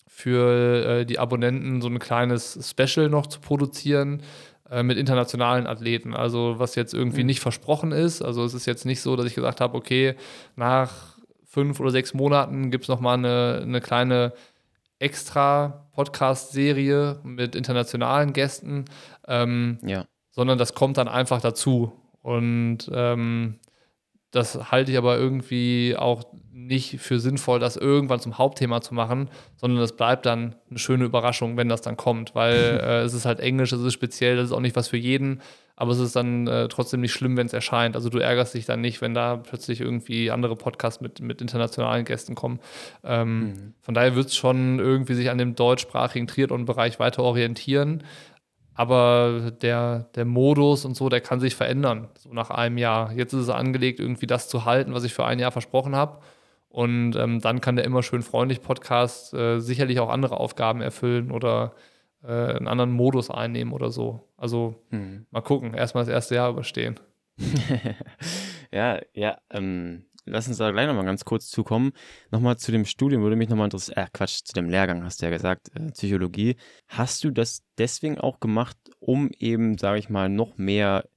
für 0.06 1.00
äh, 1.00 1.04
die 1.04 1.18
Abonnenten 1.18 1.82
so 1.82 1.88
ein 1.88 1.98
kleines 1.98 2.70
Special 2.70 3.08
noch 3.08 3.26
zu 3.26 3.40
produzieren 3.40 4.22
äh, 4.70 4.84
mit 4.84 4.96
internationalen 4.96 5.66
Athleten. 5.66 6.14
Also 6.14 6.54
was 6.58 6.76
jetzt 6.76 6.94
irgendwie 6.94 7.22
mhm. 7.22 7.26
nicht 7.26 7.40
versprochen 7.40 7.90
ist. 7.90 8.22
Also 8.22 8.44
es 8.44 8.54
ist 8.54 8.64
jetzt 8.66 8.86
nicht 8.86 9.00
so, 9.00 9.16
dass 9.16 9.26
ich 9.26 9.34
gesagt 9.34 9.60
habe, 9.60 9.76
okay, 9.76 10.14
nach 10.54 11.18
fünf 11.44 11.80
oder 11.80 11.90
sechs 11.90 12.14
Monaten 12.14 12.70
gibt 12.70 12.84
es 12.84 12.88
nochmal 12.88 13.18
eine, 13.18 13.60
eine 13.62 13.80
kleine 13.80 14.32
extra 15.04 15.86
Podcast-Serie 15.92 17.20
mit 17.22 17.54
internationalen 17.54 18.32
Gästen. 18.32 18.86
Ähm, 19.28 19.78
ja. 19.84 20.06
Sondern 20.30 20.58
das 20.58 20.74
kommt 20.74 20.96
dann 20.96 21.08
einfach 21.08 21.40
dazu. 21.40 21.92
Und 22.22 22.90
ähm, 22.92 23.60
das 24.30 24.72
halte 24.72 24.90
ich 24.90 24.98
aber 24.98 25.18
irgendwie 25.18 25.94
auch 25.96 26.24
nicht 26.50 26.98
für 27.00 27.20
sinnvoll, 27.20 27.60
das 27.60 27.76
irgendwann 27.76 28.18
zum 28.18 28.38
Hauptthema 28.38 28.80
zu 28.80 28.94
machen, 28.94 29.28
sondern 29.56 29.78
das 29.78 29.94
bleibt 29.94 30.26
dann 30.26 30.56
eine 30.70 30.78
schöne 30.78 31.04
Überraschung, 31.04 31.56
wenn 31.56 31.68
das 31.68 31.82
dann 31.82 31.96
kommt, 31.96 32.34
weil 32.34 32.54
äh, 32.82 33.02
es 33.02 33.12
ist 33.12 33.26
halt 33.26 33.40
Englisch, 33.40 33.72
es 33.72 33.80
ist 33.80 33.92
speziell, 33.92 34.36
das 34.36 34.46
ist 34.46 34.52
auch 34.52 34.60
nicht 34.60 34.74
was 34.74 34.88
für 34.88 34.96
jeden, 34.96 35.40
aber 35.76 35.90
es 35.90 35.98
ist 35.98 36.14
dann 36.14 36.46
äh, 36.46 36.68
trotzdem 36.68 37.00
nicht 37.00 37.12
schlimm, 37.12 37.36
wenn 37.36 37.46
es 37.46 37.52
erscheint. 37.52 37.96
Also 37.96 38.08
du 38.08 38.18
ärgerst 38.18 38.54
dich 38.54 38.64
dann 38.64 38.80
nicht, 38.80 39.00
wenn 39.00 39.12
da 39.12 39.36
plötzlich 39.36 39.80
irgendwie 39.80 40.30
andere 40.30 40.54
Podcasts 40.54 41.00
mit, 41.00 41.20
mit 41.20 41.40
internationalen 41.40 42.04
Gästen 42.04 42.34
kommen. 42.36 42.60
Ähm, 43.02 43.40
mhm. 43.40 43.74
Von 43.80 43.94
daher 43.94 44.14
wird 44.14 44.26
es 44.28 44.36
schon 44.36 44.78
irgendwie 44.78 45.14
sich 45.14 45.30
an 45.30 45.38
dem 45.38 45.56
deutschsprachigen 45.56 46.28
Triathlon-Bereich 46.28 47.00
weiter 47.00 47.24
orientieren. 47.24 48.04
Aber 48.74 49.52
der, 49.62 50.10
der 50.14 50.24
Modus 50.24 50.84
und 50.84 50.96
so, 50.96 51.08
der 51.08 51.20
kann 51.20 51.40
sich 51.40 51.54
verändern, 51.54 52.08
so 52.18 52.32
nach 52.32 52.50
einem 52.50 52.76
Jahr. 52.76 53.12
Jetzt 53.12 53.32
ist 53.32 53.42
es 53.42 53.48
angelegt, 53.48 54.00
irgendwie 54.00 54.26
das 54.26 54.48
zu 54.48 54.64
halten, 54.64 54.94
was 54.94 55.04
ich 55.04 55.14
für 55.14 55.24
ein 55.24 55.38
Jahr 55.38 55.52
versprochen 55.52 55.94
habe. 55.94 56.18
Und 56.68 57.14
ähm, 57.14 57.40
dann 57.40 57.60
kann 57.60 57.76
der 57.76 57.84
immer 57.84 58.02
schön 58.02 58.22
freundlich 58.22 58.60
Podcast 58.60 59.32
äh, 59.32 59.60
sicherlich 59.60 60.00
auch 60.00 60.08
andere 60.08 60.38
Aufgaben 60.38 60.80
erfüllen 60.80 61.30
oder 61.30 61.72
äh, 62.24 62.56
einen 62.56 62.68
anderen 62.68 62.92
Modus 62.92 63.30
einnehmen 63.30 63.72
oder 63.72 63.90
so. 63.90 64.28
Also 64.36 64.74
mhm. 64.90 65.26
mal 65.30 65.42
gucken, 65.42 65.74
erstmal 65.74 66.04
das 66.04 66.12
erste 66.12 66.34
Jahr 66.36 66.50
überstehen. 66.50 66.98
ja, 68.72 69.00
ja, 69.12 69.38
ähm, 69.50 70.06
lass 70.24 70.48
uns 70.48 70.58
da 70.58 70.70
gleich 70.70 70.86
nochmal 70.86 71.04
ganz 71.04 71.24
kurz 71.24 71.48
zukommen. 71.48 71.92
Nochmal 72.30 72.56
zu 72.56 72.72
dem 72.72 72.84
Studium 72.84 73.22
würde 73.22 73.36
mich 73.36 73.48
nochmal 73.48 73.66
interessieren. 73.66 73.98
Äh, 73.98 74.08
Quatsch, 74.12 74.40
zu 74.44 74.52
dem 74.54 74.68
Lehrgang 74.68 75.04
hast 75.04 75.20
du 75.20 75.26
ja 75.26 75.30
gesagt, 75.30 75.70
äh, 75.74 75.90
Psychologie. 75.92 76.56
Hast 76.88 77.24
du 77.24 77.30
das 77.30 77.62
deswegen 77.78 78.18
auch 78.18 78.40
gemacht, 78.40 78.76
um 79.00 79.30
eben, 79.38 79.78
sage 79.78 79.98
ich 79.98 80.08
mal, 80.08 80.28
noch 80.28 80.56
mehr 80.56 81.08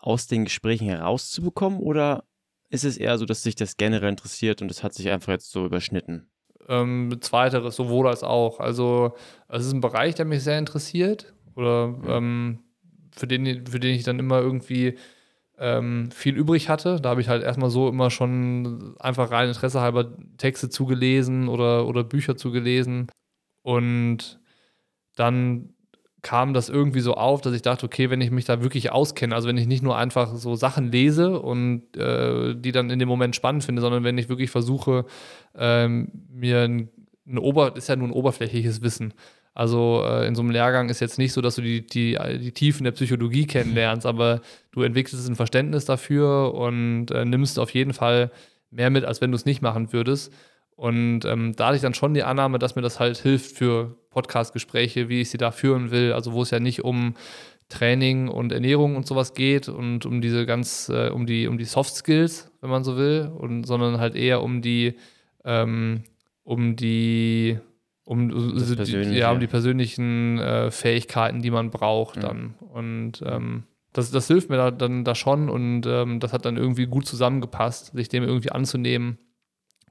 aus 0.00 0.26
den 0.26 0.44
Gesprächen 0.44 0.88
herauszubekommen? 0.88 1.80
Oder 1.80 2.24
ist 2.68 2.84
es 2.84 2.96
eher 2.96 3.16
so, 3.18 3.26
dass 3.26 3.42
sich 3.42 3.54
das 3.54 3.76
generell 3.76 4.10
interessiert 4.10 4.60
und 4.60 4.70
es 4.70 4.82
hat 4.82 4.94
sich 4.94 5.10
einfach 5.10 5.32
jetzt 5.32 5.50
so 5.50 5.64
überschnitten? 5.64 6.28
Ähm, 6.68 7.16
zweiteres, 7.20 7.76
sowohl 7.76 8.08
als 8.08 8.22
auch. 8.22 8.60
Also, 8.60 9.14
es 9.48 9.66
ist 9.66 9.72
ein 9.72 9.80
Bereich, 9.80 10.14
der 10.14 10.24
mich 10.24 10.42
sehr 10.42 10.58
interessiert 10.58 11.34
oder 11.54 11.94
ähm, 12.06 12.60
für, 13.12 13.26
den, 13.26 13.66
für 13.66 13.80
den 13.80 13.94
ich 13.94 14.04
dann 14.04 14.18
immer 14.18 14.40
irgendwie 14.40 14.98
ähm, 15.58 16.10
viel 16.10 16.36
übrig 16.36 16.68
hatte. 16.68 17.00
Da 17.00 17.10
habe 17.10 17.20
ich 17.20 17.28
halt 17.28 17.42
erstmal 17.42 17.70
so 17.70 17.88
immer 17.88 18.10
schon 18.10 18.94
einfach 18.98 19.30
rein 19.30 19.48
Interesse 19.48 19.80
halber 19.80 20.16
Texte 20.38 20.68
zugelesen 20.68 21.48
oder, 21.48 21.86
oder 21.86 22.04
Bücher 22.04 22.36
zugelesen. 22.36 23.08
Und 23.62 24.40
dann 25.16 25.75
kam 26.26 26.54
das 26.54 26.68
irgendwie 26.68 26.98
so 26.98 27.14
auf, 27.14 27.40
dass 27.40 27.54
ich 27.54 27.62
dachte, 27.62 27.86
okay, 27.86 28.10
wenn 28.10 28.20
ich 28.20 28.32
mich 28.32 28.46
da 28.46 28.60
wirklich 28.60 28.90
auskenne, 28.90 29.32
also 29.32 29.46
wenn 29.46 29.56
ich 29.56 29.68
nicht 29.68 29.84
nur 29.84 29.96
einfach 29.96 30.34
so 30.34 30.56
Sachen 30.56 30.90
lese 30.90 31.38
und 31.38 31.96
äh, 31.96 32.56
die 32.56 32.72
dann 32.72 32.90
in 32.90 32.98
dem 32.98 33.08
Moment 33.08 33.36
spannend 33.36 33.62
finde, 33.62 33.80
sondern 33.80 34.02
wenn 34.02 34.18
ich 34.18 34.28
wirklich 34.28 34.50
versuche, 34.50 35.04
ähm, 35.56 36.08
mir 36.28 36.62
ein, 36.62 36.88
ein 37.28 37.38
Ober, 37.38 37.76
ist 37.76 37.88
ja 37.88 37.94
nur 37.94 38.08
ein 38.08 38.12
oberflächliches 38.12 38.82
Wissen, 38.82 39.14
also 39.54 40.02
äh, 40.04 40.26
in 40.26 40.34
so 40.34 40.42
einem 40.42 40.50
Lehrgang 40.50 40.88
ist 40.88 40.98
jetzt 40.98 41.16
nicht 41.16 41.32
so, 41.32 41.40
dass 41.40 41.54
du 41.54 41.62
die, 41.62 41.86
die, 41.86 42.18
die 42.40 42.50
Tiefen 42.50 42.82
der 42.82 42.90
Psychologie 42.90 43.46
kennenlernst, 43.46 44.04
aber 44.04 44.40
du 44.72 44.82
entwickelst 44.82 45.28
ein 45.28 45.36
Verständnis 45.36 45.84
dafür 45.84 46.54
und 46.54 47.12
äh, 47.12 47.24
nimmst 47.24 47.60
auf 47.60 47.70
jeden 47.70 47.92
Fall 47.92 48.32
mehr 48.72 48.90
mit, 48.90 49.04
als 49.04 49.20
wenn 49.20 49.30
du 49.30 49.36
es 49.36 49.46
nicht 49.46 49.62
machen 49.62 49.92
würdest. 49.92 50.32
Und 50.76 51.24
ähm, 51.24 51.56
da 51.56 51.68
hatte 51.68 51.76
ich 51.76 51.82
dann 51.82 51.94
schon 51.94 52.12
die 52.14 52.22
Annahme, 52.22 52.58
dass 52.58 52.76
mir 52.76 52.82
das 52.82 53.00
halt 53.00 53.16
hilft 53.16 53.56
für 53.56 53.96
Podcast-Gespräche, 54.10 55.08
wie 55.08 55.22
ich 55.22 55.30
sie 55.30 55.38
da 55.38 55.50
führen 55.50 55.90
will. 55.90 56.12
Also 56.12 56.32
wo 56.32 56.42
es 56.42 56.50
ja 56.50 56.60
nicht 56.60 56.84
um 56.84 57.14
Training 57.68 58.28
und 58.28 58.52
Ernährung 58.52 58.94
und 58.94 59.06
sowas 59.06 59.34
geht 59.34 59.68
und 59.68 60.06
um 60.06 60.20
diese 60.20 60.46
ganz, 60.46 60.90
äh, 60.90 61.08
um 61.08 61.26
die, 61.26 61.48
um 61.48 61.58
die 61.58 61.64
Soft 61.64 61.94
Skills, 61.94 62.52
wenn 62.60 62.70
man 62.70 62.84
so 62.84 62.96
will, 62.96 63.32
und, 63.36 63.64
sondern 63.64 63.98
halt 63.98 64.14
eher 64.14 64.42
um 64.42 64.60
die, 64.60 64.96
ähm, 65.44 66.04
um 66.44 66.76
die 66.76 67.58
um, 68.04 68.30
die, 68.30 69.18
ja, 69.18 69.32
um 69.32 69.40
die 69.40 69.48
persönlichen 69.48 70.38
äh, 70.38 70.70
Fähigkeiten, 70.70 71.42
die 71.42 71.50
man 71.50 71.70
braucht 71.70 72.22
dann. 72.22 72.54
Und 72.60 73.20
ähm, 73.26 73.64
das, 73.92 74.12
das 74.12 74.28
hilft 74.28 74.48
mir 74.48 74.56
da, 74.56 74.70
dann 74.70 75.02
da 75.02 75.16
schon 75.16 75.48
und 75.48 75.86
ähm, 75.86 76.20
das 76.20 76.32
hat 76.32 76.44
dann 76.44 76.56
irgendwie 76.56 76.86
gut 76.86 77.04
zusammengepasst, 77.04 77.96
sich 77.96 78.08
dem 78.08 78.22
irgendwie 78.22 78.52
anzunehmen 78.52 79.18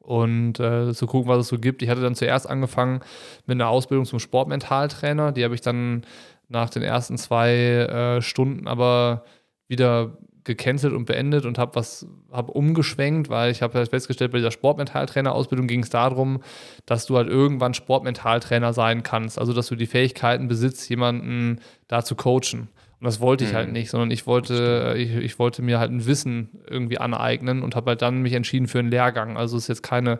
und 0.06 0.60
äh, 0.60 0.94
zu 0.94 1.08
gucken, 1.08 1.30
was 1.30 1.40
es 1.40 1.48
so 1.48 1.58
gibt. 1.58 1.82
Ich 1.82 1.90
hatte 1.90 2.02
dann 2.02 2.16
zuerst 2.16 2.48
angefangen 2.48 3.02
mit 3.46 3.56
einer 3.56 3.70
Ausbildung 3.70 4.06
zum 4.06 4.20
Sportmentaltrainer. 4.20 5.32
Die 5.32 5.44
habe 5.44 5.56
ich 5.56 5.62
dann 5.62 6.06
nach 6.48 6.70
den 6.70 6.84
ersten 6.84 7.18
zwei 7.18 7.52
äh, 7.52 8.22
Stunden 8.22 8.68
aber 8.68 9.26
wieder 9.68 10.18
gecancelt 10.44 10.94
und 10.94 11.06
beendet 11.06 11.46
und 11.46 11.58
habe 11.58 11.76
was 11.76 12.06
habe 12.32 12.52
umgeschwenkt, 12.52 13.30
weil 13.30 13.50
ich 13.50 13.64
habe 13.64 13.74
halt 13.80 13.90
festgestellt, 13.90 14.32
bei 14.32 14.38
dieser 14.38 14.52
Sportmentaltrainer-Ausbildung 14.52 15.66
ging 15.66 15.82
es 15.82 15.90
darum, 15.90 16.44
dass 16.86 17.08
du 17.08 17.18
halt 17.18 17.28
irgendwann 17.28 17.74
Sportmentaltrainer 17.74 18.72
sein 18.72 19.02
kannst. 19.02 19.40
Also 19.40 19.54
dass 19.54 19.68
du 19.68 19.76
die 19.76 19.88
Fähigkeiten 19.88 20.48
besitzt, 20.48 20.88
jemanden 20.88 21.62
da 21.88 22.04
zu 22.04 22.16
coachen. 22.16 22.70
Und 23.06 23.10
das 23.10 23.20
wollte 23.20 23.44
ich 23.44 23.54
halt 23.54 23.68
mhm. 23.68 23.68
halt 23.68 23.74
nicht, 23.74 23.92
sondern 23.92 24.10
ich 24.10 24.26
wollte, 24.26 24.96
ich, 24.98 25.16
ich, 25.16 25.38
wollte 25.38 25.62
mir 25.62 25.78
halt 25.78 25.92
ein 25.92 26.08
Wissen 26.08 26.50
irgendwie 26.68 26.98
aneignen 26.98 27.62
und 27.62 27.76
habe 27.76 27.92
halt 27.92 28.02
dann 28.02 28.24
mich 28.24 28.34
entschieden 28.34 28.68
für 28.68 28.80
einen 28.80 28.90
Lehrgang. 28.90 29.38
Also 29.38 29.58
es 29.58 29.66
ist 29.66 29.68
jetzt 29.68 29.84
keine 29.84 30.18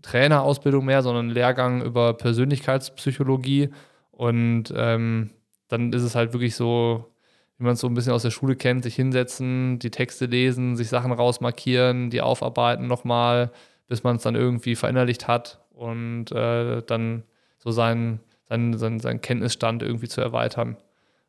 Trainerausbildung 0.00 0.86
mehr, 0.86 1.02
sondern 1.02 1.26
ein 1.26 1.34
Lehrgang 1.34 1.82
über 1.82 2.14
Persönlichkeitspsychologie. 2.14 3.68
Und 4.10 4.72
ähm, 4.74 5.32
dann 5.68 5.92
ist 5.92 6.00
es 6.00 6.14
halt 6.14 6.32
wirklich 6.32 6.56
so, 6.56 7.12
wie 7.58 7.64
man 7.64 7.74
es 7.74 7.80
so 7.80 7.88
ein 7.88 7.94
bisschen 7.94 8.14
aus 8.14 8.22
der 8.22 8.30
Schule 8.30 8.56
kennt, 8.56 8.84
sich 8.84 8.94
hinsetzen, 8.94 9.78
die 9.78 9.90
Texte 9.90 10.24
lesen, 10.24 10.76
sich 10.76 10.88
Sachen 10.88 11.12
rausmarkieren, 11.12 12.08
die 12.08 12.22
aufarbeiten 12.22 12.86
nochmal, 12.86 13.50
bis 13.86 14.02
man 14.02 14.16
es 14.16 14.22
dann 14.22 14.34
irgendwie 14.34 14.76
verinnerlicht 14.76 15.28
hat 15.28 15.60
und 15.74 16.32
äh, 16.32 16.80
dann 16.86 17.24
so 17.58 17.70
seinen, 17.70 18.20
seinen, 18.48 18.78
seinen, 18.78 18.98
seinen 18.98 19.20
Kenntnisstand 19.20 19.82
irgendwie 19.82 20.08
zu 20.08 20.22
erweitern. 20.22 20.78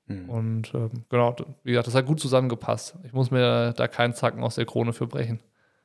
Mhm. 0.08 0.30
Und 0.30 0.74
ähm, 0.74 1.06
genau, 1.10 1.36
wie 1.64 1.72
gesagt, 1.72 1.88
das 1.88 1.96
hat 1.96 2.06
gut 2.06 2.20
zusammengepasst. 2.20 2.96
Ich 3.04 3.14
muss 3.14 3.32
mir 3.32 3.74
da 3.74 3.88
keinen 3.88 4.14
Zacken 4.14 4.44
aus 4.44 4.56
der 4.56 4.66
Krone 4.66 4.94
für 4.94 5.08
brechen. 5.08 5.42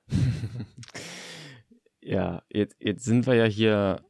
ja, 2.01 2.43
jetzt, 2.51 2.77
jetzt 2.81 3.05
sind 3.05 3.27
wir 3.27 3.35
ja 3.35 3.45
hier 3.45 4.03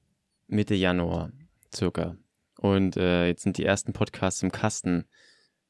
Mitte 0.46 0.74
Januar 0.74 1.30
circa. 1.74 2.16
Und 2.58 2.96
äh, 2.96 3.26
jetzt 3.26 3.42
sind 3.42 3.58
die 3.58 3.64
ersten 3.64 3.92
Podcasts 3.92 4.42
im 4.42 4.52
Kasten. 4.52 5.06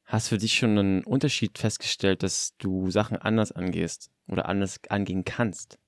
Hast 0.05 0.29
für 0.29 0.39
dich 0.39 0.55
schon 0.55 0.77
einen 0.77 1.05
Unterschied 1.05 1.59
festgestellt, 1.59 2.23
dass 2.23 2.57
du 2.59 2.91
Sachen 2.91 3.17
anders 3.17 3.53
angehst 3.53 4.11
oder 4.27 4.49
anders 4.49 4.81
angehen 4.89 5.25
kannst? 5.25 5.79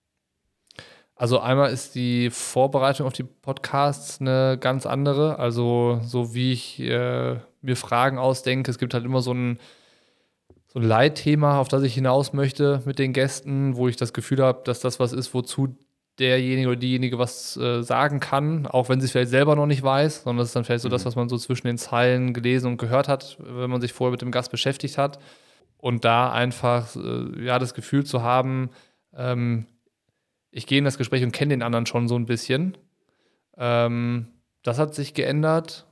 Also 1.23 1.39
einmal 1.39 1.73
ist 1.73 1.95
die 1.95 2.31
Vorbereitung 2.31 3.07
auf 3.07 3.13
die 3.13 3.23
Podcasts 3.23 4.21
eine 4.21 4.59
ganz 4.59 4.87
andere. 4.87 5.39
Also 5.39 6.01
so 6.03 6.35
wie 6.35 6.51
ich 6.53 6.81
äh, 6.81 7.37
mir 7.61 7.77
Fragen 7.77 8.19
ausdenke, 8.19 8.69
es 8.69 8.77
gibt 8.77 8.93
halt 8.93 9.05
immer 9.05 9.23
so 9.23 9.33
ein, 9.33 9.61
so 10.67 10.81
ein 10.81 10.85
Leitthema, 10.85 11.61
auf 11.61 11.69
das 11.69 11.85
ich 11.85 11.95
hinaus 11.95 12.33
möchte 12.33 12.83
mit 12.87 12.99
den 12.99 13.13
Gästen, 13.13 13.77
wo 13.77 13.87
ich 13.87 13.95
das 13.95 14.13
Gefühl 14.13 14.43
habe, 14.43 14.63
dass 14.65 14.81
das 14.81 14.99
was 14.99 15.13
ist, 15.13 15.33
wozu 15.33 15.77
derjenige 16.19 16.71
oder 16.71 16.77
diejenige 16.77 17.21
was 17.21 17.57
äh, 17.57 17.85
sagen 17.85 18.19
kann, 18.19 18.67
auch 18.67 18.89
wenn 18.89 19.01
sie 19.01 19.05
es 19.05 19.13
vielleicht 19.13 19.31
selber 19.31 19.55
noch 19.55 19.67
nicht 19.67 19.85
weiß, 19.85 20.25
sondern 20.25 20.39
das 20.39 20.49
ist 20.49 20.57
dann 20.57 20.65
vielleicht 20.65 20.83
so 20.83 20.89
mhm. 20.89 20.93
das, 20.95 21.05
was 21.05 21.15
man 21.15 21.29
so 21.29 21.39
zwischen 21.39 21.69
den 21.69 21.79
Zeilen 21.79 22.35
gelesen 22.35 22.67
und 22.67 22.79
gehört 22.79 23.07
hat, 23.07 23.39
wenn 23.39 23.71
man 23.71 23.81
sich 23.81 23.93
vorher 23.93 24.11
mit 24.11 24.23
dem 24.23 24.33
Gast 24.33 24.51
beschäftigt 24.51 24.99
hat. 24.99 25.21
Und 25.79 26.05
da 26.05 26.33
einfach 26.33 26.97
äh, 26.97 27.45
ja 27.45 27.61
das 27.61 27.75
Gefühl 27.75 28.05
zu 28.05 28.25
haben, 28.25 28.71
ähm, 29.17 29.67
ich 30.53 30.67
gehe 30.67 30.79
in 30.79 30.85
das 30.85 30.99
Gespräch 30.99 31.25
und 31.25 31.33
kenne 31.33 31.55
den 31.55 31.63
anderen 31.63 31.87
schon 31.87 32.07
so 32.07 32.15
ein 32.15 32.27
bisschen. 32.27 32.77
Ähm, 33.57 34.29
das 34.63 34.79
hat 34.79 34.95
sich 34.95 35.15
geändert, 35.15 35.87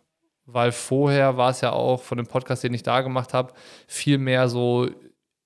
weil 0.46 0.70
vorher 0.70 1.36
war 1.36 1.50
es 1.50 1.62
ja 1.62 1.72
auch 1.72 2.02
von 2.02 2.18
dem 2.18 2.26
Podcast, 2.26 2.62
den 2.62 2.74
ich 2.74 2.82
da 2.82 3.00
gemacht 3.00 3.34
habe, 3.34 3.54
viel 3.88 4.18
mehr 4.18 4.48
so 4.48 4.88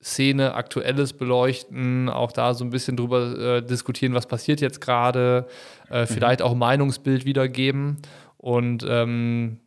Szene, 0.02 0.54
Aktuelles 0.54 1.14
beleuchten, 1.14 2.10
auch 2.10 2.32
da 2.32 2.52
so 2.52 2.64
ein 2.64 2.70
bisschen 2.70 2.96
drüber 2.96 3.38
äh, 3.38 3.62
diskutieren, 3.62 4.12
was 4.12 4.26
passiert 4.26 4.60
jetzt 4.60 4.80
gerade, 4.82 5.46
äh, 5.90 6.02
mhm. 6.02 6.06
vielleicht 6.08 6.42
auch 6.42 6.54
Meinungsbild 6.54 7.24
wiedergeben. 7.24 7.98
Und 8.36 8.84
ähm, 8.86 9.60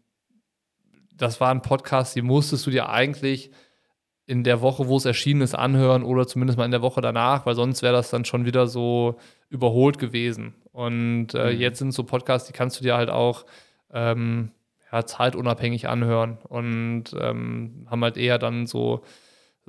das 1.15 1.41
war 1.41 1.49
ein 1.49 1.63
Podcast, 1.63 2.15
die 2.15 2.21
musstest 2.21 2.67
du 2.67 2.69
dir 2.69 2.89
eigentlich 2.89 3.49
in 4.27 4.43
der 4.43 4.61
Woche, 4.61 4.87
wo 4.87 4.97
es 4.97 5.05
erschienen 5.05 5.41
ist, 5.41 5.55
anhören 5.55 6.03
oder 6.03 6.27
zumindest 6.27 6.59
mal 6.59 6.65
in 6.65 6.71
der 6.71 6.81
Woche 6.81 7.01
danach, 7.01 7.45
weil 7.45 7.55
sonst 7.55 7.81
wäre 7.81 7.93
das 7.93 8.09
dann 8.09 8.25
schon 8.25 8.45
wieder 8.45 8.67
so 8.67 9.17
überholt 9.49 9.99
gewesen. 9.99 10.55
Und 10.71 11.33
äh, 11.33 11.53
mhm. 11.53 11.59
jetzt 11.59 11.79
sind 11.79 11.91
so 11.91 12.03
Podcasts, 12.03 12.47
die 12.47 12.53
kannst 12.53 12.79
du 12.79 12.83
dir 12.83 12.95
halt 12.95 13.09
auch 13.09 13.45
ähm, 13.91 14.51
ja, 14.91 15.05
zeitunabhängig 15.05 15.87
anhören 15.87 16.37
und 16.47 17.05
ähm, 17.19 17.87
haben 17.89 18.03
halt 18.03 18.17
eher 18.17 18.37
dann 18.37 18.67
so 18.67 19.03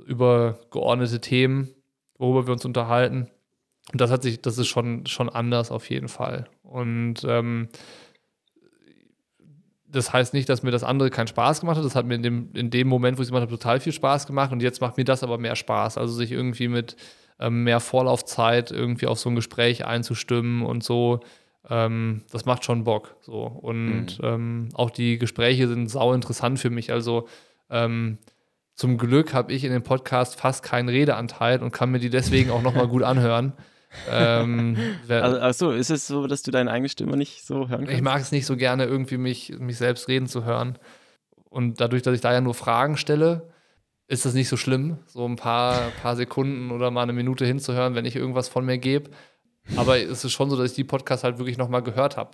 übergeordnete 0.05 1.19
Themen, 1.19 1.69
worüber 2.17 2.47
wir 2.47 2.53
uns 2.53 2.65
unterhalten. 2.65 3.29
Und 3.91 4.01
das 4.01 4.11
hat 4.11 4.23
sich, 4.23 4.41
das 4.41 4.57
ist 4.57 4.67
schon, 4.67 5.05
schon 5.07 5.29
anders 5.29 5.71
auf 5.71 5.89
jeden 5.89 6.09
Fall. 6.09 6.47
Und 6.61 7.25
ähm, 7.27 7.69
das 9.87 10.13
heißt 10.13 10.33
nicht, 10.33 10.47
dass 10.47 10.61
mir 10.61 10.71
das 10.71 10.83
andere 10.83 11.09
keinen 11.09 11.27
Spaß 11.27 11.61
gemacht 11.61 11.77
hat. 11.77 11.85
Das 11.85 11.95
hat 11.95 12.05
mir 12.05 12.15
in 12.15 12.23
dem, 12.23 12.51
in 12.53 12.69
dem 12.69 12.87
Moment, 12.87 13.17
wo 13.17 13.21
ich 13.21 13.25
es 13.25 13.29
gemacht 13.29 13.41
habe, 13.41 13.51
total 13.51 13.79
viel 13.79 13.93
Spaß 13.93 14.27
gemacht. 14.27 14.51
Und 14.51 14.61
jetzt 14.61 14.81
macht 14.81 14.97
mir 14.97 15.03
das 15.03 15.23
aber 15.23 15.37
mehr 15.37 15.55
Spaß. 15.55 15.97
Also 15.97 16.13
sich 16.13 16.31
irgendwie 16.31 16.67
mit 16.67 16.95
mehr 17.47 17.79
Vorlaufzeit 17.79 18.71
irgendwie 18.71 19.07
auf 19.07 19.19
so 19.19 19.29
ein 19.29 19.35
Gespräch 19.35 19.85
einzustimmen 19.85 20.63
und 20.63 20.83
so. 20.83 21.21
Ähm, 21.69 22.23
das 22.31 22.45
macht 22.45 22.65
schon 22.65 22.83
Bock. 22.83 23.15
So. 23.21 23.43
Und 23.43 24.19
mhm. 24.19 24.25
ähm, 24.25 24.69
auch 24.73 24.89
die 24.89 25.17
Gespräche 25.17 25.67
sind 25.67 25.89
sau 25.89 26.13
interessant 26.13 26.59
für 26.59 26.69
mich. 26.69 26.91
Also 26.91 27.27
ähm, 27.69 28.17
zum 28.75 28.97
Glück 28.97 29.33
habe 29.33 29.53
ich 29.53 29.63
in 29.63 29.71
dem 29.71 29.83
Podcast 29.83 30.39
fast 30.39 30.63
keinen 30.63 30.89
Redeanteil 30.89 31.61
und 31.61 31.71
kann 31.71 31.91
mir 31.91 31.99
die 31.99 32.09
deswegen 32.09 32.51
auch 32.51 32.61
nochmal 32.61 32.87
gut 32.87 33.03
anhören 33.03 33.53
ähm, 34.09 34.77
also, 35.07 35.39
achso, 35.39 35.71
ist 35.71 35.89
es 35.89 36.07
so, 36.07 36.27
dass 36.27 36.43
du 36.43 36.51
deine 36.51 36.71
eigene 36.71 36.89
Stimme 36.89 37.17
nicht 37.17 37.45
so 37.45 37.69
hören 37.69 37.85
kannst? 37.85 37.93
Ich 37.93 38.01
mag 38.01 38.21
es 38.21 38.31
nicht 38.31 38.45
so 38.45 38.55
gerne, 38.55 38.85
irgendwie 38.85 39.17
mich, 39.17 39.57
mich 39.59 39.77
selbst 39.77 40.07
reden 40.07 40.27
zu 40.27 40.45
hören. 40.45 40.77
Und 41.49 41.81
dadurch, 41.81 42.03
dass 42.03 42.13
ich 42.13 42.21
da 42.21 42.31
ja 42.31 42.41
nur 42.41 42.53
Fragen 42.53 42.97
stelle, 42.97 43.49
ist 44.09 44.25
das 44.25 44.33
nicht 44.33 44.49
so 44.49 44.57
schlimm, 44.57 44.97
so 45.05 45.25
ein 45.25 45.37
paar, 45.37 45.91
paar 46.01 46.17
Sekunden 46.17 46.71
oder 46.71 46.91
mal 46.91 47.03
eine 47.03 47.13
Minute 47.13 47.45
hinzuhören, 47.45 47.95
wenn 47.95 48.05
ich 48.05 48.15
irgendwas 48.15 48.49
von 48.49 48.65
mir 48.65 48.77
gebe. 48.77 49.11
Aber 49.77 49.97
es 49.97 50.25
ist 50.25 50.31
schon 50.31 50.49
so, 50.49 50.57
dass 50.57 50.71
ich 50.71 50.75
die 50.75 50.83
Podcasts 50.83 51.23
halt 51.23 51.37
wirklich 51.37 51.57
nochmal 51.57 51.83
gehört 51.83 52.17
habe. 52.17 52.31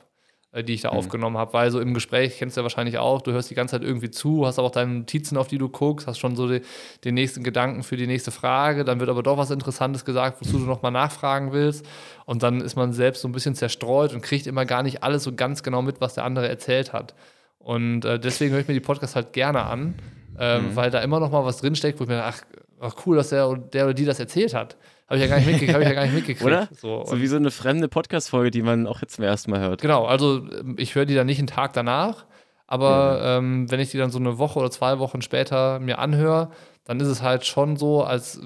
Äh, 0.55 0.63
die 0.63 0.73
ich 0.73 0.81
da 0.81 0.91
mhm. 0.91 0.97
aufgenommen 0.97 1.37
habe. 1.37 1.51
Weil 1.53 1.69
so 1.69 1.81
im 1.81 1.93
Gespräch 1.93 2.37
kennst 2.37 2.55
du 2.55 2.61
ja 2.61 2.63
wahrscheinlich 2.63 2.97
auch, 2.97 3.21
du 3.21 3.33
hörst 3.33 3.49
die 3.49 3.55
ganze 3.55 3.73
Zeit 3.73 3.83
irgendwie 3.83 4.09
zu, 4.09 4.45
hast 4.45 4.57
aber 4.57 4.69
auch 4.69 4.71
deine 4.71 4.93
Notizen, 4.93 5.37
auf 5.37 5.47
die 5.47 5.57
du 5.57 5.67
guckst, 5.67 6.07
hast 6.07 6.17
schon 6.17 6.37
so 6.37 6.47
die, 6.47 6.61
den 7.03 7.13
nächsten 7.13 7.43
Gedanken 7.43 7.83
für 7.83 7.97
die 7.97 8.07
nächste 8.07 8.31
Frage, 8.31 8.85
dann 8.85 9.01
wird 9.01 9.09
aber 9.09 9.21
doch 9.21 9.37
was 9.37 9.51
Interessantes 9.51 10.05
gesagt, 10.05 10.39
wozu 10.39 10.57
du 10.59 10.65
nochmal 10.65 10.93
nachfragen 10.93 11.51
willst. 11.51 11.85
Und 12.25 12.41
dann 12.41 12.61
ist 12.61 12.77
man 12.77 12.93
selbst 12.93 13.21
so 13.21 13.27
ein 13.27 13.33
bisschen 13.33 13.53
zerstreut 13.53 14.13
und 14.13 14.21
kriegt 14.21 14.47
immer 14.47 14.65
gar 14.65 14.81
nicht 14.81 15.03
alles 15.03 15.23
so 15.23 15.35
ganz 15.35 15.61
genau 15.61 15.81
mit, 15.81 15.99
was 15.99 16.13
der 16.13 16.23
andere 16.23 16.47
erzählt 16.47 16.93
hat. 16.93 17.15
Und 17.59 18.05
äh, 18.05 18.17
deswegen 18.17 18.53
höre 18.53 18.61
ich 18.61 18.67
mir 18.67 18.75
die 18.75 18.79
Podcasts 18.79 19.15
halt 19.15 19.33
gerne 19.33 19.63
an, 19.63 19.95
äh, 20.39 20.59
mhm. 20.59 20.75
weil 20.75 20.91
da 20.91 21.01
immer 21.01 21.19
noch 21.19 21.31
mal 21.31 21.45
was 21.45 21.57
drinsteckt, 21.57 21.99
wo 21.99 22.03
ich 22.03 22.09
mir 22.09 22.23
ach, 22.23 22.41
ach 22.79 22.95
cool, 23.05 23.17
dass 23.17 23.29
der, 23.29 23.55
der 23.55 23.85
oder 23.85 23.93
die 23.93 24.05
das 24.05 24.19
erzählt 24.19 24.53
hat. 24.53 24.77
Habe 25.07 25.17
ich 25.17 25.23
ja 25.23 25.27
gar 25.29 25.37
nicht 25.37 25.47
mitgekriegt. 25.47 25.79
ich 25.79 25.87
ja 25.87 25.93
gar 25.93 26.03
nicht 26.03 26.13
mitgekriegt. 26.15 26.45
Oder? 26.45 26.67
So, 26.75 27.05
so 27.05 27.19
wie 27.19 27.27
so 27.27 27.35
eine 27.35 27.51
fremde 27.51 27.87
Podcast-Folge, 27.87 28.51
die 28.51 28.61
man 28.61 28.87
auch 28.87 29.01
jetzt 29.01 29.15
zum 29.15 29.23
ersten 29.23 29.51
Mal 29.51 29.59
hört. 29.59 29.81
Genau, 29.81 30.05
also 30.05 30.37
ähm, 30.37 30.75
ich 30.79 30.95
höre 30.95 31.05
die 31.05 31.15
dann 31.15 31.27
nicht 31.27 31.39
einen 31.39 31.47
Tag 31.47 31.73
danach, 31.73 32.25
aber 32.67 33.19
ja. 33.19 33.37
ähm, 33.37 33.69
wenn 33.69 33.79
ich 33.79 33.91
die 33.91 33.97
dann 33.97 34.09
so 34.09 34.17
eine 34.17 34.37
Woche 34.37 34.59
oder 34.59 34.71
zwei 34.71 34.97
Wochen 34.99 35.21
später 35.21 35.79
mir 35.79 35.99
anhöre, 35.99 36.49
dann 36.85 36.99
ist 36.99 37.07
es 37.07 37.21
halt 37.21 37.45
schon 37.45 37.77
so, 37.77 38.03
als 38.03 38.41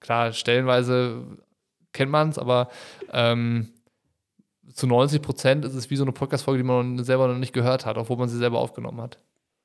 klar, 0.00 0.32
stellenweise 0.32 1.24
kennt 1.92 2.12
man 2.12 2.28
es, 2.28 2.38
aber 2.38 2.68
ähm, 3.12 3.68
zu 4.72 4.86
90 4.86 5.22
Prozent 5.22 5.64
ist 5.64 5.74
es 5.74 5.90
wie 5.90 5.96
so 5.96 6.04
eine 6.04 6.12
Podcast-Folge, 6.12 6.62
die 6.62 6.68
man 6.68 7.02
selber 7.02 7.26
noch 7.26 7.38
nicht 7.38 7.52
gehört 7.52 7.86
hat, 7.86 7.98
obwohl 7.98 8.16
man 8.16 8.28
sie 8.28 8.38
selber 8.38 8.58
aufgenommen 8.58 9.00
hat. 9.00 9.18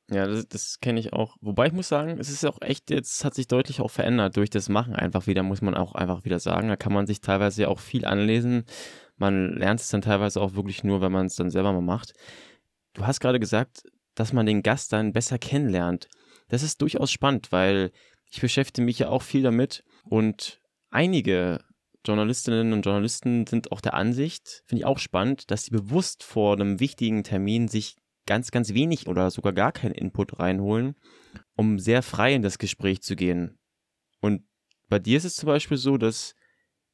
Ja, 0.09 0.27
das, 0.27 0.47
das 0.47 0.80
kenne 0.80 0.99
ich 0.99 1.13
auch. 1.13 1.38
Wobei 1.41 1.67
ich 1.67 1.73
muss 1.73 1.88
sagen, 1.88 2.17
es 2.19 2.30
ist 2.30 2.45
auch 2.45 2.61
echt, 2.61 2.89
jetzt 2.89 3.23
hat 3.23 3.34
sich 3.34 3.47
deutlich 3.47 3.80
auch 3.80 3.91
verändert 3.91 4.35
durch 4.35 4.49
das 4.49 4.69
Machen 4.69 4.95
einfach 4.95 5.27
wieder, 5.27 5.43
muss 5.43 5.61
man 5.61 5.75
auch 5.75 5.95
einfach 5.95 6.25
wieder 6.25 6.39
sagen. 6.39 6.67
Da 6.67 6.75
kann 6.75 6.93
man 6.93 7.07
sich 7.07 7.21
teilweise 7.21 7.63
ja 7.63 7.67
auch 7.69 7.80
viel 7.80 8.05
anlesen. 8.05 8.65
Man 9.15 9.53
lernt 9.53 9.80
es 9.80 9.89
dann 9.89 10.01
teilweise 10.01 10.41
auch 10.41 10.55
wirklich 10.55 10.84
nur, 10.84 11.01
wenn 11.01 11.11
man 11.11 11.27
es 11.27 11.35
dann 11.35 11.49
selber 11.49 11.71
mal 11.71 11.81
macht. 11.81 12.13
Du 12.93 13.07
hast 13.07 13.21
gerade 13.21 13.39
gesagt, 13.39 13.84
dass 14.15 14.34
man 14.34 14.45
den 14.45 14.61
Gast 14.61 14.91
dann 14.93 15.13
besser 15.13 15.39
kennenlernt. 15.39 16.09
Das 16.49 16.63
ist 16.63 16.81
durchaus 16.81 17.11
spannend, 17.11 17.51
weil 17.51 17.91
ich 18.30 18.41
beschäftige 18.41 18.85
mich 18.85 18.99
ja 18.99 19.09
auch 19.09 19.21
viel 19.21 19.41
damit 19.41 19.84
und 20.03 20.59
einige 20.89 21.63
Journalistinnen 22.05 22.73
und 22.73 22.85
Journalisten 22.85 23.47
sind 23.47 23.71
auch 23.71 23.80
der 23.80 23.93
Ansicht, 23.93 24.63
finde 24.65 24.81
ich 24.81 24.85
auch 24.85 24.99
spannend, 24.99 25.49
dass 25.51 25.65
sie 25.65 25.71
bewusst 25.71 26.23
vor 26.23 26.53
einem 26.53 26.80
wichtigen 26.80 27.23
Termin 27.23 27.67
sich 27.67 27.95
ganz, 28.25 28.51
ganz 28.51 28.73
wenig 28.73 29.07
oder 29.07 29.29
sogar 29.31 29.53
gar 29.53 29.71
keinen 29.71 29.93
Input 29.93 30.39
reinholen, 30.39 30.95
um 31.55 31.79
sehr 31.79 32.01
frei 32.01 32.33
in 32.33 32.41
das 32.41 32.57
Gespräch 32.57 33.01
zu 33.01 33.15
gehen. 33.15 33.57
Und 34.21 34.43
bei 34.89 34.99
dir 34.99 35.17
ist 35.17 35.25
es 35.25 35.35
zum 35.35 35.47
Beispiel 35.47 35.77
so, 35.77 35.97
dass 35.97 36.35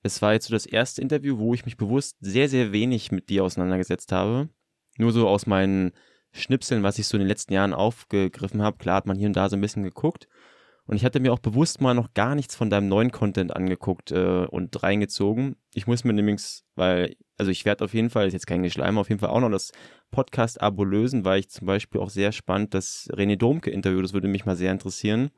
es 0.02 0.22
war 0.22 0.34
jetzt 0.34 0.48
so 0.48 0.54
das 0.54 0.66
erste 0.66 1.02
Interview, 1.02 1.38
wo 1.38 1.54
ich 1.54 1.66
mich 1.66 1.78
bewusst 1.78 2.18
sehr, 2.22 2.48
sehr 2.48 2.72
wenig 2.72 3.12
mit 3.12 3.30
dir 3.30 3.44
auseinandergesetzt 3.44 4.12
habe, 4.12 4.50
nur 4.98 5.12
so 5.12 5.28
aus 5.28 5.46
meinen 5.46 5.92
Schnipseln, 6.32 6.84
was 6.84 7.00
ich 7.00 7.08
so 7.08 7.18
in 7.18 7.22
den 7.22 7.28
letzten 7.28 7.54
Jahren 7.54 7.74
aufgegriffen 7.74 8.62
habe. 8.62 8.78
Klar 8.78 8.98
hat 8.98 9.08
man 9.08 9.18
hier 9.18 9.28
und 9.28 9.36
da 9.36 9.50
so 9.50 9.58
ein 9.58 9.62
bisschen 9.62 9.84
geguckt. 9.84 10.28
Und 10.86 10.96
ich 10.96 11.06
hatte 11.06 11.20
mir 11.20 11.32
auch 11.34 11.40
bewusst 11.40 11.82
mal 11.82 11.94
noch 11.94 12.14
gar 12.16 12.34
nichts 12.34 12.56
von 12.56 12.72
deinem 12.72 12.88
neuen 12.88 13.12
Content 13.12 13.56
angeguckt 13.56 14.12
äh, 14.12 14.46
und 14.46 14.82
reingezogen. 14.82 15.56
Ich 15.74 15.86
muss 15.86 16.04
mir 16.04 16.14
nämlich, 16.14 16.64
weil, 16.76 17.16
also 17.38 17.52
ich 17.52 17.64
werde 17.64 17.86
auf 17.86 17.94
jeden 17.94 18.10
Fall, 18.10 18.28
ist 18.28 18.34
jetzt 18.34 18.48
kein 18.48 18.64
Geschleim, 18.64 18.98
auf 18.98 19.10
jeden 19.10 19.20
Fall 19.20 19.30
auch 19.30 19.40
noch 19.40 19.52
das 19.52 19.72
Podcast-Abo 20.12 20.84
lösen, 20.84 21.26
weil 21.26 21.40
ich 21.40 21.50
zum 21.50 21.68
Beispiel 21.68 22.02
auch 22.02 22.10
sehr 22.10 22.32
spannend 22.32 22.74
das 22.74 23.10
René 23.12 23.36
Domke-Interview, 23.36 24.02
das 24.02 24.14
würde 24.14 24.28
mich 24.28 24.46
mal 24.46 24.56
sehr 24.56 24.72
interessieren. 24.72 25.30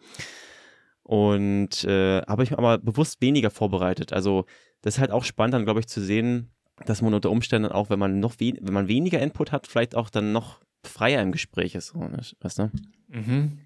Und 1.04 1.84
äh, 1.84 2.22
habe 2.22 2.44
ich 2.44 2.58
aber 2.58 2.78
bewusst 2.78 3.22
weniger 3.22 3.50
vorbereitet. 3.50 4.14
Also 4.14 4.46
das 4.82 4.96
ist 4.96 5.00
halt 5.00 5.12
auch 5.12 5.24
spannend, 5.24 5.54
dann 5.54 5.66
glaube 5.66 5.80
ich, 5.80 5.88
zu 5.88 6.02
sehen, 6.02 6.52
dass 6.86 7.02
man 7.02 7.14
unter 7.14 7.30
Umständen 7.30 7.72
auch, 7.72 7.90
wenn 7.90 8.00
man 8.00 8.20
noch 8.20 8.40
we 8.40 8.54
wenn 8.60 8.74
man 8.74 8.88
weniger 8.88 9.20
Input 9.20 9.52
hat, 9.52 9.68
vielleicht 9.68 9.96
auch 9.96 10.10
dann 10.10 10.32
noch 10.32 10.62
freier 10.84 11.22
im 11.22 11.32
Gespräch 11.32 11.76
ist. 11.76 11.94
Weißt 11.96 12.60
du? 12.60 12.72
Mhm. 13.08 13.60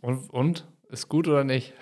Und, 0.00 0.30
und? 0.30 0.66
Ist 0.88 1.08
gut 1.08 1.26
oder 1.26 1.44
nicht? 1.44 1.72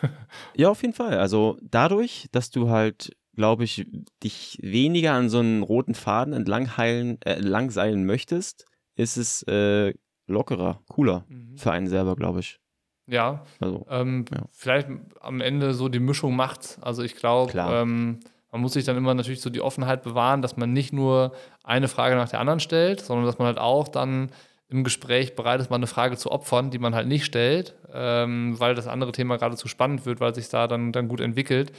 ja, 0.56 0.70
auf 0.70 0.82
jeden 0.82 0.94
Fall. 0.94 1.18
Also 1.18 1.58
dadurch, 1.62 2.28
dass 2.32 2.50
du 2.50 2.70
halt, 2.70 3.14
glaube 3.34 3.64
ich, 3.64 3.86
dich 4.22 4.58
weniger 4.62 5.12
an 5.12 5.28
so 5.28 5.38
einen 5.38 5.62
roten 5.62 5.94
Faden 5.94 6.34
entlang 6.34 6.76
heilen, 6.76 7.18
äh, 7.22 7.38
langseilen 7.40 8.06
möchtest, 8.06 8.66
ist 8.96 9.16
es 9.16 9.42
äh, 9.44 9.94
lockerer, 10.26 10.80
cooler 10.88 11.24
mhm. 11.28 11.56
für 11.56 11.72
einen 11.72 11.86
selber, 11.86 12.16
glaube 12.16 12.40
ich. 12.40 12.58
Ja, 13.06 13.44
also, 13.60 13.86
ähm, 13.90 14.24
ja. 14.32 14.44
vielleicht 14.52 14.88
am 15.20 15.40
Ende 15.40 15.74
so 15.74 15.88
die 15.88 16.00
Mischung 16.00 16.36
macht's. 16.36 16.78
Also 16.80 17.02
ich 17.02 17.16
glaube, 17.16 17.52
ähm, 17.54 18.20
man 18.50 18.60
muss 18.60 18.72
sich 18.72 18.84
dann 18.84 18.96
immer 18.96 19.12
natürlich 19.14 19.42
so 19.42 19.50
die 19.50 19.60
Offenheit 19.60 20.02
bewahren, 20.02 20.40
dass 20.40 20.56
man 20.56 20.72
nicht 20.72 20.92
nur 20.92 21.32
eine 21.64 21.88
Frage 21.88 22.16
nach 22.16 22.30
der 22.30 22.40
anderen 22.40 22.60
stellt, 22.60 23.00
sondern 23.00 23.26
dass 23.26 23.38
man 23.38 23.46
halt 23.46 23.58
auch 23.58 23.88
dann 23.88 24.30
im 24.68 24.84
Gespräch 24.84 25.36
bereit 25.36 25.60
ist, 25.60 25.70
mal 25.70 25.76
eine 25.76 25.86
Frage 25.86 26.16
zu 26.16 26.30
opfern, 26.30 26.70
die 26.70 26.78
man 26.78 26.94
halt 26.94 27.06
nicht 27.06 27.24
stellt, 27.24 27.74
ähm, 27.92 28.58
weil 28.58 28.74
das 28.74 28.86
andere 28.86 29.12
Thema 29.12 29.36
gerade 29.36 29.56
zu 29.56 29.68
spannend 29.68 30.06
wird, 30.06 30.20
weil 30.20 30.34
sich 30.34 30.48
da 30.48 30.66
dann, 30.66 30.92
dann 30.92 31.08
gut 31.08 31.20
entwickelt. 31.20 31.72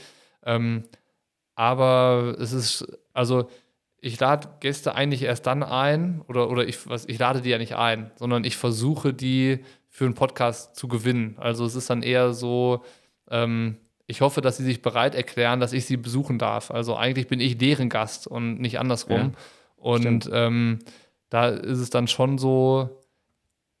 Ähm, 0.44 0.84
aber 1.56 2.36
es 2.38 2.52
ist, 2.52 2.86
also 3.12 3.48
ich 4.00 4.20
lade 4.20 4.48
Gäste 4.60 4.94
eigentlich 4.94 5.22
erst 5.22 5.46
dann 5.46 5.64
ein, 5.64 6.22
oder, 6.28 6.48
oder 6.48 6.68
ich, 6.68 6.88
was, 6.88 7.06
ich 7.06 7.18
lade 7.18 7.40
die 7.40 7.50
ja 7.50 7.58
nicht 7.58 7.74
ein, 7.74 8.12
sondern 8.14 8.44
ich 8.44 8.56
versuche 8.56 9.12
die 9.12 9.64
für 9.88 10.04
einen 10.04 10.14
Podcast 10.14 10.76
zu 10.76 10.86
gewinnen. 10.86 11.36
Also 11.38 11.64
es 11.64 11.74
ist 11.74 11.90
dann 11.90 12.02
eher 12.02 12.34
so, 12.34 12.84
ähm, 13.30 13.78
ich 14.06 14.20
hoffe, 14.20 14.42
dass 14.42 14.58
sie 14.58 14.64
sich 14.64 14.82
bereit 14.82 15.14
erklären, 15.14 15.58
dass 15.58 15.72
ich 15.72 15.86
sie 15.86 15.96
besuchen 15.96 16.38
darf. 16.38 16.70
Also 16.70 16.94
eigentlich 16.94 17.26
bin 17.26 17.40
ich 17.40 17.58
deren 17.58 17.88
Gast 17.88 18.26
und 18.26 18.60
nicht 18.60 18.78
andersrum. 18.78 19.18
Ja, 19.18 19.32
und 19.76 20.30
ähm, 20.32 20.78
da 21.30 21.48
ist 21.48 21.78
es 21.78 21.90
dann 21.90 22.06
schon 22.06 22.38
so, 22.38 23.02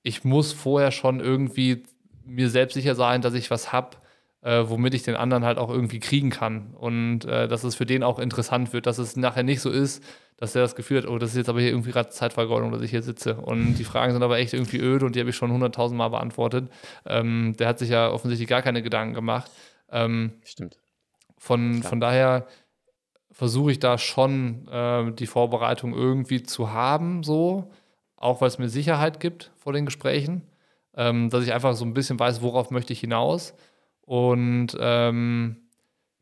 ich 0.02 0.24
muss 0.24 0.52
vorher 0.52 0.90
schon 0.90 1.20
irgendwie 1.20 1.84
mir 2.24 2.48
selbst 2.48 2.74
sicher 2.74 2.94
sein, 2.94 3.22
dass 3.22 3.34
ich 3.34 3.50
was 3.50 3.72
habe, 3.72 3.98
äh, 4.46 4.70
womit 4.70 4.94
ich 4.94 5.02
den 5.02 5.16
anderen 5.16 5.44
halt 5.44 5.58
auch 5.58 5.70
irgendwie 5.70 5.98
kriegen 5.98 6.30
kann. 6.30 6.72
Und 6.74 7.24
äh, 7.24 7.48
dass 7.48 7.64
es 7.64 7.74
für 7.74 7.84
den 7.84 8.04
auch 8.04 8.20
interessant 8.20 8.72
wird, 8.72 8.86
dass 8.86 8.98
es 8.98 9.16
nachher 9.16 9.42
nicht 9.42 9.60
so 9.60 9.70
ist, 9.70 10.04
dass 10.36 10.54
er 10.54 10.62
das 10.62 10.76
Gefühl 10.76 10.98
hat, 10.98 11.08
oh, 11.08 11.18
das 11.18 11.30
ist 11.30 11.36
jetzt 11.36 11.48
aber 11.48 11.60
hier 11.60 11.70
irgendwie 11.70 11.90
gerade 11.90 12.10
Zeitvergeudung, 12.10 12.70
dass 12.70 12.80
ich 12.80 12.92
hier 12.92 13.02
sitze. 13.02 13.34
Und 13.34 13.74
die 13.74 13.82
Fragen 13.82 14.12
sind 14.12 14.22
aber 14.22 14.38
echt 14.38 14.54
irgendwie 14.54 14.78
öde 14.78 15.04
und 15.04 15.16
die 15.16 15.20
habe 15.20 15.30
ich 15.30 15.36
schon 15.36 15.50
hunderttausend 15.50 15.98
Mal 15.98 16.10
beantwortet. 16.10 16.70
Ähm, 17.06 17.56
der 17.58 17.66
hat 17.66 17.80
sich 17.80 17.88
ja 17.88 18.08
offensichtlich 18.08 18.48
gar 18.48 18.62
keine 18.62 18.82
Gedanken 18.82 19.14
gemacht. 19.14 19.50
Ähm, 19.90 20.34
Stimmt. 20.44 20.78
Von, 21.38 21.82
von 21.82 21.98
daher 21.98 22.46
versuche 23.32 23.72
ich 23.72 23.80
da 23.80 23.98
schon 23.98 24.68
äh, 24.68 25.10
die 25.10 25.26
Vorbereitung 25.26 25.92
irgendwie 25.92 26.44
zu 26.44 26.72
haben, 26.72 27.24
so, 27.24 27.72
auch 28.16 28.40
weil 28.40 28.48
es 28.48 28.58
mir 28.58 28.68
Sicherheit 28.68 29.18
gibt 29.18 29.50
vor 29.56 29.72
den 29.72 29.86
Gesprächen, 29.86 30.42
ähm, 30.94 31.30
dass 31.30 31.42
ich 31.42 31.52
einfach 31.52 31.74
so 31.74 31.84
ein 31.84 31.94
bisschen 31.94 32.18
weiß, 32.20 32.42
worauf 32.42 32.70
möchte 32.70 32.92
ich 32.92 33.00
hinaus 33.00 33.52
und 34.06 34.68
ähm, 34.80 35.68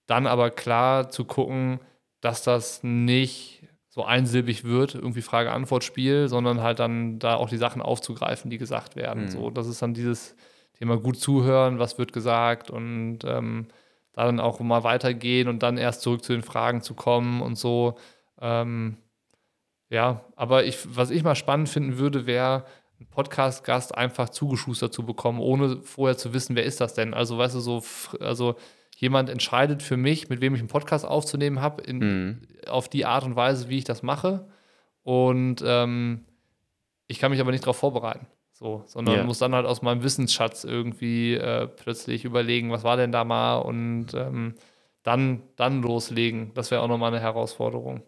dann 0.06 0.26
aber 0.26 0.50
klar 0.50 1.10
zu 1.10 1.24
gucken, 1.24 1.80
dass 2.20 2.42
das 2.42 2.82
nicht 2.82 3.62
so 3.88 4.04
einsilbig 4.04 4.64
wird, 4.64 4.96
irgendwie 4.96 5.22
Frage-Antwort-Spiel, 5.22 6.28
sondern 6.28 6.62
halt 6.62 6.80
dann 6.80 7.20
da 7.20 7.36
auch 7.36 7.48
die 7.48 7.58
Sachen 7.58 7.80
aufzugreifen, 7.80 8.50
die 8.50 8.58
gesagt 8.58 8.96
werden. 8.96 9.24
Mhm. 9.24 9.28
So, 9.28 9.50
das 9.50 9.68
ist 9.68 9.80
dann 9.80 9.94
dieses 9.94 10.34
Thema 10.76 10.96
gut 10.96 11.16
zuhören, 11.16 11.78
was 11.78 11.96
wird 11.96 12.12
gesagt 12.12 12.70
und 12.70 13.20
ähm, 13.24 13.68
da 14.12 14.24
dann 14.24 14.40
auch 14.40 14.58
mal 14.60 14.82
weitergehen 14.82 15.46
und 15.46 15.62
dann 15.62 15.76
erst 15.76 16.00
zurück 16.00 16.24
zu 16.24 16.32
den 16.32 16.42
Fragen 16.42 16.82
zu 16.82 16.94
kommen 16.94 17.40
und 17.40 17.56
so. 17.56 17.96
Ähm, 18.40 18.96
ja, 19.90 20.24
aber 20.34 20.64
ich, 20.64 20.96
was 20.96 21.10
ich 21.10 21.22
mal 21.22 21.36
spannend 21.36 21.68
finden 21.68 21.98
würde, 21.98 22.26
wäre, 22.26 22.64
einen 23.04 23.10
Podcast-Gast 23.10 23.94
einfach 23.94 24.28
zugeschustert 24.28 24.92
zu 24.92 25.04
bekommen, 25.04 25.40
ohne 25.40 25.82
vorher 25.82 26.16
zu 26.16 26.32
wissen, 26.32 26.56
wer 26.56 26.64
ist 26.64 26.80
das 26.80 26.94
denn? 26.94 27.14
Also, 27.14 27.38
weißt 27.38 27.54
du, 27.54 27.60
so, 27.60 27.82
also 28.20 28.56
jemand 28.96 29.28
entscheidet 29.28 29.82
für 29.82 29.96
mich, 29.96 30.28
mit 30.28 30.40
wem 30.40 30.54
ich 30.54 30.60
einen 30.60 30.68
Podcast 30.68 31.04
aufzunehmen 31.04 31.60
habe, 31.60 31.92
mhm. 31.92 32.42
auf 32.66 32.88
die 32.88 33.04
Art 33.04 33.24
und 33.24 33.36
Weise, 33.36 33.68
wie 33.68 33.78
ich 33.78 33.84
das 33.84 34.02
mache. 34.02 34.48
Und 35.02 35.62
ähm, 35.66 36.24
ich 37.06 37.18
kann 37.18 37.30
mich 37.30 37.40
aber 37.40 37.50
nicht 37.50 37.64
darauf 37.64 37.76
vorbereiten. 37.76 38.26
So, 38.52 38.84
sondern 38.86 39.16
yeah. 39.16 39.24
muss 39.24 39.38
dann 39.38 39.54
halt 39.54 39.66
aus 39.66 39.82
meinem 39.82 40.04
Wissensschatz 40.04 40.62
irgendwie 40.62 41.34
äh, 41.34 41.66
plötzlich 41.66 42.24
überlegen, 42.24 42.70
was 42.70 42.84
war 42.84 42.96
denn 42.96 43.10
da 43.10 43.24
mal 43.24 43.56
und 43.56 44.14
ähm, 44.14 44.54
dann, 45.02 45.42
dann 45.56 45.82
loslegen. 45.82 46.52
Das 46.54 46.70
wäre 46.70 46.80
auch 46.80 46.88
nochmal 46.88 47.12
eine 47.12 47.20
Herausforderung. 47.20 48.02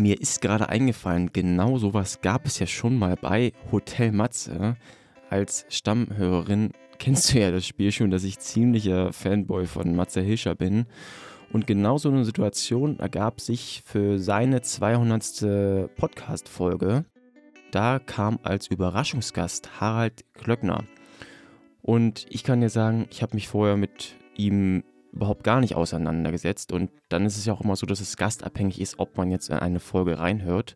Mir 0.00 0.18
ist 0.18 0.40
gerade 0.40 0.70
eingefallen, 0.70 1.30
genau 1.30 1.76
sowas 1.76 2.22
gab 2.22 2.46
es 2.46 2.58
ja 2.58 2.66
schon 2.66 2.98
mal 2.98 3.16
bei 3.16 3.52
Hotel 3.70 4.12
Matze. 4.12 4.78
Als 5.28 5.66
Stammhörerin 5.68 6.70
kennst 6.98 7.34
du 7.34 7.38
ja 7.38 7.50
das 7.50 7.66
Spiel 7.66 7.92
schon, 7.92 8.10
dass 8.10 8.24
ich 8.24 8.38
ziemlicher 8.38 9.12
Fanboy 9.12 9.66
von 9.66 9.94
Matze 9.94 10.22
Hilscher 10.22 10.54
bin. 10.54 10.86
Und 11.52 11.66
genau 11.66 11.98
so 11.98 12.08
eine 12.08 12.24
Situation 12.24 12.98
ergab 12.98 13.42
sich 13.42 13.82
für 13.84 14.18
seine 14.18 14.62
200. 14.62 15.94
Podcast-Folge. 15.96 17.04
Da 17.70 17.98
kam 17.98 18.38
als 18.42 18.68
Überraschungsgast 18.68 19.82
Harald 19.82 20.24
Klöckner. 20.32 20.84
Und 21.82 22.24
ich 22.30 22.42
kann 22.42 22.62
dir 22.62 22.70
sagen, 22.70 23.06
ich 23.10 23.20
habe 23.20 23.34
mich 23.34 23.48
vorher 23.48 23.76
mit 23.76 24.16
ihm 24.34 24.82
überhaupt 25.12 25.44
gar 25.44 25.60
nicht 25.60 25.74
auseinandergesetzt. 25.74 26.72
Und 26.72 26.90
dann 27.08 27.26
ist 27.26 27.36
es 27.36 27.44
ja 27.44 27.52
auch 27.52 27.60
immer 27.60 27.76
so, 27.76 27.86
dass 27.86 28.00
es 28.00 28.16
gastabhängig 28.16 28.80
ist, 28.80 28.98
ob 28.98 29.16
man 29.16 29.30
jetzt 29.30 29.48
in 29.48 29.56
eine 29.56 29.80
Folge 29.80 30.18
reinhört. 30.18 30.74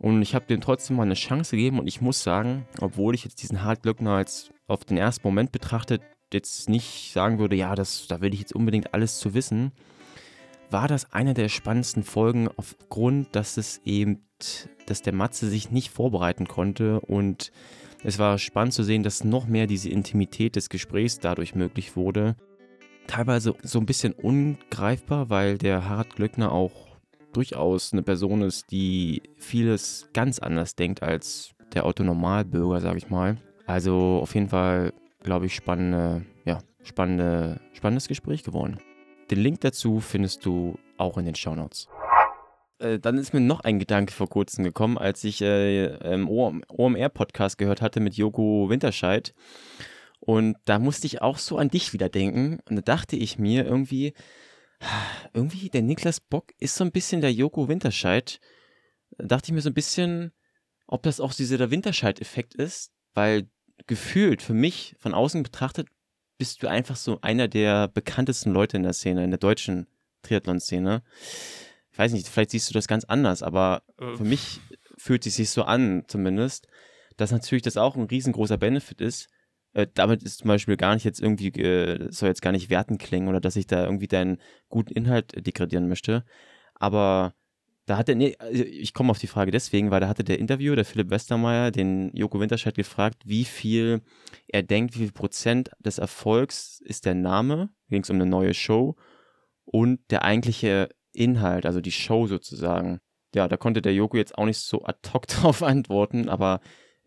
Und 0.00 0.22
ich 0.22 0.34
habe 0.34 0.46
dem 0.46 0.60
trotzdem 0.60 0.96
mal 0.96 1.04
eine 1.04 1.14
Chance 1.14 1.56
gegeben 1.56 1.78
und 1.78 1.86
ich 1.86 2.00
muss 2.00 2.22
sagen, 2.22 2.66
obwohl 2.80 3.14
ich 3.14 3.24
jetzt 3.24 3.42
diesen 3.42 3.62
Harald 3.62 3.82
Glöckner 3.82 4.12
als 4.12 4.50
auf 4.66 4.84
den 4.84 4.96
ersten 4.96 5.26
Moment 5.26 5.52
betrachtet 5.52 6.02
jetzt 6.32 6.68
nicht 6.68 7.12
sagen 7.12 7.38
würde, 7.38 7.56
ja, 7.56 7.74
das, 7.74 8.06
da 8.08 8.20
will 8.20 8.34
ich 8.34 8.40
jetzt 8.40 8.54
unbedingt 8.54 8.92
alles 8.92 9.18
zu 9.18 9.34
wissen, 9.34 9.72
war 10.70 10.88
das 10.88 11.12
eine 11.12 11.32
der 11.32 11.48
spannendsten 11.48 12.02
Folgen 12.02 12.48
aufgrund, 12.56 13.34
dass 13.36 13.56
es 13.56 13.80
eben 13.84 14.24
dass 14.86 15.02
der 15.02 15.14
Matze 15.14 15.48
sich 15.48 15.70
nicht 15.70 15.90
vorbereiten 15.90 16.46
konnte 16.46 17.00
und 17.00 17.52
es 18.02 18.18
war 18.18 18.38
spannend 18.38 18.74
zu 18.74 18.82
sehen, 18.82 19.02
dass 19.02 19.24
noch 19.24 19.46
mehr 19.46 19.66
diese 19.66 19.88
Intimität 19.88 20.56
des 20.56 20.68
Gesprächs 20.68 21.20
dadurch 21.20 21.54
möglich 21.54 21.96
wurde. 21.96 22.36
Teilweise 23.06 23.54
so 23.62 23.78
ein 23.78 23.86
bisschen 23.86 24.12
ungreifbar, 24.12 25.30
weil 25.30 25.58
der 25.58 25.88
Harald 25.88 26.16
Glöckner 26.16 26.52
auch 26.52 26.72
durchaus 27.32 27.92
eine 27.92 28.02
Person 28.02 28.42
ist, 28.42 28.70
die 28.70 29.22
vieles 29.36 30.08
ganz 30.12 30.38
anders 30.38 30.74
denkt 30.74 31.02
als 31.02 31.54
der 31.74 31.84
Autonormalbürger, 31.86 32.80
sage 32.80 32.98
ich 32.98 33.10
mal. 33.10 33.36
Also 33.66 34.20
auf 34.22 34.34
jeden 34.34 34.48
Fall, 34.48 34.92
glaube 35.22 35.46
ich, 35.46 35.54
spannende, 35.54 36.24
ja, 36.44 36.60
spannende, 36.82 37.60
spannendes 37.72 38.08
Gespräch 38.08 38.42
geworden. 38.42 38.78
Den 39.30 39.40
Link 39.40 39.60
dazu 39.62 40.00
findest 40.00 40.44
du 40.44 40.78
auch 40.96 41.18
in 41.18 41.24
den 41.24 41.34
Show 41.34 41.54
Notes. 41.54 41.88
Äh, 42.78 42.98
dann 42.98 43.18
ist 43.18 43.32
mir 43.32 43.40
noch 43.40 43.60
ein 43.60 43.78
Gedanke 43.78 44.12
vor 44.12 44.28
kurzem 44.28 44.64
gekommen, 44.64 44.98
als 44.98 45.24
ich 45.24 45.40
äh, 45.40 45.86
im 46.12 46.28
OMR-Podcast 46.28 47.58
gehört 47.58 47.80
hatte 47.80 48.00
mit 48.00 48.14
Joko 48.14 48.68
Winterscheid. 48.68 49.34
Und 50.26 50.56
da 50.64 50.78
musste 50.78 51.06
ich 51.06 51.20
auch 51.22 51.38
so 51.38 51.58
an 51.58 51.68
dich 51.68 51.92
wieder 51.92 52.08
denken. 52.08 52.60
Und 52.68 52.76
da 52.76 52.82
dachte 52.82 53.16
ich 53.16 53.38
mir 53.38 53.64
irgendwie, 53.64 54.14
irgendwie 55.34 55.68
der 55.68 55.82
Niklas 55.82 56.20
Bock 56.20 56.52
ist 56.58 56.76
so 56.76 56.84
ein 56.84 56.92
bisschen 56.92 57.20
der 57.20 57.32
Joko 57.32 57.68
Winterscheid. 57.68 58.40
Da 59.18 59.26
dachte 59.26 59.46
ich 59.48 59.52
mir 59.52 59.60
so 59.60 59.70
ein 59.70 59.74
bisschen, 59.74 60.32
ob 60.86 61.02
das 61.02 61.20
auch 61.20 61.34
dieser 61.34 61.70
Winterscheid-Effekt 61.70 62.54
ist, 62.54 62.90
weil 63.12 63.48
gefühlt 63.86 64.40
für 64.42 64.54
mich 64.54 64.94
von 64.98 65.14
außen 65.14 65.42
betrachtet 65.42 65.88
bist 66.38 66.62
du 66.62 66.68
einfach 66.68 66.96
so 66.96 67.20
einer 67.20 67.48
der 67.48 67.88
bekanntesten 67.88 68.52
Leute 68.52 68.76
in 68.76 68.82
der 68.82 68.92
Szene, 68.92 69.24
in 69.24 69.30
der 69.30 69.38
deutschen 69.38 69.86
Triathlon-Szene 70.22 71.02
ich 71.94 71.98
weiß 71.98 72.12
nicht, 72.12 72.28
vielleicht 72.28 72.50
siehst 72.50 72.68
du 72.68 72.74
das 72.74 72.88
ganz 72.88 73.04
anders, 73.04 73.44
aber 73.44 73.84
äh. 74.00 74.16
für 74.16 74.24
mich 74.24 74.60
fühlt 74.98 75.24
es 75.26 75.36
sich 75.36 75.50
so 75.50 75.62
an, 75.62 76.02
zumindest, 76.08 76.66
dass 77.16 77.30
natürlich 77.30 77.62
das 77.62 77.76
auch 77.76 77.94
ein 77.94 78.06
riesengroßer 78.06 78.58
Benefit 78.58 79.00
ist. 79.00 79.28
Äh, 79.74 79.88
damit 79.92 80.22
ist 80.22 80.38
zum 80.38 80.48
Beispiel 80.48 80.76
gar 80.76 80.94
nicht 80.94 81.04
jetzt 81.04 81.20
irgendwie, 81.20 81.48
äh, 81.60 82.10
soll 82.10 82.28
jetzt 82.28 82.42
gar 82.42 82.52
nicht 82.52 82.70
werten 82.70 82.96
klingen 82.98 83.28
oder 83.28 83.40
dass 83.40 83.56
ich 83.56 83.66
da 83.66 83.84
irgendwie 83.84 84.08
deinen 84.08 84.38
guten 84.68 84.92
Inhalt 84.92 85.46
degradieren 85.46 85.88
möchte. 85.88 86.24
Aber 86.74 87.34
da 87.86 87.98
hatte, 87.98 88.14
nee, 88.14 88.36
also 88.38 88.64
ich 88.64 88.94
komme 88.94 89.10
auf 89.10 89.18
die 89.18 89.26
Frage 89.26 89.50
deswegen, 89.50 89.90
weil 89.90 90.00
da 90.00 90.08
hatte 90.08 90.24
der 90.24 90.38
Interviewer, 90.38 90.76
der 90.76 90.84
Philipp 90.86 91.10
Westermeier, 91.10 91.70
den 91.70 92.10
Joko 92.16 92.40
Winterscheid 92.40 92.74
gefragt, 92.74 93.22
wie 93.26 93.44
viel 93.44 94.00
er 94.48 94.62
denkt, 94.62 94.94
wie 94.94 95.00
viel 95.00 95.12
Prozent 95.12 95.70
des 95.80 95.98
Erfolgs 95.98 96.80
ist 96.84 97.04
der 97.04 97.14
Name, 97.14 97.70
ging 97.90 98.02
es 98.02 98.10
um 98.10 98.16
eine 98.16 98.26
neue 98.26 98.54
Show 98.54 98.96
und 99.64 100.00
der 100.10 100.22
eigentliche 100.22 100.88
Inhalt, 101.12 101.66
also 101.66 101.80
die 101.80 101.92
Show 101.92 102.26
sozusagen. 102.26 103.00
Ja, 103.34 103.48
da 103.48 103.56
konnte 103.56 103.82
der 103.82 103.94
Joko 103.94 104.16
jetzt 104.16 104.38
auch 104.38 104.46
nicht 104.46 104.58
so 104.58 104.84
ad 104.84 105.10
hoc 105.12 105.26
drauf 105.28 105.62
antworten, 105.62 106.28
aber 106.28 106.60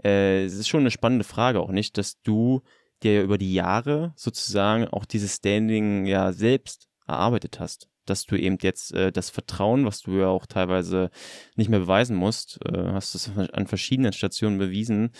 äh, 0.03 0.43
es 0.43 0.53
ist 0.53 0.67
schon 0.67 0.81
eine 0.81 0.91
spannende 0.91 1.25
Frage 1.25 1.59
auch 1.59 1.71
nicht, 1.71 1.97
dass 1.97 2.21
du 2.21 2.61
dir 3.03 3.15
ja 3.15 3.21
über 3.21 3.37
die 3.37 3.53
Jahre 3.53 4.13
sozusagen 4.15 4.87
auch 4.87 5.05
dieses 5.05 5.35
Standing 5.35 6.05
ja 6.05 6.33
selbst 6.33 6.87
erarbeitet 7.05 7.59
hast 7.59 7.89
dass 8.09 8.25
du 8.25 8.35
eben 8.35 8.57
jetzt 8.61 8.93
äh, 8.93 9.11
das 9.11 9.29
Vertrauen, 9.29 9.85
was 9.85 10.01
du 10.01 10.11
ja 10.11 10.27
auch 10.27 10.45
teilweise 10.45 11.09
nicht 11.55 11.69
mehr 11.69 11.79
beweisen 11.79 12.15
musst, 12.15 12.59
äh, 12.65 12.91
hast 12.91 13.15
es 13.15 13.31
an 13.37 13.67
verschiedenen 13.67 14.13
Stationen 14.13 14.57
bewiesen, 14.57 15.11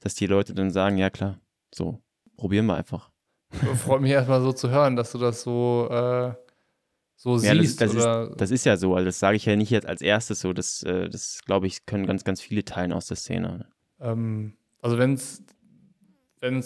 dass 0.00 0.14
die 0.14 0.26
Leute 0.26 0.54
dann 0.54 0.70
sagen, 0.70 0.98
ja 0.98 1.10
klar, 1.10 1.40
so, 1.74 2.02
probieren 2.36 2.66
wir 2.66 2.76
einfach. 2.76 3.10
Freut 3.76 4.02
mich 4.02 4.12
erstmal 4.12 4.42
so 4.42 4.52
zu 4.52 4.70
hören, 4.70 4.96
dass 4.96 5.12
du 5.12 5.18
das 5.18 5.42
so, 5.42 5.88
äh, 5.90 6.34
so 7.16 7.38
ja, 7.38 7.54
siehst. 7.54 7.80
Das, 7.80 7.92
das, 7.92 8.28
ist, 8.28 8.40
das, 8.40 8.50
ist, 8.50 8.66
ja 8.66 8.76
so, 8.76 8.94
also 8.94 9.06
das 9.06 9.18
sage 9.18 9.36
ich 9.36 9.44
ja 9.44 9.56
nicht 9.56 9.70
jetzt 9.70 9.86
als 9.86 10.02
erstes 10.02 10.40
so, 10.40 10.52
das, 10.52 10.82
äh, 10.82 11.08
das 11.08 11.40
glaube 11.44 11.66
ich, 11.66 11.86
können 11.86 12.06
ganz, 12.06 12.24
ganz 12.24 12.40
viele 12.40 12.64
teilen 12.64 12.92
aus 12.92 13.06
der 13.06 13.16
Szene. 13.16 13.68
Ähm, 14.00 14.54
also 14.80 14.98
wenn 14.98 15.14
es 15.14 15.42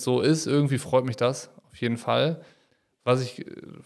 so 0.02 0.20
ist, 0.20 0.46
irgendwie 0.46 0.78
freut 0.78 1.04
mich 1.04 1.16
das 1.16 1.50
auf 1.64 1.76
jeden 1.76 1.96
Fall 1.96 2.40
was 3.08 3.22
ich, 3.22 3.44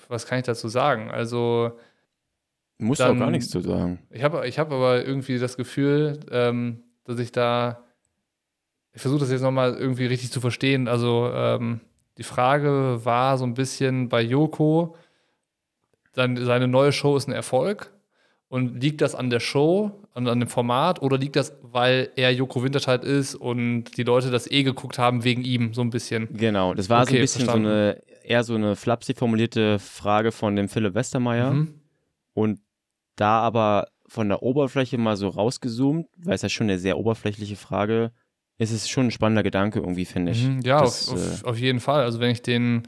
was 0.09 0.27
kann 0.27 0.39
ich 0.41 0.45
dazu 0.45 0.69
sagen? 0.69 1.11
Also. 1.11 1.79
Muss 2.79 3.01
auch 3.01 3.17
gar 3.17 3.31
nichts 3.31 3.51
zu 3.51 3.61
sagen. 3.61 4.01
Ich 4.11 4.25
habe 4.25 4.49
ich 4.49 4.59
hab 4.59 4.73
aber 4.73 5.05
irgendwie 5.05 5.39
das 5.39 5.57
Gefühl, 5.57 6.19
ähm, 6.33 6.83
dass 7.05 7.21
ich 7.21 7.31
da. 7.31 7.85
Ich 8.93 9.01
versuche 9.01 9.21
das 9.21 9.31
jetzt 9.31 9.43
nochmal 9.43 9.75
irgendwie 9.75 10.07
richtig 10.07 10.33
zu 10.33 10.41
verstehen. 10.41 10.89
Also, 10.89 11.31
ähm, 11.33 11.81
die 12.19 12.25
Frage 12.25 13.05
war 13.05 13.39
so 13.39 13.45
ein 13.45 13.55
bisschen 13.55 14.09
bei 14.09 14.21
Joko, 14.21 14.97
dann 16.15 16.37
seine 16.45 16.67
neue 16.67 16.91
Show 16.91 17.17
ist 17.17 17.29
ein 17.29 17.33
Erfolg. 17.33 17.93
Und 18.53 18.83
liegt 18.83 19.01
das 19.01 19.15
an 19.15 19.31
der 19.31 19.41
Show, 19.41 19.93
an, 20.13 20.29
an 20.29 20.39
dem 20.39 20.49
Format, 20.51 21.01
oder 21.01 21.17
liegt 21.17 21.37
das, 21.37 21.57
weil 21.63 22.11
er 22.17 22.35
Joko 22.35 22.63
Winterscheid 22.63 23.03
ist 23.03 23.35
und 23.35 23.97
die 23.97 24.03
Leute 24.03 24.31
das 24.31 24.47
eh 24.51 24.63
geguckt 24.63 24.99
haben 24.99 25.25
wegen 25.25 25.43
ihm, 25.43 25.73
so 25.73 25.81
ein 25.81 25.89
bisschen? 25.89 26.29
Genau, 26.37 26.75
das 26.75 26.91
war 26.91 27.01
okay, 27.01 27.13
so 27.13 27.17
ein 27.17 27.21
bisschen 27.23 27.45
verstanden. 27.47 27.67
so 27.67 27.73
eine, 27.73 28.03
eher 28.23 28.45
so 28.45 28.55
eine 28.55 28.77
flapsig 28.77 29.17
formulierte 29.17 29.79
Frage 29.79 30.33
von 30.33 30.55
dem 30.55 30.69
Philipp 30.69 30.95
Westermeier. 30.95 31.55
Mhm. 31.55 31.81
Und 32.35 32.61
da 33.17 33.41
aber 33.41 33.89
von 34.07 34.29
der 34.29 34.43
Oberfläche 34.43 34.99
mal 34.99 35.17
so 35.17 35.29
rausgezoomt, 35.29 36.09
weil 36.19 36.35
es 36.35 36.43
ja 36.43 36.51
schon 36.51 36.67
eine 36.67 36.79
sehr 36.79 36.99
oberflächliche 36.99 37.57
Frage 37.57 38.13
ist, 38.59 38.71
es 38.71 38.87
schon 38.87 39.07
ein 39.07 39.13
spannender 39.13 39.45
Gedanke 39.45 39.79
irgendwie, 39.79 40.05
finde 40.05 40.33
ich. 40.33 40.47
Mhm, 40.47 40.61
ja, 40.61 40.83
das, 40.83 41.09
auf, 41.09 41.15
auf, 41.15 41.43
äh, 41.43 41.47
auf 41.47 41.59
jeden 41.59 41.81
Fall. 41.81 42.03
Also 42.03 42.21
wenn 42.21 42.31
ich 42.31 42.43
den, 42.43 42.83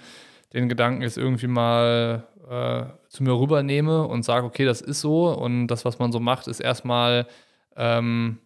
den 0.52 0.68
Gedanken 0.68 1.00
jetzt 1.00 1.16
irgendwie 1.16 1.46
mal 1.46 2.28
äh, 2.48 2.84
zu 3.08 3.22
mir 3.22 3.32
rübernehme 3.32 4.06
und 4.06 4.24
sage, 4.24 4.46
okay, 4.46 4.64
das 4.64 4.80
ist 4.80 5.00
so 5.00 5.28
und 5.30 5.66
das, 5.68 5.84
was 5.84 5.98
man 5.98 6.12
so 6.12 6.20
macht, 6.20 6.46
ist 6.48 6.60
erstmal 6.60 7.26
ähm, 7.76 8.38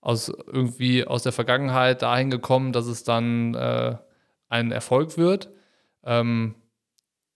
aus 0.00 0.28
irgendwie 0.28 1.06
aus 1.06 1.22
der 1.22 1.32
Vergangenheit 1.32 2.02
dahin 2.02 2.30
gekommen, 2.30 2.72
dass 2.72 2.86
es 2.86 3.04
dann 3.04 3.54
äh, 3.54 3.96
ein 4.48 4.70
Erfolg 4.70 5.16
wird. 5.16 5.50
Ähm, 6.04 6.54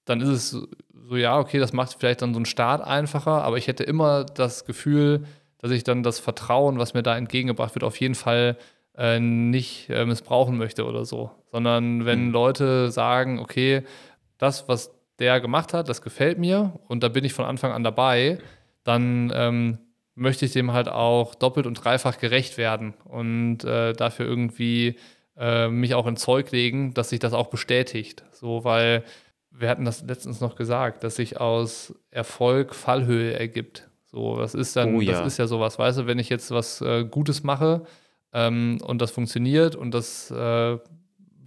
dann 0.05 0.21
ist 0.21 0.29
es 0.29 0.51
so, 0.51 1.17
ja, 1.17 1.39
okay, 1.39 1.59
das 1.59 1.73
macht 1.73 1.97
vielleicht 1.99 2.23
dann 2.23 2.35
so 2.35 2.39
einen 2.39 2.47
Start 2.47 2.83
einfacher, 2.83 3.43
aber 3.43 3.57
ich 3.57 3.67
hätte 3.67 3.85
immer 3.85 4.25
das 4.25 4.67
Gefühl, 4.67 5.25
dass 5.59 5.71
ich 5.71 5.85
dann 5.85 6.03
das 6.03 6.19
Vertrauen, 6.19 6.79
was 6.79 6.95
mir 6.95 7.03
da 7.03 7.17
entgegengebracht 7.17 7.75
wird, 7.75 7.85
auf 7.85 7.99
jeden 7.99 8.15
Fall 8.15 8.57
äh, 8.97 9.19
nicht 9.19 9.89
äh, 9.91 10.05
missbrauchen 10.05 10.57
möchte 10.59 10.85
oder 10.85 11.05
so. 11.05 11.31
Sondern 11.51 12.05
wenn 12.05 12.27
mhm. 12.27 12.33
Leute 12.33 12.91
sagen, 12.91 13.39
okay, 13.39 13.83
das, 14.37 14.69
was 14.69 14.98
der 15.19 15.41
gemacht 15.41 15.75
hat, 15.75 15.89
das 15.89 16.03
gefällt 16.03 16.39
mir 16.39 16.79
und 16.89 17.03
da 17.03 17.09
bin 17.09 17.25
ich 17.25 17.33
von 17.33 17.45
Anfang 17.45 17.73
an 17.73 17.85
dabei, 17.85 18.39
dann 18.85 19.33
ähm, 19.35 19.79
möchte 20.15 20.45
ich 20.45 20.53
dem 20.53 20.73
halt 20.73 20.89
auch 20.89 21.35
doppelt 21.35 21.67
und 21.67 21.75
dreifach 21.75 22.19
gerecht 22.19 22.59
werden 22.59 22.95
und 23.05 23.65
äh, 23.65 23.93
dafür 23.93 24.27
irgendwie 24.27 24.97
äh, 25.37 25.69
mich 25.69 25.95
auch 25.95 26.07
ins 26.07 26.23
Zeug 26.23 26.51
legen, 26.51 26.95
dass 26.95 27.11
sich 27.11 27.21
das 27.21 27.33
auch 27.33 27.49
bestätigt. 27.49 28.25
So, 28.33 28.65
weil 28.65 29.05
wir 29.51 29.69
hatten 29.69 29.85
das 29.85 30.03
letztens 30.03 30.41
noch 30.41 30.57
gesagt, 30.57 31.05
dass 31.05 31.17
sich 31.17 31.41
aus 31.41 31.95
Erfolg 32.11 32.75
Fallhöhe 32.75 33.39
ergibt. 33.39 33.89
So, 34.07 34.39
das 34.39 34.55
ist 34.55 34.75
dann, 34.77 34.95
oh, 34.95 35.01
ja. 35.01 35.13
das 35.13 35.27
ist 35.27 35.39
ja 35.39 35.47
sowas, 35.47 35.79
weißt 35.79 35.99
du, 35.99 36.07
wenn 36.07 36.19
ich 36.19 36.29
jetzt 36.29 36.51
was 36.51 36.81
äh, 36.81 37.05
Gutes 37.05 37.45
mache 37.45 37.85
ähm, 38.33 38.79
und 38.83 39.01
das 39.01 39.11
funktioniert 39.11 39.77
und 39.77 39.93
das 39.93 40.31
äh, 40.31 40.79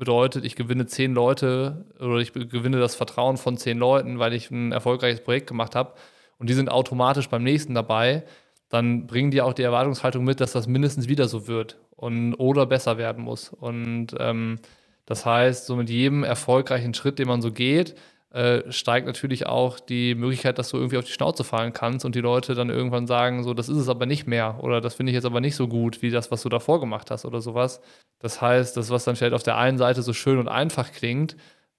bedeutet, 0.01 0.45
ich 0.45 0.55
gewinne 0.55 0.87
zehn 0.87 1.13
Leute 1.13 1.85
oder 1.99 2.17
ich 2.17 2.33
gewinne 2.33 2.79
das 2.79 2.95
Vertrauen 2.95 3.37
von 3.37 3.55
zehn 3.55 3.77
Leuten, 3.77 4.17
weil 4.17 4.33
ich 4.33 4.49
ein 4.49 4.71
erfolgreiches 4.71 5.21
Projekt 5.21 5.45
gemacht 5.45 5.75
habe 5.75 5.93
und 6.39 6.49
die 6.49 6.55
sind 6.55 6.71
automatisch 6.71 7.29
beim 7.29 7.43
nächsten 7.43 7.75
dabei, 7.75 8.23
dann 8.69 9.05
bringen 9.05 9.29
die 9.29 9.43
auch 9.43 9.53
die 9.53 9.61
Erwartungshaltung 9.61 10.23
mit, 10.23 10.41
dass 10.41 10.53
das 10.53 10.65
mindestens 10.65 11.07
wieder 11.07 11.27
so 11.27 11.47
wird 11.47 11.77
und 11.91 12.33
oder 12.33 12.65
besser 12.65 12.97
werden 12.97 13.23
muss. 13.23 13.49
Und 13.49 14.07
ähm, 14.17 14.57
das 15.05 15.23
heißt, 15.23 15.67
so 15.67 15.75
mit 15.75 15.91
jedem 15.91 16.23
erfolgreichen 16.23 16.95
Schritt, 16.95 17.19
den 17.19 17.27
man 17.27 17.43
so 17.43 17.51
geht, 17.51 17.93
äh, 18.31 18.71
steigt 18.71 19.07
natürlich 19.07 19.45
auch 19.45 19.79
die 19.79 20.15
Möglichkeit, 20.15 20.57
dass 20.57 20.69
du 20.69 20.77
irgendwie 20.77 20.97
auf 20.97 21.03
die 21.03 21.11
Schnauze 21.11 21.43
fallen 21.43 21.73
kannst 21.73 22.05
und 22.05 22.15
die 22.15 22.21
Leute 22.21 22.55
dann 22.55 22.69
irgendwann 22.69 23.05
sagen, 23.05 23.43
so, 23.43 23.53
das 23.53 23.67
ist 23.67 23.77
es 23.77 23.89
aber 23.89 24.05
nicht 24.05 24.25
mehr 24.25 24.63
oder 24.63 24.79
das 24.79 24.95
finde 24.95 25.11
ich 25.11 25.15
jetzt 25.15 25.25
aber 25.25 25.41
nicht 25.41 25.55
so 25.55 25.67
gut 25.67 26.01
wie 26.01 26.11
das, 26.11 26.31
was 26.31 26.41
du 26.43 26.49
davor 26.49 26.79
gemacht 26.79 27.11
hast 27.11 27.25
oder 27.25 27.41
sowas. 27.41 27.81
Das 28.19 28.41
heißt, 28.41 28.77
das, 28.77 28.89
was 28.89 29.03
dann 29.03 29.15
vielleicht 29.17 29.33
auf 29.33 29.43
der 29.43 29.57
einen 29.57 29.77
Seite 29.77 30.01
so 30.01 30.13
schön 30.13 30.39
und 30.39 30.47
einfach 30.47 30.91
klingt, 30.93 31.35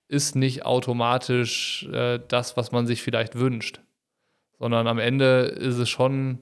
ist 0.09 0.37
nicht 0.37 0.67
automatisch 0.67 1.89
äh, 1.91 2.21
das, 2.29 2.57
was 2.59 2.71
man 2.71 2.87
sich 2.87 3.03
vielleicht 3.03 3.35
wünscht, 3.35 3.81
sondern 4.59 4.87
am 4.87 4.99
Ende 4.99 5.45
ist 5.45 5.79
es 5.79 5.89
schon 5.89 6.39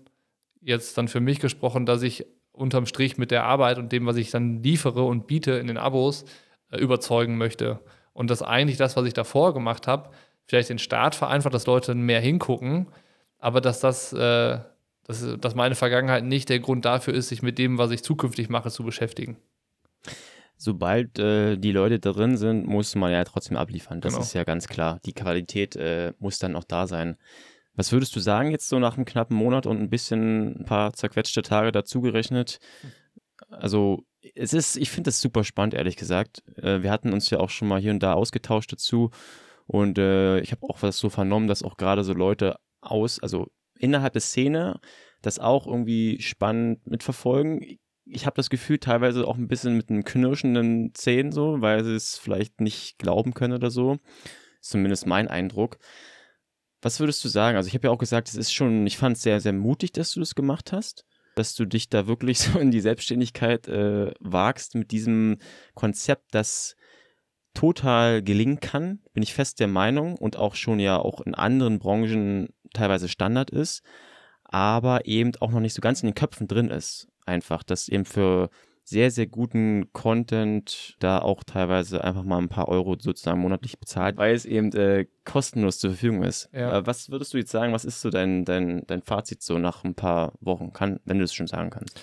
jetzt 0.60 0.98
dann 0.98 1.06
für 1.06 1.20
mich 1.20 1.38
gesprochen, 1.38 1.86
dass 1.86 2.02
ich 2.02 2.26
unterm 2.50 2.86
Strich 2.86 3.16
mit 3.16 3.30
der 3.30 3.44
Arbeit 3.44 3.78
und 3.78 3.92
dem, 3.92 4.06
was 4.06 4.16
ich 4.16 4.30
dann 4.32 4.62
liefere 4.62 5.04
und 5.04 5.28
biete 5.28 5.52
in 5.52 5.68
den 5.68 5.78
Abos, 5.78 6.24
äh, 6.70 6.78
überzeugen 6.78 7.38
möchte. 7.38 7.78
Und 8.12 8.30
dass 8.30 8.42
eigentlich 8.42 8.76
das, 8.76 8.96
was 8.96 9.06
ich 9.06 9.14
davor 9.14 9.54
gemacht 9.54 9.86
habe, 9.86 10.10
vielleicht 10.46 10.68
den 10.68 10.78
Start 10.78 11.14
vereinfacht, 11.14 11.54
dass 11.54 11.66
Leute 11.66 11.94
mehr 11.94 12.20
hingucken, 12.20 12.88
aber 13.38 13.60
dass 13.60 13.80
das, 13.80 14.12
äh, 14.12 14.58
dass, 15.04 15.26
dass 15.38 15.54
meine 15.54 15.74
Vergangenheit 15.74 16.24
nicht 16.24 16.48
der 16.48 16.60
Grund 16.60 16.84
dafür 16.84 17.14
ist, 17.14 17.28
sich 17.28 17.42
mit 17.42 17.58
dem, 17.58 17.78
was 17.78 17.90
ich 17.90 18.02
zukünftig 18.02 18.48
mache, 18.48 18.70
zu 18.70 18.84
beschäftigen. 18.84 19.38
Sobald 20.56 21.18
äh, 21.18 21.56
die 21.56 21.72
Leute 21.72 22.00
drin 22.00 22.36
sind, 22.36 22.66
muss 22.66 22.94
man 22.94 23.12
ja 23.12 23.24
trotzdem 23.24 23.56
abliefern. 23.56 24.02
Das 24.02 24.12
genau. 24.12 24.22
ist 24.22 24.34
ja 24.34 24.44
ganz 24.44 24.68
klar. 24.68 25.00
Die 25.06 25.14
Qualität 25.14 25.74
äh, 25.76 26.12
muss 26.18 26.38
dann 26.38 26.54
auch 26.54 26.64
da 26.64 26.86
sein. 26.86 27.16
Was 27.74 27.92
würdest 27.92 28.14
du 28.14 28.20
sagen 28.20 28.50
jetzt 28.50 28.68
so 28.68 28.78
nach 28.78 28.96
einem 28.96 29.06
knappen 29.06 29.34
Monat 29.34 29.64
und 29.64 29.80
ein 29.80 29.88
bisschen 29.88 30.60
ein 30.60 30.64
paar 30.66 30.92
zerquetschte 30.92 31.40
Tage 31.40 31.72
dazugerechnet? 31.72 32.58
Also 33.48 34.04
es 34.34 34.52
ist, 34.52 34.76
ich 34.76 34.90
finde 34.90 35.08
das 35.08 35.20
super 35.20 35.44
spannend, 35.44 35.74
ehrlich 35.74 35.96
gesagt. 35.96 36.42
Äh, 36.56 36.82
wir 36.82 36.90
hatten 36.90 37.12
uns 37.12 37.30
ja 37.30 37.38
auch 37.40 37.50
schon 37.50 37.68
mal 37.68 37.80
hier 37.80 37.92
und 37.92 38.02
da 38.02 38.14
ausgetauscht 38.14 38.72
dazu 38.72 39.10
und 39.66 39.98
äh, 39.98 40.40
ich 40.40 40.52
habe 40.52 40.66
auch 40.68 40.82
was 40.82 40.98
so 40.98 41.10
vernommen, 41.10 41.46
dass 41.46 41.62
auch 41.62 41.76
gerade 41.76 42.04
so 42.04 42.12
Leute 42.12 42.56
aus, 42.80 43.20
also 43.20 43.50
innerhalb 43.78 44.12
der 44.12 44.22
Szene, 44.22 44.80
das 45.22 45.38
auch 45.38 45.66
irgendwie 45.66 46.20
spannend 46.20 46.86
mitverfolgen. 46.86 47.78
Ich 48.04 48.26
habe 48.26 48.36
das 48.36 48.50
Gefühl, 48.50 48.78
teilweise 48.78 49.26
auch 49.26 49.36
ein 49.36 49.48
bisschen 49.48 49.76
mit 49.76 49.90
einem 49.90 50.04
knirschenden 50.04 50.92
Zähnen 50.94 51.32
so, 51.32 51.60
weil 51.60 51.84
sie 51.84 51.94
es 51.94 52.18
vielleicht 52.18 52.60
nicht 52.60 52.98
glauben 52.98 53.34
können 53.34 53.54
oder 53.54 53.70
so. 53.70 53.98
Ist 54.60 54.70
zumindest 54.70 55.06
mein 55.06 55.28
Eindruck. 55.28 55.78
Was 56.82 56.98
würdest 56.98 57.24
du 57.24 57.28
sagen? 57.28 57.56
Also 57.56 57.68
ich 57.68 57.74
habe 57.74 57.86
ja 57.86 57.92
auch 57.92 57.98
gesagt, 57.98 58.28
es 58.28 58.34
ist 58.34 58.52
schon, 58.52 58.86
ich 58.86 58.96
fand 58.96 59.16
es 59.16 59.22
sehr, 59.22 59.40
sehr 59.40 59.52
mutig, 59.52 59.92
dass 59.92 60.12
du 60.12 60.20
das 60.20 60.34
gemacht 60.34 60.72
hast 60.72 61.04
dass 61.40 61.54
du 61.54 61.64
dich 61.64 61.88
da 61.88 62.06
wirklich 62.06 62.38
so 62.40 62.58
in 62.58 62.70
die 62.70 62.80
Selbstständigkeit 62.80 63.66
äh, 63.66 64.12
wagst 64.20 64.74
mit 64.74 64.90
diesem 64.90 65.38
Konzept, 65.74 66.34
das 66.34 66.76
total 67.54 68.22
gelingen 68.22 68.60
kann, 68.60 69.00
bin 69.12 69.24
ich 69.24 69.34
fest 69.34 69.58
der 69.58 69.66
Meinung 69.66 70.16
und 70.16 70.36
auch 70.36 70.54
schon 70.54 70.78
ja 70.78 70.98
auch 70.98 71.20
in 71.20 71.34
anderen 71.34 71.80
Branchen 71.80 72.50
teilweise 72.74 73.08
Standard 73.08 73.50
ist, 73.50 73.82
aber 74.44 75.06
eben 75.06 75.32
auch 75.40 75.50
noch 75.50 75.60
nicht 75.60 75.74
so 75.74 75.80
ganz 75.80 76.02
in 76.02 76.08
den 76.08 76.14
Köpfen 76.14 76.46
drin 76.46 76.68
ist. 76.68 77.08
Einfach, 77.26 77.64
dass 77.64 77.88
eben 77.88 78.04
für 78.04 78.50
sehr, 78.90 79.12
sehr 79.12 79.26
guten 79.26 79.92
Content 79.92 80.96
da 80.98 81.20
auch 81.20 81.44
teilweise 81.44 82.02
einfach 82.02 82.24
mal 82.24 82.38
ein 82.38 82.48
paar 82.48 82.68
Euro 82.68 82.96
sozusagen 82.98 83.40
monatlich 83.40 83.78
bezahlt, 83.78 84.16
weil 84.16 84.34
es 84.34 84.44
eben 84.44 84.72
äh, 84.72 85.06
kostenlos 85.24 85.78
zur 85.78 85.90
Verfügung 85.90 86.24
ist. 86.24 86.50
Ja. 86.52 86.78
Äh, 86.78 86.86
was 86.86 87.08
würdest 87.08 87.32
du 87.32 87.38
jetzt 87.38 87.52
sagen, 87.52 87.72
was 87.72 87.84
ist 87.84 88.00
so 88.00 88.10
dein, 88.10 88.44
dein, 88.44 88.82
dein 88.88 89.02
Fazit 89.02 89.42
so 89.42 89.58
nach 89.58 89.84
ein 89.84 89.94
paar 89.94 90.32
Wochen, 90.40 90.72
kann, 90.72 90.98
wenn 91.04 91.18
du 91.18 91.24
es 91.24 91.32
schon 91.32 91.46
sagen 91.46 91.70
kannst? 91.70 92.00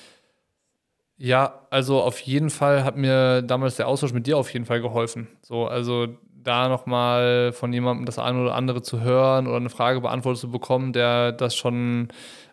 Ja, 1.17 1.67
also 1.71 2.01
auf 2.01 2.19
jeden 2.19 2.49
Fall 2.49 2.85
hat 2.85 2.95
mir 2.95 3.41
damals 3.41 3.75
der 3.75 3.89
Austausch 3.89 4.13
mit 4.13 4.25
dir 4.25 4.37
auf 4.37 4.53
jeden 4.53 4.65
Fall 4.65 4.81
geholfen. 4.81 5.27
So, 5.41 5.67
also 5.67 6.07
da 6.31 6.69
nochmal 6.69 7.51
von 7.51 7.73
jemandem 7.73 8.05
das 8.05 8.17
eine 8.17 8.41
oder 8.41 8.55
andere 8.55 8.81
zu 8.81 9.01
hören 9.01 9.47
oder 9.47 9.57
eine 9.57 9.69
Frage 9.69 9.99
beantwortet 9.99 10.39
zu 10.39 10.49
bekommen, 10.49 10.93
der 10.93 11.33
das 11.33 11.53
schon 11.53 12.07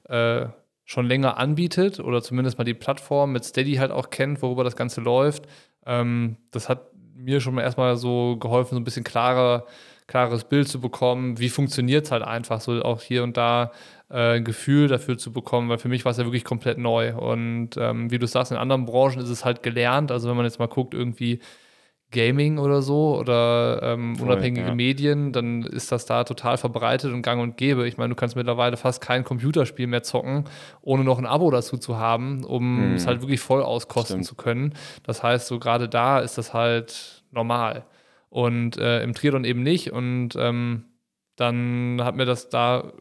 äh, 0.09 0.47
schon 0.85 1.07
länger 1.07 1.39
anbietet 1.39 2.01
oder 2.01 2.23
zumindest 2.23 2.59
mal 2.59 2.65
die 2.65 2.75
Plattform 2.75 3.33
mit 3.33 3.45
Steady 3.45 3.75
halt 3.75 3.91
auch 3.91 4.11
kennt, 4.11 4.43
worüber 4.43 4.65
das 4.65 4.77
Ganze 4.77 5.01
läuft. 5.01 5.47
Ähm, 5.87 6.37
das 6.51 6.69
hat 6.69 6.91
mir 7.15 7.41
schon 7.41 7.55
mal 7.55 7.63
erstmal 7.63 7.97
so 7.97 8.37
geholfen, 8.37 8.75
so 8.75 8.81
ein 8.81 8.85
bisschen 8.85 9.05
klarer, 9.05 9.67
klares 10.07 10.45
Bild 10.45 10.69
zu 10.69 10.81
bekommen, 10.81 11.39
wie 11.39 11.49
funktioniert 11.49 12.05
es 12.05 12.13
halt 12.13 12.23
einfach, 12.23 12.61
so 12.61 12.83
auch 12.83 13.01
hier 13.01 13.23
und 13.23 13.37
da 13.37 13.73
äh, 14.11 14.37
ein 14.37 14.45
Gefühl 14.45 14.89
dafür 14.89 15.17
zu 15.17 15.33
bekommen, 15.33 15.69
weil 15.71 15.79
für 15.79 15.89
mich 15.89 16.05
war 16.05 16.13
es 16.13 16.19
ja 16.19 16.25
wirklich 16.25 16.45
komplett 16.45 16.77
neu. 16.77 17.15
Und 17.17 17.71
ähm, 17.79 18.11
wie 18.11 18.19
du 18.19 18.27
sagst, 18.27 18.53
in 18.53 18.59
anderen 18.59 18.85
Branchen 18.85 19.21
ist 19.21 19.31
es 19.31 19.45
halt 19.45 19.63
gelernt. 19.63 20.13
Also 20.13 20.29
wenn 20.29 20.37
man 20.37 20.45
jetzt 20.45 20.59
mal 20.59 20.69
guckt, 20.69 20.93
irgendwie 20.93 21.41
Gaming 22.15 22.59
oder 22.59 22.81
so 22.81 23.19
oder 23.19 23.81
ähm, 23.83 24.17
Voll, 24.17 24.31
unabhängige 24.31 24.69
ja. 24.69 24.75
Medien, 24.75 25.33
dann 25.33 25.63
ist 25.65 25.93
das 25.93 26.07
da 26.07 26.25
total 26.25 26.57
verbreitet 26.57 27.13
und 27.13 27.21
gang 27.21 27.43
und 27.43 27.59
gäbe. 27.59 27.87
Ich 27.87 27.99
meine, 27.99 28.11
du 28.11 28.15
kannst 28.15 28.37
mittlerweile 28.37 28.79
fast 28.79 29.03
kein 29.03 29.25
Computerspiel 29.25 29.87
mehr 29.87 30.03
zocken, 30.03 30.45
ohne 30.81 31.05
noch 31.05 31.19
ein 31.19 31.27
Abo 31.27 31.51
dazu 31.51 31.77
zu 31.77 31.99
haben, 31.99 32.45
um 32.45 32.79
hm. 32.79 32.95
es 32.95 33.07
halt 33.07 33.21
wirklich 33.21 33.41
voll 33.41 33.63
auskosten 33.63 34.25
Stimmt. 34.25 34.27
zu 34.27 34.35
können. 34.37 34.75
Das 35.03 35.23
heißt, 35.23 35.47
so 35.47 35.59
gerade 35.59 35.89
da 35.89 36.21
ist 36.21 36.39
das 36.39 36.55
halt 36.55 37.25
normal. 37.31 37.85
Und 38.31 38.79
äh, 38.79 39.03
im 39.03 39.15
Triathlon 39.15 39.45
eben 39.45 39.63
nicht. 39.63 39.93
Und 39.93 40.31
ähm, 40.37 40.85
dann 41.37 42.01
hat 42.03 42.17
mir 42.17 42.25
das 42.25 42.49
da 42.49 42.93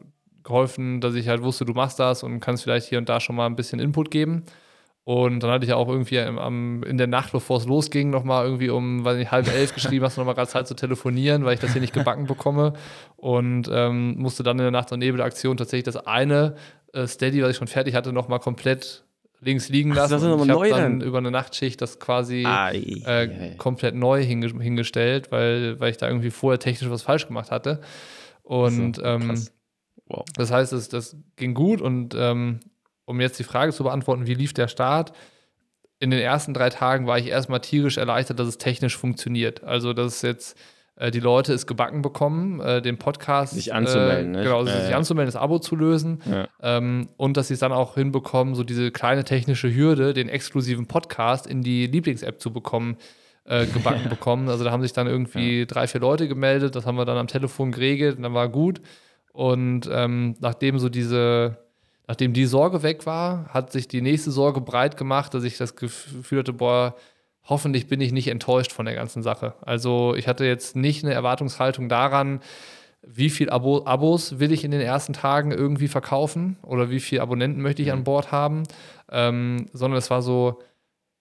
geholfen, 0.42 1.00
dass 1.00 1.14
ich 1.14 1.28
halt 1.28 1.42
wusste, 1.42 1.64
du 1.64 1.72
machst 1.72 1.98
das 1.98 2.22
und 2.22 2.40
kannst 2.40 2.64
vielleicht 2.64 2.88
hier 2.88 2.98
und 2.98 3.08
da 3.08 3.18
schon 3.18 3.34
mal 3.34 3.46
ein 3.46 3.56
bisschen 3.56 3.80
Input 3.80 4.10
geben. 4.10 4.44
Und 5.04 5.42
dann 5.42 5.50
hatte 5.50 5.66
ich 5.66 5.72
auch 5.74 5.88
irgendwie 5.88 6.18
am, 6.18 6.82
in 6.82 6.96
der 6.96 7.06
Nacht, 7.06 7.32
bevor 7.32 7.58
es 7.58 7.66
losging, 7.66 8.08
nochmal 8.08 8.46
irgendwie 8.46 8.70
um, 8.70 9.04
weiß 9.04 9.18
nicht, 9.18 9.30
halb 9.30 9.52
elf 9.54 9.74
geschrieben, 9.74 10.02
hast 10.04 10.16
du 10.16 10.22
nochmal 10.22 10.34
gerade 10.34 10.48
Zeit 10.48 10.66
zu 10.66 10.74
telefonieren, 10.74 11.44
weil 11.44 11.54
ich 11.54 11.60
das 11.60 11.72
hier 11.72 11.82
nicht 11.82 11.92
gebacken 11.92 12.26
bekomme. 12.26 12.72
Und 13.16 13.68
ähm, 13.70 14.16
musste 14.16 14.42
dann 14.42 14.58
in 14.58 14.62
der 14.64 14.70
Nacht- 14.70 14.92
und 14.92 15.00
Nebelaktion 15.00 15.58
tatsächlich 15.58 15.84
das 15.84 16.06
eine 16.06 16.54
äh, 16.94 17.06
Steady, 17.06 17.42
was 17.42 17.50
ich 17.50 17.56
schon 17.58 17.68
fertig 17.68 17.94
hatte, 17.94 18.14
nochmal 18.14 18.40
komplett 18.40 19.04
links 19.40 19.68
liegen 19.68 19.90
lassen. 19.90 20.14
Ach, 20.14 20.20
das 20.20 20.22
ist 20.22 20.44
ich 20.44 20.50
habe 20.50 20.68
dann 20.70 21.00
über 21.02 21.18
eine 21.18 21.30
Nachtschicht 21.30 21.82
das 21.82 22.00
quasi 22.00 22.44
äh, 22.46 23.56
komplett 23.56 23.94
neu 23.94 24.22
hinge 24.22 24.46
hingestellt, 24.58 25.30
weil, 25.30 25.78
weil 25.80 25.90
ich 25.90 25.98
da 25.98 26.08
irgendwie 26.08 26.30
vorher 26.30 26.58
technisch 26.58 26.90
was 26.90 27.02
falsch 27.02 27.26
gemacht 27.26 27.50
hatte. 27.50 27.80
Und 28.42 28.96
so, 28.96 29.04
ähm, 29.04 29.46
wow. 30.06 30.24
das 30.36 30.50
heißt, 30.50 30.72
das, 30.72 30.88
das 30.88 31.16
ging 31.36 31.52
gut 31.52 31.82
und 31.82 32.14
ähm, 32.16 32.60
um 33.04 33.20
jetzt 33.20 33.38
die 33.38 33.44
Frage 33.44 33.72
zu 33.72 33.84
beantworten, 33.84 34.26
wie 34.26 34.34
lief 34.34 34.52
der 34.52 34.68
Start? 34.68 35.12
In 35.98 36.10
den 36.10 36.20
ersten 36.20 36.54
drei 36.54 36.70
Tagen 36.70 37.06
war 37.06 37.18
ich 37.18 37.28
erstmal 37.28 37.60
tierisch 37.60 37.98
erleichtert, 37.98 38.38
dass 38.38 38.48
es 38.48 38.58
technisch 38.58 38.96
funktioniert. 38.96 39.64
Also, 39.64 39.92
dass 39.92 40.22
jetzt 40.22 40.58
äh, 40.96 41.10
die 41.10 41.20
Leute 41.20 41.52
es 41.52 41.66
gebacken 41.66 42.02
bekommen, 42.02 42.60
äh, 42.60 42.80
den 42.80 42.98
Podcast 42.98 43.54
sich 43.54 43.74
anzumelden, 43.74 44.34
äh, 44.34 44.44
genau, 44.44 44.64
sich 44.64 44.94
anzumelden, 44.94 45.32
das 45.32 45.40
Abo 45.40 45.58
zu 45.58 45.74
lösen 45.74 46.20
ja. 46.30 46.48
ähm, 46.62 47.08
und 47.16 47.36
dass 47.36 47.48
sie 47.48 47.54
es 47.54 47.60
dann 47.60 47.72
auch 47.72 47.94
hinbekommen, 47.94 48.54
so 48.54 48.62
diese 48.62 48.92
kleine 48.92 49.24
technische 49.24 49.74
Hürde, 49.74 50.14
den 50.14 50.28
exklusiven 50.28 50.86
Podcast 50.86 51.46
in 51.46 51.62
die 51.62 51.86
Lieblings-App 51.86 52.40
zu 52.40 52.52
bekommen, 52.52 52.96
äh, 53.44 53.66
gebacken 53.66 54.08
bekommen. 54.08 54.48
Also 54.48 54.62
da 54.62 54.70
haben 54.70 54.82
sich 54.82 54.92
dann 54.92 55.08
irgendwie 55.08 55.60
ja. 55.60 55.64
drei, 55.64 55.88
vier 55.88 56.00
Leute 56.00 56.28
gemeldet, 56.28 56.76
das 56.76 56.86
haben 56.86 56.96
wir 56.96 57.04
dann 57.04 57.18
am 57.18 57.26
Telefon 57.26 57.72
geregelt 57.72 58.16
und 58.16 58.22
dann 58.22 58.34
war 58.34 58.48
gut. 58.48 58.80
Und 59.32 59.88
ähm, 59.90 60.36
nachdem 60.38 60.78
so 60.78 60.88
diese 60.88 61.63
nachdem 62.06 62.32
die 62.32 62.46
Sorge 62.46 62.82
weg 62.82 63.06
war, 63.06 63.46
hat 63.48 63.72
sich 63.72 63.88
die 63.88 64.02
nächste 64.02 64.30
Sorge 64.30 64.60
breit 64.60 64.96
gemacht, 64.96 65.34
dass 65.34 65.44
ich 65.44 65.56
das 65.56 65.76
Gefühl 65.76 66.40
hatte, 66.40 66.52
boah, 66.52 66.94
hoffentlich 67.44 67.88
bin 67.88 68.00
ich 68.00 68.12
nicht 68.12 68.28
enttäuscht 68.28 68.72
von 68.72 68.86
der 68.86 68.94
ganzen 68.94 69.22
Sache. 69.22 69.54
Also 69.62 70.14
ich 70.14 70.28
hatte 70.28 70.44
jetzt 70.44 70.76
nicht 70.76 71.04
eine 71.04 71.14
Erwartungshaltung 71.14 71.88
daran, 71.88 72.40
wie 73.06 73.28
viel 73.30 73.50
Abo 73.50 73.84
Abos 73.84 74.38
will 74.38 74.52
ich 74.52 74.64
in 74.64 74.70
den 74.70 74.80
ersten 74.80 75.12
Tagen 75.12 75.52
irgendwie 75.52 75.88
verkaufen 75.88 76.56
oder 76.62 76.90
wie 76.90 77.00
viele 77.00 77.22
Abonnenten 77.22 77.60
möchte 77.60 77.82
ich 77.82 77.92
an 77.92 78.00
mhm. 78.00 78.04
Bord 78.04 78.32
haben, 78.32 78.62
ähm, 79.10 79.66
sondern 79.72 79.98
es 79.98 80.10
war 80.10 80.22
so, 80.22 80.60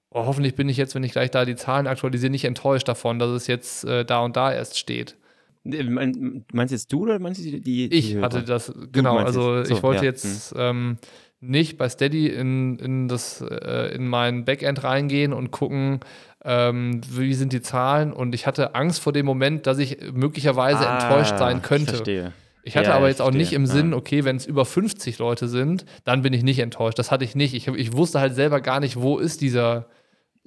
oh, 0.10 0.26
hoffentlich 0.26 0.56
bin 0.56 0.70
ich 0.70 0.78
jetzt, 0.78 0.96
wenn 0.96 1.04
ich 1.04 1.12
gleich 1.12 1.32
da 1.32 1.44
die 1.44 1.56
Zahlen 1.56 1.88
aktualisiere, 1.88 2.32
nicht 2.32 2.46
enttäuscht 2.46 2.88
davon, 2.88 3.20
dass 3.20 3.32
es 3.32 3.48
jetzt 3.48 3.84
äh, 3.84 4.06
da 4.06 4.22
und 4.22 4.38
da 4.38 4.54
erst 4.54 4.78
steht. 4.78 5.18
Meinst 5.64 6.72
jetzt 6.72 6.92
du 6.92 7.04
oder 7.04 7.20
meinst 7.20 7.40
du 7.40 7.50
die? 7.50 7.62
die 7.62 7.94
ich 7.94 8.18
hatte 8.18 8.44
das, 8.44 8.74
genau. 8.92 9.18
Also 9.18 9.64
so, 9.64 9.74
ich 9.74 9.82
wollte 9.82 10.04
ja. 10.04 10.12
jetzt 10.12 10.52
hm. 10.52 10.58
ähm, 10.60 10.98
nicht 11.40 11.78
bei 11.78 11.88
Steady 11.88 12.28
in, 12.28 12.78
in, 12.80 13.08
das, 13.08 13.42
äh, 13.42 13.96
in 13.96 14.08
mein 14.08 14.44
Backend 14.44 14.84
reingehen 14.84 15.32
und 15.32 15.52
gucken, 15.52 16.02
ähm, 16.44 17.00
wie 17.10 17.34
sind 17.34 17.54
die 17.54 17.62
Zahlen. 17.62 18.12
Und 18.12 18.36
ich 18.36 18.46
hatte 18.46 18.76
Angst 18.76 19.02
vor 19.02 19.14
dem 19.14 19.26
Moment, 19.26 19.66
dass 19.66 19.78
ich 19.78 19.98
möglicherweise 20.14 20.88
ah, 20.88 21.00
enttäuscht 21.00 21.38
sein 21.38 21.62
könnte. 21.62 21.92
Ich 21.92 21.98
verstehe. 21.98 22.34
Ich 22.66 22.78
hatte 22.78 22.90
ja, 22.90 22.96
aber 22.96 23.10
jetzt 23.10 23.22
auch 23.22 23.32
nicht 23.32 23.52
im 23.52 23.66
Sinn, 23.66 23.94
okay, 23.94 24.24
wenn 24.24 24.38
es 24.38 24.46
über 24.46 24.64
50 24.64 25.20
Leute 25.20 25.50
sind, 25.50 25.86
dann 26.06 26.22
bin 26.22 26.32
ich 26.32 26.44
nicht 26.44 26.60
enttäuscht. 26.60 26.98
Das 26.98 27.12
hatte 27.12 27.26
ich 27.26 27.36
nicht. 27.36 27.54
Ich, 27.54 27.68
ich 27.68 27.94
wusste 27.94 28.22
halt 28.22 28.36
selber 28.36 28.62
gar 28.62 28.80
nicht, 28.80 28.96
wo 29.02 29.18
ist 29.18 29.42
dieser, 29.42 29.88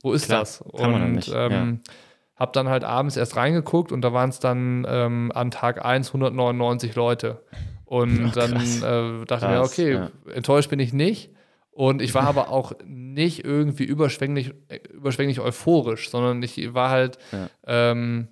wo 0.03 0.15
ist 0.15 0.27
Klar, 0.27 0.41
das? 0.41 0.63
Und 0.63 1.31
ähm, 1.35 1.81
ja 1.87 1.93
habe 2.37 2.53
dann 2.53 2.69
halt 2.69 2.85
abends 2.85 3.17
erst 3.17 3.37
reingeguckt 3.37 3.93
und 3.93 4.03
da 4.03 4.13
waren 4.13 4.31
es 4.31 4.39
dann 4.39 4.87
ähm, 4.89 5.33
an 5.35 5.51
Tag 5.51 5.85
1 5.85 6.09
199 6.09 6.95
Leute. 6.95 7.43
Und 7.85 8.27
oh, 8.27 8.31
dann 8.35 8.57
äh, 8.57 9.25
dachte 9.27 9.47
ich 9.47 9.51
mir, 9.51 9.63
okay, 9.63 9.93
ja. 9.95 10.11
enttäuscht 10.35 10.71
bin 10.71 10.81
ich 10.81 10.93
nicht. 10.93 11.31
Und 11.71 12.01
ich 12.01 12.15
war 12.15 12.25
aber 12.25 12.49
auch 12.49 12.73
nicht 12.85 13.45
irgendwie 13.45 13.85
überschwänglich, 13.85 14.55
überschwänglich 14.93 15.41
euphorisch, 15.41 16.11
sondern 16.11 16.43
ich 16.43 16.75
war 16.75 16.91
halt, 16.91 17.19
ja. 17.33 17.49
ähm, 17.67 18.29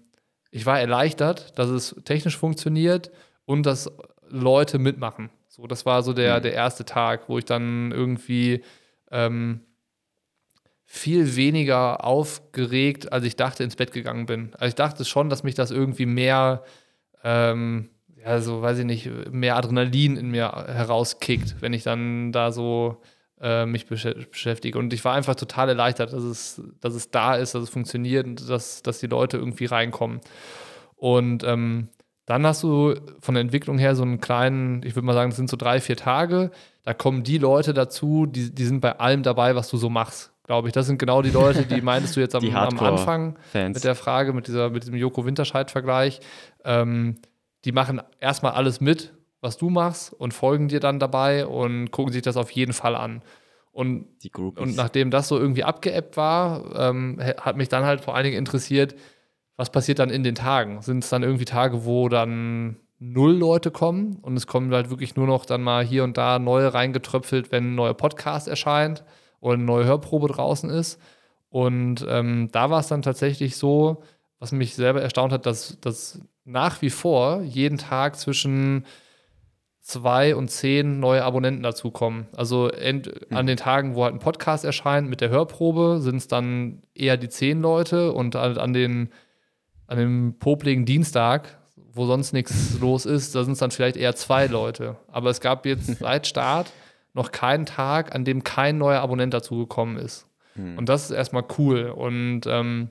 ich 0.51 0.67
war 0.67 0.81
erleichtert, 0.81 1.59
dass 1.59 1.69
es 1.69 1.95
technisch 2.05 2.39
funktioniert 2.39 3.11
und 3.45 3.65
dass 3.67 3.91
Leute 4.29 4.79
mitmachen. 4.79 5.31
So, 5.49 5.67
das 5.67 5.87
war 5.87 6.03
so 6.03 6.13
der, 6.13 6.39
mhm. 6.39 6.43
der 6.43 6.55
erste 6.55 6.85
Tag, 6.85 7.29
wo 7.29 7.39
ich 7.39 7.45
dann 7.45 7.93
irgendwie 7.93 8.65
ähm, 9.11 9.61
viel 10.95 11.35
weniger 11.35 12.05
aufgeregt, 12.05 13.13
als 13.13 13.25
ich 13.25 13.35
dachte, 13.35 13.65
ins 13.65 13.75
Bett 13.75 13.91
gegangen 13.91 14.27
bin. 14.27 14.51
Also 14.55 14.67
ich 14.67 14.75
dachte 14.77 15.05
schon, 15.05 15.29
dass 15.29 15.43
mich 15.43 15.57
das 15.57 15.73
irgendwie 15.73 16.07
mehr, 16.07 16.63
ähm, 17.25 17.91
ja, 18.25 18.41
so 18.41 18.63
weiß 18.63 18.79
ich 18.79 18.85
nicht, 18.85 19.11
mehr 19.33 19.57
Adrenalin 19.57 20.17
in 20.17 20.31
mir 20.31 20.53
herauskickt, 20.53 21.57
wenn 21.61 21.73
ich 21.73 21.83
dann 21.83 22.31
da 22.31 22.53
so 22.53 23.03
äh, 23.41 23.67
mich 23.67 23.87
beschäftige. 23.87 24.79
Und 24.79 24.93
ich 24.93 25.05
war 25.05 25.15
einfach 25.15 25.35
total 25.35 25.69
erleichtert, 25.69 26.13
dass 26.13 26.23
es, 26.23 26.63
dass 26.81 26.95
es 26.95 27.11
da 27.11 27.35
ist, 27.35 27.57
dass 27.57 27.65
es 27.65 27.71
funktioniert 27.71 28.25
und 28.25 28.49
dass, 28.49 28.83
dass 28.83 29.01
die 29.01 29.09
Leute 29.09 29.37
irgendwie 29.37 29.67
reinkommen. 29.67 30.21
Und 30.95 31.43
ähm, 31.43 31.89
dann 32.25 32.47
hast 32.47 32.63
du 32.63 32.95
von 33.19 33.35
der 33.35 33.43
Entwicklung 33.43 33.79
her 33.79 33.97
so 33.97 34.05
einen 34.05 34.21
kleinen, 34.21 34.85
ich 34.85 34.95
würde 34.95 35.07
mal 35.07 35.13
sagen, 35.13 35.31
das 35.31 35.37
sind 35.39 35.51
so 35.51 35.57
drei, 35.57 35.81
vier 35.81 35.97
Tage. 35.97 36.53
Da 36.85 36.95
kommen 36.95 37.25
die 37.25 37.39
Leute 37.39 37.75
dazu, 37.75 38.27
die, 38.27 38.55
die 38.55 38.65
sind 38.65 38.81
bei 38.81 39.01
allem 39.01 39.25
dabei, 39.25 39.57
was 39.57 39.69
du 39.69 39.77
so 39.77 39.91
machst 39.91 40.34
glaube 40.45 40.69
ich. 40.69 40.75
Das 40.75 40.87
sind 40.87 40.99
genau 40.99 41.23
die 41.23 41.31
Leute, 41.31 41.65
die 41.65 41.81
meintest 41.83 42.17
du 42.17 42.21
jetzt 42.21 42.35
am, 42.35 42.45
am 42.55 42.79
Anfang 42.79 43.37
Fans. 43.53 43.75
mit 43.75 43.85
der 43.85 43.95
Frage, 43.97 44.33
mit, 44.33 44.47
dieser, 44.47 44.71
mit 44.71 44.85
diesem 44.85 44.95
Joko 44.95 45.27
Winterscheid-Vergleich. 45.27 46.21
Ähm, 46.65 47.17
die 47.65 47.73
machen 47.73 48.01
erstmal 48.21 48.53
alles 48.53 48.81
mit, 48.81 49.15
was 49.41 49.57
du 49.57 49.71
machst 49.71 50.13
und 50.13 50.33
folgen 50.33 50.69
dir 50.69 50.81
dann 50.81 51.01
dabei 51.01 51.47
und 51.47 51.91
gucken 51.91 52.13
sich 52.13 52.23
das 52.23 52.37
auf 52.37 52.51
jeden 52.51 52.73
Fall 52.73 52.95
an. 52.95 53.23
Und, 53.73 54.07
und 54.37 54.77
nachdem 54.77 55.11
das 55.11 55.27
so 55.27 55.37
irgendwie 55.37 55.65
abgeebbt 55.65 56.17
war, 56.17 56.77
ähm, 56.77 57.19
hat 57.41 57.57
mich 57.57 57.69
dann 57.69 57.85
halt 57.85 58.03
vor 58.03 58.15
allen 58.15 58.25
Dingen 58.25 58.39
interessiert, 58.39 58.95
was 59.57 59.71
passiert 59.71 59.99
dann 59.99 60.11
in 60.11 60.23
den 60.23 60.37
Tagen? 60.37 60.81
Sind 60.83 61.03
es 61.03 61.11
dann 61.11 61.25
irgendwie 61.25 61.45
Tage, 61.45 61.85
wo 61.85 62.09
dann 62.09 62.77
null 63.01 63.33
Leute 63.33 63.73
kommen 63.73 64.17
und 64.23 64.37
es 64.37 64.47
kommen 64.47 64.73
halt 64.73 64.91
wirklich 64.91 65.17
nur 65.17 65.27
noch 65.27 65.45
dann 65.45 65.63
mal 65.63 65.85
hier 65.85 66.05
und 66.05 66.17
da 66.17 66.39
neue 66.39 66.73
reingetröpfelt, 66.73 67.51
wenn 67.51 67.73
ein 67.73 67.75
neuer 67.75 67.95
Podcast 67.95 68.47
erscheint? 68.47 69.05
Oder 69.45 69.55
eine 69.55 69.65
neue 69.65 69.85
Hörprobe 69.85 70.29
draußen 70.29 70.71
ist. 70.71 70.99
Und 71.51 72.05
ähm, 72.09 72.49
da 72.51 72.71
war 72.71 72.81
es 72.81 72.89
dann 72.89 73.03
tatsächlich 73.03 73.57
so, 73.57 74.03
was 74.39 74.53
mich 74.53 74.75
selber 74.75 75.03
erstaunt 75.03 75.33
hat, 75.33 75.45
dass, 75.45 75.79
dass 75.81 76.21
nach 76.45 76.81
wie 76.81 76.91
vor 76.91 77.43
jeden 77.43 77.77
Tag 77.77 78.17
zwischen 78.17 78.87
zwei 79.83 80.35
und 80.35 80.51
zehn 80.51 80.99
neue 80.99 81.23
Abonnenten 81.23 81.63
dazukommen. 81.63 82.27
Also 82.35 82.71
ent, 82.71 83.07
hm. 83.07 83.37
an 83.37 83.47
den 83.47 83.59
Tagen, 83.59 83.95
wo 83.95 84.05
halt 84.05 84.15
ein 84.15 84.19
Podcast 84.19 84.65
erscheint 84.65 85.11
mit 85.11 85.21
der 85.21 85.29
Hörprobe, 85.29 85.99
sind 86.01 86.17
es 86.17 86.27
dann 86.27 86.83
eher 86.95 87.19
die 87.19 87.29
zehn 87.29 87.61
Leute 87.61 88.13
und 88.13 88.37
an, 88.37 88.57
an, 88.57 88.73
den, 88.73 89.11
an 89.87 89.99
dem 89.99 90.37
popligen 90.39 90.87
Dienstag, 90.87 91.59
wo 91.93 92.07
sonst 92.07 92.33
nichts 92.33 92.79
los 92.81 93.05
ist, 93.05 93.35
da 93.35 93.45
sind 93.45 93.53
es 93.53 93.59
dann 93.59 93.71
vielleicht 93.71 93.99
eher 93.99 94.17
zwei 94.17 94.47
Leute. 94.47 94.97
Aber 95.07 95.29
es 95.29 95.43
gab 95.43 95.67
jetzt 95.67 95.87
seit 95.99 96.27
Start 96.27 96.73
noch 97.15 97.33
keinen 97.33 97.65
Tag, 97.65 98.15
an 98.15 98.25
dem 98.25 98.45
kein 98.45 98.77
neuer 98.77 99.01
Abonnent 99.01 99.33
dazugekommen 99.33 99.97
ist. 99.97 100.27
Hm. 100.55 100.77
Und 100.77 100.89
das 100.89 101.05
ist 101.05 101.11
erstmal 101.13 101.45
cool. 101.59 101.87
Und 101.91 102.43
ähm, 102.47 102.91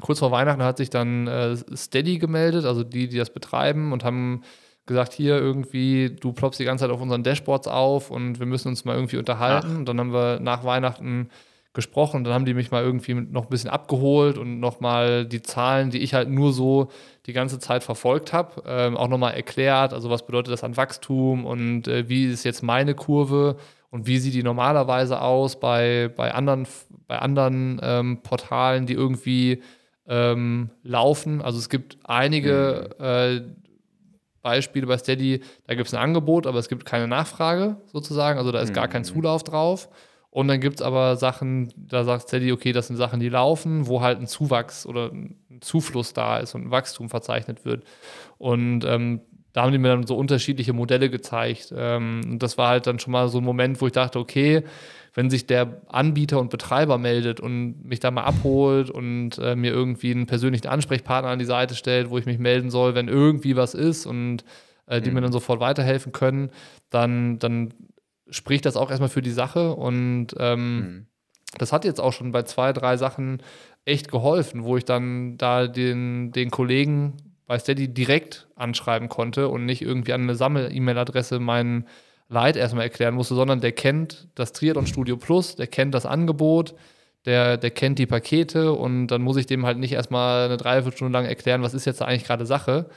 kurz 0.00 0.18
vor 0.18 0.30
Weihnachten 0.30 0.62
hat 0.62 0.78
sich 0.78 0.90
dann 0.90 1.26
äh, 1.26 1.56
Steady 1.76 2.18
gemeldet, 2.18 2.64
also 2.64 2.82
die, 2.82 3.08
die 3.08 3.18
das 3.18 3.32
betreiben 3.32 3.92
und 3.92 4.04
haben 4.04 4.42
gesagt, 4.86 5.12
hier 5.12 5.36
irgendwie, 5.36 6.16
du 6.18 6.32
ploppst 6.32 6.58
die 6.58 6.64
ganze 6.64 6.84
Zeit 6.84 6.90
auf 6.90 7.00
unseren 7.00 7.22
Dashboards 7.22 7.68
auf 7.68 8.10
und 8.10 8.40
wir 8.40 8.46
müssen 8.46 8.68
uns 8.68 8.84
mal 8.84 8.94
irgendwie 8.94 9.18
unterhalten. 9.18 9.70
Ach. 9.72 9.78
Und 9.78 9.88
dann 9.88 10.00
haben 10.00 10.12
wir 10.12 10.40
nach 10.40 10.64
Weihnachten 10.64 11.28
gesprochen. 11.74 12.24
Dann 12.24 12.34
haben 12.34 12.44
die 12.44 12.54
mich 12.54 12.70
mal 12.70 12.82
irgendwie 12.82 13.14
noch 13.14 13.44
ein 13.44 13.48
bisschen 13.48 13.70
abgeholt 13.70 14.36
und 14.36 14.60
nochmal 14.60 15.24
die 15.24 15.42
Zahlen, 15.42 15.90
die 15.90 15.98
ich 15.98 16.14
halt 16.14 16.28
nur 16.28 16.52
so 16.52 16.90
die 17.26 17.32
ganze 17.32 17.58
Zeit 17.58 17.82
verfolgt 17.82 18.32
habe, 18.32 18.62
ähm, 18.66 18.96
auch 18.96 19.08
nochmal 19.08 19.34
erklärt. 19.34 19.92
Also 19.94 20.10
was 20.10 20.26
bedeutet 20.26 20.52
das 20.52 20.64
an 20.64 20.76
Wachstum 20.76 21.46
und 21.46 21.88
äh, 21.88 22.08
wie 22.08 22.26
ist 22.26 22.44
jetzt 22.44 22.62
meine 22.62 22.94
Kurve 22.94 23.56
und 23.90 24.06
wie 24.06 24.18
sieht 24.18 24.34
die 24.34 24.42
normalerweise 24.42 25.20
aus 25.20 25.58
bei, 25.58 26.10
bei 26.14 26.34
anderen, 26.34 26.66
bei 27.06 27.18
anderen 27.18 27.80
ähm, 27.82 28.22
Portalen, 28.22 28.86
die 28.86 28.94
irgendwie 28.94 29.62
ähm, 30.06 30.70
laufen. 30.82 31.40
Also 31.40 31.58
es 31.58 31.68
gibt 31.68 31.98
einige 32.04 32.90
mhm. 32.98 33.04
äh, 33.04 33.40
Beispiele 34.42 34.86
bei 34.86 34.98
Steady, 34.98 35.40
da 35.66 35.74
gibt 35.74 35.86
es 35.86 35.94
ein 35.94 36.02
Angebot, 36.02 36.46
aber 36.46 36.58
es 36.58 36.68
gibt 36.68 36.84
keine 36.84 37.06
Nachfrage 37.08 37.76
sozusagen. 37.86 38.38
Also 38.38 38.52
da 38.52 38.60
ist 38.60 38.74
gar 38.74 38.88
kein 38.88 39.02
mhm. 39.02 39.06
Zulauf 39.06 39.44
drauf. 39.44 39.88
Und 40.32 40.48
dann 40.48 40.60
gibt 40.60 40.76
es 40.76 40.82
aber 40.82 41.16
Sachen, 41.16 41.74
da 41.76 42.04
sagt 42.04 42.22
Steady, 42.22 42.52
okay, 42.52 42.72
das 42.72 42.86
sind 42.86 42.96
Sachen, 42.96 43.20
die 43.20 43.28
laufen, 43.28 43.86
wo 43.86 44.00
halt 44.00 44.18
ein 44.18 44.26
Zuwachs 44.26 44.86
oder 44.86 45.12
ein 45.12 45.36
Zufluss 45.60 46.14
da 46.14 46.38
ist 46.38 46.54
und 46.54 46.64
ein 46.64 46.70
Wachstum 46.70 47.10
verzeichnet 47.10 47.66
wird. 47.66 47.84
Und 48.38 48.82
ähm, 48.86 49.20
da 49.52 49.62
haben 49.62 49.72
die 49.72 49.78
mir 49.78 49.88
dann 49.88 50.06
so 50.06 50.16
unterschiedliche 50.16 50.72
Modelle 50.72 51.10
gezeigt. 51.10 51.74
Ähm, 51.76 52.22
und 52.24 52.42
das 52.42 52.56
war 52.56 52.68
halt 52.68 52.86
dann 52.86 52.98
schon 52.98 53.12
mal 53.12 53.28
so 53.28 53.38
ein 53.38 53.44
Moment, 53.44 53.82
wo 53.82 53.86
ich 53.86 53.92
dachte, 53.92 54.18
okay, 54.18 54.64
wenn 55.12 55.28
sich 55.28 55.46
der 55.46 55.82
Anbieter 55.88 56.40
und 56.40 56.48
Betreiber 56.48 56.96
meldet 56.96 57.38
und 57.38 57.84
mich 57.84 58.00
da 58.00 58.10
mal 58.10 58.24
abholt 58.24 58.88
und 58.88 59.36
äh, 59.36 59.54
mir 59.54 59.70
irgendwie 59.70 60.12
einen 60.12 60.24
persönlichen 60.24 60.68
Ansprechpartner 60.68 61.30
an 61.30 61.40
die 61.40 61.44
Seite 61.44 61.74
stellt, 61.74 62.08
wo 62.08 62.16
ich 62.16 62.24
mich 62.24 62.38
melden 62.38 62.70
soll, 62.70 62.94
wenn 62.94 63.08
irgendwie 63.08 63.54
was 63.54 63.74
ist 63.74 64.06
und 64.06 64.44
äh, 64.86 65.02
die 65.02 65.10
mhm. 65.10 65.16
mir 65.16 65.20
dann 65.20 65.32
sofort 65.32 65.60
weiterhelfen 65.60 66.12
können, 66.12 66.48
dann, 66.88 67.38
dann 67.38 67.74
spricht 68.32 68.66
das 68.66 68.76
auch 68.76 68.90
erstmal 68.90 69.08
für 69.08 69.22
die 69.22 69.30
Sache 69.30 69.74
und 69.74 70.28
ähm, 70.38 70.76
mhm. 70.76 71.06
das 71.58 71.72
hat 71.72 71.84
jetzt 71.84 72.00
auch 72.00 72.12
schon 72.12 72.32
bei 72.32 72.42
zwei, 72.42 72.72
drei 72.72 72.96
Sachen 72.96 73.42
echt 73.84 74.10
geholfen, 74.10 74.64
wo 74.64 74.76
ich 74.76 74.84
dann 74.84 75.36
da 75.38 75.66
den, 75.66 76.32
den 76.32 76.50
Kollegen 76.50 77.16
bei 77.46 77.58
Steady 77.58 77.88
direkt 77.88 78.48
anschreiben 78.56 79.08
konnte 79.08 79.48
und 79.48 79.66
nicht 79.66 79.82
irgendwie 79.82 80.12
an 80.12 80.22
eine 80.22 80.34
Sammel-E-Mail-Adresse 80.34 81.38
meinen 81.38 81.86
Leid 82.28 82.56
erstmal 82.56 82.84
erklären 82.84 83.14
musste, 83.14 83.34
sondern 83.34 83.60
der 83.60 83.72
kennt 83.72 84.28
das 84.34 84.52
Triathlon 84.52 84.86
Studio 84.86 85.16
Plus, 85.16 85.56
der 85.56 85.66
kennt 85.66 85.94
das 85.94 86.06
Angebot, 86.06 86.74
der, 87.26 87.58
der 87.58 87.70
kennt 87.70 87.98
die 87.98 88.06
Pakete 88.06 88.72
und 88.72 89.08
dann 89.08 89.22
muss 89.22 89.36
ich 89.36 89.46
dem 89.46 89.66
halt 89.66 89.78
nicht 89.78 89.92
erstmal 89.92 90.46
eine 90.46 90.56
Dreiviertelstunde 90.56 91.12
lang 91.12 91.26
erklären, 91.26 91.62
was 91.62 91.74
ist 91.74 91.84
jetzt 91.84 92.00
eigentlich 92.00 92.24
gerade 92.24 92.46
Sache, 92.46 92.88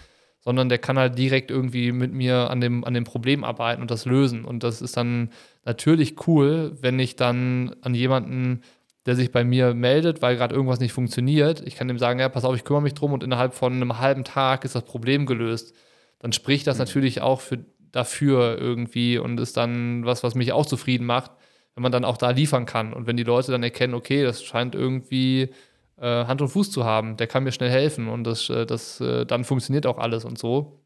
sondern 0.45 0.69
der 0.69 0.77
kann 0.77 0.97
halt 0.99 1.17
direkt 1.17 1.49
irgendwie 1.49 1.91
mit 1.91 2.13
mir 2.13 2.51
an 2.51 2.61
dem, 2.61 2.83
an 2.85 2.93
dem 2.93 3.03
Problem 3.03 3.43
arbeiten 3.43 3.81
und 3.81 3.89
das 3.89 4.05
lösen. 4.05 4.45
Und 4.45 4.63
das 4.63 4.79
ist 4.81 4.95
dann 4.95 5.31
natürlich 5.65 6.27
cool, 6.27 6.77
wenn 6.79 6.99
ich 6.99 7.15
dann 7.15 7.75
an 7.81 7.95
jemanden, 7.95 8.61
der 9.07 9.15
sich 9.15 9.31
bei 9.31 9.43
mir 9.43 9.73
meldet, 9.73 10.21
weil 10.21 10.37
gerade 10.37 10.53
irgendwas 10.53 10.79
nicht 10.79 10.93
funktioniert, 10.93 11.63
ich 11.65 11.75
kann 11.75 11.87
dem 11.87 11.97
sagen, 11.97 12.19
ja, 12.19 12.29
pass 12.29 12.45
auf, 12.45 12.55
ich 12.55 12.63
kümmere 12.63 12.83
mich 12.83 12.93
drum 12.93 13.11
und 13.11 13.23
innerhalb 13.23 13.55
von 13.55 13.73
einem 13.73 13.99
halben 13.99 14.23
Tag 14.23 14.65
ist 14.65 14.75
das 14.75 14.85
Problem 14.85 15.25
gelöst. 15.25 15.75
Dann 16.19 16.31
spricht 16.31 16.67
das 16.67 16.77
mhm. 16.77 16.83
natürlich 16.83 17.21
auch 17.21 17.41
für, 17.41 17.65
dafür 17.91 18.57
irgendwie 18.59 19.17
und 19.17 19.39
ist 19.39 19.57
dann 19.57 20.05
was, 20.05 20.23
was 20.23 20.35
mich 20.35 20.53
auch 20.53 20.67
zufrieden 20.67 21.05
macht, 21.05 21.31
wenn 21.73 21.81
man 21.81 21.91
dann 21.91 22.05
auch 22.05 22.17
da 22.17 22.29
liefern 22.29 22.67
kann. 22.67 22.93
Und 22.93 23.07
wenn 23.07 23.17
die 23.17 23.23
Leute 23.23 23.51
dann 23.51 23.63
erkennen, 23.63 23.95
okay, 23.95 24.23
das 24.23 24.43
scheint 24.43 24.75
irgendwie 24.75 25.49
äh, 25.97 26.25
Hand 26.25 26.41
und 26.41 26.49
Fuß 26.49 26.71
zu 26.71 26.83
haben, 26.83 27.17
der 27.17 27.27
kann 27.27 27.43
mir 27.43 27.51
schnell 27.51 27.69
helfen 27.69 28.07
und 28.07 28.23
das, 28.23 28.49
äh, 28.49 28.65
das, 28.65 28.99
äh, 29.01 29.25
dann 29.25 29.43
funktioniert 29.43 29.85
auch 29.85 29.97
alles 29.97 30.25
und 30.25 30.37
so. 30.37 30.81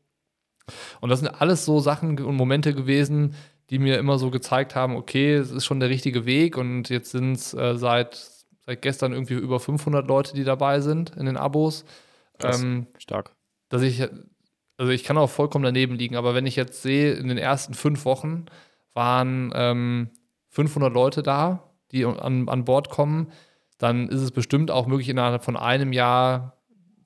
Und 1.01 1.09
das 1.09 1.19
sind 1.19 1.29
alles 1.29 1.65
so 1.65 1.79
Sachen 1.79 2.19
und 2.19 2.35
Momente 2.35 2.73
gewesen, 2.73 3.35
die 3.69 3.79
mir 3.79 3.97
immer 3.97 4.17
so 4.17 4.31
gezeigt 4.31 4.75
haben, 4.75 4.95
okay, 4.95 5.33
es 5.33 5.51
ist 5.51 5.65
schon 5.65 5.79
der 5.79 5.89
richtige 5.89 6.25
Weg 6.25 6.57
und 6.57 6.89
jetzt 6.89 7.11
sind 7.11 7.33
es 7.33 7.53
äh, 7.53 7.77
seit, 7.77 8.19
seit 8.65 8.81
gestern 8.81 9.13
irgendwie 9.13 9.35
über 9.35 9.59
500 9.59 10.07
Leute, 10.07 10.33
die 10.33 10.43
dabei 10.43 10.79
sind 10.79 11.15
in 11.15 11.25
den 11.25 11.37
Abos. 11.37 11.85
Ähm, 12.41 12.87
stark. 12.97 13.35
Dass 13.69 13.81
ich, 13.81 14.07
also 14.77 14.91
ich 14.91 15.03
kann 15.03 15.17
auch 15.17 15.29
vollkommen 15.29 15.63
daneben 15.63 15.95
liegen, 15.95 16.15
aber 16.15 16.33
wenn 16.33 16.45
ich 16.45 16.55
jetzt 16.55 16.81
sehe, 16.81 17.13
in 17.13 17.27
den 17.27 17.37
ersten 17.37 17.73
fünf 17.73 18.05
Wochen 18.05 18.45
waren 18.93 19.51
ähm, 19.53 20.09
500 20.49 20.91
Leute 20.91 21.21
da, 21.21 21.71
die 21.91 22.05
an, 22.05 22.49
an 22.49 22.65
Bord 22.65 22.89
kommen, 22.89 23.31
dann 23.79 24.09
ist 24.09 24.21
es 24.21 24.31
bestimmt 24.31 24.69
auch 24.69 24.85
möglich, 24.85 25.09
innerhalb 25.09 25.43
von 25.43 25.57
einem 25.57 25.93
Jahr 25.93 26.53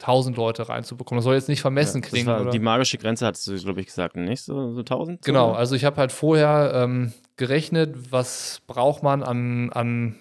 1000 0.01 0.35
Leute 0.35 0.67
reinzubekommen. 0.67 1.19
Das 1.19 1.23
soll 1.23 1.35
jetzt 1.35 1.47
nicht 1.47 1.61
vermessen 1.61 2.01
ja, 2.01 2.07
klingen. 2.09 2.27
War, 2.27 2.49
die 2.49 2.59
magische 2.59 2.97
Grenze 2.97 3.25
hast 3.25 3.47
du, 3.47 3.55
glaube 3.57 3.79
ich, 3.79 3.87
gesagt, 3.87 4.17
nicht? 4.17 4.43
So, 4.43 4.73
so 4.73 4.79
1000? 4.79 5.21
Genau, 5.23 5.53
also 5.53 5.75
ich 5.75 5.85
habe 5.85 5.97
halt 5.97 6.11
vorher 6.11 6.73
ähm, 6.75 7.13
gerechnet, 7.37 8.11
was 8.11 8.61
braucht 8.67 9.03
man 9.03 9.23
an, 9.23 9.71
an, 9.71 10.15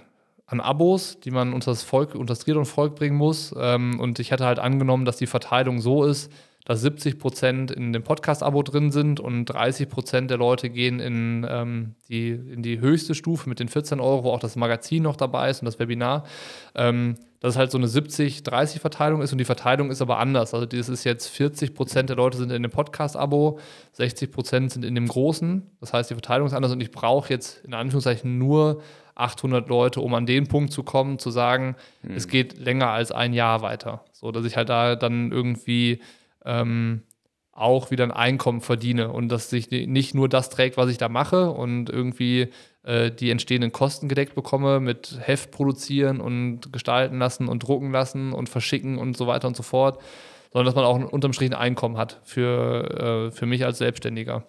an 0.47 0.61
Abos, 0.61 1.19
die 1.21 1.31
man 1.31 1.53
unter 1.53 1.73
das 1.73 1.83
Volk, 1.83 2.15
unter 2.15 2.35
das 2.35 2.69
Volk 2.69 2.95
bringen 2.95 3.17
muss. 3.17 3.55
Ähm, 3.59 3.99
und 3.99 4.21
ich 4.21 4.31
hatte 4.31 4.45
halt 4.45 4.59
angenommen, 4.59 5.05
dass 5.05 5.17
die 5.17 5.27
Verteilung 5.27 5.81
so 5.81 6.05
ist, 6.05 6.31
dass 6.65 6.81
70 6.83 7.19
Prozent 7.19 7.71
in 7.71 7.93
dem 7.93 8.03
Podcast-Abo 8.03 8.63
drin 8.63 8.93
sind 8.93 9.19
und 9.19 9.47
30 9.47 9.89
Prozent 9.89 10.31
der 10.31 10.39
Leute 10.39 10.71
gehen 10.71 11.01
in, 11.01 11.47
ähm, 11.49 11.95
die, 12.09 12.31
in 12.31 12.63
die 12.63 12.81
höchste 12.81 13.15
Stufe 13.15 13.49
mit 13.49 13.59
den 13.59 13.69
14 13.69 14.01
Euro, 14.01 14.25
wo 14.25 14.31
auch 14.31 14.39
das 14.39 14.55
Magazin 14.55 15.03
noch 15.03 15.17
dabei 15.17 15.51
ist 15.51 15.61
und 15.61 15.67
das 15.67 15.79
Webinar. 15.79 16.25
Ähm, 16.75 17.17
dass 17.41 17.55
es 17.55 17.59
halt 17.59 17.73
so 17.73 17.79
eine 17.79 17.89
70-30-Verteilung 17.89 19.21
ist 19.21 19.33
und 19.33 19.39
die 19.39 19.45
Verteilung 19.45 19.91
ist 19.91 20.01
aber 20.01 20.21
anders. 20.21 20.55
Also 20.55 20.65
das 20.65 20.89
ist 20.89 21.03
jetzt 21.03 21.27
40 21.27 21.75
Prozent 21.75 22.09
der 22.09 22.17
Leute 22.17 22.39
sind 22.39 22.53
in 22.53 22.63
dem 22.63 22.71
Podcast-Abo, 22.71 23.59
60 23.95 24.31
Prozent 24.31 24.71
sind 24.71 24.85
in 24.85 24.95
dem 24.95 25.09
großen. 25.09 25.69
Das 25.81 25.93
heißt, 25.93 26.11
die 26.11 26.15
Verteilung 26.15 26.47
ist 26.47 26.53
anders 26.53 26.71
und 26.71 26.81
ich 26.81 26.93
brauche 26.93 27.31
jetzt 27.31 27.65
in 27.65 27.75
Anführungszeichen 27.75 28.39
nur 28.39 28.81
800 29.17 29.69
Leute, 29.69 30.01
um 30.01 30.15
an 30.15 30.25
den 30.25 30.47
Punkt 30.47 30.73
zu 30.73 30.85
kommen, 30.85 31.19
zu 31.19 31.33
sagen, 31.33 31.75
mhm. 32.03 32.15
es 32.15 32.29
geht 32.29 32.59
länger 32.59 32.91
als 32.91 33.11
ein 33.11 33.33
Jahr 33.33 33.61
weiter. 33.61 34.05
So, 34.13 34.31
dass 34.31 34.45
ich 34.45 34.57
halt 34.57 34.69
da 34.69 34.95
dann 34.95 35.33
irgendwie 35.33 36.01
ähm, 36.45 37.03
auch 37.53 37.91
wieder 37.91 38.05
ein 38.05 38.11
Einkommen 38.11 38.63
verdiene 38.63 39.13
und 39.13 39.29
dass 39.29 39.51
sich 39.51 39.71
nicht 39.71 40.15
nur 40.15 40.29
das 40.29 40.49
trägt, 40.49 40.79
was 40.79 40.89
ich 40.89 40.97
da 40.97 41.09
mache 41.09 41.51
und 41.51 41.91
irgendwie 41.91 42.49
äh, 42.83 43.11
die 43.11 43.31
entstehenden 43.31 43.73
Kosten 43.73 44.09
gedeckt 44.09 44.35
bekomme 44.35 44.81
mit 44.81 45.19
Heft 45.21 45.51
produzieren 45.51 46.21
und 46.21 46.73
gestalten 46.73 47.19
lassen 47.19 47.49
und 47.49 47.63
drucken 47.63 47.93
lassen 47.93 48.33
und 48.33 48.49
verschicken 48.49 48.97
und 48.97 49.17
so 49.17 49.27
weiter 49.27 49.49
und 49.49 49.57
so 49.57 49.63
fort, 49.63 50.01
sondern 50.51 50.67
dass 50.67 50.75
man 50.75 50.85
auch 50.85 51.13
unterm 51.13 51.35
Strich 51.35 51.51
ein 51.51 51.57
Einkommen 51.57 51.99
hat 51.99 52.21
für, 52.25 53.29
äh, 53.29 53.31
für 53.31 53.45
mich 53.45 53.67
als 53.67 53.79
Selbstständiger. 53.79 54.45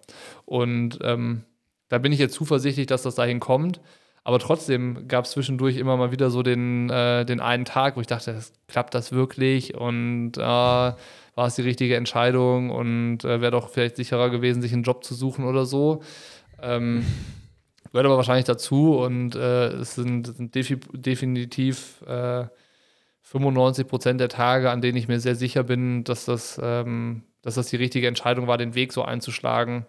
Und 0.45 0.99
ähm, 1.01 1.43
da 1.89 1.97
bin 1.97 2.13
ich 2.13 2.19
jetzt 2.19 2.35
zuversichtlich, 2.35 2.87
dass 2.87 3.03
das 3.03 3.15
dahin 3.15 3.41
kommt. 3.41 3.81
Aber 4.23 4.39
trotzdem 4.39 5.07
gab 5.07 5.25
es 5.25 5.31
zwischendurch 5.31 5.77
immer 5.77 5.97
mal 5.97 6.11
wieder 6.11 6.29
so 6.29 6.43
den, 6.43 6.89
äh, 6.89 7.25
den 7.25 7.41
einen 7.41 7.65
Tag, 7.65 7.97
wo 7.97 8.01
ich 8.01 8.07
dachte, 8.07 8.39
klappt 8.67 8.95
das 8.95 9.11
wirklich? 9.11 9.75
Und 9.75 10.37
äh, 10.37 10.41
war 11.35 11.47
es 11.47 11.55
die 11.55 11.61
richtige 11.61 11.95
Entscheidung 11.97 12.69
und 12.69 13.25
äh, 13.25 13.41
wäre 13.41 13.51
doch 13.51 13.69
vielleicht 13.69 13.97
sicherer 13.97 14.29
gewesen, 14.29 14.61
sich 14.61 14.73
einen 14.73 14.83
Job 14.83 15.03
zu 15.03 15.13
suchen 15.13 15.45
oder 15.45 15.65
so. 15.65 16.01
Ähm, 16.61 17.05
gehört 17.91 18.05
aber 18.05 18.17
wahrscheinlich 18.17 18.45
dazu 18.45 18.97
und 18.97 19.35
äh, 19.35 19.67
es 19.67 19.95
sind, 19.95 20.27
sind 20.35 20.55
defi 20.55 20.77
definitiv 20.93 22.01
äh, 22.07 22.45
95 23.23 23.87
Prozent 23.87 24.19
der 24.19 24.29
Tage, 24.29 24.69
an 24.69 24.81
denen 24.81 24.97
ich 24.97 25.07
mir 25.07 25.19
sehr 25.19 25.35
sicher 25.35 25.63
bin, 25.63 26.03
dass 26.03 26.25
das, 26.25 26.59
ähm, 26.61 27.23
dass 27.41 27.55
das 27.55 27.67
die 27.67 27.77
richtige 27.77 28.07
Entscheidung 28.07 28.47
war, 28.47 28.57
den 28.57 28.75
Weg 28.75 28.93
so 28.93 29.03
einzuschlagen. 29.03 29.85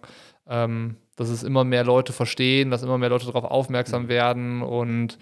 Ähm, 0.47 0.97
dass 1.15 1.29
es 1.29 1.43
immer 1.43 1.63
mehr 1.63 1.83
Leute 1.83 2.13
verstehen, 2.13 2.71
dass 2.71 2.83
immer 2.83 2.97
mehr 2.97 3.09
Leute 3.09 3.25
darauf 3.25 3.45
aufmerksam 3.45 4.03
mhm. 4.03 4.09
werden 4.09 4.61
und 4.61 5.17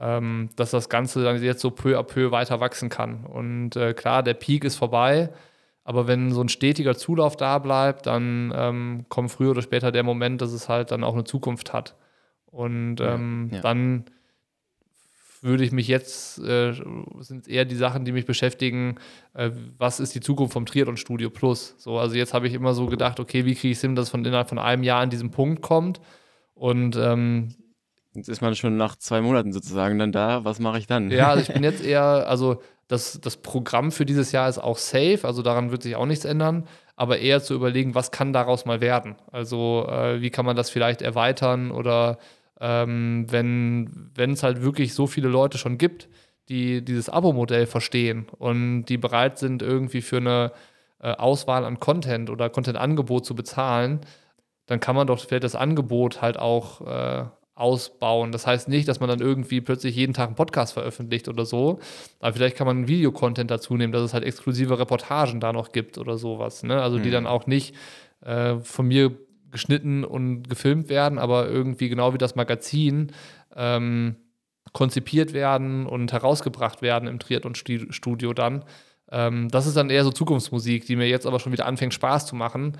ähm, 0.00 0.50
dass 0.56 0.70
das 0.70 0.88
Ganze 0.88 1.24
dann 1.24 1.42
jetzt 1.42 1.60
so 1.60 1.70
peu 1.70 1.98
à 1.98 2.02
peu 2.02 2.30
weiter 2.30 2.60
wachsen 2.60 2.88
kann. 2.88 3.24
Und 3.24 3.76
äh, 3.76 3.94
klar, 3.94 4.22
der 4.22 4.34
Peak 4.34 4.64
ist 4.64 4.76
vorbei. 4.76 5.30
Aber 5.84 6.06
wenn 6.06 6.32
so 6.32 6.42
ein 6.42 6.50
stetiger 6.50 6.96
Zulauf 6.96 7.36
da 7.36 7.58
bleibt, 7.58 8.06
dann 8.06 8.52
ähm, 8.54 9.06
kommt 9.08 9.30
früher 9.30 9.52
oder 9.52 9.62
später 9.62 9.90
der 9.90 10.02
Moment, 10.02 10.42
dass 10.42 10.52
es 10.52 10.68
halt 10.68 10.90
dann 10.90 11.02
auch 11.02 11.14
eine 11.14 11.24
Zukunft 11.24 11.72
hat. 11.72 11.96
Und 12.50 13.00
ähm, 13.00 13.48
ja, 13.50 13.56
ja. 13.56 13.62
dann 13.62 14.04
würde 15.42 15.64
ich 15.64 15.72
mich 15.72 15.88
jetzt, 15.88 16.38
äh, 16.38 16.72
sind 17.20 17.48
eher 17.48 17.64
die 17.64 17.76
Sachen, 17.76 18.04
die 18.04 18.12
mich 18.12 18.26
beschäftigen, 18.26 18.96
äh, 19.34 19.50
was 19.76 20.00
ist 20.00 20.14
die 20.14 20.20
Zukunft 20.20 20.52
vom 20.52 20.66
Triathlon 20.66 20.96
Studio 20.96 21.30
Plus? 21.30 21.74
So, 21.78 21.98
also 21.98 22.16
jetzt 22.16 22.34
habe 22.34 22.46
ich 22.48 22.54
immer 22.54 22.74
so 22.74 22.86
gedacht, 22.86 23.20
okay, 23.20 23.44
wie 23.44 23.54
kriege 23.54 23.72
ich 23.72 23.78
es 23.78 23.80
hin, 23.82 23.94
dass 23.94 24.06
es 24.06 24.10
von 24.10 24.24
innerhalb 24.24 24.48
von 24.48 24.58
einem 24.58 24.82
Jahr 24.82 25.00
an 25.00 25.10
diesem 25.10 25.30
Punkt 25.30 25.62
kommt? 25.62 26.00
Und 26.54 26.96
ähm, 26.96 27.54
jetzt 28.14 28.28
ist 28.28 28.40
man 28.40 28.54
schon 28.54 28.76
nach 28.76 28.96
zwei 28.96 29.20
Monaten 29.20 29.52
sozusagen 29.52 29.98
dann 29.98 30.12
da, 30.12 30.44
was 30.44 30.58
mache 30.58 30.78
ich 30.78 30.86
dann? 30.86 31.10
Ja, 31.10 31.30
also 31.30 31.42
ich 31.42 31.48
bin 31.54 31.62
jetzt 31.62 31.84
eher, 31.84 32.28
also 32.28 32.60
das, 32.88 33.20
das 33.20 33.36
Programm 33.36 33.92
für 33.92 34.06
dieses 34.06 34.32
Jahr 34.32 34.48
ist 34.48 34.58
auch 34.58 34.78
safe, 34.78 35.20
also 35.22 35.42
daran 35.42 35.70
wird 35.70 35.82
sich 35.82 35.94
auch 35.94 36.06
nichts 36.06 36.24
ändern, 36.24 36.66
aber 36.96 37.18
eher 37.18 37.42
zu 37.42 37.54
überlegen, 37.54 37.94
was 37.94 38.10
kann 38.10 38.32
daraus 38.32 38.64
mal 38.64 38.80
werden? 38.80 39.16
Also 39.30 39.86
äh, 39.88 40.20
wie 40.20 40.30
kann 40.30 40.46
man 40.46 40.56
das 40.56 40.70
vielleicht 40.70 41.02
erweitern 41.02 41.70
oder 41.70 42.18
ähm, 42.60 43.26
wenn 43.30 44.14
es 44.16 44.42
halt 44.42 44.62
wirklich 44.62 44.94
so 44.94 45.06
viele 45.06 45.28
Leute 45.28 45.58
schon 45.58 45.78
gibt, 45.78 46.08
die 46.48 46.84
dieses 46.84 47.08
Abo-Modell 47.08 47.66
verstehen 47.66 48.26
und 48.38 48.86
die 48.86 48.96
bereit 48.96 49.38
sind, 49.38 49.62
irgendwie 49.62 50.00
für 50.00 50.16
eine 50.16 50.52
äh, 51.00 51.12
Auswahl 51.12 51.64
an 51.64 51.78
Content 51.78 52.30
oder 52.30 52.48
Content-Angebot 52.50 53.24
zu 53.24 53.34
bezahlen, 53.34 54.00
dann 54.66 54.80
kann 54.80 54.96
man 54.96 55.06
doch 55.06 55.20
vielleicht 55.20 55.44
das 55.44 55.54
Angebot 55.54 56.20
halt 56.22 56.38
auch 56.38 56.80
äh, 56.86 57.24
ausbauen. 57.54 58.32
Das 58.32 58.46
heißt 58.46 58.68
nicht, 58.68 58.88
dass 58.88 59.00
man 59.00 59.08
dann 59.08 59.20
irgendwie 59.20 59.60
plötzlich 59.60 59.96
jeden 59.96 60.14
Tag 60.14 60.28
einen 60.28 60.36
Podcast 60.36 60.72
veröffentlicht 60.72 61.28
oder 61.28 61.44
so, 61.44 61.80
aber 62.20 62.32
vielleicht 62.34 62.56
kann 62.56 62.66
man 62.66 62.88
Videocontent 62.88 63.50
dazu 63.50 63.76
nehmen, 63.76 63.92
dass 63.92 64.02
es 64.02 64.14
halt 64.14 64.24
exklusive 64.24 64.78
Reportagen 64.78 65.40
da 65.40 65.52
noch 65.52 65.72
gibt 65.72 65.98
oder 65.98 66.18
sowas. 66.18 66.62
Ne? 66.62 66.80
Also 66.80 66.98
die 66.98 67.08
mhm. 67.08 67.12
dann 67.12 67.26
auch 67.26 67.46
nicht 67.46 67.74
äh, 68.24 68.56
von 68.60 68.86
mir 68.86 69.16
geschnitten 69.50 70.04
und 70.04 70.48
gefilmt 70.48 70.88
werden, 70.88 71.18
aber 71.18 71.48
irgendwie 71.48 71.88
genau 71.88 72.14
wie 72.14 72.18
das 72.18 72.34
Magazin 72.34 73.12
ähm, 73.56 74.16
konzipiert 74.72 75.32
werden 75.32 75.86
und 75.86 76.12
herausgebracht 76.12 76.82
werden 76.82 77.08
im 77.08 77.18
Triathlon-Studio 77.18 78.32
dann. 78.34 78.64
Ähm, 79.10 79.48
das 79.48 79.66
ist 79.66 79.76
dann 79.76 79.88
eher 79.88 80.04
so 80.04 80.10
Zukunftsmusik, 80.10 80.84
die 80.84 80.96
mir 80.96 81.08
jetzt 81.08 81.26
aber 81.26 81.40
schon 81.40 81.52
wieder 81.52 81.66
anfängt 81.66 81.94
Spaß 81.94 82.26
zu 82.26 82.36
machen, 82.36 82.76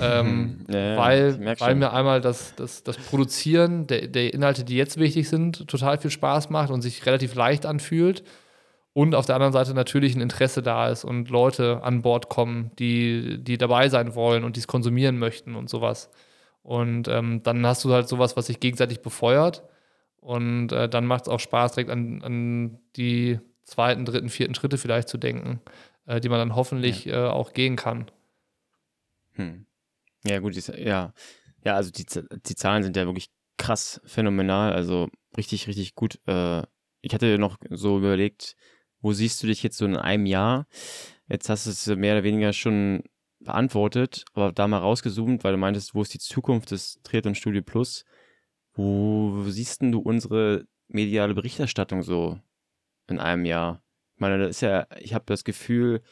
ähm, 0.00 0.64
ja, 0.68 0.96
weil, 0.96 1.56
weil 1.60 1.74
mir 1.76 1.92
einmal 1.92 2.20
das, 2.20 2.54
das, 2.56 2.82
das 2.82 2.96
Produzieren 2.96 3.86
der, 3.86 4.08
der 4.08 4.34
Inhalte, 4.34 4.64
die 4.64 4.76
jetzt 4.76 4.98
wichtig 4.98 5.28
sind, 5.28 5.68
total 5.68 5.98
viel 5.98 6.10
Spaß 6.10 6.50
macht 6.50 6.70
und 6.70 6.82
sich 6.82 7.06
relativ 7.06 7.34
leicht 7.34 7.64
anfühlt 7.64 8.24
und 8.98 9.14
auf 9.14 9.26
der 9.26 9.36
anderen 9.36 9.52
Seite 9.52 9.74
natürlich 9.74 10.16
ein 10.16 10.20
Interesse 10.20 10.60
da 10.60 10.88
ist 10.88 11.04
und 11.04 11.30
Leute 11.30 11.84
an 11.84 12.02
Bord 12.02 12.28
kommen, 12.28 12.72
die, 12.80 13.38
die 13.38 13.56
dabei 13.56 13.88
sein 13.90 14.16
wollen 14.16 14.42
und 14.42 14.56
die 14.56 14.60
es 14.60 14.66
konsumieren 14.66 15.20
möchten 15.20 15.54
und 15.54 15.70
sowas. 15.70 16.10
Und 16.62 17.06
ähm, 17.06 17.40
dann 17.44 17.64
hast 17.64 17.84
du 17.84 17.92
halt 17.92 18.08
sowas, 18.08 18.36
was 18.36 18.48
sich 18.48 18.58
gegenseitig 18.58 19.00
befeuert. 19.00 19.62
Und 20.16 20.72
äh, 20.72 20.88
dann 20.88 21.06
macht 21.06 21.22
es 21.22 21.28
auch 21.28 21.38
Spaß, 21.38 21.74
direkt 21.74 21.90
an, 21.90 22.22
an 22.22 22.80
die 22.96 23.38
zweiten, 23.62 24.04
dritten, 24.04 24.30
vierten 24.30 24.56
Schritte 24.56 24.78
vielleicht 24.78 25.08
zu 25.08 25.16
denken, 25.16 25.60
äh, 26.06 26.20
die 26.20 26.28
man 26.28 26.40
dann 26.40 26.56
hoffentlich 26.56 27.04
ja. 27.04 27.26
äh, 27.26 27.30
auch 27.30 27.52
gehen 27.52 27.76
kann. 27.76 28.10
Hm. 29.34 29.64
Ja, 30.24 30.40
gut, 30.40 30.56
ja. 30.76 31.12
Ja, 31.64 31.74
also 31.76 31.92
die, 31.92 32.04
die 32.04 32.54
Zahlen 32.56 32.82
sind 32.82 32.96
ja 32.96 33.06
wirklich 33.06 33.30
krass 33.58 34.00
phänomenal, 34.04 34.72
also 34.72 35.08
richtig, 35.36 35.68
richtig 35.68 35.94
gut. 35.94 36.18
Äh, 36.26 36.62
ich 37.00 37.14
hatte 37.14 37.38
noch 37.38 37.58
so 37.70 37.98
überlegt, 37.98 38.56
wo 39.00 39.12
siehst 39.12 39.42
du 39.42 39.46
dich 39.46 39.62
jetzt 39.62 39.78
so 39.78 39.84
in 39.84 39.96
einem 39.96 40.26
Jahr? 40.26 40.66
Jetzt 41.28 41.48
hast 41.48 41.66
du 41.66 41.70
es 41.70 41.86
mehr 41.86 42.14
oder 42.14 42.24
weniger 42.24 42.52
schon 42.52 43.02
beantwortet, 43.40 44.24
aber 44.34 44.52
da 44.52 44.66
mal 44.66 44.78
rausgezoomt, 44.78 45.44
weil 45.44 45.52
du 45.52 45.58
meintest, 45.58 45.94
wo 45.94 46.02
ist 46.02 46.14
die 46.14 46.18
Zukunft 46.18 46.70
des 46.70 47.00
Triathlon 47.02 47.34
Studio 47.34 47.62
Plus? 47.62 48.04
Wo 48.74 49.44
siehst 49.48 49.82
du 49.82 49.98
unsere 49.98 50.66
mediale 50.88 51.34
Berichterstattung 51.34 52.02
so 52.02 52.38
in 53.08 53.18
einem 53.18 53.44
Jahr? 53.44 53.82
Ich 54.14 54.20
meine, 54.20 54.38
das 54.38 54.50
ist 54.50 54.60
ja, 54.62 54.86
ich 54.98 55.14
habe 55.14 55.24
das 55.26 55.44
Gefühl, 55.44 56.02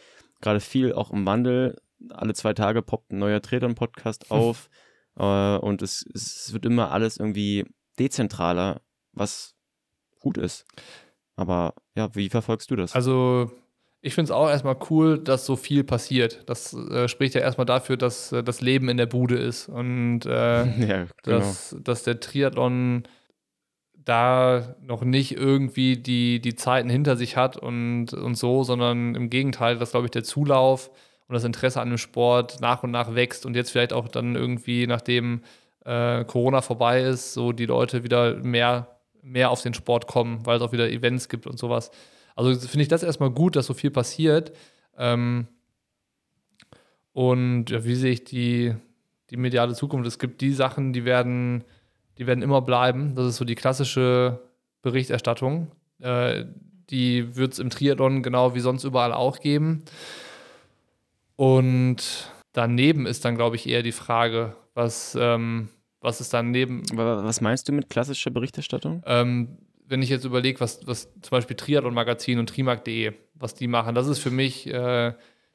gerade 0.41 0.61
viel 0.61 0.93
auch 0.93 1.11
im 1.11 1.27
Wandel. 1.27 1.81
Alle 2.11 2.35
zwei 2.35 2.53
Tage 2.53 2.83
poppt 2.83 3.13
ein 3.13 3.19
neuer 3.19 3.41
Triathlon-Podcast 3.41 4.31
auf 4.31 4.69
äh, 5.17 5.57
und 5.57 5.83
es, 5.83 6.05
es 6.15 6.53
wird 6.53 6.67
immer 6.67 6.93
alles 6.93 7.17
irgendwie 7.17 7.65
dezentraler, 7.99 8.83
was 9.13 9.55
gut 10.21 10.39
ist. 10.39 10.67
Aber 11.37 11.75
ja, 11.95 12.09
wie 12.15 12.29
verfolgst 12.29 12.71
du 12.71 12.77
das? 12.77 12.95
Also, 12.95 13.51
ich 14.01 14.15
finde 14.15 14.31
es 14.31 14.31
auch 14.31 14.49
erstmal 14.49 14.77
cool, 14.91 15.19
dass 15.19 15.47
so 15.47 15.57
viel 15.57 15.85
passiert. 15.85 16.49
Das 16.49 16.73
äh, 16.73 17.09
spricht 17.09 17.35
ja 17.35 17.41
erstmal 17.41 17.67
dafür, 17.67 17.97
dass 17.97 18.33
äh, 18.33 18.43
das 18.43 18.61
Leben 18.61 18.89
in 18.89 18.97
der 18.97 19.07
Bude 19.07 19.37
ist 19.37 19.69
und 19.69 20.25
äh, 20.27 20.31
ja, 20.87 21.07
genau. 21.23 21.39
dass, 21.39 21.77
dass 21.81 22.03
der 22.03 22.21
Triathlon 22.21 23.05
da 24.07 24.77
noch 24.81 25.03
nicht 25.03 25.37
irgendwie 25.37 25.97
die, 25.97 26.41
die 26.41 26.55
Zeiten 26.55 26.89
hinter 26.89 27.17
sich 27.17 27.37
hat 27.37 27.57
und, 27.57 28.15
und 28.15 28.37
so, 28.37 28.63
sondern 28.63 29.15
im 29.15 29.29
Gegenteil, 29.31 29.79
dass, 29.79 29.91
glaube 29.91 30.07
ich, 30.07 30.13
der 30.13 30.23
Zulauf 30.23 30.91
und 31.27 31.35
das 31.35 31.45
Interesse 31.45 31.81
an 31.81 31.89
dem 31.89 31.99
Sport 31.99 32.61
nach 32.61 32.85
und 32.85 32.93
nach 32.93 33.15
wächst 33.15 33.45
und 33.45 33.57
jetzt 33.57 33.73
vielleicht 33.73 33.93
auch 33.93 34.07
dann 34.07 34.37
irgendwie, 34.37 34.87
nachdem 34.87 35.43
äh, 35.85 36.25
Corona 36.25 36.63
vorbei 36.63 37.01
ist, 37.01 37.35
so 37.35 37.51
die 37.51 37.67
Leute 37.67 38.05
wieder 38.05 38.37
mehr 38.37 38.96
mehr 39.27 39.51
auf 39.51 39.63
den 39.63 39.75
Sport 39.75 40.07
kommen, 40.07 40.47
weil 40.47 40.57
es 40.57 40.63
auch 40.63 40.73
wieder 40.73 40.89
Events 40.89 41.29
gibt 41.29 41.47
und 41.47 41.59
sowas. 41.59 41.91
Also 42.37 42.55
finde 42.55 42.83
ich 42.83 42.89
das 42.89 43.03
erstmal 43.03 43.31
gut, 43.31 43.57
dass 43.57 43.67
so 43.67 43.75
viel 43.75 43.91
passiert. 43.91 44.53
Ähm, 44.97 45.49
und 47.13 47.71
ja, 47.71 47.85
wie 47.85 47.95
sehe 47.95 48.13
ich 48.13 48.25
die, 48.25 48.75
die 49.31 49.37
mediale 49.37 49.75
Zukunft? 49.75 50.07
Es 50.07 50.19
gibt 50.19 50.41
die 50.41 50.53
Sachen, 50.53 50.93
die 50.93 51.05
werden, 51.05 51.65
die 52.19 52.27
werden 52.27 52.43
immer 52.43 52.63
bleiben. 52.63 53.15
Das 53.15 53.27
ist 53.27 53.37
so 53.37 53.45
die 53.45 53.55
klassische 53.55 54.41
Berichterstattung. 54.83 55.73
Äh, 56.01 56.45
die 56.91 57.35
wird 57.35 57.55
es 57.55 57.59
im 57.59 57.71
Triathlon 57.71 58.23
genau 58.23 58.55
wie 58.55 58.61
sonst 58.61 58.85
überall 58.85 59.13
auch 59.13 59.41
geben. 59.41 59.85
Und 61.35 62.31
daneben 62.53 63.07
ist 63.07 63.25
dann, 63.25 63.37
glaube 63.37 63.57
ich, 63.57 63.69
eher 63.69 63.83
die 63.83 63.93
Frage, 63.93 64.55
was, 64.75 65.17
ähm, 65.19 65.69
was 66.07 66.21
ist 66.21 66.33
dann 66.33 66.53
neben. 66.53 66.85
Was 66.95 67.41
meinst 67.41 67.69
du 67.69 67.73
mit 67.73 67.91
klassischer 67.91 68.31
Berichterstattung? 68.31 69.03
Ähm, 69.07 69.59
wenn 69.89 70.03
ich 70.03 70.09
jetzt 70.09 70.25
überlege, 70.25 70.61
was, 70.61 70.87
was 70.87 71.13
zum 71.21 71.31
Beispiel 71.31 71.57
Triathlon 71.57 71.95
Magazin 71.95 72.39
und 72.39 72.49
Trimark.de, 72.49 73.13
was 73.35 73.55
die 73.55 73.67
machen, 73.67 73.97
das 73.97 74.07
ist 74.07 74.21
für 74.21 74.31
mich 74.31 74.69
äh, 74.69 75.09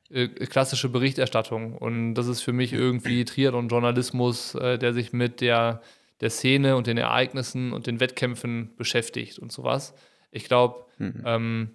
äh, 0.10 0.28
klassische 0.28 0.90
Berichterstattung. 0.90 1.78
Und 1.78 2.16
das 2.16 2.28
ist 2.28 2.42
für 2.42 2.52
mich 2.52 2.74
irgendwie 2.74 3.24
Triathlon-Journalismus, 3.24 4.56
äh, 4.56 4.78
der 4.78 4.94
sich 4.94 5.14
mit 5.14 5.40
der, 5.40 5.82
der 6.20 6.30
Szene 6.30 6.76
und 6.76 6.86
den 6.86 6.98
Ereignissen 6.98 7.72
und 7.72 7.88
den 7.88 8.02
Wettkämpfen 8.02 8.76
beschäftigt 8.76 9.40
und 9.40 9.54
sowas. 9.54 9.94
Ich 10.32 10.44
glaube, 10.44 10.86
mhm. 10.98 11.24
ähm, 11.26 11.70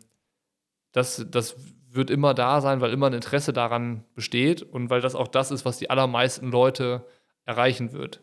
das, 0.93 1.25
das 1.31 1.57
wird 1.91 2.11
immer 2.11 2.35
da 2.35 2.61
sein, 2.61 2.83
weil 2.83 2.93
immer 2.93 3.07
ein 3.07 3.15
Interesse 3.15 3.55
daran 3.55 4.05
besteht 4.15 4.61
und 4.61 4.91
weil 4.91 5.01
das 5.01 5.15
auch 5.15 5.29
das 5.29 5.51
ist, 5.51 5.65
was 5.65 5.79
die 5.79 5.89
allermeisten 5.89 6.51
Leute 6.51 7.07
erreichen 7.47 7.93
wird. 7.93 8.21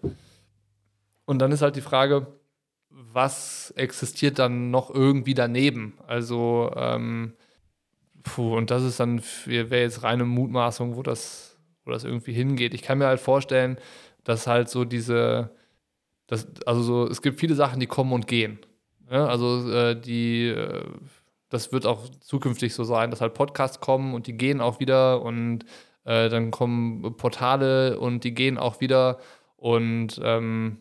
Und 1.25 1.39
dann 1.39 1.51
ist 1.51 1.61
halt 1.61 1.75
die 1.75 1.81
Frage, 1.81 2.27
was 2.89 3.71
existiert 3.75 4.39
dann 4.39 4.71
noch 4.71 4.89
irgendwie 4.93 5.33
daneben? 5.33 5.97
Also, 6.05 6.71
ähm, 6.75 7.33
puh, 8.23 8.55
und 8.55 8.71
das 8.71 8.83
ist 8.83 8.99
dann, 8.99 9.21
wäre 9.45 9.81
jetzt 9.81 10.03
reine 10.03 10.25
Mutmaßung, 10.25 10.95
wo 10.95 11.03
das, 11.03 11.57
wo 11.85 11.91
das 11.91 12.03
irgendwie 12.03 12.33
hingeht. 12.33 12.73
Ich 12.73 12.83
kann 12.83 12.97
mir 12.97 13.07
halt 13.07 13.19
vorstellen, 13.19 13.77
dass 14.23 14.47
halt 14.47 14.69
so 14.69 14.85
diese, 14.85 15.51
das, 16.27 16.47
also 16.65 16.81
so, 16.83 17.07
es 17.07 17.21
gibt 17.21 17.39
viele 17.39 17.55
Sachen, 17.55 17.79
die 17.79 17.87
kommen 17.87 18.13
und 18.13 18.27
gehen. 18.27 18.59
Ja, 19.09 19.27
also 19.27 19.69
äh, 19.71 19.99
die, 19.99 20.47
äh, 20.47 20.85
das 21.49 21.71
wird 21.71 21.85
auch 21.85 22.09
zukünftig 22.19 22.73
so 22.73 22.83
sein, 22.83 23.11
dass 23.11 23.21
halt 23.21 23.33
Podcasts 23.33 23.79
kommen 23.79 24.13
und 24.15 24.27
die 24.27 24.37
gehen 24.37 24.61
auch 24.61 24.79
wieder 24.79 25.21
und 25.21 25.65
äh, 26.05 26.29
dann 26.29 26.51
kommen 26.51 27.15
Portale 27.17 27.99
und 27.99 28.23
die 28.23 28.33
gehen 28.33 28.57
auch 28.57 28.81
wieder 28.81 29.19
und 29.57 30.19
ähm, 30.23 30.79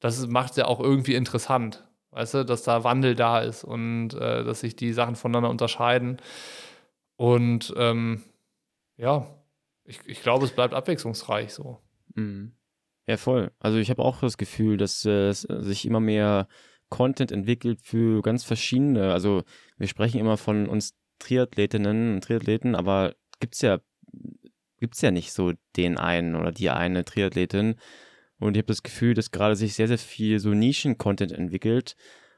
das 0.00 0.26
macht 0.26 0.52
es 0.52 0.56
ja 0.56 0.66
auch 0.66 0.80
irgendwie 0.80 1.14
interessant, 1.14 1.86
weißt 2.10 2.34
du, 2.34 2.44
dass 2.44 2.62
da 2.62 2.84
Wandel 2.84 3.14
da 3.14 3.40
ist 3.40 3.64
und 3.64 4.14
äh, 4.14 4.44
dass 4.44 4.60
sich 4.60 4.76
die 4.76 4.92
Sachen 4.92 5.16
voneinander 5.16 5.50
unterscheiden. 5.50 6.18
Und 7.16 7.72
ähm, 7.76 8.22
ja, 8.96 9.26
ich, 9.84 10.00
ich 10.06 10.22
glaube, 10.22 10.44
es 10.44 10.52
bleibt 10.52 10.74
abwechslungsreich 10.74 11.54
so. 11.54 11.80
Mhm. 12.14 12.52
Ja, 13.06 13.16
voll. 13.16 13.52
Also 13.60 13.78
ich 13.78 13.90
habe 13.90 14.02
auch 14.02 14.20
das 14.20 14.36
Gefühl, 14.36 14.76
dass 14.76 15.04
äh, 15.04 15.32
sich 15.32 15.86
immer 15.86 16.00
mehr 16.00 16.48
Content 16.88 17.32
entwickelt 17.32 17.80
für 17.82 18.20
ganz 18.22 18.44
verschiedene. 18.44 19.12
Also 19.12 19.44
wir 19.76 19.88
sprechen 19.88 20.18
immer 20.18 20.36
von 20.36 20.68
uns 20.68 20.94
Triathletinnen 21.18 22.14
und 22.14 22.24
Triathleten, 22.24 22.74
aber 22.74 23.14
gibt 23.40 23.54
es 23.54 23.62
ja, 23.62 23.78
gibt's 24.78 25.00
ja 25.00 25.10
nicht 25.10 25.32
so 25.32 25.52
den 25.76 25.98
einen 25.98 26.34
oder 26.34 26.52
die 26.52 26.70
eine 26.70 27.04
Triathletin, 27.04 27.76
und 28.38 28.56
ich 28.56 28.60
habe 28.60 28.66
das 28.66 28.82
Gefühl, 28.82 29.14
dass 29.14 29.30
gerade 29.30 29.56
sich 29.56 29.74
sehr, 29.74 29.88
sehr 29.88 29.98
viel 29.98 30.38
so 30.38 30.50
Nischen-Content 30.50 31.32
entwickelt, 31.32 31.96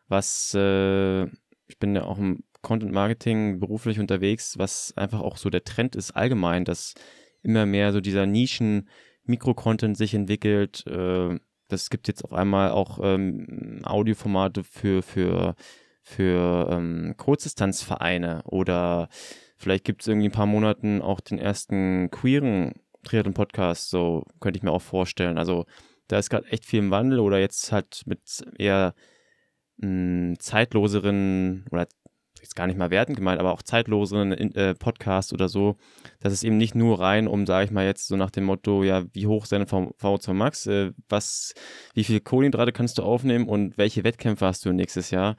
was 0.08 0.54
äh, 0.54 1.24
ich 1.24 1.78
bin 1.78 1.94
ja 1.94 2.04
auch 2.04 2.18
im 2.18 2.44
Content-Marketing 2.62 3.60
beruflich 3.60 4.00
unterwegs, 4.00 4.58
was 4.58 4.96
einfach 4.96 5.20
auch 5.20 5.36
so 5.36 5.50
der 5.50 5.64
Trend 5.64 5.96
ist 5.96 6.12
allgemein, 6.12 6.64
dass 6.64 6.94
immer 7.42 7.66
mehr 7.66 7.92
so 7.92 8.00
dieser 8.00 8.26
Nischen-Mikro-Content 8.26 9.96
sich 9.96 10.14
entwickelt. 10.14 10.86
Äh, 10.86 11.38
das 11.68 11.90
gibt 11.90 12.08
jetzt 12.08 12.24
auf 12.24 12.32
einmal 12.32 12.70
auch 12.70 12.98
ähm, 13.02 13.80
Audioformate 13.84 14.64
für, 14.64 15.02
für, 15.02 15.54
für 16.02 16.68
ähm, 16.70 17.14
Kurzdistanzvereine 17.16 18.42
oder 18.44 19.08
vielleicht 19.56 19.84
gibt 19.84 20.02
es 20.02 20.08
irgendwie 20.08 20.28
ein 20.28 20.32
paar 20.32 20.46
Monaten 20.46 21.02
auch 21.02 21.20
den 21.20 21.38
ersten 21.38 22.10
queeren 22.10 22.74
Triathlon-Podcast, 23.04 23.90
so 23.90 24.24
könnte 24.40 24.56
ich 24.56 24.62
mir 24.62 24.72
auch 24.72 24.82
vorstellen. 24.82 25.38
Also 25.38 25.66
da 26.08 26.18
ist 26.18 26.30
gerade 26.30 26.48
echt 26.48 26.66
viel 26.66 26.80
im 26.80 26.90
Wandel 26.90 27.20
oder 27.20 27.38
jetzt 27.38 27.72
halt 27.72 28.02
mit 28.06 28.44
eher 28.58 28.94
mh, 29.78 29.86
hm, 29.86 30.36
zeitloseren 30.40 31.66
oder 31.70 31.86
jetzt 32.42 32.56
gar 32.56 32.66
nicht 32.66 32.78
mal 32.78 32.90
wertend 32.90 33.16
gemeint, 33.16 33.40
aber 33.40 33.52
auch 33.52 33.62
zeitloseren 33.62 34.32
äh, 34.32 34.74
Podcasts 34.74 35.32
oder 35.32 35.48
so, 35.48 35.76
dass 36.20 36.32
es 36.32 36.42
eben 36.42 36.56
nicht 36.56 36.74
nur 36.74 37.00
rein 37.00 37.28
um, 37.28 37.46
sage 37.46 37.64
ich 37.64 37.70
mal 37.70 37.84
jetzt 37.84 38.06
so 38.06 38.16
nach 38.16 38.30
dem 38.30 38.44
Motto, 38.44 38.82
ja, 38.84 39.04
wie 39.12 39.26
hoch 39.26 39.44
ist 39.44 39.52
deine 39.52 39.66
VO2 39.66 40.32
Max, 40.32 40.66
äh, 40.66 40.92
was, 41.08 41.54
wie 41.94 42.04
viele 42.04 42.20
Kohlenhydrate 42.20 42.72
kannst 42.72 42.98
du 42.98 43.02
aufnehmen 43.02 43.48
und 43.48 43.78
welche 43.78 44.04
Wettkämpfe 44.04 44.46
hast 44.46 44.64
du 44.64 44.72
nächstes 44.72 45.10
Jahr, 45.10 45.36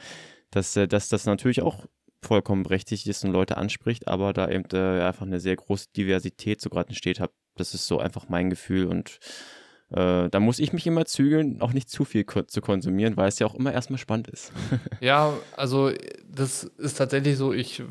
dass, 0.51 0.75
äh, 0.75 0.87
dass 0.87 1.09
das 1.09 1.25
natürlich 1.25 1.61
auch 1.61 1.85
vollkommen 2.21 2.63
berechtigt 2.63 3.07
ist 3.07 3.23
und 3.23 3.31
Leute 3.31 3.57
anspricht, 3.57 4.07
aber 4.07 4.33
da 4.33 4.49
eben 4.49 4.65
äh, 4.73 5.01
einfach 5.01 5.25
eine 5.25 5.39
sehr 5.39 5.55
große 5.55 5.87
Diversität 5.95 6.59
so 6.59 6.69
gerade 6.69 6.89
entsteht, 6.89 7.19
hab, 7.19 7.31
das 7.55 7.73
ist 7.73 7.87
so 7.87 7.99
einfach 7.99 8.27
mein 8.27 8.49
Gefühl 8.49 8.87
und 8.87 9.19
äh, 9.91 10.29
da 10.29 10.39
muss 10.39 10.59
ich 10.59 10.73
mich 10.73 10.85
immer 10.85 11.05
zügeln, 11.05 11.61
auch 11.61 11.73
nicht 11.73 11.89
zu 11.89 12.05
viel 12.05 12.25
zu 12.25 12.61
konsumieren, 12.61 13.17
weil 13.17 13.27
es 13.27 13.39
ja 13.39 13.47
auch 13.47 13.55
immer 13.55 13.73
erstmal 13.73 13.97
spannend 13.97 14.27
ist. 14.27 14.51
ja, 15.01 15.33
also 15.55 15.91
das 16.27 16.63
ist 16.63 16.97
tatsächlich 16.97 17.37
so, 17.37 17.53
ich 17.53 17.83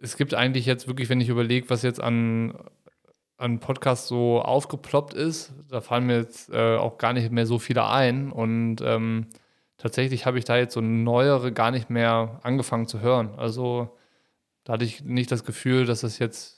es 0.00 0.16
gibt 0.16 0.34
eigentlich 0.34 0.66
jetzt 0.66 0.86
wirklich, 0.86 1.08
wenn 1.08 1.20
ich 1.20 1.28
überlege, 1.28 1.70
was 1.70 1.82
jetzt 1.82 2.00
an, 2.00 2.54
an 3.36 3.60
Podcasts 3.60 4.08
so 4.08 4.40
aufgeploppt 4.40 5.14
ist, 5.14 5.52
da 5.68 5.80
fallen 5.80 6.06
mir 6.06 6.18
jetzt 6.18 6.50
äh, 6.50 6.76
auch 6.76 6.98
gar 6.98 7.12
nicht 7.12 7.30
mehr 7.30 7.46
so 7.46 7.58
viele 7.58 7.86
ein. 7.86 8.30
Und 8.30 8.76
ähm, 8.82 9.26
tatsächlich 9.76 10.26
habe 10.26 10.38
ich 10.38 10.44
da 10.44 10.56
jetzt 10.56 10.74
so 10.74 10.80
neuere 10.80 11.52
gar 11.52 11.70
nicht 11.70 11.90
mehr 11.90 12.40
angefangen 12.42 12.86
zu 12.86 13.00
hören. 13.00 13.30
Also 13.36 13.96
da 14.64 14.74
hatte 14.74 14.84
ich 14.84 15.02
nicht 15.04 15.32
das 15.32 15.44
Gefühl, 15.44 15.86
dass 15.86 16.02
das 16.02 16.18
jetzt 16.18 16.57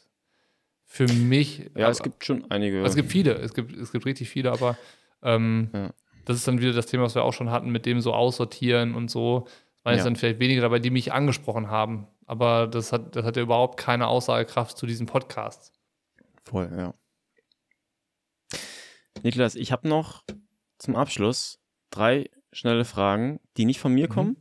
für 0.92 1.06
mich. 1.06 1.70
Ja, 1.76 1.88
es 1.88 2.02
gibt 2.02 2.24
schon 2.24 2.50
einige. 2.50 2.82
Es 2.82 2.96
gibt 2.96 3.12
viele, 3.12 3.34
es 3.34 3.54
gibt, 3.54 3.76
es 3.76 3.92
gibt 3.92 4.04
richtig 4.06 4.28
viele, 4.28 4.50
aber 4.50 4.76
ähm, 5.22 5.70
ja. 5.72 5.90
das 6.24 6.36
ist 6.36 6.48
dann 6.48 6.60
wieder 6.60 6.72
das 6.72 6.86
Thema, 6.86 7.04
was 7.04 7.14
wir 7.14 7.22
auch 7.22 7.32
schon 7.32 7.48
hatten, 7.48 7.70
mit 7.70 7.86
dem 7.86 8.00
so 8.00 8.12
aussortieren 8.12 8.96
und 8.96 9.08
so. 9.08 9.46
Es 9.46 9.84
waren 9.84 9.94
jetzt 9.94 10.04
dann 10.04 10.16
vielleicht 10.16 10.40
weniger 10.40 10.62
dabei, 10.62 10.80
die 10.80 10.90
mich 10.90 11.12
angesprochen 11.12 11.70
haben. 11.70 12.08
Aber 12.26 12.66
das 12.66 12.92
hat, 12.92 13.14
das 13.14 13.24
hat 13.24 13.36
ja 13.36 13.42
überhaupt 13.42 13.78
keine 13.78 14.08
Aussagekraft 14.08 14.76
zu 14.76 14.84
diesem 14.84 15.06
Podcast. 15.06 15.72
Voll, 16.44 16.68
ja. 16.76 16.92
Niklas, 19.22 19.54
ich 19.54 19.70
habe 19.70 19.88
noch 19.88 20.24
zum 20.78 20.96
Abschluss 20.96 21.60
drei 21.90 22.28
schnelle 22.52 22.84
Fragen, 22.84 23.38
die 23.56 23.64
nicht 23.64 23.78
von 23.78 23.94
mir 23.94 24.08
mhm. 24.08 24.12
kommen. 24.12 24.36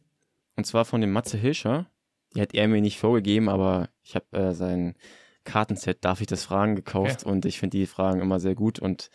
Und 0.56 0.66
zwar 0.66 0.84
von 0.84 1.00
dem 1.00 1.12
Matze 1.12 1.38
Hilscher. 1.38 1.92
Die 2.34 2.42
hat 2.42 2.56
er 2.56 2.68
mir 2.68 2.82
nicht 2.82 2.98
vorgegeben, 2.98 3.50
aber 3.50 3.90
ich 4.02 4.16
habe 4.16 4.26
äh, 4.36 4.54
sein 4.54 4.96
Kartenset 5.50 6.04
Darf 6.06 6.22
ich 6.22 6.28
das 6.28 6.44
Fragen 6.44 6.76
gekauft 6.76 7.22
okay. 7.22 7.30
und 7.30 7.46
ich 7.46 7.60
finde 7.60 7.78
die 7.78 7.86
Fragen 7.86 8.22
immer 8.22 8.40
sehr 8.40 8.56
gut 8.56 8.80
und 8.80 9.10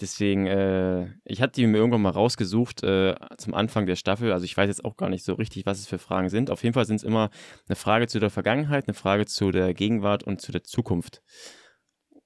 deswegen, 0.00 0.46
äh, 0.46 1.08
ich 1.24 1.42
hatte 1.42 1.60
die 1.60 1.66
mir 1.66 1.78
irgendwann 1.78 2.02
mal 2.02 2.10
rausgesucht 2.10 2.82
äh, 2.82 3.14
zum 3.36 3.54
Anfang 3.54 3.86
der 3.86 3.96
Staffel. 3.96 4.32
Also 4.32 4.44
ich 4.44 4.56
weiß 4.56 4.68
jetzt 4.68 4.84
auch 4.84 4.96
gar 4.96 5.08
nicht 5.08 5.24
so 5.24 5.34
richtig, 5.34 5.66
was 5.66 5.78
es 5.78 5.86
für 5.86 5.98
Fragen 5.98 6.28
sind. 6.28 6.50
Auf 6.50 6.62
jeden 6.62 6.74
Fall 6.74 6.86
sind 6.86 6.96
es 6.96 7.02
immer 7.02 7.30
eine 7.68 7.76
Frage 7.76 8.06
zu 8.06 8.20
der 8.20 8.30
Vergangenheit, 8.30 8.86
eine 8.86 8.94
Frage 8.94 9.26
zu 9.26 9.50
der 9.50 9.74
Gegenwart 9.74 10.22
und 10.22 10.40
zu 10.40 10.52
der 10.52 10.64
Zukunft. 10.64 11.22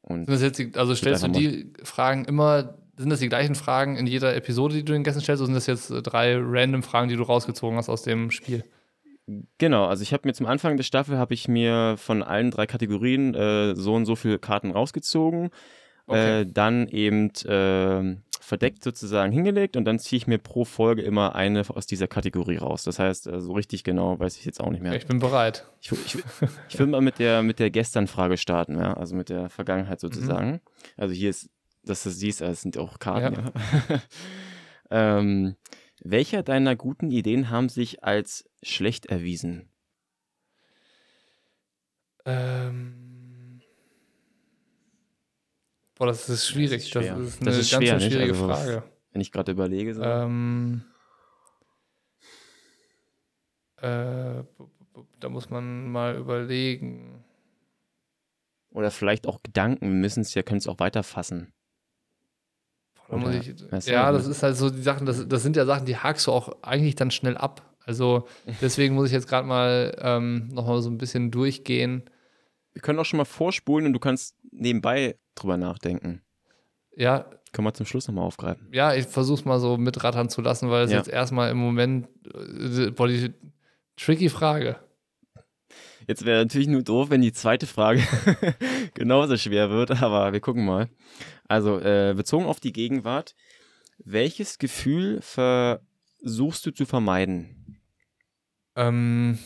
Und 0.02 0.28
die, 0.28 0.72
also 0.74 0.94
stellst 0.94 1.22
du 1.22 1.28
die 1.28 1.72
Fragen 1.84 2.24
immer, 2.24 2.78
sind 2.97 3.10
das 3.10 3.20
die 3.20 3.28
gleichen 3.28 3.55
Fragen 3.55 3.97
in 3.97 4.06
jeder 4.06 4.34
Episode, 4.34 4.74
die 4.74 4.84
du 4.84 4.93
den 4.93 5.05
Gästen 5.05 5.22
stellst, 5.22 5.40
oder 5.40 5.47
sind 5.47 5.55
das 5.55 5.66
jetzt 5.66 5.89
drei 5.89 6.36
random 6.36 6.82
Fragen, 6.82 7.09
die 7.09 7.16
du 7.16 7.22
rausgezogen 7.22 7.78
hast 7.78 7.89
aus 7.89 8.02
dem 8.02 8.30
Spiel? 8.30 8.64
Genau, 9.59 9.86
also 9.86 10.02
ich 10.02 10.12
habe 10.12 10.26
mir 10.28 10.34
zum 10.34 10.46
Anfang 10.46 10.76
der 10.76 10.84
Staffel 10.84 11.18
habe 11.18 11.34
ich 11.34 11.48
mir 11.48 11.96
von 11.98 12.22
allen 12.22 12.50
drei 12.50 12.66
Kategorien 12.66 13.34
äh, 13.34 13.74
so 13.74 13.94
und 13.94 14.06
so 14.06 14.16
viele 14.16 14.38
Karten 14.38 14.70
rausgezogen, 14.70 15.50
okay. 16.06 16.40
äh, 16.40 16.46
dann 16.46 16.88
eben 16.88 17.30
äh, 17.44 18.16
verdeckt 18.40 18.82
sozusagen 18.82 19.32
hingelegt 19.32 19.76
und 19.76 19.84
dann 19.84 19.98
ziehe 19.98 20.18
ich 20.18 20.26
mir 20.26 20.38
pro 20.38 20.64
Folge 20.64 21.02
immer 21.02 21.34
eine 21.36 21.62
aus 21.68 21.86
dieser 21.86 22.09
Kategorie 22.09 22.56
raus. 22.56 22.82
Das 22.82 22.98
heißt, 22.98 23.28
äh, 23.28 23.40
so 23.40 23.52
richtig 23.52 23.84
genau 23.84 24.18
weiß 24.18 24.36
ich 24.36 24.44
jetzt 24.44 24.60
auch 24.60 24.70
nicht 24.70 24.82
mehr. 24.82 24.94
Ich 24.94 25.06
bin 25.06 25.20
bereit. 25.20 25.64
Ich, 25.80 25.92
ich, 25.92 26.18
ich 26.68 26.78
will 26.78 26.86
mal 26.86 27.00
mit 27.00 27.18
der, 27.18 27.42
mit 27.42 27.60
der 27.60 27.70
Gestern-Frage 27.70 28.36
starten, 28.36 28.76
ja? 28.76 28.94
also 28.94 29.14
mit 29.14 29.28
der 29.28 29.48
Vergangenheit 29.48 30.00
sozusagen. 30.00 30.50
Mhm. 30.50 30.60
Also 30.96 31.14
hier 31.14 31.30
ist, 31.30 31.50
dass 31.84 32.02
du 32.02 32.10
siehst, 32.10 32.42
es 32.42 32.62
sind 32.62 32.76
auch 32.78 32.98
Karten. 32.98 33.34
Ja. 33.34 33.52
ja. 33.88 34.02
ähm, 35.18 35.56
welcher 36.05 36.43
deiner 36.43 36.77
guten 36.77 37.11
Ideen 37.11 37.51
haben 37.51 37.69
sich 37.69 38.03
als 38.05 38.49
schlecht 38.62 39.07
erwiesen? 39.07 39.69
Ähm. 42.24 43.61
Boah, 45.95 46.07
das 46.07 46.29
ist 46.29 46.49
schwierig. 46.49 46.91
Das 46.91 47.05
ist, 47.05 47.11
das 47.11 47.20
ist 47.20 47.41
eine 47.41 47.51
das 47.51 47.59
ist 47.59 47.70
ganz 47.70 47.85
schwer, 47.85 48.01
schwierige 48.01 48.33
also, 48.33 48.47
Frage. 48.47 48.83
Wenn 49.12 49.20
ich 49.20 49.33
gerade 49.33 49.53
überlege. 49.53 49.95
So. 49.95 50.03
Ähm. 50.03 50.85
Äh, 53.77 54.43
da 55.20 55.29
muss 55.29 55.51
man 55.51 55.91
mal 55.91 56.16
überlegen. 56.16 57.24
Oder 58.70 58.91
vielleicht 58.91 59.27
auch 59.27 59.43
Gedanken, 59.43 60.01
müssen 60.01 60.23
es 60.23 60.35
ja, 60.35 60.43
können 60.43 60.59
es 60.59 60.66
auch 60.66 60.79
weiterfassen. 60.79 61.53
Oder, 63.12 63.34
ich, 63.34 63.86
ja, 63.86 64.10
das 64.10 64.26
ist 64.26 64.43
halt 64.43 64.56
so 64.56 64.70
die 64.70 64.82
Sachen, 64.82 65.06
das, 65.06 65.26
das 65.28 65.43
sind 65.43 65.56
ja 65.56 65.64
Sachen, 65.66 65.86
die 65.86 65.97
hakst 65.97 66.26
du 66.26 66.32
auch 66.32 66.62
eigentlich 66.62 66.94
dann 66.94 67.10
schnell 67.10 67.36
ab. 67.36 67.62
Also 67.84 68.26
deswegen 68.60 68.94
muss 68.94 69.06
ich 69.09 69.12
jetzt 69.12 69.28
gerade 69.28 69.47
mal 69.47 69.97
ähm, 70.01 70.48
nochmal 70.52 70.80
so 70.82 70.90
ein 70.90 70.98
bisschen 70.98 71.30
durchgehen. 71.30 72.05
Wir 72.72 72.82
können 72.82 72.98
auch 72.98 73.05
schon 73.05 73.18
mal 73.18 73.24
vorspulen 73.24 73.86
und 73.86 73.93
du 73.93 73.98
kannst 73.98 74.36
nebenbei 74.51 75.16
drüber 75.34 75.56
nachdenken. 75.56 76.22
Ja. 76.97 77.26
Können 77.52 77.66
wir 77.66 77.74
zum 77.74 77.84
Schluss 77.84 78.09
nochmal 78.09 78.24
aufgreifen. 78.24 78.68
Ja, 78.72 78.94
ich 78.94 79.06
versuche 79.06 79.40
es 79.40 79.44
mal 79.44 79.60
so 79.60 79.76
mitrattern 79.76 80.30
zu 80.30 80.40
lassen, 80.40 80.70
weil 80.70 80.84
es 80.84 80.90
ja. 80.90 80.97
jetzt 80.97 81.09
erstmal 81.09 81.51
im 81.51 81.59
Moment, 81.59 82.09
äh, 82.34 82.90
boah, 82.90 83.09
die 83.09 83.34
tricky 83.97 84.30
Frage. 84.30 84.76
Jetzt 86.06 86.24
wäre 86.24 86.43
natürlich 86.43 86.68
nur 86.68 86.82
doof, 86.82 87.10
wenn 87.10 87.20
die 87.20 87.32
zweite 87.32 87.66
Frage 87.66 88.02
genauso 88.94 89.36
schwer 89.36 89.70
wird, 89.70 90.02
aber 90.02 90.32
wir 90.32 90.40
gucken 90.40 90.64
mal. 90.64 90.89
Also, 91.53 91.79
äh, 91.81 92.15
bezogen 92.16 92.47
auf 92.47 92.61
die 92.61 92.73
Gegenwart, 92.73 93.35
welches 94.03 94.59
Gefühl 94.59 95.20
versuchst 95.20 96.65
du 96.65 96.70
zu 96.70 96.87
vermeiden? 96.87 97.79
Ähm, 98.74 99.39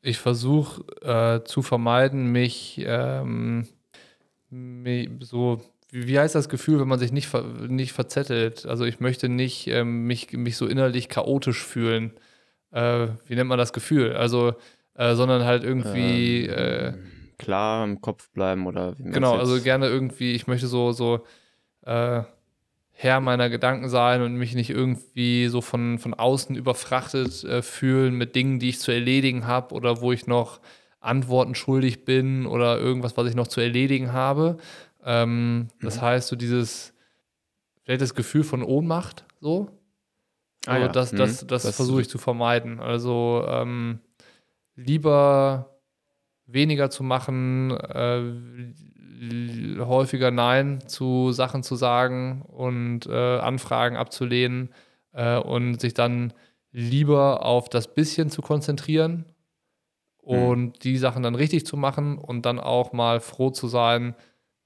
ich 0.00 0.18
versuche 0.18 0.82
äh, 1.02 1.44
zu 1.44 1.62
vermeiden, 1.62 2.30
mich, 2.30 2.80
ähm, 2.86 3.66
mich 4.48 5.10
so 5.18 5.60
wie 5.92 6.20
heißt 6.20 6.36
das 6.36 6.48
Gefühl, 6.48 6.78
wenn 6.78 6.86
man 6.86 7.00
sich 7.00 7.10
nicht, 7.10 7.26
ver 7.26 7.42
nicht 7.42 7.94
verzettelt? 7.94 8.64
Also 8.64 8.84
ich 8.84 9.00
möchte 9.00 9.28
nicht 9.28 9.66
ähm, 9.66 10.06
mich, 10.06 10.32
mich 10.32 10.56
so 10.56 10.68
innerlich 10.68 11.08
chaotisch 11.08 11.64
fühlen. 11.64 12.12
Äh, 12.70 13.08
wie 13.26 13.34
nennt 13.34 13.48
man 13.48 13.58
das 13.58 13.72
Gefühl? 13.72 14.14
Also 14.14 14.54
äh, 14.94 15.16
sondern 15.16 15.44
halt 15.44 15.64
irgendwie 15.64 16.46
ähm, 16.46 16.94
äh, 16.94 17.34
klar 17.38 17.84
im 17.84 18.00
Kopf 18.00 18.30
bleiben 18.30 18.66
oder 18.66 18.96
wie 18.98 19.10
Genau, 19.10 19.36
also 19.36 19.60
gerne 19.60 19.88
irgendwie, 19.88 20.32
ich 20.32 20.46
möchte 20.46 20.68
so, 20.68 20.92
so 20.92 21.24
äh, 21.82 22.22
Herr 22.92 23.20
meiner 23.20 23.48
Gedanken 23.48 23.88
sein 23.88 24.20
und 24.20 24.34
mich 24.34 24.54
nicht 24.54 24.68
irgendwie 24.68 25.48
so 25.48 25.62
von, 25.62 25.98
von 25.98 26.12
außen 26.12 26.54
überfrachtet 26.54 27.44
äh, 27.44 27.62
fühlen 27.62 28.14
mit 28.14 28.34
Dingen, 28.34 28.58
die 28.58 28.68
ich 28.68 28.78
zu 28.80 28.92
erledigen 28.92 29.46
habe 29.46 29.74
oder 29.74 30.02
wo 30.02 30.12
ich 30.12 30.26
noch 30.26 30.60
Antworten 31.00 31.54
schuldig 31.54 32.04
bin 32.04 32.44
oder 32.44 32.78
irgendwas, 32.78 33.16
was 33.16 33.28
ich 33.28 33.34
noch 33.34 33.46
zu 33.46 33.62
erledigen 33.62 34.12
habe. 34.12 34.58
Ähm, 35.02 35.56
mhm. 35.56 35.68
Das 35.80 36.02
heißt, 36.02 36.28
so 36.28 36.36
dieses, 36.36 36.92
vielleicht 37.82 38.02
das 38.02 38.14
Gefühl 38.14 38.44
von 38.44 38.62
Ohnmacht, 38.62 39.24
so. 39.40 39.70
Ah, 40.66 40.72
also 40.72 40.86
ja. 40.86 40.92
das, 40.92 41.10
das, 41.12 41.42
mhm. 41.42 41.46
das, 41.48 41.62
das 41.62 41.76
versuche 41.76 42.02
ich 42.02 42.10
zu 42.10 42.18
vermeiden. 42.18 42.80
Also 42.80 43.46
ähm, 43.48 44.00
lieber 44.76 45.80
weniger 46.46 46.90
zu 46.90 47.02
machen, 47.02 47.70
äh, 47.70 48.20
häufiger 49.78 50.30
Nein 50.30 50.80
zu 50.86 51.32
Sachen 51.32 51.62
zu 51.62 51.76
sagen 51.76 52.42
und 52.42 53.06
äh, 53.06 53.38
Anfragen 53.38 53.96
abzulehnen 53.96 54.70
äh, 55.12 55.38
und 55.38 55.80
sich 55.80 55.94
dann 55.94 56.32
lieber 56.72 57.44
auf 57.44 57.68
das 57.68 57.92
bisschen 57.92 58.30
zu 58.30 58.42
konzentrieren 58.42 59.24
und 60.18 60.62
mhm. 60.62 60.72
die 60.82 60.96
Sachen 60.96 61.22
dann 61.22 61.34
richtig 61.34 61.66
zu 61.66 61.76
machen 61.76 62.18
und 62.18 62.46
dann 62.46 62.58
auch 62.58 62.92
mal 62.92 63.20
froh 63.20 63.50
zu 63.50 63.68
sein, 63.68 64.14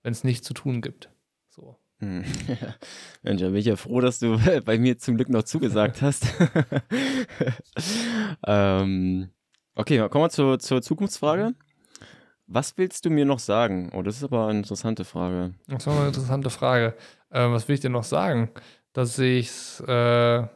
wenn 0.03 0.13
es 0.13 0.25
nichts 0.25 0.47
zu 0.47 0.55
tun 0.55 0.83
gibt. 0.83 1.11
So. 1.49 1.79
Hm. 2.01 2.25
Mensch, 3.23 3.41
da 3.41 3.47
bin 3.47 3.57
ich 3.57 3.67
ja 3.67 3.77
froh, 3.77 4.01
dass 4.01 4.19
du 4.19 4.39
bei 4.65 4.79
mir 4.79 4.99
zum 4.99 5.17
Glück 5.17 5.31
noch 5.31 5.45
zugesagt 5.45 6.03
hast. 6.03 6.27
ähm, 8.47 9.31
Okay, 9.77 10.09
kommen 10.09 10.25
wir 10.25 10.31
zur, 10.31 10.59
zur 10.61 10.83
Zukunftsfrage. 10.83 11.55
Was 12.55 12.79
willst 12.79 13.05
du 13.05 13.11
mir 13.11 13.25
noch 13.25 13.41
sagen? 13.41 13.91
Oh, 13.93 14.03
das 14.03 14.19
ist 14.19 14.23
aber 14.23 14.47
eine 14.47 14.59
interessante 14.59 15.05
Frage. 15.05 15.55
Das 15.67 15.85
ist 15.85 15.89
eine 15.89 16.07
interessante 16.07 16.51
Frage. 16.51 16.95
Äh, 17.31 17.51
was 17.51 17.67
will 17.67 17.75
ich 17.75 17.81
dir 17.81 17.91
noch 17.91 18.05
sagen? 18.05 18.49
Dass 18.93 19.19
ich 19.19 19.49
es 19.49 19.81
äh, 19.81 20.47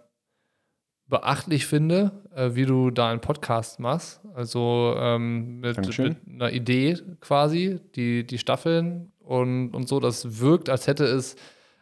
beachtlich 1.08 1.66
finde, 1.66 2.12
äh, 2.32 2.50
wie 2.54 2.66
du 2.66 2.92
da 2.92 3.10
einen 3.10 3.20
Podcast 3.20 3.80
machst. 3.80 4.20
Also 4.32 4.94
ähm, 4.96 5.58
mit, 5.58 5.76
mit, 5.98 6.16
einer 6.28 6.52
Idee 6.52 6.98
quasi, 7.20 7.80
die, 7.96 8.24
die 8.24 8.38
Staffeln 8.38 9.10
und, 9.18 9.74
und 9.74 9.88
so. 9.88 9.98
Das 9.98 10.38
wirkt, 10.38 10.68
als 10.68 10.86
hätte 10.86 11.04
es 11.04 11.34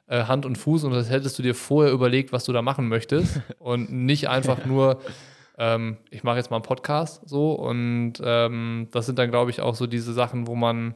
äh, 0.07 0.25
Hand 0.25 0.47
und 0.47 0.57
Fuß 0.57 0.85
und 0.85 0.95
als 0.95 1.11
hättest 1.11 1.39
du 1.39 1.43
dir 1.43 1.55
vorher 1.55 1.93
überlegt, 1.93 2.33
was 2.33 2.45
du 2.45 2.55
da 2.55 2.63
machen 2.63 2.89
möchtest. 2.89 3.43
und 3.59 3.93
nicht 3.93 4.31
einfach 4.31 4.65
nur 4.65 4.99
ähm, 5.59 5.99
ich 6.11 6.23
mache 6.23 6.37
jetzt 6.37 6.51
mal 6.51 6.57
einen 6.57 6.65
Podcast 6.65 7.23
so 7.29 7.53
und 7.53 8.15
ähm, 8.23 8.89
das 8.93 9.07
sind 9.07 9.19
dann, 9.19 9.31
glaube 9.31 9.51
ich, 9.51 9.61
auch 9.61 9.75
so 9.75 9.87
diese 9.87 10.13
Sachen, 10.13 10.47
wo 10.47 10.55
man 10.55 10.95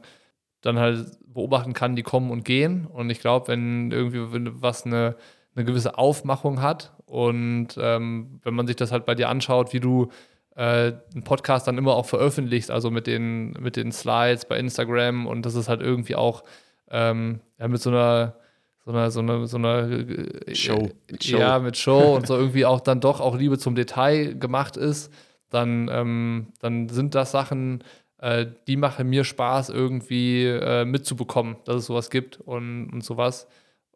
dann 0.61 0.77
halt 0.79 1.07
beobachten 1.25 1.73
kann, 1.73 1.95
die 1.95 2.03
kommen 2.03 2.29
und 2.31 2.45
gehen. 2.45 2.85
Und 2.85 3.09
ich 3.09 3.19
glaube, 3.19 3.47
wenn 3.47 3.91
irgendwie 3.91 4.51
was 4.61 4.85
eine, 4.85 5.15
eine 5.55 5.65
gewisse 5.65 5.97
Aufmachung 5.97 6.61
hat 6.61 6.93
und 7.05 7.69
ähm, 7.79 8.39
wenn 8.43 8.53
man 8.53 8.67
sich 8.67 8.75
das 8.75 8.91
halt 8.91 9.05
bei 9.05 9.15
dir 9.15 9.29
anschaut, 9.29 9.73
wie 9.73 9.79
du 9.79 10.09
äh, 10.55 10.93
einen 11.13 11.23
Podcast 11.23 11.67
dann 11.67 11.77
immer 11.77 11.95
auch 11.95 12.05
veröffentlichst, 12.05 12.69
also 12.69 12.91
mit 12.91 13.07
den, 13.07 13.51
mit 13.53 13.75
den 13.75 13.91
Slides 13.91 14.45
bei 14.45 14.57
Instagram 14.57 15.25
und 15.25 15.45
das 15.45 15.55
ist 15.55 15.69
halt 15.69 15.81
irgendwie 15.81 16.15
auch 16.15 16.43
ähm, 16.91 17.41
ja, 17.57 17.67
mit 17.67 17.81
so 17.81 17.89
einer 17.89 18.35
so 18.85 18.91
eine, 18.91 19.11
so 19.11 19.19
eine, 19.19 19.47
so 19.47 19.57
eine 19.57 20.45
äh, 20.47 20.55
Show. 20.55 20.89
Mit 21.09 21.23
Show. 21.23 21.37
Ja, 21.37 21.59
mit 21.59 21.77
Show 21.77 22.15
und 22.15 22.27
so 22.27 22.35
irgendwie 22.35 22.65
auch 22.65 22.81
dann 22.81 22.99
doch 22.99 23.19
auch 23.19 23.37
Liebe 23.37 23.57
zum 23.57 23.75
Detail 23.75 24.35
gemacht 24.35 24.77
ist, 24.77 25.13
dann, 25.49 25.89
ähm, 25.91 26.47
dann 26.59 26.89
sind 26.89 27.13
das 27.13 27.31
Sachen, 27.31 27.83
äh, 28.17 28.47
die 28.67 28.77
machen 28.77 29.09
mir 29.09 29.23
Spaß, 29.23 29.69
irgendwie 29.69 30.45
äh, 30.45 30.85
mitzubekommen, 30.85 31.57
dass 31.65 31.75
es 31.77 31.85
sowas 31.85 32.09
gibt 32.09 32.39
und, 32.39 32.89
und 32.91 33.03
sowas. 33.03 33.47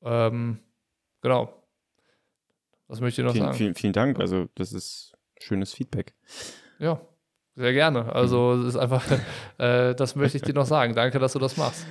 Ähm, 0.04 0.60
genau. 1.22 1.54
Was 2.88 3.02
möchte 3.02 3.22
ich 3.22 3.26
noch 3.26 3.34
vielen, 3.34 3.46
sagen? 3.46 3.58
Vielen, 3.58 3.76
vielen 3.76 3.94
Dank. 3.94 4.20
Also, 4.20 4.48
das 4.56 4.72
ist 4.72 5.14
schönes 5.40 5.74
Feedback. 5.74 6.14
Ja, 6.78 7.02
sehr 7.56 7.74
gerne. 7.74 8.14
Also, 8.14 8.54
mhm. 8.54 8.62
es 8.62 8.76
ist 8.76 8.78
einfach, 8.78 9.04
äh, 9.58 9.96
das 9.96 10.16
möchte 10.16 10.38
ich 10.38 10.44
dir 10.44 10.54
noch 10.54 10.68
sagen. 10.68 10.94
Danke, 10.94 11.18
dass 11.18 11.34
du 11.34 11.40
das 11.40 11.58
machst. 11.58 11.88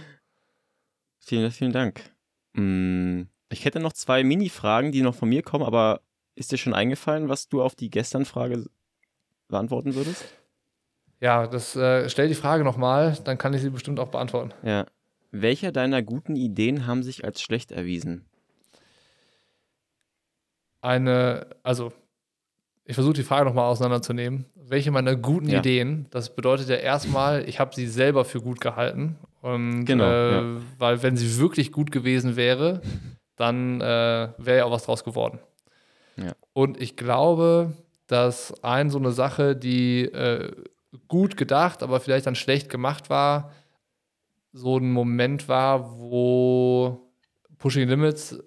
Vielen, 1.19 1.51
vielen 1.51 1.73
Dank. 1.73 2.14
Mm, 2.55 3.23
ich 3.51 3.65
hätte 3.65 3.81
noch 3.81 3.93
zwei 3.93 4.25
Mini-Fragen, 4.25 4.93
die 4.93 5.03
noch 5.03 5.15
von 5.15 5.29
mir 5.29 5.43
kommen, 5.43 5.65
aber 5.65 6.01
ist 6.35 6.51
dir 6.51 6.59
schon 6.59 6.75
eingefallen, 6.75 7.29
was 7.29 7.49
du 7.49 7.63
auf 7.63 7.75
die 7.75 7.91
Gestern-Frage 7.91 8.65
beantworten 9.49 9.95
würdest? 9.95 10.25
Ja, 11.21 11.47
das 11.47 11.77
äh, 11.77 12.09
stell 12.09 12.29
die 12.29 12.35
Frage 12.35 12.65
nochmal, 12.65 13.17
dann 13.25 13.39
kann 13.39 13.55
ich 13.55 13.63
sie 13.63 13.71
bestimmt 13.71 14.01
auch 14.01 14.09
beantworten. 14.09 14.53
Ja. 14.63 14.87
Welche 15.31 15.73
deiner 15.73 16.03
guten 16.03 16.37
Ideen 16.37 16.87
haben 16.87 17.03
sich 17.03 17.25
als 17.25 17.41
schlecht 17.41 17.73
erwiesen? 17.73 18.25
Eine, 20.81 21.47
also 21.63 21.93
ich 22.85 22.95
versuche 22.95 23.15
die 23.15 23.23
Frage 23.23 23.47
nochmal 23.47 23.71
auseinanderzunehmen. 23.71 24.45
Welche 24.55 24.91
meiner 24.91 25.17
guten 25.17 25.49
ja. 25.49 25.61
Ideen, 25.61 26.07
das 26.11 26.35
bedeutet 26.35 26.69
ja 26.69 26.77
erstmal, 26.77 27.49
ich 27.49 27.59
habe 27.59 27.75
sie 27.75 27.87
selber 27.87 28.25
für 28.25 28.41
gut 28.41 28.61
gehalten. 28.61 29.17
Und 29.45 29.85
genau, 29.85 30.07
äh, 30.07 30.33
ja. 30.33 30.43
weil 30.79 31.03
wenn 31.03 31.19
sie 31.19 31.39
wirklich 31.39 31.71
gut 31.71 31.91
gewesen 31.93 32.35
wäre, 32.35 32.81
dann 33.37 33.79
äh, 33.83 34.31
wäre 34.39 34.57
ja 34.57 34.65
auch 34.65 34.71
was 34.71 34.87
draus 34.87 35.05
geworden. 35.05 35.39
Ja. 36.17 36.33
Und 36.55 36.81
ich 36.81 36.97
glaube, 36.97 37.75
dass 38.07 38.65
ein 38.65 38.89
so 38.89 38.99
eine 38.99 39.13
Sache, 39.13 39.55
die 39.55 40.05
äh, 40.05 40.51
gut 41.09 41.37
gedacht, 41.37 41.83
aber 41.83 42.01
vielleicht 42.01 42.25
dann 42.25 42.37
schlecht 42.37 42.71
gemacht 42.71 43.11
war, 43.11 43.53
so 44.53 44.79
ein 44.79 44.91
Moment 44.91 45.47
war, 45.47 45.99
wo 45.99 47.13
Pushing 47.59 47.87
Limits, 47.87 48.39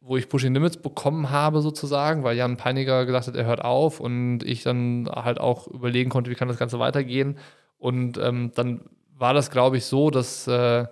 wo 0.00 0.16
ich 0.16 0.30
Pushing 0.30 0.54
Limits 0.54 0.78
bekommen 0.78 1.28
habe 1.28 1.60
sozusagen, 1.60 2.24
weil 2.24 2.38
Jan 2.38 2.56
Peiniger 2.56 3.04
gesagt 3.04 3.26
hat, 3.26 3.36
er 3.36 3.44
hört 3.44 3.62
auf 3.62 4.00
und 4.00 4.42
ich 4.44 4.62
dann 4.62 5.10
halt 5.12 5.40
auch 5.40 5.68
überlegen 5.68 6.08
konnte, 6.08 6.30
wie 6.30 6.36
kann 6.36 6.48
das 6.48 6.56
Ganze 6.56 6.78
weitergehen. 6.78 7.36
Und 7.76 8.16
ähm, 8.16 8.50
dann 8.54 8.88
war 9.18 9.34
das, 9.34 9.50
glaube 9.50 9.76
ich, 9.76 9.84
so, 9.84 10.10
dass 10.10 10.46
äh, 10.46 10.86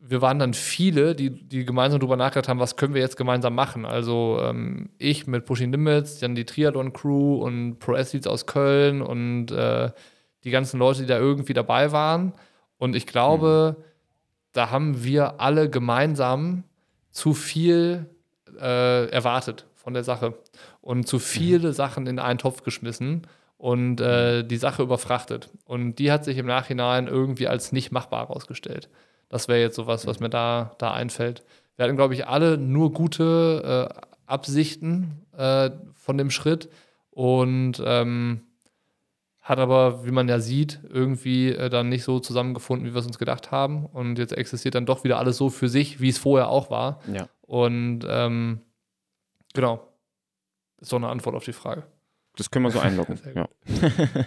wir 0.00 0.22
waren 0.22 0.38
dann 0.38 0.54
viele, 0.54 1.14
die, 1.14 1.30
die 1.30 1.64
gemeinsam 1.64 1.98
darüber 1.98 2.16
nachgedacht 2.16 2.48
haben, 2.48 2.60
was 2.60 2.76
können 2.76 2.94
wir 2.94 3.00
jetzt 3.00 3.16
gemeinsam 3.16 3.54
machen. 3.54 3.84
Also 3.84 4.38
ähm, 4.40 4.90
ich 4.98 5.26
mit 5.26 5.44
Pushing 5.44 5.72
Limits, 5.72 6.20
dann 6.20 6.34
die 6.34 6.44
Triathlon-Crew 6.44 7.42
und 7.42 7.78
Pro 7.78 7.94
Athletes 7.94 8.28
aus 8.28 8.46
Köln 8.46 9.02
und 9.02 9.50
äh, 9.50 9.90
die 10.44 10.50
ganzen 10.50 10.78
Leute, 10.78 11.00
die 11.00 11.08
da 11.08 11.18
irgendwie 11.18 11.52
dabei 11.52 11.90
waren. 11.90 12.32
Und 12.78 12.94
ich 12.94 13.06
glaube, 13.06 13.76
mhm. 13.76 13.84
da 14.52 14.70
haben 14.70 15.02
wir 15.02 15.40
alle 15.40 15.68
gemeinsam 15.68 16.62
zu 17.10 17.34
viel 17.34 18.06
äh, 18.60 19.10
erwartet 19.10 19.66
von 19.74 19.94
der 19.94 20.04
Sache 20.04 20.34
und 20.80 21.08
zu 21.08 21.18
viele 21.18 21.68
mhm. 21.68 21.72
Sachen 21.72 22.06
in 22.06 22.20
einen 22.20 22.38
Topf 22.38 22.62
geschmissen 22.62 23.26
und 23.58 24.00
äh, 24.00 24.44
die 24.44 24.56
Sache 24.56 24.82
überfrachtet. 24.82 25.50
Und 25.64 25.96
die 25.96 26.10
hat 26.10 26.24
sich 26.24 26.38
im 26.38 26.46
Nachhinein 26.46 27.08
irgendwie 27.08 27.48
als 27.48 27.72
nicht 27.72 27.92
machbar 27.92 28.28
herausgestellt. 28.28 28.88
Das 29.28 29.48
wäre 29.48 29.60
jetzt 29.60 29.76
sowas, 29.76 30.06
was 30.06 30.20
mir 30.20 30.30
da, 30.30 30.74
da 30.78 30.94
einfällt. 30.94 31.42
Wir 31.76 31.84
hatten, 31.84 31.96
glaube 31.96 32.14
ich, 32.14 32.26
alle 32.26 32.56
nur 32.56 32.92
gute 32.92 33.90
äh, 33.94 34.00
Absichten 34.26 35.26
äh, 35.36 35.70
von 35.94 36.16
dem 36.16 36.30
Schritt 36.30 36.68
und 37.10 37.82
ähm, 37.84 38.42
hat 39.40 39.58
aber, 39.58 40.04
wie 40.04 40.10
man 40.10 40.28
ja 40.28 40.40
sieht, 40.40 40.80
irgendwie 40.88 41.50
äh, 41.50 41.68
dann 41.68 41.88
nicht 41.88 42.04
so 42.04 42.20
zusammengefunden, 42.20 42.86
wie 42.86 42.94
wir 42.94 43.00
es 43.00 43.06
uns 43.06 43.18
gedacht 43.18 43.50
haben. 43.50 43.86
Und 43.86 44.18
jetzt 44.18 44.32
existiert 44.32 44.74
dann 44.74 44.86
doch 44.86 45.04
wieder 45.04 45.18
alles 45.18 45.36
so 45.36 45.50
für 45.50 45.68
sich, 45.68 46.00
wie 46.00 46.10
es 46.10 46.18
vorher 46.18 46.48
auch 46.48 46.70
war. 46.70 47.00
Ja. 47.12 47.28
Und 47.40 48.00
ähm, 48.08 48.60
genau, 49.54 49.88
ist 50.80 50.92
doch 50.92 50.98
eine 50.98 51.08
Antwort 51.08 51.34
auf 51.34 51.44
die 51.44 51.52
Frage. 51.52 51.84
Das 52.38 52.50
können 52.50 52.64
wir 52.64 52.70
so 52.70 52.78
einloggen. 52.80 53.20
ja. 53.34 53.48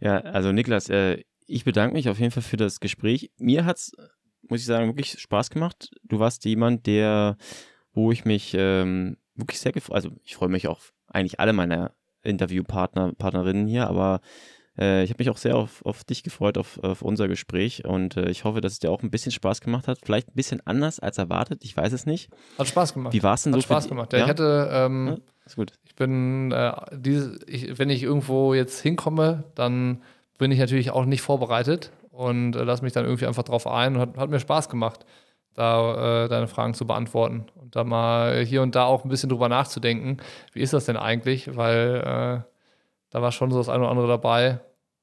ja, 0.00 0.20
also 0.20 0.52
Niklas, 0.52 0.90
äh, 0.90 1.22
ich 1.46 1.64
bedanke 1.64 1.94
mich 1.94 2.08
auf 2.08 2.18
jeden 2.18 2.32
Fall 2.32 2.42
für 2.42 2.56
das 2.56 2.80
Gespräch. 2.80 3.30
Mir 3.38 3.64
hat 3.64 3.78
es, 3.78 3.92
muss 4.48 4.60
ich 4.60 4.66
sagen, 4.66 4.88
wirklich 4.88 5.18
Spaß 5.18 5.50
gemacht. 5.50 5.90
Du 6.02 6.18
warst 6.18 6.44
jemand, 6.44 6.86
der, 6.86 7.36
wo 7.92 8.12
ich 8.12 8.24
mich 8.24 8.54
ähm, 8.58 9.16
wirklich 9.34 9.60
sehr 9.60 9.72
gefreut, 9.72 9.94
also 9.94 10.10
ich 10.24 10.36
freue 10.36 10.48
mich 10.48 10.68
auch 10.68 10.80
eigentlich 11.06 11.40
alle 11.40 11.52
meiner 11.52 11.94
Interviewpartner, 12.22 13.12
Partnerinnen 13.14 13.66
hier, 13.66 13.86
aber 13.86 14.20
äh, 14.78 15.04
ich 15.04 15.10
habe 15.10 15.20
mich 15.20 15.30
auch 15.30 15.36
sehr 15.36 15.56
auf, 15.56 15.84
auf 15.84 16.04
dich 16.04 16.22
gefreut, 16.22 16.58
auf, 16.58 16.78
auf 16.82 17.02
unser 17.02 17.28
Gespräch 17.28 17.84
und 17.84 18.16
äh, 18.16 18.30
ich 18.30 18.44
hoffe, 18.44 18.60
dass 18.60 18.72
es 18.72 18.78
dir 18.80 18.90
auch 18.90 19.02
ein 19.02 19.10
bisschen 19.10 19.32
Spaß 19.32 19.60
gemacht 19.60 19.86
hat. 19.86 19.98
Vielleicht 20.02 20.28
ein 20.28 20.34
bisschen 20.34 20.60
anders 20.66 20.98
als 20.98 21.18
erwartet, 21.18 21.64
ich 21.64 21.76
weiß 21.76 21.92
es 21.92 22.06
nicht. 22.06 22.30
Hat 22.58 22.66
Spaß 22.66 22.94
gemacht. 22.94 23.12
Wie 23.12 23.22
war 23.22 23.34
es 23.34 23.42
denn 23.42 23.52
hat 23.52 23.60
so? 23.60 23.68
Hat 23.68 23.82
Spaß 23.82 23.88
gemacht. 23.88 24.12
Ja, 24.12 24.20
ja? 24.20 24.24
Ich 24.24 24.30
hätte, 24.30 24.68
ähm, 24.72 25.06
ja, 25.08 25.16
ist 25.46 25.56
gut. 25.56 25.72
Ich 25.94 25.98
bin, 25.98 26.50
äh, 26.50 26.72
diese, 26.92 27.38
ich, 27.46 27.78
wenn 27.78 27.88
ich 27.88 28.02
irgendwo 28.02 28.52
jetzt 28.52 28.80
hinkomme, 28.80 29.44
dann 29.54 30.02
bin 30.38 30.50
ich 30.50 30.58
natürlich 30.58 30.90
auch 30.90 31.04
nicht 31.04 31.22
vorbereitet 31.22 31.92
und 32.10 32.56
äh, 32.56 32.64
lasse 32.64 32.82
mich 32.82 32.92
dann 32.92 33.04
irgendwie 33.04 33.26
einfach 33.26 33.44
drauf 33.44 33.68
ein 33.68 33.94
und 33.94 34.00
hat, 34.00 34.16
hat 34.16 34.28
mir 34.28 34.40
Spaß 34.40 34.68
gemacht, 34.68 35.06
da 35.54 36.24
äh, 36.24 36.28
deine 36.28 36.48
Fragen 36.48 36.74
zu 36.74 36.84
beantworten 36.84 37.46
und 37.54 37.76
da 37.76 37.84
mal 37.84 38.44
hier 38.44 38.62
und 38.62 38.74
da 38.74 38.86
auch 38.86 39.04
ein 39.04 39.08
bisschen 39.08 39.28
drüber 39.28 39.48
nachzudenken, 39.48 40.16
wie 40.52 40.62
ist 40.62 40.72
das 40.72 40.86
denn 40.86 40.96
eigentlich, 40.96 41.56
weil 41.56 42.02
äh, 42.04 42.50
da 43.10 43.22
war 43.22 43.30
schon 43.30 43.52
so 43.52 43.58
das 43.58 43.68
eine 43.68 43.84
oder 43.84 43.90
andere 43.90 44.08
dabei, 44.08 44.58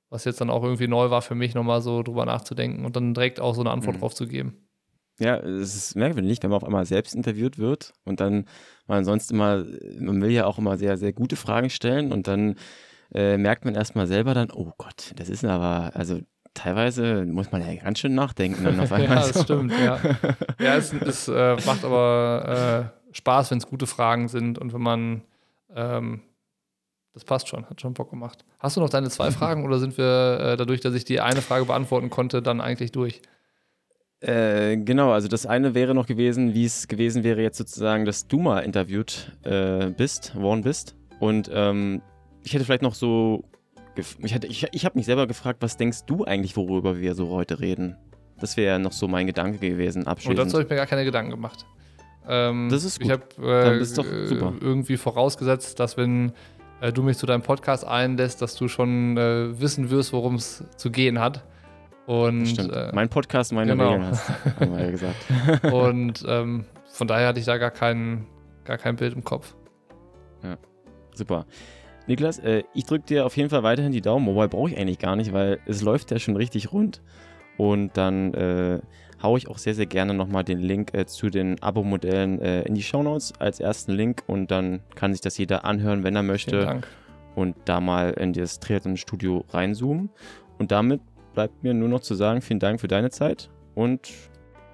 was 0.09 0.25
jetzt 0.25 0.41
dann 0.41 0.49
auch 0.49 0.61
irgendwie 0.61 0.89
neu 0.89 1.09
war 1.09 1.21
für 1.21 1.35
mich, 1.35 1.55
nochmal 1.55 1.81
so 1.81 2.03
drüber 2.03 2.25
nachzudenken 2.25 2.83
und 2.83 2.97
dann 2.97 3.13
direkt 3.13 3.39
auch 3.39 3.55
so 3.55 3.61
eine 3.61 3.71
Antwort 3.71 3.95
mhm. 3.95 4.01
drauf 4.01 4.13
zu 4.13 4.27
geben. 4.27 4.57
Ja, 5.21 5.37
es 5.37 5.75
ist 5.75 5.95
merkwürdig, 5.95 6.39
wenn 6.41 6.49
man 6.49 6.57
auf 6.57 6.63
einmal 6.63 6.85
selbst 6.85 7.13
interviewt 7.13 7.59
wird 7.59 7.93
und 8.05 8.19
dann 8.19 8.45
man 8.87 9.05
sonst 9.05 9.31
immer, 9.31 9.63
man 9.99 10.21
will 10.21 10.31
ja 10.31 10.45
auch 10.45 10.57
immer 10.57 10.77
sehr, 10.77 10.97
sehr 10.97 11.13
gute 11.13 11.35
Fragen 11.35 11.69
stellen 11.69 12.11
und 12.11 12.27
dann 12.27 12.55
äh, 13.13 13.37
merkt 13.37 13.63
man 13.63 13.75
erstmal 13.75 14.07
selber 14.07 14.33
dann, 14.33 14.49
oh 14.51 14.71
Gott, 14.77 15.11
das 15.17 15.29
ist 15.29 15.45
aber, 15.45 15.95
also 15.95 16.19
teilweise 16.53 17.25
muss 17.25 17.51
man 17.51 17.61
ja 17.61 17.81
ganz 17.81 17.99
schön 17.99 18.15
nachdenken 18.15 18.63
dann 18.63 18.79
auf 18.79 18.91
einmal. 18.91 19.17
ja, 19.17 19.27
das 19.27 19.33
so. 19.33 19.43
stimmt, 19.43 19.73
ja. 19.79 19.99
Ja, 20.59 20.75
es, 20.75 20.91
es 20.91 21.27
äh, 21.27 21.55
macht 21.65 21.85
aber 21.85 22.91
äh, 23.11 23.15
Spaß, 23.15 23.51
wenn 23.51 23.59
es 23.59 23.67
gute 23.67 23.85
Fragen 23.85 24.27
sind 24.27 24.57
und 24.57 24.73
wenn 24.73 24.81
man 24.81 25.21
ähm, 25.75 26.21
das 27.13 27.25
passt 27.25 27.49
schon, 27.49 27.69
hat 27.69 27.81
schon 27.81 27.93
Bock 27.93 28.09
gemacht. 28.09 28.45
Hast 28.59 28.77
du 28.77 28.81
noch 28.81 28.89
deine 28.89 29.09
zwei 29.09 29.31
Fragen 29.31 29.65
oder 29.65 29.79
sind 29.79 29.97
wir 29.97 30.39
äh, 30.39 30.57
dadurch, 30.57 30.79
dass 30.79 30.93
ich 30.93 31.03
die 31.03 31.19
eine 31.19 31.41
Frage 31.41 31.65
beantworten 31.65 32.09
konnte, 32.09 32.41
dann 32.41 32.61
eigentlich 32.61 32.93
durch? 32.93 33.21
Äh, 34.21 34.77
genau, 34.77 35.11
also 35.11 35.27
das 35.27 35.47
eine 35.47 35.73
wäre 35.73 35.95
noch 35.95 36.05
gewesen, 36.05 36.53
wie 36.53 36.65
es 36.65 36.87
gewesen 36.87 37.23
wäre 37.23 37.41
jetzt 37.41 37.57
sozusagen, 37.57 38.05
dass 38.05 38.27
du 38.27 38.39
mal 38.39 38.59
interviewt 38.59 39.31
äh, 39.43 39.87
bist, 39.89 40.35
worden 40.35 40.61
bist. 40.61 40.95
Und 41.19 41.49
ähm, 41.51 42.01
ich 42.43 42.53
hätte 42.53 42.63
vielleicht 42.65 42.83
noch 42.83 42.93
so. 42.93 43.43
Ich, 43.95 44.33
hätte, 44.33 44.47
ich, 44.47 44.67
ich 44.71 44.85
habe 44.85 44.97
mich 44.97 45.05
selber 45.05 45.27
gefragt, 45.27 45.61
was 45.61 45.75
denkst 45.75 46.05
du 46.05 46.23
eigentlich, 46.23 46.55
worüber 46.55 46.99
wir 46.99 47.13
so 47.13 47.29
heute 47.29 47.59
reden? 47.59 47.97
Das 48.39 48.57
wäre 48.57 48.79
noch 48.79 48.93
so 48.93 49.07
mein 49.07 49.27
Gedanke 49.27 49.57
gewesen, 49.57 50.07
abschließend. 50.07 50.39
Und 50.39 50.45
dazu 50.45 50.53
habe 50.53 50.63
ich 50.63 50.69
mir 50.69 50.77
gar 50.77 50.87
keine 50.87 51.03
Gedanken 51.03 51.31
gemacht. 51.31 51.65
Ähm, 52.27 52.69
das 52.69 52.83
ist 52.83 52.99
gut. 52.99 53.07
Ich 53.07 53.11
habe 53.11 53.23
äh, 53.43 53.77
irgendwie 54.61 54.97
vorausgesetzt, 54.97 55.79
dass 55.79 55.97
wenn 55.97 56.31
äh, 56.79 56.93
du 56.93 57.03
mich 57.03 57.17
zu 57.17 57.25
deinem 57.25 57.41
Podcast 57.41 57.85
einlässt, 57.85 58.41
dass 58.41 58.55
du 58.55 58.67
schon 58.67 59.17
äh, 59.17 59.59
wissen 59.59 59.89
wirst, 59.89 60.13
worum 60.13 60.35
es 60.35 60.63
zu 60.77 60.91
gehen 60.91 61.19
hat. 61.19 61.43
Und. 62.11 62.59
Äh, 62.59 62.91
mein 62.93 63.07
Podcast, 63.07 63.53
meine 63.53 63.71
genau. 63.71 63.91
Regeln 63.91 64.07
hast, 64.07 64.29
haben 64.59 64.75
wir 64.75 64.83
ja 64.83 64.91
gesagt. 64.91 65.15
Und 65.71 66.25
ähm, 66.27 66.65
von 66.91 67.07
daher 67.07 67.29
hatte 67.29 67.39
ich 67.39 67.45
da 67.45 67.57
gar 67.57 67.71
kein, 67.71 68.25
gar 68.65 68.77
kein 68.77 68.97
Bild 68.97 69.13
im 69.13 69.23
Kopf. 69.23 69.55
Ja, 70.43 70.57
super. 71.13 71.45
Niklas, 72.07 72.39
äh, 72.39 72.63
ich 72.73 72.83
drücke 72.83 73.05
dir 73.05 73.25
auf 73.25 73.37
jeden 73.37 73.49
Fall 73.49 73.63
weiterhin 73.63 73.93
die 73.93 74.01
Daumen. 74.01 74.27
Wobei 74.27 74.49
brauche 74.49 74.71
ich 74.71 74.77
eigentlich 74.77 74.99
gar 74.99 75.15
nicht, 75.15 75.31
weil 75.31 75.59
es 75.67 75.83
läuft 75.83 76.11
ja 76.11 76.19
schon 76.19 76.35
richtig 76.35 76.73
rund. 76.73 77.01
Und 77.55 77.95
dann 77.95 78.33
äh, 78.33 78.81
haue 79.23 79.37
ich 79.37 79.47
auch 79.47 79.57
sehr, 79.57 79.73
sehr 79.73 79.85
gerne 79.85 80.13
nochmal 80.13 80.43
den 80.43 80.59
Link 80.59 80.93
äh, 80.93 81.05
zu 81.05 81.29
den 81.29 81.63
Abo-Modellen 81.63 82.41
äh, 82.41 82.63
in 82.63 82.75
die 82.75 82.83
Shownotes 82.83 83.35
als 83.39 83.61
ersten 83.61 83.93
Link. 83.93 84.23
Und 84.27 84.51
dann 84.51 84.81
kann 84.95 85.13
sich 85.13 85.21
das 85.21 85.37
jeder 85.37 85.63
anhören, 85.63 86.03
wenn 86.03 86.17
er 86.17 86.23
möchte. 86.23 86.57
Vielen 86.57 86.65
Dank. 86.65 86.87
Und 87.35 87.55
da 87.63 87.79
mal 87.79 88.11
in 88.11 88.33
das 88.33 88.59
Triathlon-Studio 88.59 89.45
reinzoomen. 89.51 90.09
Und 90.57 90.73
damit 90.73 90.99
bleibt 91.33 91.63
mir 91.63 91.73
nur 91.73 91.89
noch 91.89 92.01
zu 92.01 92.15
sagen, 92.15 92.41
vielen 92.41 92.59
Dank 92.59 92.81
für 92.81 92.87
deine 92.87 93.09
Zeit 93.09 93.49
und 93.75 94.11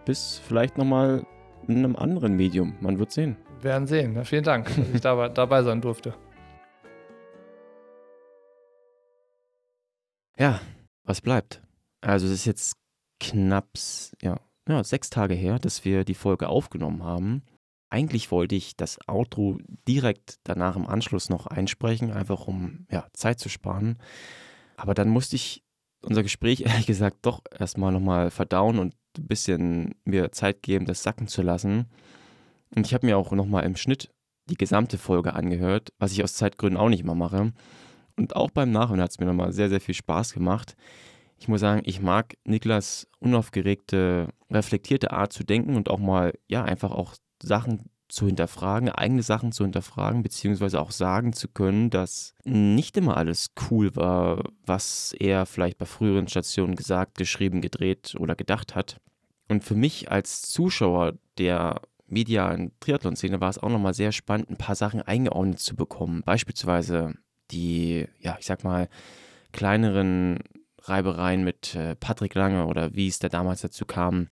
bis 0.06 0.40
vielleicht 0.40 0.78
nochmal 0.78 1.26
in 1.68 1.78
einem 1.78 1.96
anderen 1.96 2.36
Medium. 2.36 2.76
Man 2.82 3.00
wird 3.00 3.12
sehen. 3.12 3.38
Wir 3.60 3.72
werden 3.72 3.88
sehen. 3.88 4.16
Ja, 4.16 4.24
vielen 4.24 4.44
Dank, 4.44 4.68
dass 4.68 4.90
ich 4.94 5.02
dabei, 5.02 5.30
dabei 5.34 5.64
sein 5.64 5.82
durfte. 5.82 6.14
Ja, 10.38 10.62
was 11.04 11.22
bleibt? 11.22 11.62
Also 12.02 12.28
es 12.28 12.34
ist 12.34 12.46
jetzt 12.46 12.78
knapp, 13.20 13.68
ja, 14.22 14.40
ja, 14.68 14.84
sechs 14.84 15.10
Tage 15.10 15.34
her, 15.34 15.60
dass 15.60 15.84
wir 15.86 16.04
die 16.04 16.14
Folge 16.14 16.48
aufgenommen 16.50 17.04
haben. 17.04 17.44
Eigentlich 17.90 18.32
wollte 18.32 18.56
ich 18.56 18.76
das 18.76 19.00
Outro 19.08 19.58
direkt 19.88 20.40
danach 20.44 20.76
im 20.76 20.86
Anschluss 20.86 21.30
noch 21.30 21.48
einsprechen, 21.48 22.12
einfach 22.12 22.48
um 22.48 22.86
ja, 22.92 23.08
Zeit 23.14 23.40
zu 23.40 23.50
sparen. 23.50 23.98
Aber 24.76 24.94
dann 24.94 25.10
musste 25.10 25.38
ich 25.38 25.64
unser 26.02 26.24
Gespräch 26.24 26.62
ehrlich 26.66 26.88
gesagt 26.88 27.18
doch 27.24 27.42
erstmal 27.58 27.92
nochmal 27.92 28.32
verdauen 28.32 28.80
und 28.80 28.96
ein 29.18 29.28
bisschen 29.28 29.96
mir 30.06 30.32
Zeit 30.32 30.62
geben, 30.62 30.86
das 30.86 31.04
sacken 31.04 31.28
zu 31.28 31.42
lassen. 31.42 31.86
Und 32.76 32.86
ich 32.86 32.94
habe 32.94 33.06
mir 33.06 33.18
auch 33.18 33.32
nochmal 33.32 33.64
im 33.64 33.76
Schnitt 33.76 34.14
die 34.50 34.58
gesamte 34.58 34.98
Folge 34.98 35.34
angehört, 35.34 35.90
was 36.00 36.12
ich 36.12 36.24
aus 36.24 36.34
Zeitgründen 36.34 36.80
auch 36.80 36.90
nicht 36.90 37.02
immer 37.02 37.16
mache. 37.16 37.52
Und 38.16 38.36
auch 38.36 38.52
beim 38.52 38.72
Nachhinein 38.72 39.04
hat 39.04 39.12
es 39.12 39.20
mir 39.20 39.26
nochmal 39.26 39.52
sehr, 39.52 39.70
sehr 39.70 39.82
viel 39.82 39.96
Spaß 39.96 40.34
gemacht. 40.34 40.76
Ich 41.40 41.48
muss 41.48 41.62
sagen, 41.62 41.82
ich 41.86 42.02
mag 42.02 42.36
Niklas 42.46 43.08
unaufgeregte, 43.20 44.30
reflektierte 44.50 45.12
Art 45.12 45.34
zu 45.34 45.44
denken 45.44 45.76
und 45.76 45.90
auch 45.90 46.00
mal, 46.00 46.34
ja, 46.48 46.64
einfach 46.64 46.92
auch 46.92 47.16
Sachen 47.42 47.90
zu 48.18 48.26
hinterfragen, 48.26 48.90
eigene 48.90 49.22
Sachen 49.22 49.52
zu 49.52 49.64
hinterfragen, 49.64 50.24
beziehungsweise 50.24 50.82
auch 50.82 50.90
sagen 50.90 51.34
zu 51.34 51.48
können, 51.48 51.92
dass 51.92 52.34
nicht 52.44 52.98
immer 52.98 53.16
alles 53.16 53.52
cool 53.70 53.96
war, 53.96 54.44
was 54.66 55.14
er 55.20 55.46
vielleicht 55.46 55.78
bei 55.78 55.86
früheren 55.86 56.28
Stationen 56.28 56.76
gesagt, 56.76 57.20
geschrieben, 57.20 57.62
gedreht 57.62 58.16
oder 58.18 58.36
gedacht 58.36 58.74
hat. 58.74 59.00
Und 59.50 59.64
für 59.64 59.76
mich 59.76 60.10
als 60.10 60.42
Zuschauer 60.42 61.14
der 61.38 61.82
medialen 62.08 62.72
Triathlon-Szene 62.80 63.40
war 63.40 63.50
es 63.50 63.60
auch 63.60 63.70
nochmal 63.70 63.94
sehr 63.94 64.12
spannend, 64.12 64.50
ein 64.50 64.58
paar 64.58 64.76
Sachen 64.76 65.04
eingeordnet 65.04 65.60
zu 65.60 65.76
bekommen. 65.76 66.24
Beispielsweise 66.26 67.14
die, 67.52 68.08
ja, 68.20 68.36
ich 68.40 68.48
sag 68.48 68.64
mal, 68.64 68.90
kleineren 69.52 70.40
Reibereien 70.82 71.44
mit 71.44 71.76
äh, 71.76 71.96
Patrick 71.96 72.34
Lange 72.34 72.66
oder 72.66 72.96
wie 72.96 73.08
es 73.08 73.20
da 73.20 73.30
damals 73.30 73.62
dazu 73.62 73.86
kam. 73.86 74.30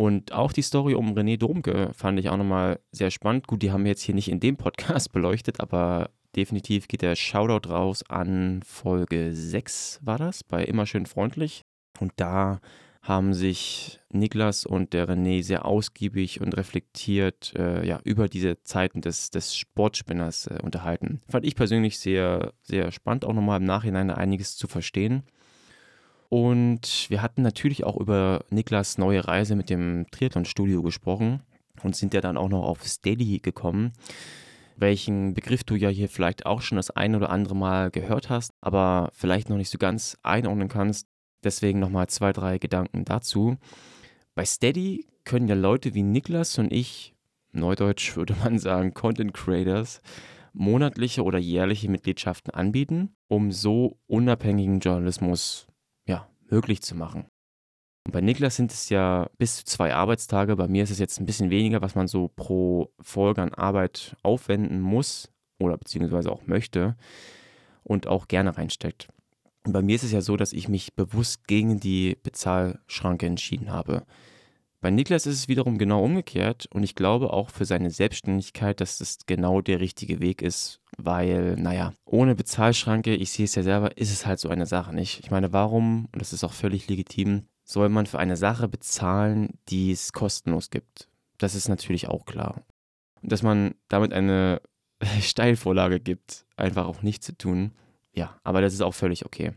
Und 0.00 0.32
auch 0.32 0.54
die 0.54 0.62
Story 0.62 0.94
um 0.94 1.12
René 1.12 1.36
Domke 1.36 1.90
fand 1.92 2.18
ich 2.18 2.30
auch 2.30 2.38
nochmal 2.38 2.80
sehr 2.90 3.10
spannend. 3.10 3.46
Gut, 3.46 3.60
die 3.60 3.70
haben 3.70 3.84
wir 3.84 3.90
jetzt 3.90 4.00
hier 4.00 4.14
nicht 4.14 4.30
in 4.30 4.40
dem 4.40 4.56
Podcast 4.56 5.12
beleuchtet, 5.12 5.60
aber 5.60 6.08
definitiv 6.34 6.88
geht 6.88 7.02
der 7.02 7.16
Shoutout 7.16 7.68
raus 7.68 8.02
an 8.08 8.62
Folge 8.64 9.34
6 9.34 10.00
war 10.02 10.16
das, 10.16 10.42
bei 10.42 10.64
Immer 10.64 10.86
schön 10.86 11.04
freundlich. 11.04 11.66
Und 12.00 12.12
da 12.16 12.60
haben 13.02 13.34
sich 13.34 14.00
Niklas 14.10 14.64
und 14.64 14.94
der 14.94 15.06
René 15.06 15.42
sehr 15.42 15.66
ausgiebig 15.66 16.40
und 16.40 16.56
reflektiert 16.56 17.52
äh, 17.54 17.86
ja, 17.86 18.00
über 18.02 18.30
diese 18.30 18.62
Zeiten 18.62 19.02
des, 19.02 19.28
des 19.28 19.54
Sportspinners 19.54 20.46
äh, 20.46 20.60
unterhalten. 20.62 21.20
Fand 21.28 21.44
ich 21.44 21.56
persönlich 21.56 21.98
sehr, 21.98 22.54
sehr 22.62 22.90
spannend, 22.90 23.26
auch 23.26 23.34
nochmal 23.34 23.60
im 23.60 23.66
Nachhinein 23.66 24.10
einiges 24.10 24.56
zu 24.56 24.66
verstehen. 24.66 25.24
Und 26.30 27.10
wir 27.10 27.22
hatten 27.22 27.42
natürlich 27.42 27.82
auch 27.82 27.96
über 27.96 28.44
Niklas 28.50 28.98
neue 28.98 29.26
Reise 29.26 29.56
mit 29.56 29.68
dem 29.68 30.06
Triathlon-Studio 30.12 30.80
gesprochen 30.80 31.42
und 31.82 31.96
sind 31.96 32.14
ja 32.14 32.20
dann 32.20 32.36
auch 32.36 32.48
noch 32.48 32.62
auf 32.62 32.86
Steady 32.86 33.40
gekommen, 33.40 33.92
welchen 34.76 35.34
Begriff 35.34 35.64
du 35.64 35.74
ja 35.74 35.88
hier 35.88 36.08
vielleicht 36.08 36.46
auch 36.46 36.62
schon 36.62 36.76
das 36.76 36.90
ein 36.90 37.16
oder 37.16 37.30
andere 37.30 37.56
Mal 37.56 37.90
gehört 37.90 38.30
hast, 38.30 38.52
aber 38.60 39.10
vielleicht 39.12 39.50
noch 39.50 39.56
nicht 39.56 39.70
so 39.70 39.78
ganz 39.78 40.16
einordnen 40.22 40.68
kannst. 40.68 41.08
Deswegen 41.42 41.80
nochmal 41.80 42.06
zwei, 42.06 42.32
drei 42.32 42.58
Gedanken 42.58 43.04
dazu. 43.04 43.56
Bei 44.36 44.44
Steady 44.44 45.06
können 45.24 45.48
ja 45.48 45.56
Leute 45.56 45.94
wie 45.94 46.04
Niklas 46.04 46.58
und 46.58 46.72
ich, 46.72 47.12
neudeutsch 47.50 48.14
würde 48.14 48.36
man 48.36 48.60
sagen, 48.60 48.94
Content 48.94 49.34
Creators, 49.34 50.00
monatliche 50.52 51.24
oder 51.24 51.40
jährliche 51.40 51.90
Mitgliedschaften 51.90 52.54
anbieten, 52.54 53.16
um 53.26 53.50
so 53.50 53.98
unabhängigen 54.06 54.78
Journalismus 54.78 55.66
möglich 56.50 56.82
zu 56.82 56.94
machen. 56.94 57.26
Und 58.06 58.12
bei 58.12 58.20
Niklas 58.20 58.56
sind 58.56 58.72
es 58.72 58.88
ja 58.88 59.28
bis 59.38 59.56
zu 59.56 59.64
zwei 59.64 59.94
Arbeitstage. 59.94 60.56
Bei 60.56 60.68
mir 60.68 60.82
ist 60.82 60.90
es 60.90 60.98
jetzt 60.98 61.20
ein 61.20 61.26
bisschen 61.26 61.50
weniger, 61.50 61.82
was 61.82 61.94
man 61.94 62.08
so 62.08 62.28
pro 62.28 62.92
Folge 63.00 63.42
an 63.42 63.54
Arbeit 63.54 64.16
aufwenden 64.22 64.80
muss 64.80 65.30
oder 65.58 65.76
beziehungsweise 65.76 66.32
auch 66.32 66.46
möchte 66.46 66.96
und 67.82 68.06
auch 68.06 68.28
gerne 68.28 68.56
reinsteckt. 68.56 69.08
Und 69.66 69.72
bei 69.72 69.82
mir 69.82 69.96
ist 69.96 70.04
es 70.04 70.12
ja 70.12 70.22
so, 70.22 70.36
dass 70.36 70.54
ich 70.54 70.68
mich 70.68 70.94
bewusst 70.94 71.46
gegen 71.46 71.80
die 71.80 72.16
Bezahlschranke 72.22 73.26
entschieden 73.26 73.70
habe. 73.70 74.06
Bei 74.82 74.90
Niklas 74.90 75.26
ist 75.26 75.36
es 75.36 75.48
wiederum 75.48 75.76
genau 75.76 76.02
umgekehrt 76.02 76.66
und 76.72 76.82
ich 76.82 76.94
glaube 76.94 77.34
auch 77.34 77.50
für 77.50 77.66
seine 77.66 77.90
Selbstständigkeit, 77.90 78.80
dass 78.80 78.96
das 78.96 79.18
genau 79.26 79.60
der 79.60 79.78
richtige 79.78 80.20
Weg 80.20 80.40
ist, 80.40 80.80
weil, 80.96 81.56
naja, 81.56 81.92
ohne 82.06 82.34
Bezahlschranke, 82.34 83.14
ich 83.14 83.30
sehe 83.30 83.44
es 83.44 83.54
ja 83.54 83.62
selber, 83.62 83.98
ist 83.98 84.10
es 84.10 84.24
halt 84.24 84.40
so 84.40 84.48
eine 84.48 84.64
Sache 84.64 84.94
nicht. 84.94 85.20
Ich 85.20 85.30
meine, 85.30 85.52
warum, 85.52 86.06
und 86.12 86.22
das 86.22 86.32
ist 86.32 86.44
auch 86.44 86.54
völlig 86.54 86.88
legitim, 86.88 87.44
soll 87.62 87.90
man 87.90 88.06
für 88.06 88.18
eine 88.18 88.38
Sache 88.38 88.68
bezahlen, 88.68 89.58
die 89.68 89.92
es 89.92 90.14
kostenlos 90.14 90.70
gibt? 90.70 91.08
Das 91.36 91.54
ist 91.54 91.68
natürlich 91.68 92.08
auch 92.08 92.24
klar. 92.24 92.62
Und 93.20 93.30
dass 93.30 93.42
man 93.42 93.74
damit 93.88 94.14
eine 94.14 94.62
Steilvorlage 95.20 96.00
gibt, 96.00 96.46
einfach 96.56 96.86
auch 96.86 97.02
nicht 97.02 97.22
zu 97.22 97.36
tun, 97.36 97.72
ja, 98.12 98.40
aber 98.44 98.62
das 98.62 98.72
ist 98.72 98.80
auch 98.80 98.94
völlig 98.94 99.26
okay. 99.26 99.52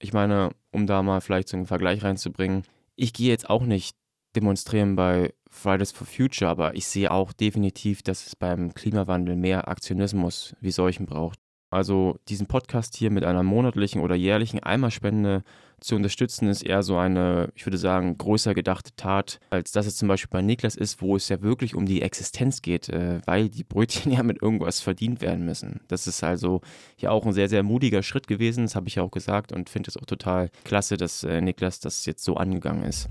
Ich 0.00 0.12
meine, 0.12 0.50
um 0.72 0.88
da 0.88 1.02
mal 1.04 1.20
vielleicht 1.20 1.48
so 1.48 1.56
einen 1.56 1.66
Vergleich 1.66 2.02
reinzubringen, 2.02 2.64
ich 2.96 3.12
gehe 3.12 3.30
jetzt 3.30 3.48
auch 3.48 3.62
nicht 3.62 3.96
demonstrieren 4.34 4.96
bei 4.96 5.32
Fridays 5.50 5.92
for 5.92 6.06
Future, 6.06 6.50
aber 6.50 6.74
ich 6.74 6.86
sehe 6.86 7.10
auch 7.10 7.32
definitiv, 7.32 8.02
dass 8.02 8.26
es 8.26 8.36
beim 8.36 8.74
Klimawandel 8.74 9.36
mehr 9.36 9.68
Aktionismus 9.68 10.54
wie 10.60 10.72
solchen 10.72 11.06
braucht. 11.06 11.38
Also 11.74 12.18
diesen 12.28 12.46
Podcast 12.46 12.96
hier 12.96 13.10
mit 13.10 13.24
einer 13.24 13.42
monatlichen 13.42 14.00
oder 14.00 14.14
jährlichen 14.14 14.62
Eimerspende 14.62 15.42
zu 15.80 15.96
unterstützen, 15.96 16.48
ist 16.48 16.62
eher 16.62 16.84
so 16.84 16.96
eine, 16.96 17.50
ich 17.56 17.66
würde 17.66 17.78
sagen, 17.78 18.16
größer 18.16 18.54
gedachte 18.54 18.94
Tat, 18.94 19.40
als 19.50 19.72
dass 19.72 19.86
es 19.86 19.96
zum 19.96 20.06
Beispiel 20.06 20.30
bei 20.30 20.40
Niklas 20.40 20.76
ist, 20.76 21.02
wo 21.02 21.16
es 21.16 21.28
ja 21.28 21.42
wirklich 21.42 21.74
um 21.74 21.84
die 21.84 22.00
Existenz 22.00 22.62
geht, 22.62 22.88
äh, 22.90 23.20
weil 23.26 23.48
die 23.48 23.64
Brötchen 23.64 24.12
ja 24.12 24.22
mit 24.22 24.40
irgendwas 24.40 24.80
verdient 24.80 25.20
werden 25.20 25.44
müssen. 25.44 25.80
Das 25.88 26.06
ist 26.06 26.22
also 26.22 26.60
ja 26.96 27.10
auch 27.10 27.26
ein 27.26 27.32
sehr, 27.32 27.48
sehr 27.48 27.64
mutiger 27.64 28.04
Schritt 28.04 28.28
gewesen, 28.28 28.64
das 28.64 28.76
habe 28.76 28.86
ich 28.86 28.94
ja 28.94 29.02
auch 29.02 29.10
gesagt 29.10 29.52
und 29.52 29.68
finde 29.68 29.88
es 29.88 29.96
auch 29.96 30.06
total 30.06 30.50
klasse, 30.62 30.96
dass 30.96 31.24
äh, 31.24 31.40
Niklas 31.40 31.80
das 31.80 32.06
jetzt 32.06 32.22
so 32.22 32.36
angegangen 32.36 32.84
ist. 32.84 33.08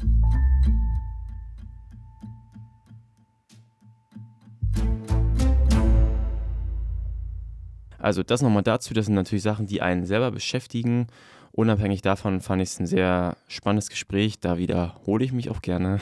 Also 8.04 8.22
das 8.22 8.42
nochmal 8.42 8.64
dazu, 8.64 8.94
das 8.94 9.06
sind 9.06 9.16
natürlich 9.16 9.44
Sachen, 9.44 9.66
die 9.66 9.82
einen 9.82 10.06
selber 10.06 10.30
beschäftigen. 10.32 11.08
Unabhängig 11.54 12.02
davon 12.02 12.42
fand 12.42 12.62
ich 12.62 12.70
es 12.70 12.80
ein 12.80 12.86
sehr 12.86 13.38
spannendes 13.48 13.90
Gespräch. 13.90 14.42
Da 14.42 14.58
wiederhole 14.58 15.24
ich 15.24 15.32
mich 15.32 15.50
auch 15.50 15.62
gerne. 15.62 16.02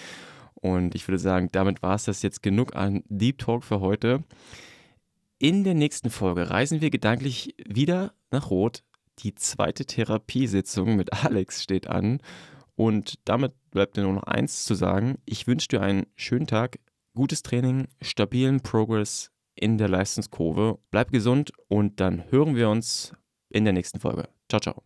Und 0.54 0.94
ich 0.94 1.08
würde 1.08 1.18
sagen, 1.18 1.48
damit 1.50 1.82
war 1.82 1.94
es 1.94 2.04
das 2.04 2.20
jetzt 2.20 2.42
genug 2.42 2.76
an 2.76 3.02
Deep 3.08 3.38
Talk 3.38 3.64
für 3.64 3.80
heute. 3.80 4.24
In 5.38 5.64
der 5.64 5.72
nächsten 5.72 6.10
Folge 6.10 6.50
reisen 6.50 6.82
wir 6.82 6.90
gedanklich 6.90 7.54
wieder 7.66 8.12
nach 8.30 8.50
Rot. 8.50 8.82
Die 9.20 9.34
zweite 9.34 9.86
Therapiesitzung 9.86 10.96
mit 10.96 11.14
Alex 11.24 11.62
steht 11.62 11.86
an. 11.86 12.20
Und 12.76 13.14
damit 13.24 13.54
bleibt 13.70 13.96
mir 13.96 14.02
nur 14.02 14.12
noch 14.12 14.24
eins 14.24 14.66
zu 14.66 14.74
sagen. 14.74 15.16
Ich 15.24 15.46
wünsche 15.46 15.68
dir 15.68 15.80
einen 15.80 16.08
schönen 16.14 16.46
Tag, 16.46 16.78
gutes 17.14 17.42
Training, 17.42 17.88
stabilen 18.02 18.60
Progress 18.60 19.30
in 19.60 19.78
der 19.78 19.88
Leistungskurve. 19.88 20.78
Bleib 20.90 21.12
gesund 21.12 21.52
und 21.68 22.00
dann 22.00 22.24
hören 22.30 22.56
wir 22.56 22.68
uns 22.68 23.12
in 23.50 23.64
der 23.64 23.72
nächsten 23.72 24.00
Folge. 24.00 24.28
Ciao, 24.48 24.60
ciao. 24.60 24.82